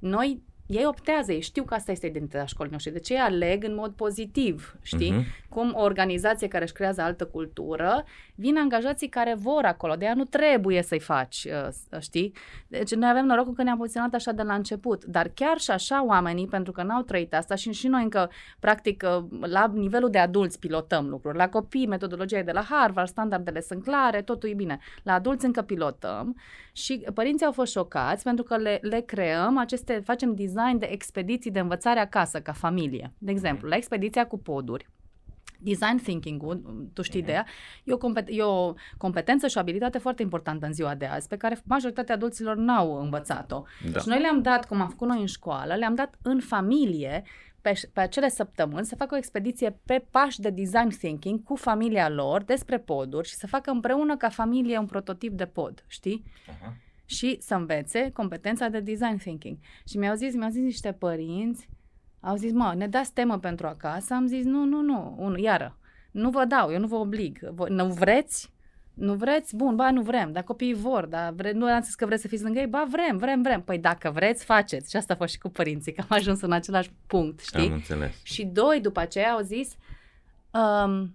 noi 0.00 0.42
ei 0.66 0.86
optează, 0.86 1.32
ei 1.32 1.40
știu 1.40 1.64
că 1.64 1.74
asta 1.74 1.92
este 1.92 2.06
identitatea 2.06 2.46
școlii 2.46 2.72
noștri, 2.72 2.92
de 2.92 2.98
ce 2.98 3.12
ei 3.12 3.18
aleg 3.18 3.64
în 3.64 3.74
mod 3.74 3.92
pozitiv, 3.92 4.76
știi? 4.82 5.12
Uh-huh. 5.12 5.48
Cum 5.48 5.72
o 5.74 5.82
organizație 5.82 6.48
care 6.48 6.64
își 6.64 6.72
creează 6.72 7.00
altă 7.00 7.26
cultură, 7.26 8.04
vin 8.36 8.56
angajații 8.58 9.08
care 9.08 9.34
vor 9.34 9.64
acolo, 9.64 9.94
de 9.94 10.04
ea 10.04 10.14
nu 10.14 10.24
trebuie 10.24 10.82
să-i 10.82 11.00
faci, 11.00 11.46
uh, 11.92 12.00
știi? 12.00 12.32
Deci 12.68 12.94
noi 12.94 13.10
avem 13.10 13.26
norocul 13.26 13.54
că 13.54 13.62
ne-am 13.62 13.78
poziționat 13.78 14.14
așa 14.14 14.32
de 14.32 14.42
la 14.42 14.54
început, 14.54 15.04
dar 15.04 15.30
chiar 15.34 15.58
și 15.58 15.70
așa 15.70 16.04
oamenii, 16.04 16.46
pentru 16.46 16.72
că 16.72 16.82
n-au 16.82 17.02
trăit 17.02 17.34
asta 17.34 17.54
și 17.54 17.72
și 17.72 17.88
noi 17.88 18.02
încă, 18.02 18.30
practic, 18.60 19.04
uh, 19.06 19.24
la 19.40 19.70
nivelul 19.74 20.10
de 20.10 20.18
adulți 20.18 20.58
pilotăm 20.58 21.08
lucruri, 21.08 21.36
la 21.36 21.48
copii, 21.48 21.86
metodologia 21.86 22.38
e 22.38 22.42
de 22.42 22.52
la 22.52 22.62
Harvard, 22.62 23.08
standardele 23.08 23.60
sunt 23.60 23.82
clare, 23.82 24.22
totul 24.22 24.48
e 24.48 24.54
bine, 24.54 24.78
la 25.02 25.12
adulți 25.12 25.44
încă 25.44 25.62
pilotăm 25.62 26.36
și 26.72 27.06
părinții 27.14 27.46
au 27.46 27.52
fost 27.52 27.72
șocați 27.72 28.22
pentru 28.22 28.44
că 28.44 28.56
le, 28.56 28.78
le 28.82 29.00
creăm 29.00 29.58
aceste, 29.58 30.00
facem 30.04 30.34
design 30.34 30.78
de 30.78 30.86
expediții 30.90 31.50
de 31.50 31.60
învățare 31.60 32.00
acasă, 32.00 32.40
ca 32.40 32.52
familie. 32.52 33.12
De 33.18 33.30
exemplu, 33.30 33.68
la 33.68 33.76
expediția 33.76 34.26
cu 34.26 34.38
poduri, 34.38 34.86
Design 35.58 35.96
thinking-ul, 35.96 36.88
tu 36.92 37.02
știi 37.02 37.20
ideea, 37.20 37.46
e 37.84 37.92
o, 37.92 37.98
compet- 37.98 38.28
e 38.28 38.42
o 38.42 38.74
competență 38.96 39.46
și 39.46 39.56
o 39.56 39.60
abilitate 39.60 39.98
foarte 39.98 40.22
importantă 40.22 40.66
în 40.66 40.72
ziua 40.72 40.94
de 40.94 41.06
azi, 41.06 41.28
pe 41.28 41.36
care 41.36 41.60
majoritatea 41.64 42.14
adulților 42.14 42.56
n-au 42.56 43.00
învățat-o. 43.02 43.62
Da. 43.92 44.00
Și 44.00 44.08
noi 44.08 44.20
le-am 44.20 44.42
dat, 44.42 44.66
cum 44.66 44.80
am 44.80 44.88
făcut 44.88 45.08
noi 45.08 45.20
în 45.20 45.26
școală, 45.26 45.74
le-am 45.74 45.94
dat 45.94 46.14
în 46.22 46.40
familie 46.40 47.22
pe, 47.60 47.88
pe 47.92 48.00
acele 48.00 48.28
săptămâni 48.28 48.86
să 48.86 48.96
facă 48.96 49.14
o 49.14 49.18
expediție 49.18 49.78
pe 49.84 50.04
pași 50.10 50.40
de 50.40 50.50
design 50.50 50.88
thinking 50.88 51.42
cu 51.42 51.54
familia 51.56 52.08
lor 52.08 52.42
despre 52.42 52.78
poduri 52.78 53.28
și 53.28 53.34
să 53.34 53.46
facă 53.46 53.70
împreună 53.70 54.16
ca 54.16 54.28
familie 54.28 54.78
un 54.78 54.86
prototip 54.86 55.32
de 55.32 55.46
pod, 55.46 55.84
știi? 55.86 56.24
Uh-huh. 56.24 56.84
Și 57.04 57.38
să 57.40 57.54
învețe 57.54 58.10
competența 58.10 58.68
de 58.68 58.80
design 58.80 59.16
thinking. 59.16 59.56
Și 59.88 59.98
mi-au 59.98 60.14
zis, 60.14 60.34
mi-au 60.34 60.50
zis 60.50 60.62
niște 60.62 60.92
părinți, 60.92 61.68
au 62.26 62.36
zis, 62.36 62.52
mă, 62.52 62.72
ne 62.76 62.88
dați 62.88 63.12
temă 63.12 63.38
pentru 63.38 63.66
acasă? 63.66 64.14
Am 64.14 64.26
zis, 64.26 64.44
nu, 64.44 64.64
nu, 64.64 64.80
nu, 64.80 65.14
unu, 65.18 65.38
iară, 65.38 65.76
nu 66.10 66.30
vă 66.30 66.44
dau, 66.44 66.72
eu 66.72 66.78
nu 66.78 66.86
vă 66.86 66.94
oblig. 66.94 67.38
Nu 67.68 67.86
vreți? 67.86 68.54
Nu 68.94 69.14
vreți? 69.14 69.56
Bun, 69.56 69.76
ba, 69.76 69.90
nu 69.90 70.02
vrem, 70.02 70.32
dar 70.32 70.42
copiii 70.42 70.74
vor, 70.74 71.06
dar 71.06 71.32
vre... 71.32 71.52
nu 71.52 71.66
am 71.66 71.82
zis 71.82 71.94
că 71.94 72.06
vreți 72.06 72.22
să 72.22 72.28
fiți 72.28 72.42
lângă 72.42 72.58
ei? 72.58 72.66
Ba, 72.66 72.86
vrem, 72.90 73.16
vrem, 73.16 73.42
vrem. 73.42 73.62
Păi 73.62 73.78
dacă 73.78 74.10
vreți, 74.10 74.44
faceți. 74.44 74.90
Și 74.90 74.96
asta 74.96 75.12
a 75.12 75.16
fost 75.16 75.32
și 75.32 75.38
cu 75.38 75.48
părinții, 75.48 75.92
că 75.92 76.00
am 76.08 76.16
ajuns 76.16 76.40
în 76.40 76.52
același 76.52 76.90
punct, 77.06 77.40
știi? 77.40 77.66
Am 77.66 77.72
înțeles. 77.72 78.14
Și 78.22 78.44
doi, 78.44 78.80
după 78.80 79.00
aceea, 79.00 79.32
au 79.32 79.40
zis, 79.40 79.76
um, 80.50 81.14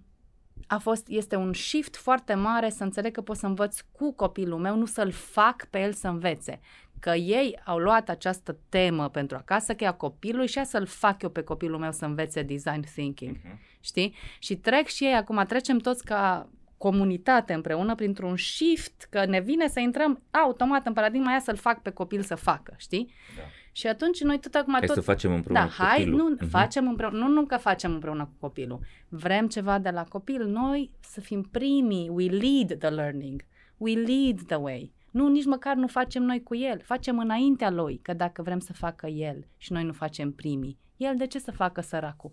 a 0.66 0.78
fost, 0.78 1.06
este 1.08 1.36
un 1.36 1.52
shift 1.52 1.96
foarte 1.96 2.34
mare 2.34 2.70
să 2.70 2.82
înțeleg 2.82 3.12
că 3.12 3.20
pot 3.20 3.36
să 3.36 3.46
învăț 3.46 3.80
cu 3.92 4.12
copilul 4.12 4.58
meu, 4.58 4.76
nu 4.76 4.86
să-l 4.86 5.10
fac 5.10 5.66
pe 5.70 5.80
el 5.80 5.92
să 5.92 6.08
învețe. 6.08 6.60
Că 7.02 7.10
ei 7.10 7.60
au 7.64 7.78
luat 7.78 8.08
această 8.08 8.58
temă 8.68 9.08
pentru 9.08 9.36
acasă, 9.36 9.74
că 9.74 9.84
e 9.84 9.86
a 9.86 9.92
copilului 9.92 10.46
și 10.46 10.58
a 10.58 10.64
să-l 10.64 10.86
fac 10.86 11.22
eu 11.22 11.28
pe 11.28 11.42
copilul 11.42 11.78
meu 11.78 11.92
să 11.92 12.04
învețe 12.04 12.42
design 12.42 12.80
thinking. 12.94 13.36
Uh-huh. 13.36 13.80
Știi? 13.80 14.14
Și 14.38 14.56
trec 14.56 14.86
și 14.86 15.04
ei, 15.04 15.14
acum 15.14 15.44
trecem 15.48 15.78
toți 15.78 16.04
ca 16.04 16.48
comunitate 16.76 17.52
împreună 17.52 17.94
printr-un 17.94 18.36
shift, 18.36 19.06
că 19.10 19.24
ne 19.24 19.40
vine 19.40 19.68
să 19.68 19.80
intrăm 19.80 20.22
automat 20.30 20.86
în 20.86 20.92
paradigma 20.92 21.30
aia 21.30 21.40
să-l 21.40 21.56
fac 21.56 21.82
pe 21.82 21.90
copil 21.90 22.22
să 22.22 22.34
facă, 22.34 22.74
știi? 22.76 23.12
Da. 23.36 23.42
Și 23.72 23.86
atunci 23.86 24.22
noi 24.22 24.38
tot 24.38 24.54
acum 24.54 24.72
hai 24.72 24.86
tot... 24.86 24.94
să 24.94 25.00
facem 25.00 25.34
împreună 25.34 25.60
da, 25.60 25.66
cu 25.66 25.72
hai, 25.72 25.96
copilul. 25.96 26.18
nu, 26.18 26.36
uh-huh. 26.36 26.50
facem 26.50 26.88
împreună, 26.88 27.18
nu, 27.18 27.28
nu 27.28 27.44
că 27.44 27.56
facem 27.56 27.92
împreună 27.92 28.24
cu 28.24 28.32
copilul. 28.40 28.80
Vrem 29.08 29.48
ceva 29.48 29.78
de 29.78 29.90
la 29.90 30.04
copil, 30.04 30.46
noi 30.46 30.90
să 31.00 31.20
fim 31.20 31.42
primii, 31.42 32.08
we 32.08 32.26
lead 32.26 32.78
the 32.78 32.88
learning, 32.88 33.44
we 33.76 33.94
lead 33.94 34.40
the 34.46 34.56
way. 34.56 34.92
Nu, 35.12 35.28
nici 35.28 35.44
măcar 35.44 35.76
nu 35.76 35.86
facem 35.86 36.22
noi 36.22 36.42
cu 36.42 36.56
el, 36.56 36.80
facem 36.80 37.18
înaintea 37.18 37.70
lui, 37.70 37.98
că 38.02 38.12
dacă 38.12 38.42
vrem 38.42 38.58
să 38.58 38.72
facă 38.72 39.06
el 39.06 39.46
și 39.56 39.72
noi 39.72 39.84
nu 39.84 39.92
facem 39.92 40.32
primii, 40.32 40.78
el 40.96 41.14
de 41.16 41.26
ce 41.26 41.38
să 41.38 41.50
facă 41.50 41.80
săracul? 41.80 42.32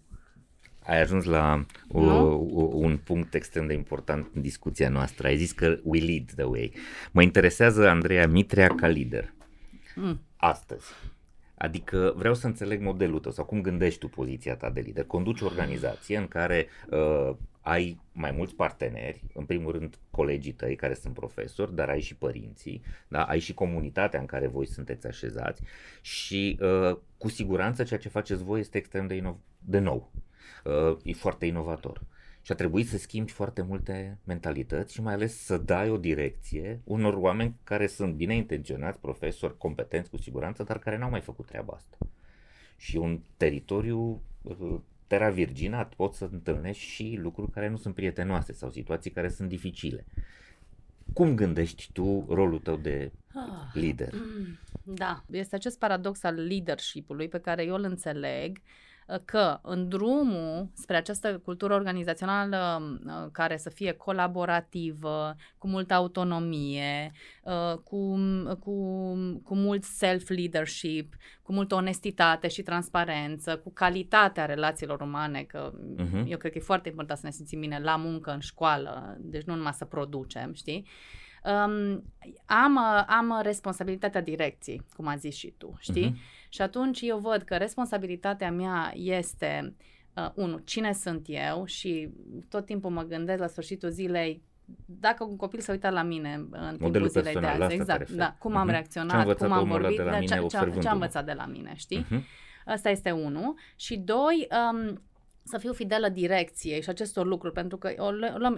Ai 0.83 1.01
ajuns 1.01 1.23
la 1.23 1.65
o, 1.87 2.01
o, 2.01 2.61
un 2.73 2.97
punct 2.97 3.33
extrem 3.33 3.67
de 3.67 3.73
important 3.73 4.29
în 4.33 4.41
discuția 4.41 4.89
noastră. 4.89 5.27
Ai 5.27 5.37
zis 5.37 5.51
că 5.51 5.79
we 5.83 5.99
lead 5.99 6.31
the 6.35 6.43
way. 6.43 6.73
Mă 7.11 7.21
interesează 7.21 7.89
Andreea 7.89 8.27
Mitrea 8.27 8.67
ca 8.67 8.87
lider. 8.87 9.33
Mm. 9.95 10.19
Astăzi. 10.35 10.93
Adică 11.57 12.13
vreau 12.15 12.33
să 12.33 12.47
înțeleg 12.47 12.81
modelul 12.81 13.19
tău 13.19 13.31
sau 13.31 13.45
cum 13.45 13.61
gândești 13.61 13.99
tu 13.99 14.07
poziția 14.07 14.55
ta 14.55 14.69
de 14.69 14.79
lider. 14.79 15.03
Conduci 15.03 15.41
o 15.41 15.45
organizație 15.45 16.17
în 16.17 16.27
care 16.27 16.67
uh, 16.89 17.35
ai 17.69 18.01
mai 18.11 18.31
mulți 18.31 18.55
parteneri, 18.55 19.23
în 19.33 19.45
primul 19.45 19.71
rând 19.71 19.99
colegii 20.11 20.51
tăi 20.51 20.75
care 20.75 20.93
sunt 20.93 21.13
profesori, 21.13 21.75
dar 21.75 21.89
ai 21.89 22.01
și 22.01 22.15
părinții, 22.15 22.81
da? 23.07 23.23
ai 23.23 23.39
și 23.39 23.53
comunitatea 23.53 24.19
în 24.19 24.25
care 24.25 24.47
voi 24.47 24.65
sunteți 24.65 25.07
așezați 25.07 25.61
și 26.01 26.59
uh, 26.61 26.97
cu 27.17 27.29
siguranță 27.29 27.83
ceea 27.83 27.99
ce 27.99 28.09
faceți 28.09 28.43
voi 28.43 28.59
este 28.59 28.77
extrem 28.77 29.07
de, 29.07 29.21
inov- 29.21 29.43
de 29.59 29.79
nou 29.79 30.11
uh, 30.63 30.97
e 31.03 31.13
foarte 31.13 31.45
inovator. 31.45 32.01
Și 32.41 32.51
a 32.51 32.55
trebuit 32.55 32.87
să 32.87 32.97
schimbi 32.97 33.31
foarte 33.31 33.61
multe 33.61 34.17
mentalități 34.23 34.93
și 34.93 35.01
mai 35.01 35.13
ales 35.13 35.43
să 35.43 35.57
dai 35.57 35.89
o 35.89 35.97
direcție 35.97 36.81
unor 36.83 37.13
oameni 37.13 37.55
care 37.63 37.87
sunt 37.87 38.13
bine 38.13 38.35
intenționați, 38.35 38.99
profesori, 38.99 39.57
competenți 39.57 40.09
cu 40.09 40.17
siguranță, 40.17 40.63
dar 40.63 40.79
care 40.79 40.97
n-au 40.97 41.09
mai 41.09 41.21
făcut 41.21 41.45
treaba 41.45 41.73
asta. 41.75 41.97
Și 42.77 42.97
un 42.97 43.21
teritoriu 43.37 44.21
uh, 44.41 44.79
terra 45.09 45.29
virgina 45.29 45.83
poți 45.83 46.17
să 46.17 46.29
întâlnești 46.31 46.83
și 46.83 47.19
lucruri 47.21 47.51
care 47.51 47.69
nu 47.69 47.77
sunt 47.77 47.95
prietenoase 47.95 48.53
sau 48.53 48.69
situații 48.69 49.11
care 49.11 49.29
sunt 49.29 49.49
dificile. 49.49 50.05
Cum 51.13 51.35
gândești 51.35 51.89
tu 51.93 52.25
rolul 52.29 52.59
tău 52.59 52.77
de 52.77 53.11
ah, 53.33 53.73
lider? 53.73 54.13
Da, 54.83 55.23
este 55.31 55.55
acest 55.55 55.79
paradox 55.79 56.23
al 56.23 56.35
leadership-ului 56.35 57.27
pe 57.27 57.39
care 57.39 57.63
eu 57.63 57.75
îl 57.75 57.83
înțeleg 57.83 58.57
uh, 58.57 58.88
că 59.25 59.59
în 59.61 59.87
drumul 59.87 60.69
spre 60.73 60.95
această 60.95 61.37
cultură 61.37 61.73
organizațională 61.73 62.81
uh, 63.05 63.29
care 63.31 63.57
să 63.57 63.69
fie 63.69 63.91
colaborativă, 63.91 65.35
cu 65.57 65.67
multă 65.67 65.93
autonomie, 65.93 67.11
uh, 67.43 67.77
cu, 67.83 68.15
cu, 68.59 68.73
cu 69.43 69.55
mult 69.55 69.83
self-leadership, 69.83 71.15
cu 71.41 71.53
multă 71.53 71.75
onestitate 71.75 72.47
și 72.47 72.61
transparență, 72.61 73.57
cu 73.57 73.71
calitatea 73.73 74.45
relațiilor 74.45 75.01
umane, 75.01 75.43
că 75.43 75.73
uh-huh. 75.73 76.23
eu 76.27 76.37
cred 76.37 76.51
că 76.51 76.57
e 76.57 76.61
foarte 76.61 76.89
important 76.89 77.19
să 77.19 77.25
ne 77.25 77.31
simțim 77.31 77.59
bine 77.59 77.79
la 77.79 77.95
muncă, 77.95 78.31
în 78.31 78.39
școală, 78.39 79.17
deci 79.19 79.43
nu 79.43 79.55
numai 79.55 79.73
să 79.73 79.85
producem, 79.85 80.53
știi? 80.53 80.87
Um, 81.43 82.03
am, 82.45 82.77
am 83.07 83.39
responsabilitatea 83.41 84.21
direcției, 84.21 84.81
cum 84.95 85.07
a 85.07 85.15
zis 85.15 85.35
și 85.35 85.53
tu, 85.57 85.75
știi? 85.79 86.11
Uh-huh. 86.11 86.38
Și 86.49 86.61
atunci 86.61 87.01
eu 87.01 87.17
văd 87.17 87.41
că 87.41 87.55
responsabilitatea 87.55 88.51
mea 88.51 88.91
este, 88.95 89.75
uh, 90.13 90.29
unu, 90.33 90.57
cine 90.57 90.93
sunt 90.93 91.25
eu 91.27 91.65
și 91.65 92.09
tot 92.49 92.65
timpul 92.65 92.91
mă 92.91 93.03
gândesc 93.03 93.39
la 93.39 93.47
sfârșitul 93.47 93.89
zilei 93.89 94.43
dacă 94.85 95.23
un 95.23 95.35
copil 95.35 95.59
se 95.59 95.71
uită 95.71 95.89
la 95.89 96.01
mine 96.01 96.47
în 96.51 96.77
timpul 96.77 97.07
zilei 97.07 97.33
de 97.33 97.45
azi, 97.45 97.73
exact, 97.73 98.09
da, 98.09 98.35
cum 98.39 98.55
am 98.55 98.67
uh-huh. 98.67 98.71
reacționat, 98.71 99.37
cum 99.37 99.51
am 99.51 99.67
vorbit, 99.67 99.97
de 99.97 100.03
la 100.03 100.19
mine, 100.19 100.25
ce, 100.25 100.45
ce, 100.47 100.79
ce 100.79 100.87
am 100.87 100.93
învățat 100.93 101.25
de 101.25 101.33
la 101.33 101.45
mine, 101.45 101.73
știi? 101.75 102.05
Uh-huh. 102.05 102.23
Asta 102.65 102.89
este 102.89 103.11
unul. 103.11 103.55
Și 103.75 103.97
doi, 103.97 104.47
um, 104.71 105.01
să 105.49 105.57
fiu 105.57 105.73
fidelă 105.73 106.09
direcției 106.09 106.81
și 106.81 106.89
acestor 106.89 107.25
lucruri, 107.25 107.53
pentru 107.53 107.77
că 107.77 107.93
o, 107.97 108.07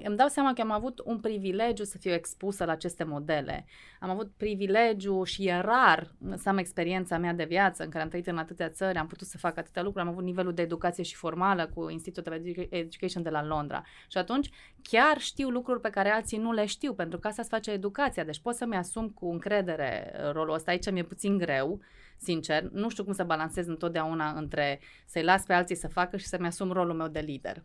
îmi 0.04 0.16
dau 0.16 0.28
seama 0.28 0.54
că 0.54 0.62
am 0.62 0.72
avut 0.72 1.02
un 1.04 1.20
privilegiu 1.20 1.84
să 1.84 1.98
fiu 1.98 2.12
expusă 2.12 2.66
la 2.66 2.72
aceste 2.72 3.04
modele. 3.04 3.66
Am 4.00 4.10
avut 4.10 4.32
privilegiu 4.38 5.24
și 5.24 5.48
e 5.48 5.60
rar 5.60 6.12
să 6.36 6.50
am 6.50 6.58
experiența 6.58 7.18
mea 7.18 7.34
de 7.34 7.44
viață 7.44 7.84
în 7.84 7.90
care 7.90 8.04
am 8.04 8.10
trăit 8.10 8.28
în 8.28 8.38
atâtea 8.38 8.70
țări, 8.70 8.98
am 8.98 9.08
putut 9.08 9.28
să 9.28 9.38
fac 9.38 9.58
atâtea 9.58 9.82
lucruri, 9.82 10.06
am 10.06 10.12
avut 10.12 10.24
nivelul 10.24 10.54
de 10.54 10.62
educație 10.62 11.04
și 11.04 11.16
formală 11.16 11.72
cu 11.74 11.90
Institute 11.90 12.30
of 12.30 12.36
Education 12.70 13.24
de 13.24 13.30
la 13.30 13.46
Londra. 13.46 13.84
Și 14.08 14.18
atunci 14.18 14.50
chiar 14.82 15.18
știu 15.18 15.50
lucruri 15.50 15.82
pe 15.82 15.90
care 15.90 16.10
alții 16.10 16.38
nu 16.38 16.52
le 16.52 16.66
știu, 16.66 16.94
pentru 16.94 17.20
că 17.20 17.28
asta 17.28 17.42
se 17.42 17.50
face 17.52 17.72
educația, 17.72 18.24
deci 18.24 18.40
pot 18.40 18.56
să-mi 18.56 18.76
asum 18.76 19.10
cu 19.10 19.32
încredere 19.32 20.14
rolul 20.32 20.54
ăsta. 20.54 20.72
Aici 20.72 20.92
mi-e 20.92 21.04
puțin 21.04 21.38
greu, 21.38 21.80
sincer. 22.22 22.64
Nu 22.64 22.90
știu 22.90 23.04
cum 23.04 23.14
să 23.14 23.24
balancez 23.24 23.68
întotdeauna 23.68 24.32
între 24.32 24.80
să-i 25.06 25.24
las 25.24 25.44
pe 25.44 25.54
alții 25.54 25.76
să 25.76 25.88
facă 25.88 26.18
și 26.18 26.26
să-mi 26.26 26.48
asum 26.48 26.72
rolul 26.72 26.96
meu 26.96 27.08
de 27.08 27.20
lider. 27.20 27.64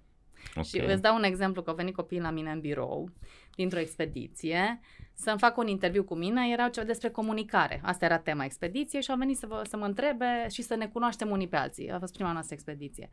Okay. 0.50 0.64
Și 0.64 0.78
îți 0.78 1.02
dau 1.02 1.16
un 1.16 1.22
exemplu 1.22 1.62
că 1.62 1.70
au 1.70 1.76
venit 1.76 1.94
copiii 1.94 2.20
la 2.20 2.30
mine 2.30 2.50
în 2.50 2.60
birou, 2.60 3.10
dintr-o 3.54 3.78
expediție, 3.78 4.80
să-mi 5.14 5.38
facă 5.38 5.60
un 5.60 5.66
interviu 5.66 6.04
cu 6.04 6.14
mine, 6.14 6.48
erau 6.52 6.68
ceva 6.68 6.86
despre 6.86 7.10
comunicare. 7.10 7.80
Asta 7.82 8.04
era 8.04 8.18
tema 8.18 8.44
expediției 8.44 9.02
și 9.02 9.10
au 9.10 9.16
venit 9.16 9.36
să, 9.36 9.46
vă, 9.46 9.62
să 9.68 9.76
mă 9.76 9.84
întrebe 9.84 10.46
și 10.50 10.62
să 10.62 10.74
ne 10.74 10.86
cunoaștem 10.86 11.30
unii 11.30 11.48
pe 11.48 11.56
alții. 11.56 11.90
A 11.90 11.98
fost 11.98 12.14
prima 12.14 12.32
noastră 12.32 12.54
expediție. 12.54 13.10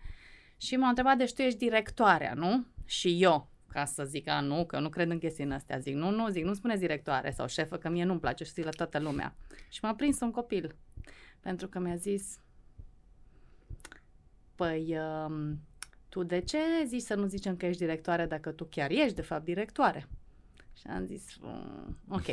Și 0.57 0.75
m-au 0.75 0.89
întrebat, 0.89 1.17
deci 1.17 1.33
tu 1.33 1.41
ești 1.41 1.57
directoarea, 1.57 2.33
nu? 2.33 2.65
Și 2.85 3.23
eu, 3.23 3.49
ca 3.67 3.85
să 3.85 4.03
zic, 4.03 4.29
a, 4.29 4.39
nu, 4.39 4.65
că 4.65 4.79
nu 4.79 4.89
cred 4.89 5.09
în 5.09 5.17
chestiile 5.17 5.53
astea. 5.53 5.77
Zic, 5.77 5.95
nu, 5.95 6.09
nu, 6.09 6.27
zic, 6.27 6.43
nu 6.43 6.53
spune 6.53 6.75
directoare 6.75 7.31
sau 7.31 7.47
șefă, 7.47 7.77
că 7.77 7.89
mie 7.89 8.03
nu-mi 8.03 8.19
place 8.19 8.43
și 8.43 8.51
zic 8.51 8.63
la 8.63 8.69
toată 8.69 8.99
lumea. 8.99 9.35
Și 9.69 9.79
m-a 9.81 9.93
prins 9.93 10.19
un 10.19 10.31
copil 10.31 10.75
pentru 11.43 11.67
că 11.67 11.79
mi-a 11.79 11.95
zis, 11.95 12.39
păi, 14.55 14.97
um, 15.27 15.59
tu 16.09 16.23
de 16.23 16.39
ce 16.39 16.57
zici 16.85 17.01
să 17.01 17.15
nu 17.15 17.25
zicem 17.25 17.57
că 17.57 17.65
ești 17.65 17.81
directoare 17.81 18.25
dacă 18.25 18.51
tu 18.51 18.63
chiar 18.63 18.91
ești, 18.91 19.15
de 19.15 19.21
fapt, 19.21 19.43
directoare? 19.43 20.07
Și 20.77 20.87
am 20.87 21.05
zis, 21.05 21.37
mm, 21.41 21.97
ok. 22.09 22.25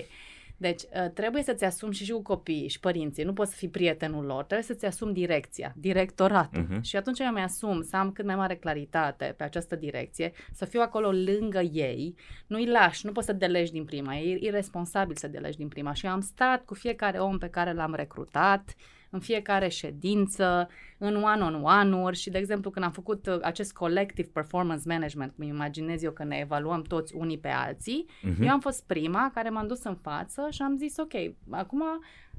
Deci 0.61 0.83
uh, 0.83 1.11
trebuie 1.15 1.43
să-ți 1.43 1.65
asumi 1.65 1.95
și, 1.95 2.05
și 2.05 2.11
cu 2.11 2.23
copiii 2.23 2.69
și 2.69 2.81
părinții, 2.81 3.25
nu 3.25 3.33
poți 3.33 3.51
să 3.51 3.57
fii 3.57 3.69
prietenul 3.69 4.25
lor, 4.25 4.45
trebuie 4.45 4.67
să-ți 4.67 4.87
asumi 4.87 5.13
direcția, 5.13 5.73
directoratul. 5.77 6.67
Uh-huh. 6.67 6.81
Și 6.81 6.97
atunci 6.97 7.19
eu 7.19 7.33
mi-asum 7.33 7.83
să 7.83 7.97
am 7.97 8.13
cât 8.13 8.25
mai 8.25 8.37
mare 8.37 8.57
claritate 8.57 9.35
pe 9.37 9.45
această 9.45 9.77
direcție, 9.77 10.33
să 10.53 10.65
fiu 10.65 10.81
acolo 10.81 11.11
lângă 11.11 11.61
ei, 11.61 12.15
nu-i 12.47 12.67
lași, 12.67 13.07
nu 13.07 13.13
poți 13.13 13.27
să 13.27 13.33
delegi 13.33 13.73
din 13.73 13.85
prima, 13.85 14.17
e 14.17 14.39
irresponsabil 14.41 15.17
să 15.17 15.29
delegi 15.29 15.57
din 15.57 15.69
prima. 15.69 15.93
Și 15.93 16.07
eu 16.07 16.13
am 16.13 16.21
stat 16.21 16.65
cu 16.65 16.75
fiecare 16.75 17.19
om 17.19 17.39
pe 17.39 17.49
care 17.49 17.73
l-am 17.73 17.95
recrutat, 17.95 18.75
în 19.11 19.21
fiecare 19.21 19.69
ședință, 19.69 20.69
în 20.99 21.23
one-on-one-uri 21.23 22.17
și, 22.17 22.31
de 22.31 22.39
exemplu, 22.39 22.71
când 22.71 22.85
am 22.85 22.91
făcut 22.93 23.27
uh, 23.27 23.39
acest 23.43 23.73
collective 23.73 24.29
performance 24.33 24.83
management, 24.87 25.33
cum 25.37 25.45
imaginez 25.45 26.03
eu 26.03 26.13
că 26.13 26.25
ne 26.25 26.37
evaluăm 26.37 26.83
toți 26.83 27.15
unii 27.15 27.39
pe 27.39 27.49
alții, 27.49 28.07
uh-huh. 28.09 28.43
eu 28.43 28.51
am 28.51 28.61
fost 28.61 28.87
prima 28.87 29.31
care 29.35 29.49
m-am 29.49 29.67
dus 29.67 29.85
în 29.85 29.95
față 29.95 30.47
și 30.51 30.63
am 30.63 30.77
zis, 30.77 30.97
ok, 30.97 31.13
acum 31.51 31.83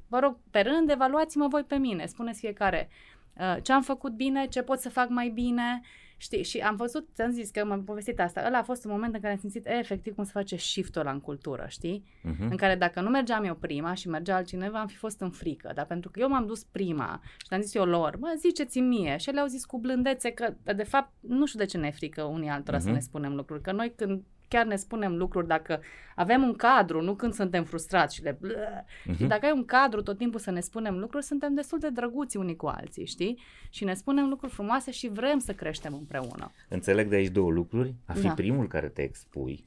vă 0.07 0.19
rog, 0.19 0.37
pe 0.51 0.59
rând, 0.59 0.89
evaluați-mă 0.89 1.47
voi 1.47 1.63
pe 1.63 1.75
mine, 1.75 2.05
spuneți 2.05 2.39
fiecare 2.39 2.89
uh, 3.37 3.57
ce 3.61 3.73
am 3.73 3.81
făcut 3.81 4.11
bine, 4.11 4.47
ce 4.47 4.61
pot 4.61 4.79
să 4.79 4.89
fac 4.89 5.09
mai 5.09 5.29
bine, 5.29 5.81
Știi, 6.21 6.43
și 6.43 6.57
am 6.57 6.75
văzut, 6.75 7.07
ți-am 7.13 7.31
zis 7.31 7.49
că 7.49 7.65
m-am 7.65 7.83
povestit 7.83 8.19
asta, 8.19 8.43
ăla 8.45 8.57
a 8.57 8.63
fost 8.63 8.85
un 8.85 8.91
moment 8.91 9.13
în 9.13 9.19
care 9.19 9.33
am 9.33 9.39
simțit 9.39 9.65
e, 9.65 9.77
efectiv 9.79 10.15
cum 10.15 10.23
se 10.23 10.31
face 10.33 10.55
shift-ul 10.55 11.01
ăla 11.01 11.11
în 11.11 11.19
cultură, 11.19 11.65
știi? 11.69 12.03
Uh-huh. 12.03 12.49
În 12.49 12.57
care 12.57 12.75
dacă 12.75 13.01
nu 13.01 13.09
mergeam 13.09 13.43
eu 13.43 13.55
prima 13.55 13.93
și 13.93 14.09
mergea 14.09 14.35
altcineva, 14.35 14.79
am 14.79 14.87
fi 14.87 14.95
fost 14.95 15.21
în 15.21 15.29
frică, 15.29 15.71
dar 15.75 15.85
pentru 15.85 16.09
că 16.09 16.19
eu 16.19 16.29
m-am 16.29 16.45
dus 16.45 16.63
prima 16.63 17.21
și 17.23 17.53
am 17.53 17.61
zis 17.61 17.73
eu 17.73 17.85
lor, 17.85 18.15
mă, 18.15 18.33
ziceți-mi 18.37 18.87
mie 18.87 19.17
și 19.17 19.29
ele 19.29 19.39
au 19.39 19.47
zis 19.47 19.65
cu 19.65 19.79
blândețe 19.79 20.31
că, 20.31 20.53
de 20.75 20.83
fapt, 20.83 21.13
nu 21.19 21.45
știu 21.45 21.59
de 21.59 21.65
ce 21.65 21.77
ne 21.77 21.91
frică 21.91 22.23
unii 22.23 22.49
altora 22.49 22.77
uh-huh. 22.77 22.81
să 22.81 22.87
mhm. 22.87 22.95
ne 22.95 23.01
spunem 23.01 23.35
lucruri, 23.35 23.61
că 23.61 23.71
noi 23.71 23.93
când 23.95 24.23
chiar 24.51 24.65
ne 24.65 24.75
spunem 24.75 25.17
lucruri 25.17 25.47
dacă 25.47 25.81
avem 26.15 26.43
un 26.43 26.53
cadru, 26.53 27.01
nu 27.01 27.15
când 27.15 27.33
suntem 27.33 27.63
frustrați 27.63 28.15
și 28.15 28.21
de 28.21 28.33
uh-huh. 28.33 29.15
și 29.17 29.23
dacă 29.23 29.45
ai 29.45 29.51
un 29.51 29.65
cadru 29.65 30.01
tot 30.01 30.17
timpul 30.17 30.39
să 30.39 30.51
ne 30.51 30.59
spunem 30.59 30.99
lucruri, 30.99 31.23
suntem 31.23 31.53
destul 31.53 31.79
de 31.79 31.89
drăguți 31.89 32.37
unii 32.37 32.55
cu 32.55 32.67
alții, 32.67 33.05
știi? 33.05 33.39
Și 33.69 33.83
ne 33.83 33.93
spunem 33.93 34.29
lucruri 34.29 34.51
frumoase 34.51 34.91
și 34.91 35.07
vrem 35.07 35.39
să 35.39 35.53
creștem 35.53 35.93
împreună. 35.93 36.51
Înțeleg 36.69 37.09
de 37.09 37.15
aici 37.15 37.31
două 37.31 37.51
lucruri. 37.51 37.95
A 38.05 38.13
fi 38.13 38.27
da. 38.27 38.33
primul 38.33 38.67
care 38.67 38.87
te 38.87 39.01
expui 39.01 39.65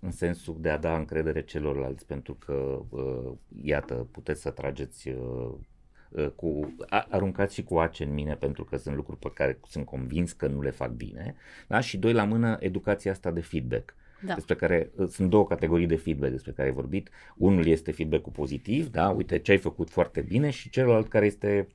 în 0.00 0.10
sensul 0.10 0.56
de 0.60 0.70
a 0.70 0.78
da 0.78 0.96
încredere 0.96 1.42
celorlalți, 1.42 2.06
pentru 2.06 2.34
că, 2.34 2.82
uh, 2.88 3.32
iată, 3.62 3.94
puteți 4.10 4.40
să 4.40 4.50
trageți 4.50 5.08
uh, 5.08 5.14
Uh, 5.14 5.58
cu, 6.36 6.74
aruncați 6.88 7.54
și 7.54 7.62
cu 7.62 7.78
ace 7.78 8.04
în 8.04 8.12
mine 8.12 8.34
pentru 8.34 8.64
că 8.64 8.76
sunt 8.76 8.94
lucruri 8.94 9.18
pe 9.18 9.30
care 9.34 9.58
sunt 9.68 9.84
convins 9.84 10.32
că 10.32 10.46
nu 10.46 10.62
le 10.62 10.70
fac 10.70 10.90
bine. 10.90 11.34
Da? 11.68 11.80
Și 11.80 11.98
doi 11.98 12.12
la 12.12 12.24
mână, 12.24 12.56
educația 12.60 13.10
asta 13.10 13.30
de 13.30 13.40
feedback. 13.40 13.94
Da. 14.24 14.34
despre 14.34 14.54
care 14.54 14.90
uh, 14.94 15.08
sunt 15.08 15.30
două 15.30 15.46
categorii 15.46 15.86
de 15.86 15.96
feedback 15.96 16.32
despre 16.32 16.52
care 16.52 16.68
ai 16.68 16.74
vorbit. 16.74 17.10
Unul 17.36 17.66
este 17.66 17.92
feedback 17.92 18.28
pozitiv, 18.28 18.90
da, 18.90 19.08
uite 19.08 19.38
ce 19.38 19.50
ai 19.50 19.58
făcut 19.58 19.90
foarte 19.90 20.20
bine 20.20 20.50
și 20.50 20.70
celălalt 20.70 21.08
care 21.08 21.26
este 21.26 21.68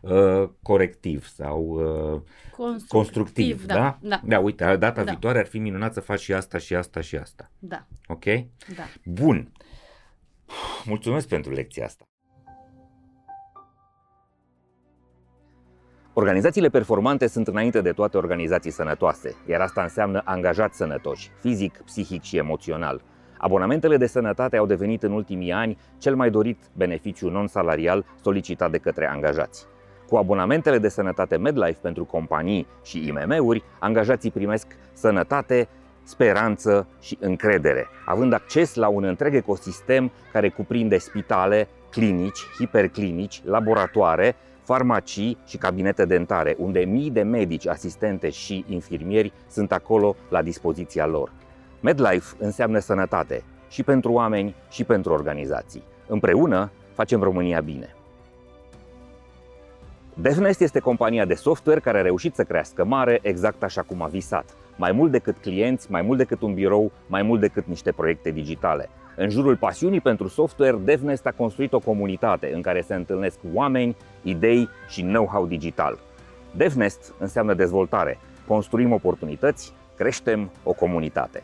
uh, 0.00 0.48
corectiv 0.62 1.26
sau 1.26 1.62
uh, 1.62 2.20
constructiv, 2.56 2.88
constructiv 2.88 3.66
da, 3.66 3.74
da? 3.74 3.98
da? 4.08 4.20
Da, 4.24 4.38
uite, 4.38 4.64
data 4.64 5.04
da. 5.04 5.10
viitoare 5.10 5.38
ar 5.38 5.46
fi 5.46 5.58
minunat 5.58 5.92
să 5.92 6.00
faci 6.00 6.20
și 6.20 6.32
asta 6.32 6.58
și 6.58 6.74
asta 6.74 7.00
și 7.00 7.16
asta. 7.16 7.50
Da. 7.58 7.86
Ok? 8.06 8.24
Da. 8.76 8.84
Bun. 9.04 9.52
Mulțumesc 10.84 11.28
pentru 11.28 11.52
lecția 11.52 11.84
asta. 11.84 12.07
Organizațiile 16.20 16.68
performante 16.68 17.26
sunt 17.26 17.48
înainte 17.48 17.80
de 17.80 17.92
toate 17.92 18.16
organizații 18.16 18.70
sănătoase, 18.70 19.34
iar 19.46 19.60
asta 19.60 19.82
înseamnă 19.82 20.22
angajați 20.24 20.76
sănătoși, 20.76 21.30
fizic, 21.40 21.80
psihic 21.84 22.22
și 22.22 22.36
emoțional. 22.36 23.02
Abonamentele 23.36 23.96
de 23.96 24.06
sănătate 24.06 24.56
au 24.56 24.66
devenit 24.66 25.02
în 25.02 25.12
ultimii 25.12 25.52
ani 25.52 25.78
cel 25.98 26.16
mai 26.16 26.30
dorit 26.30 26.58
beneficiu 26.72 27.30
non-salarial 27.30 28.04
solicitat 28.22 28.70
de 28.70 28.78
către 28.78 29.08
angajați. 29.08 29.66
Cu 30.08 30.16
abonamentele 30.16 30.78
de 30.78 30.88
sănătate 30.88 31.36
MedLife 31.36 31.78
pentru 31.82 32.04
companii 32.04 32.66
și 32.84 33.06
IMM-uri, 33.06 33.62
angajații 33.78 34.30
primesc 34.30 34.66
sănătate, 34.92 35.68
speranță 36.02 36.86
și 37.00 37.18
încredere, 37.20 37.86
având 38.04 38.32
acces 38.32 38.74
la 38.74 38.88
un 38.88 39.04
întreg 39.04 39.34
ecosistem 39.34 40.10
care 40.32 40.48
cuprinde 40.48 40.98
spitale, 40.98 41.68
clinici, 41.90 42.46
hiperclinici, 42.58 43.42
laboratoare, 43.44 44.36
farmacii 44.68 45.38
și 45.46 45.56
cabinete 45.56 46.04
dentare, 46.04 46.54
unde 46.58 46.80
mii 46.80 47.10
de 47.10 47.22
medici, 47.22 47.66
asistente 47.66 48.30
și 48.30 48.64
infirmieri 48.68 49.32
sunt 49.50 49.72
acolo 49.72 50.16
la 50.28 50.42
dispoziția 50.42 51.06
lor. 51.06 51.32
MedLife 51.80 52.36
înseamnă 52.38 52.78
sănătate 52.78 53.42
și 53.68 53.82
pentru 53.82 54.12
oameni 54.12 54.54
și 54.70 54.84
pentru 54.84 55.12
organizații. 55.12 55.82
Împreună 56.06 56.70
facem 56.92 57.22
România 57.22 57.60
bine. 57.60 57.94
DevNest 60.14 60.60
este 60.60 60.78
compania 60.78 61.24
de 61.24 61.34
software 61.34 61.80
care 61.80 61.98
a 61.98 62.02
reușit 62.02 62.34
să 62.34 62.44
crească 62.44 62.84
mare 62.84 63.18
exact 63.22 63.62
așa 63.62 63.82
cum 63.82 64.02
a 64.02 64.06
visat. 64.06 64.56
Mai 64.76 64.92
mult 64.92 65.10
decât 65.10 65.36
clienți, 65.38 65.90
mai 65.90 66.02
mult 66.02 66.18
decât 66.18 66.42
un 66.42 66.54
birou, 66.54 66.92
mai 67.06 67.22
mult 67.22 67.40
decât 67.40 67.66
niște 67.66 67.92
proiecte 67.92 68.30
digitale. 68.30 68.88
În 69.20 69.30
jurul 69.30 69.56
pasiunii 69.56 70.00
pentru 70.00 70.28
software, 70.28 70.76
DevNest 70.76 71.26
a 71.26 71.30
construit 71.30 71.72
o 71.72 71.78
comunitate 71.78 72.52
în 72.54 72.62
care 72.62 72.80
se 72.80 72.94
întâlnesc 72.94 73.38
oameni, 73.52 73.96
idei 74.22 74.68
și 74.88 75.02
know-how 75.02 75.46
digital. 75.46 75.98
DevNest 76.56 77.14
înseamnă 77.18 77.54
dezvoltare. 77.54 78.18
Construim 78.46 78.92
oportunități, 78.92 79.72
creștem 79.96 80.50
o 80.62 80.72
comunitate. 80.72 81.42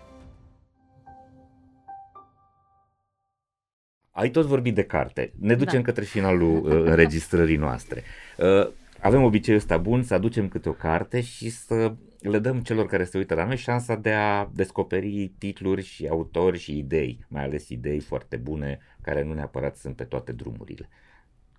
Ai 4.10 4.30
tot 4.30 4.44
vorbit 4.44 4.74
de 4.74 4.84
carte. 4.84 5.32
Ne 5.40 5.54
ducem 5.54 5.78
da. 5.80 5.84
către 5.84 6.04
finalul 6.04 6.64
uh, 6.64 6.72
înregistrării 6.90 7.56
noastre. 7.56 8.02
Uh, 8.38 8.68
avem 9.00 9.22
obiceiul 9.22 9.60
ăsta 9.60 9.76
bun 9.76 10.02
să 10.02 10.14
aducem 10.14 10.48
câte 10.48 10.68
o 10.68 10.72
carte 10.72 11.20
și 11.20 11.50
să 11.50 11.92
le 12.30 12.38
dăm 12.38 12.60
celor 12.60 12.86
care 12.86 13.04
se 13.04 13.18
uită 13.18 13.34
la 13.34 13.44
noi 13.44 13.56
șansa 13.56 13.94
de 13.94 14.12
a 14.12 14.48
descoperi 14.52 15.32
titluri 15.38 15.82
și 15.82 16.06
autori 16.06 16.58
și 16.58 16.78
idei, 16.78 17.24
mai 17.28 17.44
ales 17.44 17.68
idei 17.68 18.00
foarte 18.00 18.36
bune 18.36 18.78
care 19.00 19.22
nu 19.22 19.32
neapărat 19.32 19.76
sunt 19.76 19.96
pe 19.96 20.04
toate 20.04 20.32
drumurile. 20.32 20.88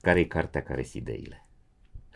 Care 0.01 0.19
e 0.19 0.23
cartea, 0.23 0.63
care 0.63 0.83
sunt 0.83 1.07
ideile? 1.07 1.45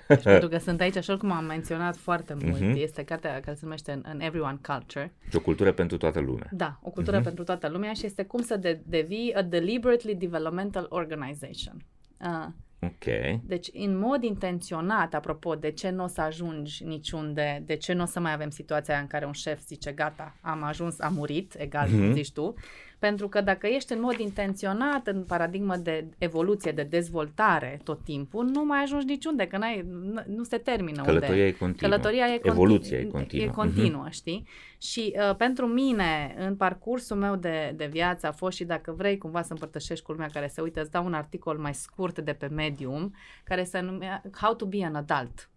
Deci, 0.08 0.24
pentru 0.24 0.50
că 0.50 0.58
sunt 0.58 0.82
aici, 0.82 0.96
așa 0.96 1.18
cum 1.18 1.32
am 1.32 1.46
menționat 1.46 1.96
foarte 1.96 2.34
mult, 2.34 2.62
uh-huh. 2.62 2.82
este 2.82 3.04
cartea 3.04 3.40
care 3.40 3.54
se 3.54 3.60
numește 3.64 4.02
An 4.04 4.20
Everyone 4.20 4.60
Culture. 4.68 5.14
Și 5.30 5.36
o 5.36 5.40
cultură 5.40 5.72
pentru 5.72 5.98
toată 5.98 6.20
lumea. 6.20 6.50
Da, 6.52 6.80
o 6.82 6.90
cultură 6.90 7.20
uh-huh. 7.20 7.24
pentru 7.24 7.44
toată 7.44 7.68
lumea 7.68 7.94
și 7.94 8.06
este 8.06 8.24
cum 8.24 8.42
să 8.42 8.58
de- 8.58 8.82
devii 8.86 9.34
a 9.34 9.42
deliberately 9.42 10.16
developmental 10.16 10.86
organization. 10.90 11.86
Uh, 12.22 12.48
Ok. 12.82 13.06
Deci, 13.44 13.68
în 13.74 13.98
mod 13.98 14.24
intenționat, 14.24 15.14
apropo, 15.14 15.56
de 15.56 15.72
ce 15.72 15.90
nu 15.90 16.04
o 16.04 16.08
să 16.08 16.22
ajungi 16.22 16.84
niciunde, 16.84 17.64
de 17.66 17.76
ce 17.76 17.94
nu 17.94 18.02
o 18.02 18.06
să 18.06 18.20
mai 18.20 18.34
avem 18.34 18.50
situația 18.50 19.00
în 19.00 19.08
care 19.08 19.26
un 19.26 19.32
șef 19.32 19.60
zice, 19.66 19.92
gata, 19.92 20.36
am 20.42 20.64
ajuns, 20.64 21.00
am 21.00 21.14
murit, 21.14 21.56
egal, 21.58 21.88
mm-hmm. 21.88 22.12
zici 22.12 22.32
tu, 22.32 22.54
pentru 23.00 23.28
că 23.28 23.42
dacă 23.42 23.68
ești 23.68 23.94
în 23.94 24.02
mod 24.02 24.20
intenționat 24.20 25.08
în 25.08 25.24
paradigmă 25.24 25.76
de 25.76 26.06
evoluție, 26.18 26.72
de 26.72 26.84
dezvoltare 26.84 27.80
tot 27.84 28.04
timpul, 28.04 28.46
nu 28.46 28.66
mai 28.66 28.82
ajungi 28.82 29.06
niciunde, 29.06 29.48
că 29.48 29.58
n-ai, 29.58 29.86
nu 30.28 30.44
se 30.44 30.58
termină 30.58 31.02
Călătoria 31.02 31.30
unde. 31.30 31.46
e 31.46 31.52
continuă. 31.52 31.90
Călătoria 31.90 32.26
e 32.26 32.30
continu- 32.30 32.54
Evoluția 32.54 32.98
e 32.98 33.04
continuă. 33.04 33.46
E 33.46 33.48
continuă, 33.48 34.08
uh-huh. 34.08 34.12
știi? 34.12 34.48
Și 34.82 35.14
uh, 35.30 35.36
pentru 35.36 35.66
mine, 35.66 36.36
în 36.38 36.56
parcursul 36.56 37.18
meu 37.18 37.36
de, 37.36 37.74
de 37.76 37.86
viață 37.86 38.28
a 38.28 38.32
fost 38.32 38.58
și 38.58 38.64
dacă 38.64 38.92
vrei 38.98 39.18
cumva 39.18 39.42
să 39.42 39.54
împărtășești 39.54 40.06
cu 40.06 40.12
lumea 40.12 40.30
care 40.34 40.48
se 40.48 40.62
uită, 40.62 40.82
îți 40.82 40.92
dau 40.92 41.06
un 41.06 41.14
articol 41.14 41.58
mai 41.58 41.74
scurt 41.74 42.20
de 42.20 42.34
pe 42.34 42.48
Medium, 42.48 43.16
care 43.44 43.64
se 43.64 43.80
numea 43.80 44.22
How 44.42 44.54
to 44.56 44.66
be 44.66 44.86
an 44.86 44.96
adult. 44.96 45.50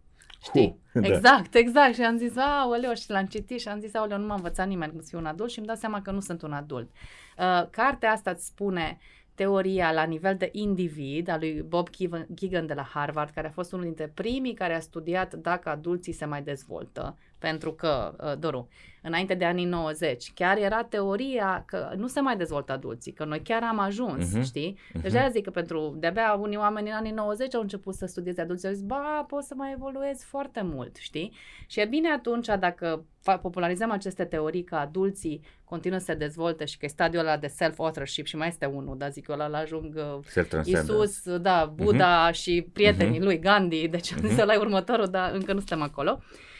Știi? 0.42 0.78
Da. 0.92 1.06
Exact, 1.06 1.54
exact. 1.54 1.94
Și 1.94 2.02
am 2.02 2.16
zis, 2.16 2.36
aoleo, 2.36 2.94
și 2.94 3.10
l-am 3.10 3.26
citit 3.26 3.60
și 3.60 3.68
am 3.68 3.80
zis, 3.80 3.94
aoleo, 3.94 4.18
nu 4.18 4.26
m-a 4.26 4.34
învățat 4.34 4.68
nimeni 4.68 4.92
cum 4.92 5.00
să 5.00 5.06
fiu 5.08 5.18
un 5.18 5.26
adult 5.26 5.50
și 5.50 5.58
îmi 5.58 5.66
dau 5.66 5.76
seama 5.76 6.02
că 6.02 6.10
nu 6.10 6.20
sunt 6.20 6.42
un 6.42 6.52
adult. 6.52 6.90
Uh, 7.38 7.68
cartea 7.70 8.12
asta 8.12 8.30
îți 8.30 8.46
spune 8.46 8.98
teoria 9.34 9.92
la 9.92 10.04
nivel 10.04 10.36
de 10.36 10.48
individ 10.52 11.28
a 11.28 11.36
lui 11.36 11.62
Bob 11.62 11.88
Keegan 12.34 12.66
de 12.66 12.74
la 12.74 12.82
Harvard, 12.82 13.30
care 13.30 13.46
a 13.46 13.50
fost 13.50 13.72
unul 13.72 13.84
dintre 13.84 14.08
primii 14.08 14.54
care 14.54 14.74
a 14.74 14.80
studiat 14.80 15.34
dacă 15.34 15.68
adulții 15.68 16.12
se 16.12 16.24
mai 16.24 16.42
dezvoltă. 16.42 17.18
Pentru 17.42 17.72
că, 17.72 18.14
uh, 18.20 18.38
Doru, 18.38 18.68
înainte 19.02 19.34
de 19.34 19.44
anii 19.44 19.64
90, 19.64 20.32
chiar 20.34 20.56
era 20.56 20.82
teoria 20.84 21.64
că 21.66 21.92
nu 21.96 22.06
se 22.06 22.20
mai 22.20 22.36
dezvoltă 22.36 22.72
adulții, 22.72 23.12
că 23.12 23.24
noi 23.24 23.40
chiar 23.42 23.62
am 23.62 23.78
ajuns, 23.78 24.36
uh-huh. 24.36 24.42
știi? 24.42 24.78
Deci 24.92 25.10
uh-huh. 25.10 25.24
de 25.24 25.28
zic 25.32 25.44
că 25.44 25.50
pentru, 25.50 25.96
de-abia 25.98 26.32
unii 26.40 26.56
oameni 26.56 26.88
în 26.88 26.94
anii 26.94 27.12
90 27.12 27.54
au 27.54 27.60
început 27.60 27.94
să 27.94 28.06
studieze 28.06 28.40
adulții, 28.40 28.68
au 28.68 28.74
zis, 28.74 28.82
ba, 28.82 29.24
pot 29.28 29.42
să 29.42 29.54
mai 29.56 29.72
evoluez 29.72 30.22
foarte 30.22 30.62
mult, 30.64 30.96
știi? 30.96 31.32
Și 31.66 31.80
e 31.80 31.84
bine 31.84 32.08
atunci 32.08 32.46
dacă 32.58 33.04
popularizăm 33.42 33.90
aceste 33.90 34.24
teorii 34.24 34.64
că 34.64 34.74
adulții 34.74 35.40
continuă 35.64 35.98
să 35.98 36.04
se 36.04 36.14
dezvolte 36.14 36.64
și 36.64 36.78
că 36.78 36.84
e 36.84 36.88
stadiul 36.88 37.22
ăla 37.22 37.36
de 37.36 37.46
self-authorship 37.46 38.26
și 38.26 38.36
mai 38.36 38.48
este 38.48 38.66
unul, 38.66 38.98
dar 38.98 39.10
zic 39.10 39.28
eu 39.28 39.34
ăla 39.38 39.58
ajung 39.58 39.94
uh, 39.96 40.64
Isus, 40.64 41.36
da, 41.36 41.72
Buddha 41.74 42.30
uh-huh. 42.30 42.34
și 42.34 42.66
prietenii 42.72 43.18
uh-huh. 43.18 43.22
lui, 43.22 43.38
Gandhi, 43.38 43.88
deci 43.88 44.14
uh-huh. 44.14 44.40
ăla 44.40 44.54
e 44.54 44.56
următorul, 44.56 45.06
dar 45.06 45.32
încă 45.32 45.52
nu 45.52 45.58
suntem 45.58 45.82
acolo. 45.82 46.20
Uh, 46.20 46.50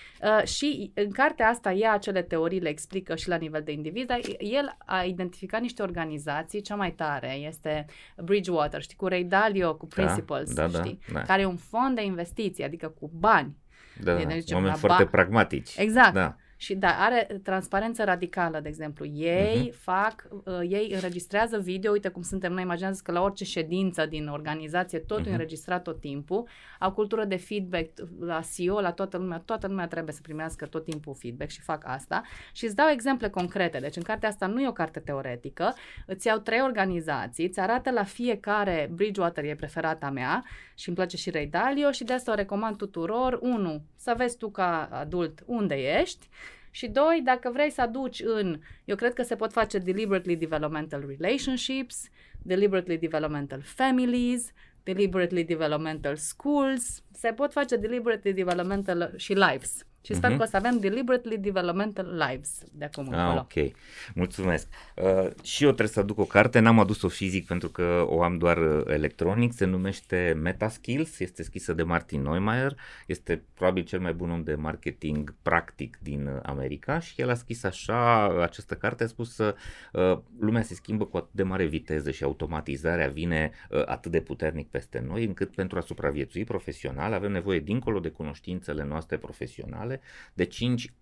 și 0.44 0.90
în 0.94 1.10
cartea 1.10 1.48
asta 1.48 1.72
ea 1.72 1.92
acele 1.92 2.22
teorii 2.22 2.60
le 2.60 2.68
explică 2.68 3.16
și 3.16 3.28
la 3.28 3.36
nivel 3.36 3.62
de 3.62 3.72
individ, 3.72 4.06
dar 4.06 4.20
el 4.38 4.76
a 4.86 5.02
identificat 5.02 5.60
niște 5.60 5.82
organizații, 5.82 6.60
cea 6.60 6.74
mai 6.74 6.92
tare 6.92 7.32
este 7.34 7.86
Bridgewater, 8.24 8.82
știi, 8.82 8.96
cu 8.96 9.06
Ray 9.06 9.24
Dalio, 9.24 9.74
cu 9.76 9.86
Da, 9.86 10.02
Principles, 10.02 10.54
da, 10.54 10.66
da, 10.68 10.78
știi, 10.78 10.98
da. 11.12 11.22
care 11.22 11.42
e 11.42 11.44
un 11.44 11.56
fond 11.56 11.94
de 11.94 12.04
investiții, 12.04 12.64
adică 12.64 12.88
cu 12.88 13.10
bani. 13.14 13.56
Da, 14.00 14.12
Ne 14.14 14.24
da, 14.24 14.34
ducem 14.34 14.56
oameni 14.56 14.72
la 14.72 14.78
foarte 14.78 15.02
ba- 15.04 15.10
pragmatici. 15.10 15.76
Exact. 15.76 16.14
Da. 16.14 16.36
Și 16.62 16.74
da, 16.74 16.88
are 16.98 17.40
transparență 17.42 18.04
radicală, 18.04 18.60
de 18.60 18.68
exemplu. 18.68 19.04
Ei 19.04 19.70
uh-huh. 19.70 19.78
fac, 19.78 20.28
uh, 20.30 20.58
ei 20.68 20.90
înregistrează 20.94 21.58
video, 21.58 21.92
uite 21.92 22.08
cum 22.08 22.22
suntem 22.22 22.52
noi, 22.52 22.62
imaginează 22.62 23.00
că 23.04 23.12
la 23.12 23.22
orice 23.22 23.44
ședință 23.44 24.06
din 24.06 24.26
organizație 24.26 24.98
totul 24.98 25.24
uh-huh. 25.24 25.28
e 25.28 25.32
înregistrat 25.32 25.82
tot 25.82 26.00
timpul. 26.00 26.48
Au 26.78 26.92
cultură 26.92 27.24
de 27.24 27.36
feedback 27.36 27.88
la 28.20 28.40
CEO, 28.54 28.80
la 28.80 28.92
toată 28.92 29.16
lumea, 29.16 29.38
toată 29.38 29.66
lumea 29.66 29.86
trebuie 29.86 30.14
să 30.14 30.20
primească 30.22 30.66
tot 30.66 30.84
timpul 30.84 31.14
feedback 31.14 31.50
și 31.50 31.60
fac 31.60 31.82
asta. 31.86 32.22
Și 32.52 32.64
îți 32.64 32.74
dau 32.74 32.88
exemple 32.88 33.28
concrete. 33.28 33.78
Deci 33.78 33.96
în 33.96 34.02
cartea 34.02 34.28
asta 34.28 34.46
nu 34.46 34.60
e 34.60 34.68
o 34.68 34.72
carte 34.72 35.00
teoretică, 35.00 35.74
îți 36.06 36.26
iau 36.26 36.38
trei 36.38 36.60
organizații, 36.60 37.46
îți 37.46 37.60
arată 37.60 37.90
la 37.90 38.04
fiecare, 38.04 38.90
Bridgewater 38.92 39.44
e 39.44 39.54
preferata 39.54 40.10
mea 40.10 40.44
și 40.74 40.88
îmi 40.88 40.96
place 40.96 41.16
și 41.16 41.30
Ray 41.30 41.46
Dalio 41.46 41.90
și 41.90 42.04
de 42.04 42.12
asta 42.12 42.32
o 42.32 42.34
recomand 42.34 42.76
tuturor. 42.76 43.38
Unu, 43.40 43.82
să 43.96 44.14
vezi 44.16 44.36
tu 44.36 44.50
ca 44.50 44.88
adult 44.92 45.42
unde 45.46 45.74
ești 46.00 46.28
și 46.74 46.86
doi, 46.88 47.20
dacă 47.24 47.50
vrei 47.52 47.70
să 47.70 47.80
aduci 47.80 48.22
în, 48.24 48.60
eu 48.84 48.96
cred 48.96 49.12
că 49.12 49.22
se 49.22 49.36
pot 49.36 49.52
face 49.52 49.78
deliberately 49.78 50.36
developmental 50.36 51.14
relationships, 51.18 52.08
deliberately 52.42 52.98
developmental 52.98 53.60
families, 53.60 54.52
deliberately 54.82 55.44
developmental 55.44 56.16
schools, 56.16 57.02
se 57.12 57.32
pot 57.32 57.52
face 57.52 57.76
deliberately 57.76 58.32
developmental 58.32 59.12
și 59.16 59.32
lives. 59.32 59.86
Și 60.04 60.14
sper 60.14 60.28
Mhm. 60.30 60.38
că 60.38 60.44
o 60.44 60.46
să 60.46 60.56
avem 60.56 60.78
deliberately 60.78 61.38
developmental 61.38 62.24
lives 62.28 62.58
de 62.72 62.84
acum 62.84 63.08
Ah, 63.12 63.18
încolo. 63.18 63.38
ok. 63.40 63.72
Mulțumesc. 64.14 64.68
Uh, 64.96 65.28
și 65.42 65.62
eu 65.62 65.68
trebuie 65.68 65.88
să 65.88 66.00
aduc 66.00 66.18
o 66.18 66.24
carte, 66.24 66.58
n-am 66.58 66.78
adus-o 66.78 67.08
fizic 67.08 67.46
pentru 67.46 67.68
că 67.68 68.04
o 68.08 68.22
am 68.22 68.38
doar 68.38 68.56
uh, 68.58 68.82
electronic, 68.86 69.52
se 69.52 69.64
numește 69.64 70.38
Metaskills, 70.40 71.18
este 71.18 71.42
scrisă 71.42 71.72
de 71.72 71.82
Martin 71.82 72.22
Neumeier, 72.22 72.76
este 73.06 73.42
probabil 73.54 73.84
cel 73.84 74.00
mai 74.00 74.12
bun 74.12 74.30
om 74.30 74.42
de 74.42 74.54
marketing 74.54 75.34
practic 75.42 75.98
din 76.02 76.26
uh, 76.26 76.38
America 76.42 76.98
și 76.98 77.20
el 77.20 77.30
a 77.30 77.34
scris 77.34 77.64
așa, 77.64 78.24
această 78.42 78.74
carte 78.74 79.04
a 79.04 79.06
spus 79.06 79.34
să 79.34 79.54
uh, 79.92 80.18
lumea 80.40 80.62
se 80.62 80.74
schimbă 80.74 81.04
cu 81.04 81.16
atât 81.16 81.32
de 81.32 81.42
mare 81.42 81.64
viteză 81.64 82.10
și 82.10 82.22
automatizarea 82.24 83.08
vine 83.08 83.50
uh, 83.70 83.82
atât 83.86 84.10
de 84.12 84.20
puternic 84.20 84.68
peste 84.68 85.04
noi 85.06 85.24
încât 85.24 85.54
pentru 85.54 85.78
a 85.78 85.80
supraviețui 85.80 86.44
profesional 86.44 87.12
avem 87.12 87.32
nevoie 87.32 87.58
dincolo 87.60 87.98
de 88.00 88.08
cunoștințele 88.08 88.84
noastre 88.84 89.16
profesionale 89.16 89.91
de 90.34 90.44
cinci 90.44 90.92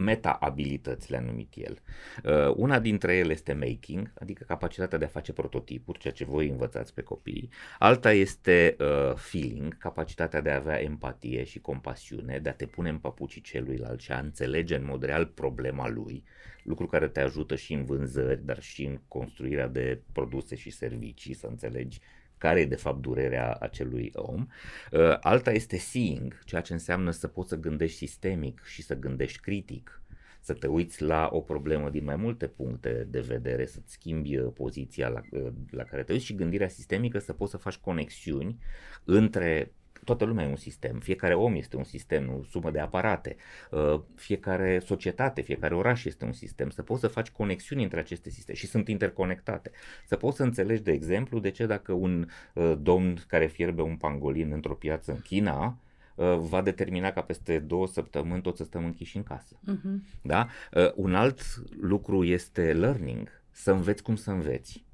meta-abilități 0.00 1.10
le-a 1.10 1.20
numit 1.20 1.52
el. 1.56 1.78
Uh, 2.24 2.54
una 2.56 2.78
dintre 2.78 3.16
ele 3.16 3.32
este 3.32 3.52
making, 3.52 4.12
adică 4.20 4.44
capacitatea 4.46 4.98
de 4.98 5.04
a 5.04 5.08
face 5.08 5.32
prototipuri, 5.32 5.98
ceea 5.98 6.12
ce 6.12 6.24
voi 6.24 6.48
învățați 6.48 6.94
pe 6.94 7.02
copii. 7.02 7.48
Alta 7.78 8.12
este 8.12 8.76
uh, 8.78 9.14
feeling, 9.14 9.78
capacitatea 9.78 10.40
de 10.40 10.50
a 10.50 10.56
avea 10.56 10.82
empatie 10.82 11.44
și 11.44 11.60
compasiune, 11.60 12.38
de 12.38 12.48
a 12.48 12.52
te 12.52 12.66
pune 12.66 12.88
în 12.88 12.98
papucii 12.98 13.40
celuilalt 13.40 14.00
și 14.00 14.12
a 14.12 14.18
înțelege 14.18 14.76
în 14.76 14.84
mod 14.84 15.02
real 15.02 15.26
problema 15.26 15.88
lui, 15.88 16.24
lucru 16.62 16.86
care 16.86 17.08
te 17.08 17.20
ajută 17.20 17.56
și 17.56 17.72
în 17.72 17.84
vânzări, 17.84 18.44
dar 18.44 18.62
și 18.62 18.84
în 18.84 19.00
construirea 19.08 19.68
de 19.68 20.00
produse 20.12 20.56
și 20.56 20.70
servicii, 20.70 21.34
să 21.34 21.46
înțelegi 21.46 22.00
care 22.40 22.60
e 22.60 22.66
de 22.66 22.76
fapt 22.76 23.00
durerea 23.00 23.52
acelui 23.52 24.10
om. 24.14 24.46
Uh, 24.92 25.16
Alta 25.20 25.52
este 25.52 25.76
seeing, 25.76 26.44
ceea 26.44 26.60
ce 26.60 26.72
înseamnă 26.72 27.10
să 27.10 27.26
poți 27.28 27.48
să 27.48 27.56
gândești 27.56 27.96
sistemic 27.96 28.62
și 28.64 28.82
să 28.82 28.94
gândești 28.94 29.40
critic, 29.40 30.02
să 30.40 30.52
te 30.52 30.66
uiți 30.66 31.02
la 31.02 31.28
o 31.32 31.40
problemă 31.40 31.90
din 31.90 32.04
mai 32.04 32.16
multe 32.16 32.46
puncte 32.46 33.06
de 33.10 33.20
vedere, 33.20 33.66
să-ți 33.66 33.92
schimbi 33.92 34.36
uh, 34.36 34.52
poziția 34.54 35.08
la, 35.08 35.20
uh, 35.30 35.52
la 35.70 35.82
care 35.82 36.02
te 36.02 36.12
uiți 36.12 36.24
și 36.24 36.34
gândirea 36.34 36.68
sistemică 36.68 37.18
să 37.18 37.32
poți 37.32 37.50
să 37.50 37.56
faci 37.56 37.76
conexiuni 37.76 38.58
între 39.04 39.72
toată 40.10 40.24
lumea 40.24 40.46
e 40.46 40.48
un 40.48 40.56
sistem, 40.56 40.98
fiecare 40.98 41.34
om 41.34 41.54
este 41.54 41.76
un 41.76 41.84
sistem, 41.84 42.28
o 42.38 42.44
sumă 42.44 42.70
de 42.70 42.78
aparate, 42.78 43.36
uh, 43.70 44.00
fiecare 44.14 44.78
societate, 44.78 45.40
fiecare 45.40 45.74
oraș 45.74 46.04
este 46.04 46.24
un 46.24 46.32
sistem, 46.32 46.70
să 46.70 46.82
poți 46.82 47.00
să 47.00 47.08
faci 47.08 47.30
conexiuni 47.30 47.82
între 47.82 47.98
aceste 47.98 48.30
sisteme 48.30 48.58
și 48.58 48.66
sunt 48.66 48.88
interconectate. 48.88 49.70
Să 50.06 50.16
poți 50.16 50.36
să 50.36 50.42
înțelegi, 50.42 50.82
de 50.82 50.92
exemplu, 50.92 51.38
de 51.38 51.50
ce 51.50 51.66
dacă 51.66 51.92
un 51.92 52.26
uh, 52.54 52.74
domn 52.80 53.24
care 53.26 53.46
fierbe 53.46 53.82
un 53.82 53.96
pangolin 53.96 54.52
într-o 54.52 54.74
piață 54.74 55.12
în 55.12 55.20
China, 55.20 55.78
uh, 56.14 56.36
va 56.38 56.62
determina 56.62 57.10
ca 57.10 57.20
peste 57.20 57.58
două 57.58 57.86
săptămâni 57.86 58.42
toți 58.42 58.56
să 58.56 58.64
stăm 58.64 58.84
închiși 58.84 59.16
în 59.16 59.22
casă. 59.22 59.58
Mhm. 59.60 60.04
Da? 60.22 60.48
Uh, 60.72 60.92
un 60.94 61.14
alt 61.14 61.40
lucru 61.80 62.24
este 62.24 62.72
learning, 62.72 63.42
să 63.50 63.72
înveți 63.72 64.02
cum 64.02 64.16
să 64.16 64.30
înveți. 64.30 64.84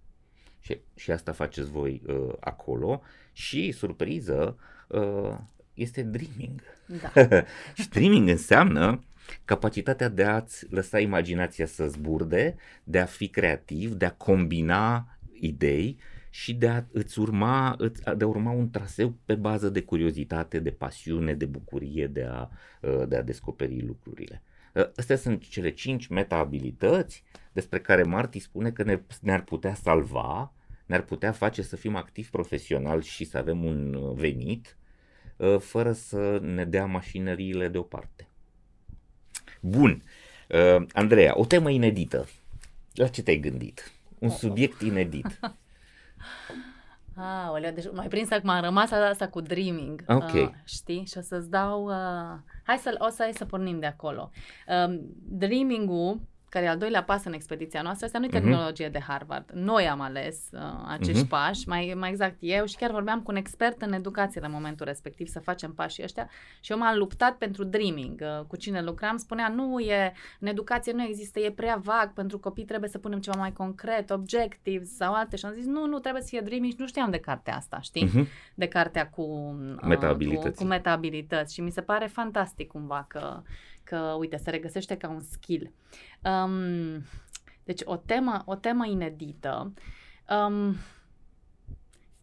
Și, 0.60 0.80
și 0.94 1.10
asta 1.10 1.32
faceți 1.32 1.70
voi 1.70 2.02
uh, 2.06 2.32
acolo. 2.40 3.02
Și, 3.32 3.72
surpriză, 3.72 4.56
uh, 4.58 4.74
este 5.74 6.02
dreaming. 6.02 6.60
Da. 6.86 7.22
și 7.80 7.88
dreaming 7.88 8.28
înseamnă 8.28 9.04
capacitatea 9.44 10.08
de 10.08 10.24
a-ți 10.24 10.66
lăsa 10.70 11.00
imaginația 11.00 11.66
să 11.66 11.86
zburde, 11.88 12.56
de 12.84 12.98
a 12.98 13.04
fi 13.04 13.28
creativ, 13.28 13.92
de 13.92 14.04
a 14.04 14.12
combina 14.12 15.06
idei 15.32 15.98
și 16.30 16.54
de 16.54 16.68
a 16.68 16.84
îți 16.92 17.18
urma, 17.18 17.74
îți- 17.78 18.02
de 18.16 18.24
a 18.24 18.26
urma 18.26 18.50
un 18.50 18.70
traseu 18.70 19.14
pe 19.24 19.34
bază 19.34 19.68
de 19.68 19.82
curiozitate, 19.82 20.58
de 20.58 20.70
pasiune, 20.70 21.34
de 21.34 21.44
bucurie, 21.46 22.06
de 22.06 22.26
a, 22.30 22.48
uh, 22.80 23.08
de 23.08 23.16
a 23.16 23.22
descoperi 23.22 23.82
lucrurile. 23.86 24.42
Uh, 24.74 24.84
Astea 24.96 25.16
sunt 25.16 25.48
cele 25.48 25.70
cinci 25.70 26.06
meta-abilități 26.06 27.24
despre 27.52 27.80
care 27.80 28.02
Marty 28.02 28.38
spune 28.38 28.70
că 28.70 28.82
ne, 28.82 29.00
ne-ar 29.20 29.42
putea 29.42 29.74
salva, 29.74 30.54
ne-ar 30.86 31.02
putea 31.02 31.32
face 31.32 31.62
să 31.62 31.76
fim 31.76 31.96
activi 31.96 32.30
profesional 32.30 33.02
și 33.02 33.24
să 33.24 33.38
avem 33.38 33.64
un 33.64 33.94
uh, 33.94 34.14
venit, 34.14 34.76
uh, 35.36 35.58
fără 35.58 35.92
să 35.92 36.38
ne 36.42 36.64
dea 36.64 36.86
mașinăriile 36.86 37.68
deoparte. 37.68 38.28
Bun. 39.60 40.02
Uh, 40.48 40.86
Andreea, 40.92 41.38
o 41.38 41.44
temă 41.44 41.70
inedită. 41.70 42.26
La 42.94 43.08
ce 43.08 43.22
te-ai 43.22 43.38
gândit? 43.38 43.92
Un 44.18 44.28
subiect 44.28 44.80
inedit. 44.80 45.40
Aoleu, 47.18 47.72
deci 47.72 47.92
mai 47.92 48.08
prins 48.08 48.30
acum 48.30 48.48
am 48.48 48.62
rămas 48.62 48.90
la 48.90 48.96
asta 48.96 49.28
cu 49.28 49.40
dreaming. 49.40 50.04
Ok. 50.06 50.32
Uh, 50.32 50.48
știi? 50.64 51.04
Și 51.06 51.18
o 51.18 51.20
să-ți 51.20 51.50
dau... 51.50 51.84
Uh, 51.84 52.38
hai 52.62 52.76
să, 52.76 52.94
o 52.98 53.08
să, 53.08 53.22
hai 53.22 53.32
să 53.34 53.44
pornim 53.44 53.78
de 53.78 53.86
acolo. 53.86 54.30
Um, 54.86 55.00
dreaming-ul, 55.28 56.20
care 56.56 56.68
e 56.68 56.72
al 56.72 56.78
doilea 56.78 57.02
pas 57.04 57.24
în 57.24 57.32
expediția 57.32 57.82
noastră, 57.82 58.06
asta 58.06 58.18
nu 58.18 58.24
e 58.24 58.28
Mhm. 58.28 58.36
terminologie 58.36 58.88
de 58.88 59.00
Harvard. 59.00 59.50
Noi 59.54 59.88
am 59.88 60.00
ales 60.00 60.48
uh, 60.52 60.60
acești 60.88 61.20
Mhm. 61.20 61.28
pași, 61.28 61.68
mai, 61.68 61.94
mai 61.98 62.10
exact 62.10 62.36
eu 62.40 62.64
și 62.64 62.76
chiar 62.76 62.90
vorbeam 62.90 63.20
cu 63.22 63.30
un 63.30 63.36
expert 63.36 63.82
în 63.82 63.92
educație 63.92 64.40
la 64.40 64.46
momentul 64.48 64.86
respectiv 64.86 65.26
să 65.26 65.40
facem 65.40 65.72
pașii 65.74 66.02
ăștia 66.02 66.28
și 66.60 66.72
eu 66.72 66.78
m-am 66.78 66.96
luptat 66.98 67.36
pentru 67.36 67.64
dreaming. 67.64 68.20
Uh, 68.22 68.44
cu 68.46 68.56
cine 68.56 68.82
lucram 68.82 69.16
spunea, 69.16 69.48
nu 69.48 69.78
e, 69.78 70.12
în 70.40 70.48
educație 70.48 70.92
nu 70.92 71.02
există, 71.02 71.40
e 71.40 71.50
prea 71.50 71.76
vag, 71.82 72.12
pentru 72.12 72.38
copii 72.38 72.64
trebuie 72.64 72.90
să 72.90 72.98
punem 72.98 73.18
ceva 73.20 73.38
mai 73.38 73.52
concret, 73.52 74.10
objectives 74.10 74.96
sau 74.96 75.14
alte 75.14 75.36
și 75.36 75.44
am 75.44 75.52
zis, 75.52 75.66
nu, 75.66 75.86
nu, 75.86 75.98
trebuie 75.98 76.22
să 76.22 76.28
fie 76.28 76.40
dreaming 76.40 76.72
și 76.72 76.78
nu 76.80 76.86
știam 76.86 77.10
de 77.10 77.18
cartea 77.18 77.56
asta, 77.56 77.80
știi? 77.80 78.04
Mhm. 78.04 78.26
de 78.54 78.66
cartea 78.66 79.08
cu 79.08 79.22
uh, 79.22 79.82
Meta-abilități. 79.82 80.56
Cu, 80.56 80.62
cu 80.62 80.68
meta-abilități 80.68 81.54
și 81.54 81.60
mi 81.60 81.70
se 81.70 81.80
pare 81.80 82.06
fantastic 82.06 82.68
cumva 82.68 83.04
că, 83.08 83.42
că 83.86 83.96
uite, 84.18 84.36
se 84.36 84.50
regăsește 84.50 84.96
ca 84.96 85.08
un 85.08 85.20
skill. 85.20 85.70
Um, 86.22 87.02
deci 87.64 87.80
o 87.84 87.96
temă, 87.96 88.42
o 88.44 88.54
temă 88.54 88.86
inedită. 88.86 89.72
Um, 90.48 90.76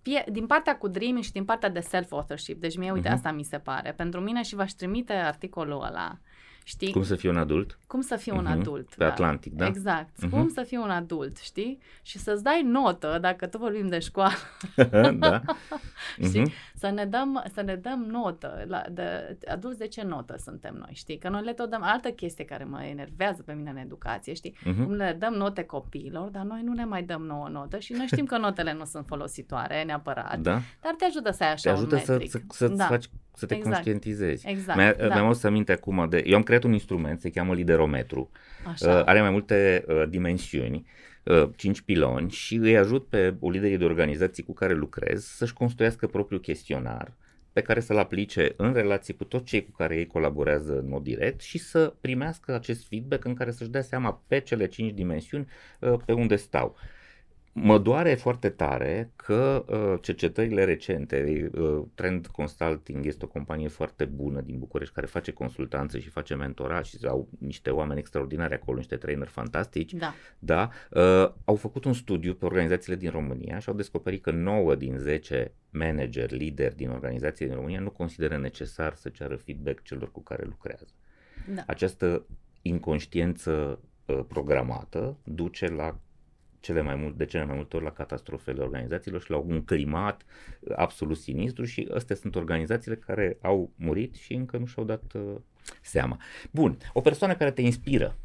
fie, 0.01 0.23
din 0.31 0.45
partea 0.45 0.77
cu 0.77 0.87
dreaming 0.87 1.23
și 1.23 1.31
din 1.31 1.45
partea 1.45 1.69
de 1.69 1.79
self-authorship. 1.79 2.61
Deci 2.61 2.77
mie, 2.77 2.91
uite, 2.91 3.07
Mhm. 3.07 3.17
asta 3.17 3.31
mi 3.31 3.43
se 3.43 3.57
pare. 3.57 3.91
Pentru 3.91 4.19
mine 4.19 4.41
și 4.43 4.55
v-aș 4.55 4.71
trimite 4.71 5.13
articolul 5.13 5.83
ăla. 5.83 6.17
Știi? 6.65 6.91
Cum 6.91 7.03
să 7.03 7.15
fii 7.15 7.29
un 7.29 7.37
adult? 7.37 7.77
cum 7.87 8.01
să 8.01 8.15
fii 8.15 8.31
un 8.31 8.43
Mhm. 8.43 8.51
adult. 8.51 8.95
Pe 8.95 9.03
Atlantic, 9.03 9.53
da? 9.53 9.65
Exact. 9.65 10.21
Mhm. 10.21 10.29
Cum 10.29 10.49
să 10.49 10.63
fii 10.63 10.77
un 10.77 10.89
adult, 10.89 11.37
știi? 11.37 11.79
Și 12.01 12.17
să-ți 12.17 12.43
dai 12.43 12.61
notă, 12.61 13.17
dacă 13.21 13.47
tu 13.47 13.57
vorbim 13.57 13.87
de 13.87 13.99
școală, 13.99 14.33
da? 15.19 15.41
Știi? 16.27 16.53
Mhm. 16.87 16.95
să 16.95 17.01
ne 17.01 17.05
dăm, 17.05 17.43
să 17.53 17.61
ne 17.61 17.75
dăm 17.75 18.05
notă. 18.09 18.63
La, 18.67 18.83
de, 18.91 19.37
adulți 19.47 19.77
de 19.77 19.87
ce 19.87 20.03
notă 20.03 20.35
suntem 20.37 20.75
noi, 20.75 20.91
știi? 20.93 21.17
Că 21.17 21.29
noi 21.29 21.43
le 21.43 21.53
tot 21.53 21.69
dăm 21.69 21.81
altă 21.83 22.09
chestie 22.09 22.45
care 22.45 22.63
mă 22.63 22.83
enervează 22.83 23.41
pe 23.41 23.53
mine 23.53 23.69
în 23.69 23.77
educație, 23.77 24.33
știi? 24.33 24.55
Mhm. 24.63 24.83
Cum 24.83 24.93
le 24.93 25.15
dăm 25.19 25.33
note 25.33 25.63
copiilor, 25.63 26.29
dar 26.29 26.43
noi 26.43 26.61
nu 26.63 26.73
ne 26.73 26.85
mai 26.85 27.03
dăm 27.03 27.21
nouă 27.21 27.47
notă 27.51 27.77
și 27.79 27.93
noi 27.93 28.05
știm 28.05 28.25
că 28.25 28.37
notele 28.37 28.73
nu 28.73 28.85
sunt 28.85 29.05
folositoare 29.07 29.83
neapărat, 29.83 30.39
Da? 30.39 30.59
dar 30.81 30.93
te 30.97 31.05
ajută 31.05 31.31
să 31.31 31.43
ai 31.43 31.51
așa 31.51 31.71
Te 31.71 31.77
ajută 31.77 31.95
un 31.95 32.01
să, 32.01 32.11
metric. 32.11 32.31
să, 32.31 32.39
să-ți 32.49 32.77
da. 32.77 32.85
faci, 32.85 33.05
să 33.33 33.45
te 33.45 33.55
Exact. 33.55 33.73
conștientizezi. 33.73 34.47
Exact, 34.47 34.77
Mi-a, 34.77 34.93
da. 34.93 35.05
Mi-am 35.07 35.25
adus 35.25 35.43
aminte 35.43 35.71
acum 35.71 36.09
de... 36.09 36.23
Eu 36.25 36.35
am 36.35 36.43
creat 36.43 36.63
un 36.63 36.73
instrument, 36.73 37.19
se 37.19 37.29
cheamă 37.29 37.53
liderometru. 37.53 38.29
Așa. 38.67 38.97
Uh, 38.97 39.01
are 39.05 39.21
mai 39.21 39.29
multe 39.29 39.85
uh, 39.87 40.03
dimensiuni, 40.09 40.75
uh, 40.75 40.91
cinci 41.55 41.81
piloni 41.81 42.31
și 42.31 42.55
îi 42.55 42.77
ajut 42.77 43.07
pe 43.07 43.35
liderii 43.41 43.77
de 43.77 43.83
organizații 43.83 44.43
cu 44.43 44.53
care 44.53 44.73
lucrez 44.73 45.25
să-și 45.25 45.53
construiască 45.53 46.07
propriul 46.07 46.41
chestionar 46.41 47.13
pe 47.53 47.61
care 47.61 47.79
să-l 47.79 47.97
aplice 47.97 48.53
în 48.57 48.73
relație 48.73 49.13
cu 49.13 49.23
toți 49.23 49.43
cei 49.43 49.65
cu 49.65 49.71
care 49.71 49.95
ei 49.95 50.07
colaborează 50.07 50.79
în 50.79 50.89
mod 50.89 51.03
direct 51.03 51.41
și 51.41 51.57
să 51.57 51.93
primească 52.01 52.53
acest 52.53 52.87
feedback 52.87 53.25
în 53.25 53.33
care 53.33 53.51
să-și 53.51 53.69
dea 53.69 53.81
seama 53.81 54.21
pe 54.27 54.39
cele 54.39 54.67
cinci 54.67 54.93
dimensiuni 54.93 55.47
uh, 55.79 55.93
pe 56.05 56.11
unde 56.11 56.35
stau. 56.35 56.75
Mă 57.55 57.77
doare 57.77 58.13
foarte 58.13 58.49
tare 58.49 59.11
că 59.15 59.65
uh, 59.67 59.99
cercetările 60.01 60.63
recente, 60.63 61.49
uh, 61.53 61.81
Trend 61.93 62.27
Consulting 62.27 63.05
este 63.05 63.25
o 63.25 63.27
companie 63.27 63.67
foarte 63.67 64.05
bună 64.05 64.41
din 64.41 64.59
București 64.59 64.93
care 64.93 65.05
face 65.05 65.31
consultanță 65.31 65.97
și 65.99 66.09
face 66.09 66.35
mentorat 66.35 66.85
și 66.85 66.97
au 67.07 67.27
niște 67.39 67.69
oameni 67.69 67.99
extraordinari 67.99 68.53
acolo, 68.53 68.77
niște 68.77 68.95
trainer 68.95 69.27
fantastici, 69.27 69.93
Da. 69.93 70.13
da, 70.39 70.69
uh, 70.89 71.31
au 71.45 71.55
făcut 71.55 71.83
un 71.85 71.93
studiu 71.93 72.33
pe 72.33 72.45
organizațiile 72.45 72.97
din 72.97 73.09
România 73.09 73.59
și 73.59 73.69
au 73.69 73.75
descoperit 73.75 74.21
că 74.21 74.31
9 74.31 74.75
din 74.75 74.97
10 74.97 75.51
manageri, 75.69 76.37
lideri 76.37 76.75
din 76.75 76.89
organizații 76.89 77.45
din 77.45 77.55
România 77.55 77.79
nu 77.79 77.89
consideră 77.89 78.37
necesar 78.37 78.93
să 78.95 79.09
ceară 79.09 79.35
feedback 79.35 79.83
celor 79.83 80.11
cu 80.11 80.21
care 80.21 80.43
lucrează. 80.45 80.87
Da. 81.53 81.63
Această 81.67 82.25
inconștiență 82.61 83.79
uh, 84.05 84.19
programată 84.27 85.17
duce 85.23 85.67
la 85.67 85.99
cele 86.63 86.81
mai 86.81 86.95
mult, 86.95 87.17
de 87.17 87.25
cele 87.25 87.45
mai 87.45 87.55
multe 87.55 87.75
ori 87.75 87.85
la 87.85 87.91
catastrofele 87.91 88.61
organizațiilor 88.61 89.21
și 89.21 89.31
la 89.31 89.37
un 89.37 89.63
climat 89.63 90.21
uh, 90.59 90.73
absolut 90.75 91.17
sinistru 91.17 91.63
și 91.65 91.89
astea 91.93 92.15
sunt 92.15 92.35
organizațiile 92.35 92.95
care 92.95 93.37
au 93.41 93.71
murit 93.75 94.15
și 94.15 94.33
încă 94.33 94.57
nu 94.57 94.65
și-au 94.65 94.85
dat 94.85 95.03
uh, 95.13 95.21
seama. 95.81 96.17
Bun, 96.51 96.77
o 96.93 97.01
persoană 97.01 97.35
care 97.35 97.51
te 97.51 97.61
inspiră. 97.61 98.15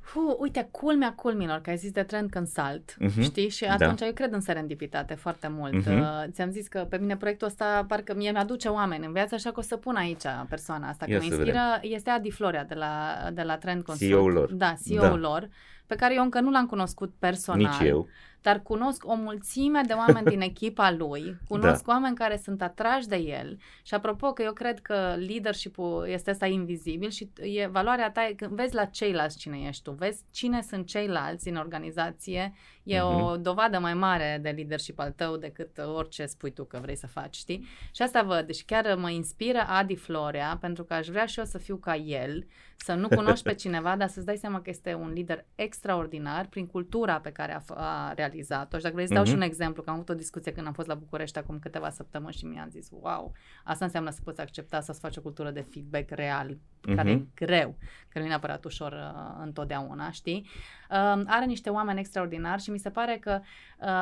Fu, 0.00 0.36
uite, 0.40 0.68
culmea 0.70 1.12
culmilor, 1.14 1.58
că 1.60 1.70
ai 1.70 1.76
zis 1.76 1.90
de 1.90 2.02
Trend 2.02 2.30
Consult, 2.30 2.96
Mhm, 2.98 3.20
știi? 3.20 3.48
Și 3.48 3.64
da. 3.64 3.72
atunci 3.72 4.00
eu 4.00 4.12
cred 4.12 4.32
în 4.32 4.40
serendipitate 4.40 5.14
foarte 5.14 5.48
mult. 5.48 5.72
Mhm. 5.86 5.98
Uh, 6.00 6.06
ți-am 6.30 6.50
zis 6.50 6.68
că 6.68 6.86
pe 6.88 6.96
mine 6.98 7.16
proiectul 7.16 7.46
ăsta 7.46 7.84
parcă 7.88 8.14
mie 8.14 8.30
mi-aduce 8.30 8.68
oameni 8.68 9.06
în 9.06 9.12
viață, 9.12 9.34
așa 9.34 9.50
că 9.52 9.58
o 9.58 9.62
să 9.62 9.76
pun 9.76 9.96
aici 9.96 10.22
persoana 10.48 10.88
asta. 10.88 11.04
Ia 11.08 11.18
Că 11.18 11.24
mă 11.24 11.28
să 11.30 11.34
inspiră, 11.36 11.60
este 11.82 12.10
Adi 12.10 12.30
Florea 12.30 12.64
de 12.64 12.74
la, 12.74 13.14
de 13.32 13.42
la 13.42 13.56
Trend 13.58 13.82
Consult. 13.82 14.10
CEO-ul 14.10 14.32
lor. 14.32 14.52
Da, 14.52 14.74
CEO-ul 14.86 15.20
Da. 15.20 15.28
lor, 15.28 15.48
pe 15.86 15.94
care 15.94 16.14
eu 16.14 16.22
încă 16.22 16.40
nu 16.40 16.50
l-am 16.50 16.66
cunoscut 16.66 17.12
personal. 17.18 17.78
Nici 17.80 17.88
eu. 17.88 18.08
Dar 18.42 18.60
cunosc 18.62 19.04
o 19.06 19.14
mulțime 19.14 19.80
de 19.86 19.92
oameni 19.92 20.26
din 20.26 20.40
echipa 20.40 20.90
lui, 20.90 21.36
cunosc 21.48 21.84
Da. 21.84 21.92
oameni 21.92 22.16
care 22.16 22.36
sunt 22.36 22.62
atrași 22.62 23.06
de 23.08 23.16
el 23.16 23.58
și 23.82 23.94
apropo 23.94 24.32
că 24.32 24.42
eu 24.42 24.52
cred 24.52 24.80
că 24.80 25.14
leadership-ul 25.26 26.06
este 26.08 26.30
ăsta 26.30 26.46
invizibil 26.46 27.10
și 27.10 27.30
e 27.40 27.66
valoarea 27.66 28.10
ta, 28.10 28.26
e 28.26 28.32
când 28.32 28.50
vezi 28.52 28.74
la 28.74 28.84
ceilalți 28.84 29.38
cine 29.38 29.58
ești 29.66 29.82
tu, 29.82 29.90
vezi 29.90 30.22
cine 30.30 30.62
sunt 30.62 30.86
ceilalți 30.86 31.48
în 31.48 31.56
organizație, 31.56 32.52
e 32.82 33.00
Mhm. 33.02 33.22
o 33.22 33.36
dovadă 33.36 33.78
mai 33.78 33.94
mare 33.94 34.38
de 34.42 34.50
leadership 34.50 34.98
al 34.98 35.10
tău 35.10 35.36
decât 35.36 35.78
orice 35.78 36.26
spui 36.26 36.50
tu 36.52 36.64
că 36.64 36.78
vrei 36.82 36.96
să 36.96 37.06
faci, 37.06 37.36
știi? 37.36 37.66
Și 37.94 38.02
asta 38.02 38.22
văd, 38.22 38.46
deci 38.46 38.64
chiar 38.64 38.94
mă 38.94 39.10
inspiră 39.10 39.58
Adi 39.68 39.94
Florea 39.96 40.58
pentru 40.60 40.84
că 40.84 40.94
aș 40.94 41.06
vrea 41.06 41.26
și 41.26 41.38
eu 41.38 41.44
să 41.44 41.58
fiu 41.58 41.76
ca 41.76 41.96
el, 41.96 42.46
să 42.76 42.94
nu 42.94 43.08
cunoști 43.08 43.44
pe 43.44 43.54
cineva, 43.62 43.96
dar 43.96 44.08
să-ți 44.08 44.26
dai 44.26 44.36
seama 44.36 44.60
că 44.62 44.70
este 44.70 44.94
un 44.94 45.12
lider 45.12 45.44
extraordinar 45.54 46.46
prin 46.46 46.66
cultura 46.66 47.20
pe 47.20 47.30
care 47.32 47.54
a, 47.54 47.60
f- 47.60 47.76
a 47.76 48.12
realizat-o. 48.32 48.76
Și 48.76 48.82
dacă 48.82 48.94
vreți 48.94 49.08
să 49.08 49.14
dau 49.14 49.24
și 49.24 49.30
Mhm. 49.32 49.40
un 49.40 49.46
exemplu, 49.46 49.82
că 49.82 49.88
am 49.90 49.94
avut 49.96 50.08
o 50.08 50.14
discuție 50.14 50.52
când 50.52 50.66
am 50.66 50.72
fost 50.72 50.88
la 50.88 50.94
București 50.94 51.38
acum 51.38 51.58
câteva 51.58 51.90
săptămâni 51.90 52.32
și 52.32 52.44
mi-am 52.44 52.68
zis, 52.70 52.88
wow, 52.90 53.32
asta 53.64 53.84
înseamnă 53.84 54.10
să 54.10 54.20
poți 54.24 54.40
accepta 54.40 54.80
să-ți 54.80 55.00
faci 55.00 55.16
o 55.16 55.20
cultură 55.20 55.50
de 55.50 55.60
feedback 55.60 56.10
real, 56.10 56.58
care 56.96 57.10
e 57.10 57.14
Mhm. 57.14 57.28
greu, 57.34 57.74
că 58.08 58.18
nu 58.18 58.24
e 58.24 58.28
neapărat 58.28 58.64
ușor 58.64 58.92
uh, 58.92 59.40
întotdeauna, 59.42 60.10
știi? 60.10 60.48
Um, 60.90 61.24
are 61.26 61.44
niște 61.44 61.70
oameni 61.70 61.98
extraordinari 61.98 62.62
și 62.62 62.70
mi 62.70 62.78
se 62.78 62.90
pare 62.90 63.18
că 63.20 63.40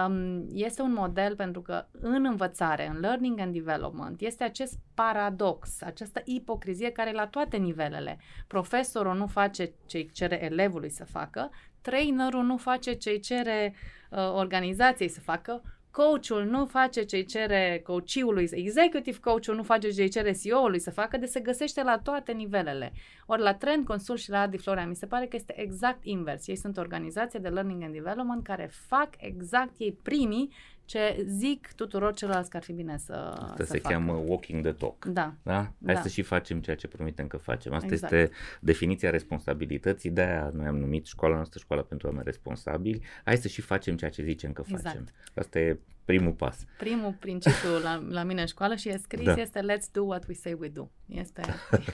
um, 0.08 0.46
este 0.52 0.82
un 0.82 0.92
model 0.92 1.36
pentru 1.36 1.60
că 1.62 1.86
în 2.00 2.24
învățare, 2.24 2.88
în 2.88 3.00
learning 3.00 3.38
and 3.40 3.52
development, 3.52 4.20
este 4.20 4.44
acest 4.44 4.78
paradox, 4.94 5.82
această 5.82 6.20
ipocrizie 6.24 6.90
care 6.90 7.10
e 7.10 7.12
la 7.12 7.26
toate 7.26 7.56
nivelele. 7.56 8.18
Profesorul 8.46 9.16
nu 9.16 9.26
face 9.26 9.72
ce 9.86 9.96
îi 9.96 10.10
cere 10.12 10.44
elevului 10.44 10.90
să 10.90 11.04
facă, 11.04 11.50
trainerul 11.82 12.44
nu 12.44 12.56
face 12.56 12.92
ce 12.92 13.10
îi 13.10 13.20
cere 13.20 13.74
uh, 14.10 14.18
organizației 14.18 15.08
să 15.08 15.20
facă, 15.20 15.62
coachul 15.90 16.44
nu 16.44 16.66
face 16.66 17.02
ce 17.02 17.16
îi 17.16 17.24
cere 17.24 17.82
coachiului, 17.84 18.48
executive 18.52 19.18
coachul 19.20 19.54
nu 19.54 19.62
face 19.62 19.90
ce 19.90 20.02
îi 20.02 20.08
cere 20.08 20.32
CEO-ului 20.32 20.78
să 20.78 20.90
facă, 20.90 21.16
de 21.16 21.26
se 21.26 21.40
găsește 21.40 21.82
la 21.82 21.98
toate 21.98 22.32
nivelele. 22.32 22.92
Ori 23.26 23.42
la 23.42 23.54
Trend 23.54 23.86
Consult 23.86 24.20
și 24.20 24.30
la 24.30 24.40
Adi 24.40 24.56
Florea 24.56 24.86
mi 24.86 24.96
se 24.96 25.06
pare 25.06 25.26
că 25.26 25.36
este 25.36 25.60
exact 25.60 26.04
invers. 26.04 26.46
Ei 26.46 26.56
sunt 26.56 26.76
organizație 26.76 27.38
de 27.38 27.48
learning 27.48 27.82
and 27.82 27.92
development 27.92 28.44
care 28.44 28.70
fac 28.72 29.08
exact 29.18 29.72
ei 29.78 29.98
primii 30.02 30.52
ce 30.90 31.24
zic 31.28 31.72
tuturor 31.76 32.14
celorlalți 32.14 32.50
că 32.50 32.56
ar 32.56 32.62
fi 32.62 32.72
bine 32.72 32.98
să, 32.98 33.12
Asta 33.12 33.54
să 33.56 33.64
se 33.64 33.78
facă. 33.78 33.94
cheamă 33.94 34.12
walking 34.12 34.62
the 34.62 34.72
talk. 34.72 35.04
Da, 35.04 35.34
Da? 35.42 35.54
Hai 35.84 35.94
Da. 35.94 36.00
să 36.00 36.08
și 36.08 36.22
facem 36.22 36.60
ceea 36.60 36.76
ce 36.76 36.88
promitem 36.88 37.26
că 37.26 37.36
facem. 37.36 37.72
Asta 37.72 37.92
Exact. 37.92 38.12
este 38.12 38.34
definiția 38.60 39.10
responsabilității, 39.10 40.10
de-aia 40.10 40.50
noi 40.54 40.66
am 40.66 40.76
numit 40.76 41.06
școala 41.06 41.34
noastră 41.34 41.58
școala 41.58 41.82
pentru 41.82 42.06
oameni 42.06 42.24
responsabili. 42.26 43.02
Hai 43.24 43.36
să 43.36 43.48
și 43.48 43.60
facem 43.60 43.96
ceea 43.96 44.10
ce 44.10 44.22
zicem 44.22 44.52
că 44.52 44.62
Exact. 44.66 44.82
facem. 44.86 45.04
Asta 45.34 45.58
e 45.58 45.78
primul 46.04 46.32
pas. 46.32 46.64
primul 46.78 47.16
principiu 47.20 47.70
la, 47.82 48.04
la 48.08 48.22
mine 48.22 48.40
în 48.40 48.46
școală 48.46 48.74
și 48.74 48.88
e 48.88 48.96
scris 49.02 49.24
Da. 49.24 49.34
este 49.36 49.60
let's 49.60 49.90
do 49.92 50.02
what 50.04 50.26
we 50.28 50.34
say 50.34 50.56
we 50.60 50.68
do. 50.68 50.88
Este, 51.06 51.42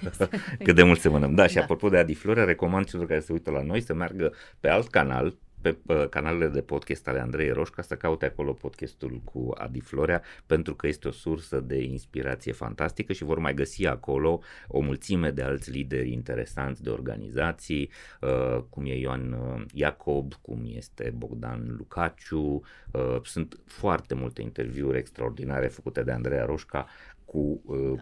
Cât 0.65 0.75
de 0.75 0.83
mult 0.83 1.01
semănăm. 1.01 1.35
Da, 1.35 1.47
și 1.47 1.55
Da. 1.55 1.61
apropo 1.63 1.89
de 1.89 1.97
Adi 1.99 2.15
Florea, 2.15 2.45
recomand 2.45 2.87
celor 2.87 3.07
care 3.07 3.21
se 3.21 3.33
uită 3.33 3.51
la 3.51 3.63
noi 3.63 3.81
să 3.81 3.95
meargă 3.95 4.33
pe 4.61 4.69
alt 4.69 4.89
canal, 4.91 5.39
pe 5.61 5.79
uh, 5.87 6.09
canalele 6.09 6.49
de 6.49 6.61
podcast 6.61 7.09
ale 7.09 7.21
Andrei 7.21 7.51
Roșca, 7.51 7.83
să 7.83 7.97
caute 7.97 8.27
acolo 8.27 8.53
podcastul 8.53 9.21
cu 9.25 9.51
Adi 9.55 9.81
Florea, 9.81 10.23
pentru 10.47 10.75
că 10.75 10.87
este 10.87 11.09
o 11.09 11.11
sursă 11.11 11.61
de 11.61 11.83
inspirație 11.83 12.53
fantastică 12.53 13.13
și 13.13 13.25
vor 13.25 13.39
mai 13.39 13.55
găsi 13.55 13.87
acolo 13.87 14.41
o 14.69 14.81
mulțime 14.81 15.31
de 15.31 15.43
alți 15.43 15.71
lideri 15.71 16.13
interesanți 16.13 16.83
de 16.83 16.91
organizații, 16.91 17.91
uh, 18.21 18.63
cum 18.69 18.85
e 18.85 18.99
Ioan 18.99 19.33
uh, 19.33 19.63
Iacob, 19.73 20.35
cum 20.35 20.63
este 20.65 21.15
Bogdan 21.17 21.75
Lucaciu, 21.79 22.63
uh, 22.93 23.21
sunt 23.23 23.61
foarte 23.65 24.15
multe 24.15 24.43
interviuri 24.43 24.99
extraordinare 24.99 25.67
făcute 25.67 26.03
de 26.03 26.13
Andreea 26.13 26.45
Roșca 26.45 26.87
cu 27.25 27.63
uh, 27.65 28.01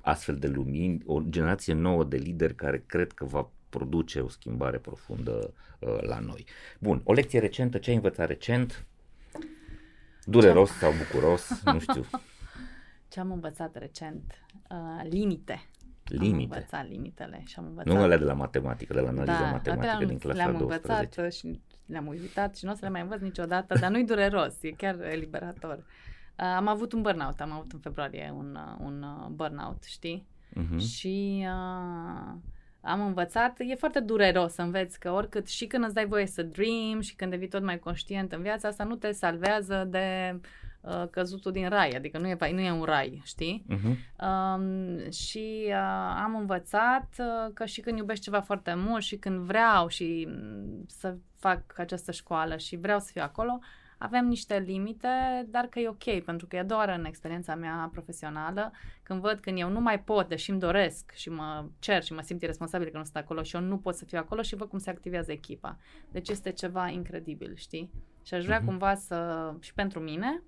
astfel 0.00 0.36
de 0.36 0.48
lumini, 0.48 1.02
o 1.06 1.20
generație 1.28 1.74
nouă 1.74 2.04
de 2.04 2.16
lideri 2.16 2.54
care 2.54 2.82
cred 2.86 3.12
că 3.12 3.24
va 3.24 3.50
produce 3.68 4.20
o 4.20 4.28
schimbare 4.28 4.78
profundă 4.78 5.38
uh, 5.40 5.69
la 6.00 6.18
noi. 6.18 6.44
Bun, 6.80 7.00
o 7.04 7.12
lecție 7.12 7.40
recentă, 7.40 7.78
ce 7.78 7.90
ai 7.90 7.96
învățat 7.96 8.26
recent? 8.26 8.86
Dureros 10.24 10.70
sau 10.70 10.92
bucuros, 10.92 11.62
nu 11.64 11.78
știu, 11.78 12.04
ce 13.10 13.20
am 13.20 13.32
învățat 13.32 13.76
recent? 13.76 14.44
Uh, 14.70 15.08
limite. 15.08 15.52
Am 15.52 16.16
limite. 16.18 16.54
învățat 16.54 16.88
limitele 16.88 17.42
și 17.46 17.54
am 17.58 17.64
învățat... 17.64 17.94
Nu 17.94 18.00
alea 18.00 18.18
de 18.18 18.24
la 18.24 18.32
matematică, 18.32 18.94
de 18.94 19.00
la 19.00 19.08
analiză 19.08 19.42
da, 19.42 19.50
matematică 19.50 19.86
le-am, 19.86 20.06
din 20.06 20.18
clasa 20.18 20.36
le-am 20.36 20.56
12. 20.56 20.88
învățat 20.92 21.32
și 21.32 21.60
le-am 21.86 22.06
uitat 22.06 22.56
și 22.56 22.64
nu 22.64 22.70
o 22.70 22.74
să 22.74 22.80
le 22.84 22.90
mai 22.90 23.00
învăț 23.00 23.20
niciodată, 23.20 23.78
dar 23.78 23.90
nu-i 23.90 24.04
dureros, 24.04 24.62
e 24.62 24.70
chiar 24.70 25.00
eliberator. 25.00 25.76
Uh, 25.76 26.44
am 26.44 26.68
avut 26.68 26.92
un 26.92 27.02
burnout, 27.02 27.40
am 27.40 27.52
avut 27.52 27.72
în 27.72 27.78
februarie 27.78 28.32
un, 28.36 28.54
uh, 28.54 28.84
un 28.84 29.02
uh, 29.02 29.26
burnout, 29.30 29.82
știi? 29.84 30.26
Mhm. 30.54 30.78
Și 30.78 31.46
uh, 31.46 32.34
am 32.80 33.00
învățat, 33.06 33.56
e 33.58 33.74
foarte 33.74 34.00
dureros 34.00 34.52
să 34.52 34.62
înveți 34.62 35.00
că 35.00 35.10
oricât 35.10 35.48
și 35.48 35.66
când 35.66 35.84
îți 35.84 35.94
dai 35.94 36.06
voie 36.06 36.26
să 36.26 36.42
dream 36.42 37.00
și 37.00 37.14
când 37.14 37.30
devii 37.30 37.48
tot 37.48 37.62
mai 37.62 37.78
conștient 37.78 38.32
în 38.32 38.42
viața 38.42 38.68
asta, 38.68 38.84
nu 38.84 38.94
te 38.94 39.12
salvează 39.12 39.86
de 39.90 40.40
uh, 40.80 41.04
căzutul 41.10 41.52
din 41.52 41.68
rai, 41.68 41.90
adică 41.90 42.18
nu 42.18 42.28
e, 42.28 42.36
nu 42.52 42.60
e 42.60 42.70
un 42.70 42.82
rai, 42.82 43.22
știi? 43.24 43.64
Mhm. 43.68 43.98
Um, 44.26 45.10
și 45.10 45.64
uh, 45.66 45.74
am 46.22 46.36
învățat 46.38 47.08
uh, 47.18 47.52
că 47.54 47.64
și 47.64 47.80
când 47.80 47.98
iubești 47.98 48.24
ceva 48.24 48.40
foarte 48.40 48.74
mult 48.76 49.02
și 49.02 49.16
când 49.16 49.38
vreau 49.38 49.88
și 49.88 50.28
mm, 50.30 50.84
să 50.86 51.16
fac 51.38 51.78
această 51.78 52.12
școală 52.12 52.56
și 52.56 52.76
vreau 52.76 52.98
să 52.98 53.08
fiu 53.12 53.22
acolo, 53.22 53.58
avem 54.02 54.26
niște 54.26 54.58
limite, 54.58 55.08
dar 55.48 55.64
că 55.66 55.78
e 55.78 55.88
ok, 55.88 56.22
pentru 56.24 56.46
că 56.46 56.56
e 56.56 56.58
a 56.58 56.64
doua 56.64 56.80
oară 56.80 56.92
în 56.92 57.04
experiența 57.04 57.54
mea 57.54 57.88
profesională, 57.92 58.72
când 59.02 59.20
văd 59.20 59.38
când 59.38 59.58
eu 59.58 59.68
nu 59.68 59.80
mai 59.80 60.00
pot, 60.00 60.28
deși 60.28 60.50
îmi 60.50 60.60
doresc 60.60 61.12
și 61.14 61.30
mă 61.30 61.64
cer 61.78 62.02
și 62.02 62.12
mă 62.12 62.20
simt 62.20 62.42
irresponsabil 62.42 62.88
că 62.88 62.98
nu 62.98 63.04
sunt 63.04 63.16
acolo 63.16 63.42
și 63.42 63.56
eu 63.56 63.62
nu 63.62 63.78
pot 63.78 63.94
să 63.94 64.04
fiu 64.04 64.18
acolo 64.18 64.42
și 64.42 64.54
văd 64.56 64.68
cum 64.68 64.78
se 64.78 64.90
activează 64.90 65.32
echipa. 65.32 65.78
Deci 66.10 66.28
este 66.28 66.50
ceva 66.50 66.88
incredibil, 66.88 67.54
știi? 67.54 67.90
Și 68.22 68.34
aș 68.34 68.44
vrea 68.44 68.56
Mhm. 68.58 68.66
cumva 68.66 68.94
să, 68.94 69.52
și 69.60 69.74
pentru 69.74 70.00
mine, 70.00 70.42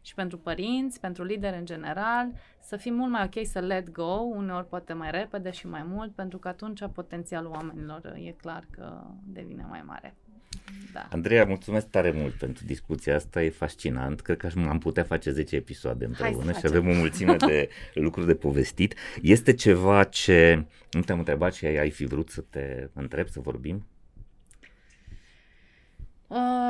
și 0.00 0.14
pentru 0.14 0.38
părinți, 0.38 1.00
pentru 1.00 1.24
lideri 1.24 1.58
în 1.58 1.64
general, 1.64 2.32
să 2.60 2.76
fim 2.76 2.94
mult 2.94 3.10
mai 3.10 3.24
ok 3.24 3.46
să 3.46 3.58
let 3.58 3.90
go, 3.90 4.12
uneori 4.20 4.68
poate 4.68 4.92
mai 4.92 5.10
repede 5.10 5.50
și 5.50 5.66
mai 5.66 5.82
mult, 5.82 6.14
pentru 6.14 6.38
că 6.38 6.48
atunci 6.48 6.82
potențialul 6.92 7.50
oamenilor 7.50 8.12
e 8.14 8.30
clar 8.30 8.64
că 8.70 9.04
devine 9.24 9.66
mai 9.68 9.82
mare. 9.86 10.16
Da. 10.92 11.08
Andreea, 11.10 11.44
mulțumesc 11.44 11.86
tare 11.86 12.10
mult 12.10 12.32
pentru 12.34 12.64
discuția 12.66 13.14
asta, 13.14 13.42
e 13.42 13.50
fascinant. 13.50 14.20
Cred 14.20 14.36
că 14.36 14.46
aș- 14.46 14.54
am 14.68 14.78
putea 14.78 15.02
face 15.02 15.30
10 15.30 15.56
episoade 15.56 16.04
împreună 16.04 16.52
și 16.52 16.60
facem. 16.60 16.70
avem 16.76 16.88
o 16.90 16.94
mulțime 16.94 17.36
de 17.36 17.68
lucruri 17.94 18.26
de 18.26 18.34
povestit. 18.34 18.94
Este 19.22 19.52
ceva 19.52 20.04
ce 20.04 20.64
nu 20.90 21.00
te-am 21.00 21.18
întrebat 21.18 21.54
și 21.54 21.64
ai, 21.66 21.76
ai 21.76 21.90
fi 21.90 22.04
vrut 22.04 22.28
să 22.30 22.44
te 22.50 22.88
întreb, 22.92 23.28
să 23.28 23.40
vorbim? 23.40 23.86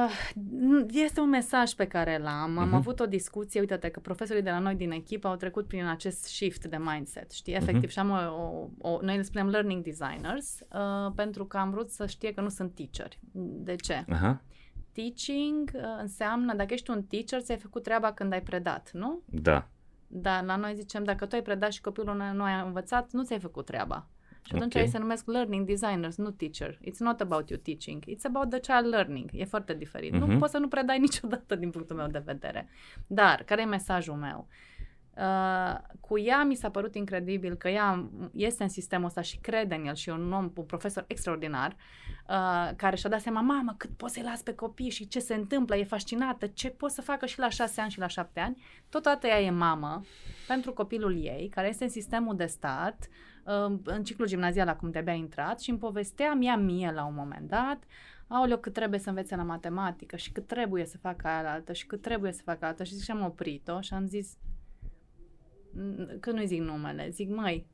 Uh, 0.04 0.84
este 0.92 1.20
un 1.20 1.28
mesaj 1.28 1.72
pe 1.72 1.86
care 1.86 2.18
l-am. 2.18 2.58
Am 2.58 2.66
Mhm. 2.66 2.74
avut 2.74 3.00
o 3.00 3.06
discuție, 3.06 3.60
uite-te 3.60 3.88
că 3.88 4.00
profesorii 4.00 4.42
de 4.42 4.50
la 4.50 4.58
noi 4.58 4.74
din 4.74 4.90
echipă 4.90 5.28
au 5.28 5.36
trecut 5.36 5.66
prin 5.66 5.86
acest 5.86 6.24
shift 6.24 6.64
de 6.64 6.76
mindset, 6.76 7.30
știi, 7.30 7.52
efectiv. 7.54 7.80
Mhm. 7.82 7.88
Și 7.90 7.98
am 7.98 8.10
o, 8.10 8.42
o, 8.42 8.68
o, 8.90 8.98
noi 9.02 9.16
le 9.16 9.22
spunem 9.22 9.48
learning 9.48 9.82
designers, 9.84 10.60
uh, 10.60 11.12
pentru 11.14 11.46
că 11.46 11.56
am 11.56 11.70
vrut 11.70 11.90
să 11.90 12.06
știe 12.06 12.32
că 12.34 12.40
nu 12.40 12.48
sunt 12.48 12.74
teacheri. 12.74 13.18
De 13.64 13.76
ce? 13.76 14.04
Aha, 14.08 14.42
Teaching 14.92 15.70
uh, 15.74 15.80
înseamnă, 16.00 16.54
dacă 16.54 16.72
ești 16.72 16.90
un 16.90 17.02
teacher, 17.02 17.40
ți-ai 17.40 17.58
făcut 17.58 17.82
treaba 17.82 18.12
când 18.12 18.32
ai 18.32 18.42
predat, 18.42 18.90
nu? 18.92 19.20
da. 19.26 19.68
Dar 20.14 20.44
la 20.44 20.56
noi 20.56 20.74
zicem, 20.74 21.04
dacă 21.04 21.26
tu 21.26 21.34
ai 21.34 21.42
predat 21.42 21.72
și 21.72 21.80
copilul 21.80 22.16
nu- 22.16 22.32
nu 22.32 22.42
a 22.42 22.62
învățat, 22.62 23.12
nu 23.12 23.22
ți-ai 23.24 23.38
făcut 23.40 23.64
treaba. 23.64 24.08
Și 24.43 24.55
atunci 24.55 24.74
Ok. 24.74 24.81
ei 24.81 24.89
se 24.89 24.98
numesc 24.98 25.27
learning 25.27 25.66
designers, 25.66 26.16
nu 26.16 26.31
teacher. 26.31 26.78
It's 26.78 26.98
not 26.98 27.20
about 27.20 27.51
you 27.51 27.60
teaching, 27.60 28.05
it's 28.05 28.24
about 28.24 28.51
the 28.51 28.60
child 28.60 28.93
learning. 28.93 29.31
E 29.32 29.44
foarte 29.44 29.74
diferit. 29.74 30.12
Mhm. 30.12 30.31
Nu 30.31 30.39
poți 30.39 30.51
să 30.52 30.59
nu 30.59 30.69
predai 30.69 30.98
niciodată 31.09 31.55
din 31.55 31.70
punctul 31.70 31.97
meu 31.97 32.06
de 32.06 32.23
vedere. 32.24 32.69
Dar, 33.06 33.43
care 33.43 33.60
e 33.60 33.64
mesajul 33.64 34.14
meu? 34.14 34.48
Uh, 35.16 35.78
cu 36.01 36.19
ea 36.19 36.44
mi 36.44 36.55
s-a 36.55 36.70
părut 36.70 36.94
incredibil 36.94 37.55
că 37.55 37.69
ea 37.69 38.10
este 38.35 38.62
în 38.62 38.69
sistemul 38.69 39.06
ăsta 39.06 39.20
și 39.20 39.39
crede 39.39 39.74
în 39.74 39.86
el 39.86 39.94
și 39.94 40.09
e 40.09 40.12
un 40.12 40.32
om, 40.32 40.52
un 40.56 40.64
profesor 40.64 41.05
extraordinar 41.06 41.77
uh, 42.28 42.70
care 42.77 42.97
și-a 42.97 43.10
dat 43.10 43.20
seama, 43.20 43.40
mamă, 43.40 43.74
cât 43.77 43.90
poți 43.97 44.14
să-i 44.14 44.23
las 44.23 44.43
pe 44.43 44.55
copii 44.55 44.90
și 44.90 45.09
ce 45.09 45.19
se 45.19 45.35
întâmplă, 45.35 45.77
e 45.77 45.85
fascinată, 45.85 46.47
ce 46.47 46.69
pot 46.70 46.90
să 46.90 47.02
facă 47.02 47.27
și 47.27 47.39
la 47.39 47.48
șase 47.48 47.81
ani 47.81 47.90
și 47.90 47.98
la 47.98 48.06
șapte 48.06 48.40
ani. 48.40 48.62
Totodată 48.89 49.27
ea 49.27 49.40
e 49.40 49.51
mamă 49.51 50.02
pentru 50.47 50.73
copilul 50.73 51.24
ei, 51.24 51.48
care 51.48 51.69
este 51.69 51.85
în 51.85 51.90
sistemul 51.90 52.36
de 52.36 52.47
stat, 52.47 52.97
uh, 53.01 53.31
în 53.85 54.05
ciclul 54.05 54.28
gimnazial 54.28 54.69
acum 54.69 54.90
de-abia 54.90 55.12
a 55.12 55.16
intrat 55.16 55.60
și 55.60 55.70
îmi 55.70 55.78
povestea 55.78 56.35
mie 56.35 56.56
mie 56.56 56.90
la 56.90 57.05
un 57.05 57.14
moment 57.14 57.48
dat, 57.48 57.85
aoleu, 58.27 58.59
cât 58.59 58.73
trebuie 58.73 59.01
să 59.01 59.09
învețe 59.09 59.36
la 59.36 59.43
matematică 59.43 60.16
și 60.16 60.32
cât 60.32 60.47
trebuie 60.47 60.85
să 60.85 60.98
facă 60.98 61.27
aia 61.27 61.52
altă 61.52 61.73
și 61.73 61.86
cât 61.86 62.02
trebuie 62.02 62.32
să 62.32 62.43
facă 62.43 62.64
altă. 62.64 62.85
Și 62.85 62.94
zic, 62.94 63.05
și 63.05 63.10
am 63.10 63.24
oprit-o 63.24 63.81
și 63.81 63.94
am 63.94 64.06
zis, 64.06 64.36
n- 65.73 66.20
că 66.20 66.31
nu 66.31 66.44
zic 66.44 66.60
numele, 66.60 67.09
zic, 67.10 67.28
măi, 67.28 67.66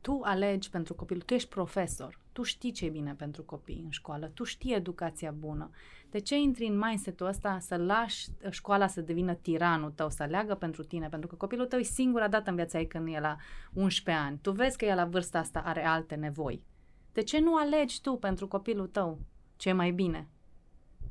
tu 0.00 0.20
alegi 0.22 0.70
pentru 0.70 0.94
copil, 0.94 1.20
tu 1.20 1.34
ești 1.34 1.48
profesor, 1.48 2.18
tu 2.32 2.42
știi 2.42 2.72
ce 2.72 2.84
e 2.84 2.90
bine 2.90 3.14
pentru 3.14 3.42
copii 3.42 3.80
în 3.84 3.90
școală, 3.90 4.30
tu 4.34 4.44
știi 4.44 4.74
educația 4.74 5.30
bună. 5.30 5.70
De 6.10 6.18
ce 6.18 6.36
intri 6.38 6.66
în 6.66 6.78
mindset-ul 6.78 7.26
ăsta 7.26 7.58
să 7.58 7.76
lași 7.76 8.28
școala 8.50 8.86
să 8.86 9.00
devină 9.00 9.34
tiranul 9.34 9.90
tău, 9.90 10.10
să 10.10 10.22
aleagă 10.22 10.54
pentru 10.54 10.82
tine? 10.82 11.08
Pentru 11.08 11.28
că 11.28 11.34
copilul 11.34 11.66
tău 11.66 11.78
e 11.78 11.82
singura 11.82 12.28
dată 12.28 12.50
în 12.50 12.56
viața 12.56 12.78
ei 12.78 12.86
când 12.86 13.08
e 13.14 13.20
la 13.20 13.36
11 13.72 14.24
ani. 14.24 14.38
Tu 14.42 14.52
vezi 14.52 14.76
că 14.76 14.84
el 14.84 14.96
la 14.96 15.04
vârsta 15.04 15.38
asta 15.38 15.62
are 15.64 15.84
alte 15.86 16.14
nevoi. 16.14 16.64
De 17.12 17.22
ce 17.22 17.40
nu 17.40 17.56
alegi 17.56 18.00
tu 18.00 18.16
pentru 18.16 18.48
copilul 18.48 18.86
tău 18.86 19.18
ce 19.56 19.68
e 19.68 19.72
mai 19.72 19.90
bine? 19.90 20.28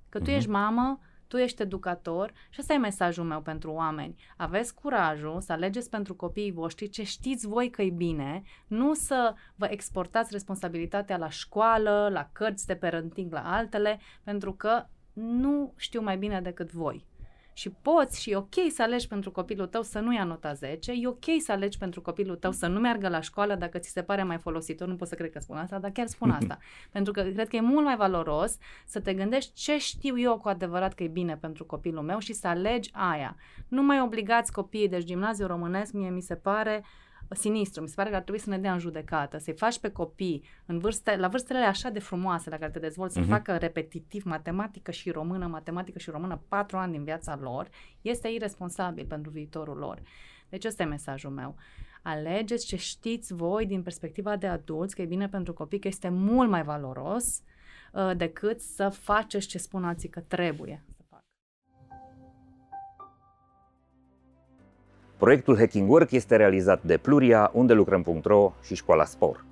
Că 0.09 0.17
tu 0.17 0.23
Mhm. 0.23 0.33
ești 0.33 0.49
mamă, 0.49 0.99
tu 1.29 1.37
ești 1.37 1.61
educator 1.61 2.33
și 2.49 2.59
ăsta 2.59 2.73
e 2.73 2.77
mesajul 2.77 3.23
meu 3.23 3.41
pentru 3.41 3.71
oameni. 3.71 4.15
Aveți 4.37 4.73
curajul 4.73 5.41
să 5.41 5.51
alegeți 5.51 5.89
pentru 5.89 6.15
copiii 6.15 6.51
voștri 6.51 6.89
ce 6.89 7.03
știți 7.03 7.47
voi 7.47 7.69
că 7.69 7.81
e 7.81 7.89
bine, 7.89 8.43
nu 8.67 8.93
să 8.93 9.33
vă 9.55 9.67
exportați 9.69 10.31
responsabilitatea 10.31 11.17
la 11.17 11.29
școală, 11.29 12.09
la 12.11 12.29
cărți 12.31 12.65
de 12.65 12.75
parenting, 12.75 13.31
la 13.31 13.55
altele, 13.55 13.99
pentru 14.23 14.53
că 14.53 14.85
nu 15.13 15.73
știu 15.75 16.01
mai 16.01 16.17
bine 16.17 16.41
decât 16.41 16.71
voi. 16.71 17.05
Și 17.59 17.69
poți 17.69 18.21
și 18.21 18.31
e 18.31 18.35
ok 18.35 18.53
să 18.69 18.81
alegi 18.81 19.07
pentru 19.07 19.31
copilul 19.31 19.67
tău 19.67 19.81
să 19.81 19.99
nu 19.99 20.13
ia 20.13 20.23
nota 20.23 20.53
10, 20.53 20.91
e 20.91 21.07
ok 21.07 21.23
să 21.39 21.51
alegi 21.51 21.77
pentru 21.77 22.01
copilul 22.01 22.35
tău 22.35 22.51
să 22.51 22.67
nu 22.67 22.79
meargă 22.79 23.07
la 23.07 23.21
școală 23.21 23.55
dacă 23.55 23.77
ți 23.77 23.89
se 23.89 24.01
pare 24.01 24.23
mai 24.23 24.37
folositor, 24.37 24.87
nu 24.87 24.95
pot 24.95 25.07
să 25.07 25.15
cred 25.15 25.31
că 25.31 25.39
spun 25.39 25.57
asta, 25.57 25.79
dar 25.79 25.91
chiar 25.91 26.07
spun 26.07 26.29
asta. 26.29 26.57
pentru 26.91 27.13
că 27.13 27.21
cred 27.21 27.47
că 27.47 27.55
e 27.55 27.61
mult 27.61 27.85
mai 27.85 27.95
valoros 27.95 28.57
să 28.85 28.99
te 28.99 29.13
gândești 29.13 29.53
ce 29.53 29.77
știu 29.77 30.19
eu 30.19 30.37
cu 30.37 30.47
adevărat 30.47 30.93
că 30.93 31.03
e 31.03 31.07
bine 31.07 31.37
pentru 31.37 31.65
copilul 31.65 32.03
meu 32.03 32.19
și 32.19 32.33
să 32.33 32.47
alegi 32.47 32.89
aia. 32.93 33.35
Nu 33.67 33.83
mai 33.83 34.01
obligați 34.01 34.51
copiii, 34.51 34.89
deci 34.89 35.03
gimnaziul 35.03 35.47
românesc 35.47 35.93
mie 35.93 36.09
mi 36.09 36.21
se 36.21 36.35
pare 36.35 36.83
sinistru, 37.35 37.81
mi 37.81 37.87
se 37.87 37.93
pare 37.95 38.09
că 38.09 38.15
ar 38.15 38.21
trebui 38.21 38.39
să 38.41 38.49
ne 38.49 38.57
dea 38.57 38.73
în 38.73 38.79
judecată, 38.79 39.37
să-i 39.37 39.53
faci 39.53 39.79
pe 39.79 39.89
copii 39.91 40.43
în 40.65 40.79
vârste, 40.79 41.15
la 41.15 41.27
vârstele 41.27 41.59
așa 41.59 41.89
de 41.89 41.99
frumoase 41.99 42.49
la 42.49 42.57
care 42.57 42.71
te 42.71 42.79
dezvolți, 42.79 43.13
să 43.13 43.19
Mhm. 43.19 43.29
facă 43.29 43.57
repetitiv 43.57 44.23
matematică 44.23 44.91
și 44.91 45.09
română, 45.11 45.47
matematică 45.47 45.99
și 45.99 46.09
română 46.09 46.41
patru 46.47 46.77
ani 46.77 46.91
din 46.91 47.03
viața 47.03 47.37
lor, 47.41 47.69
este 48.01 48.27
irresponsabil 48.27 49.05
pentru 49.05 49.31
viitorul 49.31 49.77
lor. 49.77 50.01
Deci 50.49 50.65
ăsta 50.65 50.83
e 50.83 50.85
mesajul 50.85 51.31
meu. 51.31 51.55
Alegeți 52.01 52.65
ce 52.65 52.75
știți 52.75 53.33
voi 53.33 53.65
din 53.65 53.81
perspectiva 53.81 54.35
de 54.35 54.47
adulți, 54.47 54.95
că 54.95 55.01
e 55.01 55.05
bine 55.05 55.27
pentru 55.29 55.53
copii, 55.53 55.79
că 55.79 55.87
este 55.87 56.09
mult 56.09 56.49
mai 56.49 56.63
valoros 56.63 57.41
uh, 57.93 58.11
decât 58.17 58.61
să 58.61 58.89
faceți 58.89 59.47
ce 59.47 59.57
spun 59.57 59.83
alții 59.83 60.09
că 60.09 60.19
trebuie 60.19 60.83
Proiectul 65.19 65.57
Hacking 65.57 65.89
Work 65.89 66.11
este 66.11 66.35
realizat 66.35 66.83
de 66.83 66.97
Pluria, 66.97 67.51
unde 67.53 67.73
lucrăm.ro 67.73 68.53
și 68.63 68.75
Școala 68.75 69.05
Spor. 69.05 69.45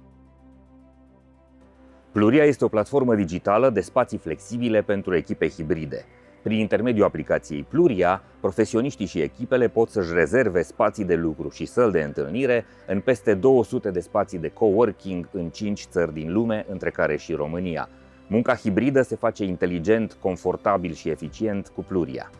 Pluria 2.11 2.43
este 2.43 2.65
o 2.65 2.67
platformă 2.67 3.15
digitală 3.15 3.69
de 3.69 3.81
spații 3.81 4.17
flexibile 4.17 4.81
pentru 4.81 5.15
echipe 5.15 5.49
hibride. 5.49 6.05
Prin 6.43 6.59
intermediul 6.59 7.05
aplicației 7.05 7.63
Pluria, 7.63 8.21
profesioniștii 8.39 9.05
și 9.05 9.21
echipele 9.21 9.67
pot 9.67 9.89
să-și 9.89 10.13
rezerve 10.13 10.61
spații 10.61 11.05
de 11.05 11.15
lucru 11.15 11.49
și 11.49 11.65
săli 11.65 11.91
de 11.91 12.01
întâlnire 12.01 12.65
în 12.85 12.99
peste 12.99 13.33
200 13.33 13.91
de 13.91 13.99
spații 13.99 14.39
de 14.39 14.49
coworking 14.49 15.29
în 15.31 15.49
5 15.49 15.85
țări 15.89 16.13
din 16.13 16.33
lume, 16.33 16.65
între 16.69 16.89
care 16.89 17.17
și 17.17 17.33
România. 17.33 17.89
Munca 18.27 18.55
hibridă 18.55 19.01
se 19.01 19.15
face 19.15 19.43
inteligent, 19.43 20.17
confortabil 20.19 20.93
și 20.93 21.09
eficient 21.09 21.67
cu 21.67 21.83
Pluria. 21.83 22.31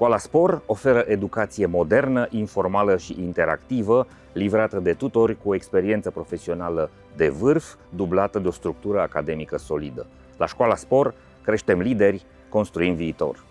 Școala 0.00 0.18
Spor 0.18 0.62
oferă 0.66 1.04
educație 1.06 1.66
modernă, 1.66 2.26
informală 2.30 2.96
și 2.96 3.16
interactivă, 3.18 4.06
livrată 4.32 4.78
de 4.78 4.92
tutori 4.92 5.36
cu 5.42 5.48
o 5.48 5.54
experiență 5.54 6.10
profesională 6.10 6.90
de 7.16 7.28
vârf, 7.28 7.74
dublată 7.88 8.38
de 8.38 8.48
o 8.48 8.50
structură 8.50 9.00
academică 9.00 9.58
solidă. 9.58 10.06
La 10.36 10.46
Școala 10.46 10.74
Spor 10.74 11.14
creștem 11.42 11.80
lideri, 11.80 12.24
construim 12.48 12.94
viitor. 12.94 13.44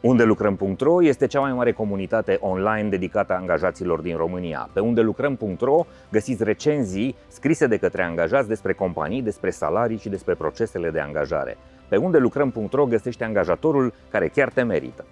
Unde 0.00 0.24
lucrăm.ro 0.24 1.02
este 1.02 1.26
cea 1.26 1.40
mai 1.40 1.52
mare 1.52 1.72
comunitate 1.72 2.38
online 2.40 2.88
dedicată 2.88 3.32
angajaților 3.34 4.00
din 4.00 4.16
România. 4.16 4.70
Pe 4.72 4.80
unde 4.80 5.00
lucrăm.ro 5.00 5.86
găsiți 6.10 6.44
recenzii 6.44 7.16
scrise 7.28 7.66
de 7.66 7.76
către 7.76 8.02
angajați 8.02 8.48
despre 8.48 8.72
companii, 8.72 9.22
despre 9.22 9.50
salarii 9.50 9.98
și 9.98 10.08
despre 10.08 10.34
procesele 10.34 10.90
de 10.90 11.00
angajare. 11.00 11.56
Pe 11.92 11.98
unde 11.98 12.18
lucrăm.ro 12.18 12.86
găsește 12.86 13.24
angajatorul 13.24 13.92
care 14.10 14.28
chiar 14.28 14.48
te 14.48 14.62
merită. 14.62 15.04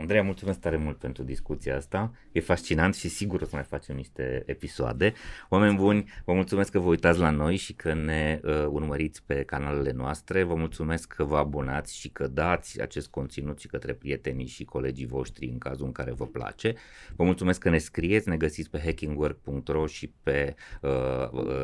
Andreea, 0.00 0.22
mulțumesc 0.22 0.60
tare 0.60 0.76
mult 0.76 0.96
pentru 0.96 1.22
discuția 1.22 1.76
asta. 1.76 2.12
E 2.32 2.40
fascinant 2.40 2.94
și 2.94 3.08
sigur 3.08 3.40
o 3.40 3.44
să 3.44 3.50
mai 3.54 3.62
facem 3.62 3.96
niște 3.96 4.42
episoade. 4.46 5.12
Oameni 5.48 5.76
buni, 5.76 6.10
vă 6.24 6.32
mulțumesc 6.32 6.70
că 6.70 6.78
vă 6.78 6.88
uitați 6.88 7.18
la 7.18 7.30
noi 7.30 7.56
și 7.56 7.72
că 7.72 7.94
ne 7.94 8.40
uh, 8.44 8.66
urmăriți 8.68 9.22
pe 9.26 9.42
canalele 9.42 9.92
noastre. 9.92 10.42
Vă 10.42 10.54
mulțumesc 10.54 11.12
că 11.12 11.24
vă 11.24 11.36
abonați 11.36 11.96
și 11.96 12.08
că 12.08 12.26
dați 12.26 12.80
acest 12.80 13.08
conținut 13.08 13.60
și 13.60 13.66
către 13.66 13.92
prietenii 13.92 14.46
și 14.46 14.64
colegii 14.64 15.06
voștri 15.06 15.46
în 15.46 15.58
cazul 15.58 15.86
în 15.86 15.92
care 15.92 16.12
vă 16.12 16.26
place. 16.26 16.74
Vă 17.16 17.24
mulțumesc 17.24 17.60
că 17.60 17.70
ne 17.70 17.78
scrieți, 17.78 18.28
ne 18.28 18.36
găsiți 18.36 18.70
pe 18.70 18.80
hackingwork.ro 18.84 19.86
și 19.86 20.12
pe 20.22 20.54
uh, 20.82 20.90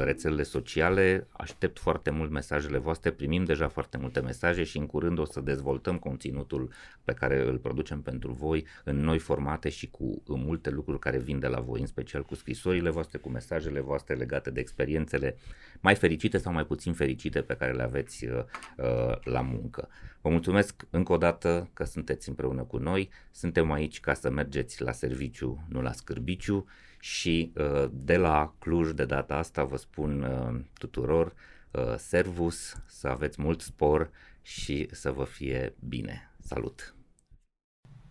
rețelele 0.04 0.42
sociale. 0.42 1.26
Aștept 1.32 1.78
foarte 1.78 2.10
mult 2.10 2.30
mesajele 2.30 2.78
voastre, 2.78 3.10
primim 3.10 3.44
deja 3.44 3.68
foarte 3.68 3.98
multe 3.98 4.20
mesaje 4.20 4.62
și 4.62 4.78
în 4.78 4.86
curând 4.86 5.18
o 5.18 5.24
să 5.24 5.40
dezvoltăm 5.40 5.98
conținutul 5.98 6.70
pe 7.04 7.12
care 7.12 7.46
îl 7.46 7.58
producem 7.58 8.02
pentru 8.02 8.22
voi 8.32 8.66
în 8.84 9.00
noi 9.00 9.18
formate 9.18 9.68
și 9.68 9.90
cu 9.90 10.22
multe 10.26 10.70
lucruri 10.70 10.98
care 10.98 11.18
vin 11.18 11.38
de 11.38 11.46
la 11.46 11.60
voi, 11.60 11.80
în 11.80 11.86
special 11.86 12.22
cu 12.22 12.34
scrisorile 12.34 12.90
voastre, 12.90 13.18
cu 13.18 13.28
mesajele 13.28 13.80
voastre 13.80 14.14
legate 14.14 14.50
de 14.50 14.60
experiențele 14.60 15.36
mai 15.80 15.94
fericite 15.94 16.38
sau 16.38 16.52
mai 16.52 16.64
puțin 16.64 16.92
fericite 16.92 17.40
pe 17.40 17.54
care 17.54 17.72
le 17.72 17.82
aveți 17.82 18.24
uh, 18.24 18.44
uh, 18.76 19.16
la 19.24 19.40
muncă. 19.40 19.88
Vă 20.20 20.30
mulțumesc 20.30 20.86
încă 20.90 21.12
o 21.12 21.16
dată 21.16 21.70
că 21.72 21.84
sunteți 21.84 22.28
împreună 22.28 22.62
cu 22.62 22.76
noi. 22.76 23.10
Suntem 23.30 23.72
aici 23.72 24.00
ca 24.00 24.14
să 24.14 24.30
mergeți 24.30 24.82
la 24.82 24.92
serviciu, 24.92 25.66
nu 25.68 25.82
la 25.82 25.92
scârbiciu 25.92 26.66
și 27.00 27.52
uh, 27.56 27.84
de 27.92 28.16
la 28.16 28.54
Cluj 28.58 28.90
de 28.90 29.04
data 29.04 29.36
asta 29.36 29.64
vă 29.64 29.76
spun 29.76 30.22
uh, 30.22 30.60
tuturor 30.78 31.34
uh, 31.70 31.94
servus, 31.96 32.76
să 32.86 33.08
aveți 33.08 33.42
mult 33.42 33.60
spor 33.60 34.10
și 34.42 34.88
să 34.90 35.10
vă 35.10 35.24
fie 35.24 35.74
bine. 35.88 36.30
Salut! 36.40 36.93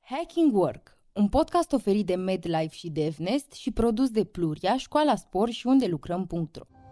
Hacking 0.05 0.53
Work, 0.55 0.97
un 1.13 1.27
podcast 1.29 1.71
oferit 1.71 2.05
de 2.05 2.15
MedLife 2.15 2.75
și 2.75 2.89
DevNest 2.89 3.51
și 3.51 3.71
produs 3.71 4.09
de 4.09 4.23
Pluria, 4.23 4.77
Școala 4.77 5.15
Spor 5.15 5.49
și 5.49 5.67
unde 5.67 5.85
lucrăm.ro. 5.85 6.82